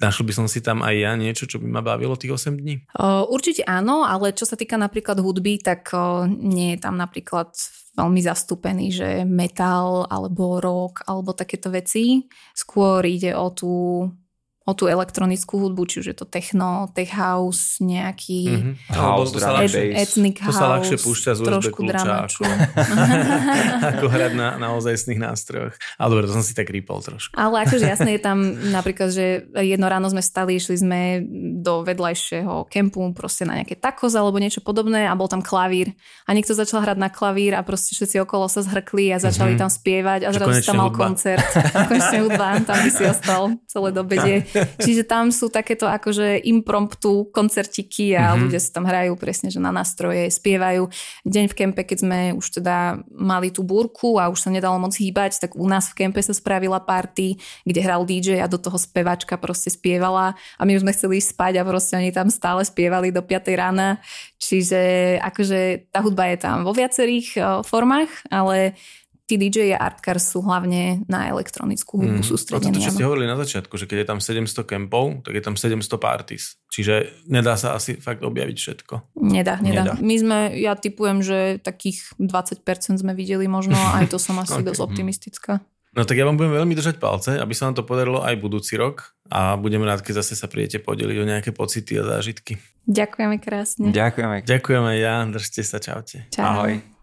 Našli 0.00 0.26
by 0.26 0.32
som 0.34 0.46
si 0.50 0.58
tam 0.58 0.82
aj 0.82 0.94
ja 0.94 1.12
niečo, 1.14 1.46
čo 1.46 1.62
by 1.62 1.66
ma 1.70 1.82
bavilo 1.84 2.18
tých 2.18 2.34
8 2.34 2.58
dní? 2.58 2.74
určite 3.30 3.62
áno, 3.66 4.02
ale 4.02 4.34
čo 4.34 4.42
sa 4.42 4.58
týka 4.58 4.74
napríklad 4.74 5.22
hudby, 5.22 5.62
tak 5.62 5.94
nie 6.26 6.74
je 6.74 6.78
tam 6.82 6.98
napríklad 6.98 7.54
veľmi 7.94 8.20
zastúpený, 8.26 8.86
že 8.90 9.08
metal 9.22 10.06
alebo 10.10 10.58
rock 10.58 11.06
alebo 11.06 11.30
takéto 11.30 11.70
veci. 11.70 12.26
Skôr 12.52 13.06
ide 13.06 13.38
o 13.38 13.54
tú 13.54 13.72
o 14.64 14.72
tú 14.72 14.88
elektronickú 14.88 15.60
hudbu, 15.60 15.84
či 15.84 16.00
už 16.00 16.06
je 16.08 16.16
to 16.16 16.24
techno, 16.24 16.88
tech 16.96 17.12
house, 17.12 17.84
nejaký 17.84 18.40
mm-hmm. 18.48 18.96
house, 18.96 19.36
to 19.36 19.36
sa 19.36 19.60
ľahšie, 19.60 19.92
ethnic 19.92 20.40
house, 20.40 20.56
to 20.56 20.60
sa 20.64 20.68
ľahšie 20.80 20.96
púšťa 21.04 21.30
z 21.36 21.40
USB 21.44 21.68
kľúča 21.68 22.12
ako, 22.24 22.42
ako 23.92 24.06
hrať 24.08 24.32
na, 24.32 24.56
na 24.56 24.72
ozajstných 24.72 25.20
nástrojoch. 25.20 25.76
Ale 26.00 26.08
dobre, 26.08 26.24
to 26.24 26.32
som 26.40 26.40
si 26.40 26.56
tak 26.56 26.72
rýpol 26.72 27.04
trošku. 27.04 27.36
Ale 27.36 27.68
akože 27.68 27.84
jasné 27.84 28.16
je 28.16 28.22
tam 28.24 28.40
napríklad, 28.72 29.12
že 29.12 29.44
jedno 29.52 29.84
ráno 29.92 30.08
sme 30.08 30.24
stali, 30.24 30.56
išli 30.56 30.80
sme 30.80 31.00
do 31.60 31.84
vedľajšieho 31.84 32.64
kempu 32.72 33.04
proste 33.12 33.44
na 33.44 33.60
nejaké 33.60 33.76
takos 33.76 34.16
alebo 34.16 34.40
niečo 34.40 34.64
podobné 34.64 35.04
a 35.04 35.12
bol 35.12 35.28
tam 35.28 35.44
klavír. 35.44 35.92
A 36.24 36.32
niekto 36.32 36.56
začal 36.56 36.80
hrať 36.80 36.96
na 36.96 37.12
klavír 37.12 37.52
a 37.52 37.60
proste 37.60 37.92
všetci 37.92 38.16
okolo 38.24 38.48
sa 38.48 38.64
zhrkli 38.64 39.12
a 39.12 39.20
začali 39.20 39.54
mm-hmm. 39.54 39.60
tam 39.60 39.68
spievať 39.68 40.20
a 40.24 40.32
zrazu 40.32 40.64
tam 40.64 40.80
mal 40.80 40.88
hudba. 40.88 41.12
koncert. 41.12 41.44
konečne 41.92 42.18
hudba, 42.24 42.48
tam 42.64 42.76
by 42.80 42.88
si 42.88 43.04
ostal 43.04 43.42
celé 43.68 43.88
dobedie. 43.92 44.36
Čiže 44.84 45.04
tam 45.04 45.34
sú 45.34 45.50
takéto 45.50 45.84
akože 45.90 46.42
impromptu 46.46 47.28
koncertiky 47.30 48.14
a 48.14 48.32
mm-hmm. 48.32 48.40
ľudia 48.46 48.60
si 48.60 48.70
tam 48.70 48.84
hrajú 48.86 49.14
presne, 49.18 49.50
že 49.50 49.58
na 49.58 49.74
nástroje, 49.74 50.30
spievajú. 50.30 50.88
Deň 51.26 51.44
v 51.50 51.54
kempe, 51.54 51.82
keď 51.82 51.98
sme 52.06 52.20
už 52.34 52.62
teda 52.62 53.02
mali 53.10 53.50
tú 53.50 53.66
búrku 53.66 54.16
a 54.16 54.30
už 54.30 54.46
sa 54.46 54.50
nedalo 54.50 54.78
moc 54.78 54.94
hýbať, 54.94 55.42
tak 55.42 55.58
u 55.58 55.66
nás 55.66 55.90
v 55.90 56.06
kempe 56.06 56.22
sa 56.22 56.32
spravila 56.32 56.78
party, 56.82 57.38
kde 57.66 57.80
hral 57.82 58.06
DJ 58.06 58.40
a 58.40 58.50
do 58.50 58.56
toho 58.56 58.78
spevačka 58.78 59.36
proste 59.40 59.72
spievala 59.72 60.38
a 60.58 60.62
my 60.62 60.78
už 60.78 60.82
sme 60.86 60.94
chceli 60.94 61.18
ísť 61.18 61.30
spať 61.34 61.52
a 61.60 61.66
proste 61.66 61.94
oni 61.98 62.10
tam 62.14 62.28
stále 62.30 62.62
spievali 62.62 63.10
do 63.10 63.20
5 63.20 63.54
rána. 63.58 63.98
Čiže 64.38 64.80
akože 65.24 65.90
tá 65.90 66.04
hudba 66.04 66.28
je 66.28 66.38
tam 66.38 66.68
vo 66.68 66.76
viacerých 66.76 67.28
uh, 67.36 67.44
formách, 67.64 68.12
ale 68.28 68.76
tí 69.24 69.40
DJ 69.40 69.72
a 69.72 69.80
artkar 69.80 70.20
sú 70.20 70.44
hlavne 70.44 71.00
na 71.08 71.32
elektronickú 71.32 71.96
hudbu 71.96 72.20
mm. 72.20 72.28
sústredení. 72.28 72.76
To, 72.76 72.84
čo 72.84 72.92
ste 72.92 73.08
hovorili 73.08 73.24
na 73.24 73.40
začiatku, 73.40 73.72
že 73.80 73.88
keď 73.88 74.04
je 74.04 74.06
tam 74.08 74.18
700 74.20 74.68
kempov, 74.68 75.24
tak 75.24 75.32
je 75.32 75.42
tam 75.42 75.56
700 75.56 75.80
parties. 75.96 76.60
Čiže 76.68 77.24
nedá 77.28 77.56
sa 77.56 77.72
asi 77.72 77.96
fakt 77.96 78.20
objaviť 78.20 78.56
všetko. 78.56 78.94
Nedá, 79.24 79.60
nedá. 79.64 79.82
nedá. 79.88 79.92
My 79.98 80.14
sme, 80.20 80.38
ja 80.60 80.76
typujem, 80.76 81.24
že 81.24 81.56
takých 81.64 82.04
20% 82.20 83.00
sme 83.00 83.12
videli 83.16 83.48
možno, 83.48 83.76
aj 83.76 84.12
to 84.12 84.20
som 84.20 84.36
asi 84.36 84.56
okay. 84.60 84.66
dosť 84.68 84.80
optimistická. 84.84 85.64
No 85.94 86.02
tak 86.02 86.18
ja 86.18 86.26
vám 86.26 86.34
budem 86.34 86.58
veľmi 86.58 86.74
držať 86.74 86.98
palce, 86.98 87.38
aby 87.38 87.54
sa 87.54 87.70
nám 87.70 87.78
to 87.78 87.86
podarilo 87.86 88.18
aj 88.18 88.34
budúci 88.42 88.74
rok 88.74 89.14
a 89.30 89.54
budem 89.54 89.78
rád, 89.86 90.02
keď 90.02 90.26
zase 90.26 90.34
sa 90.34 90.50
prijete 90.50 90.82
podeliť 90.82 91.16
o 91.22 91.28
nejaké 91.30 91.54
pocity 91.54 92.02
a 92.02 92.18
zážitky. 92.18 92.58
Ďakujeme 92.90 93.38
krásne. 93.38 93.94
Ďakujeme. 93.94 94.42
Ďakujeme 94.42 94.90
ja, 94.98 95.22
držte 95.30 95.62
sa, 95.62 95.78
čaute. 95.78 96.26
Čau. 96.34 96.42
Ahoj. 96.42 96.93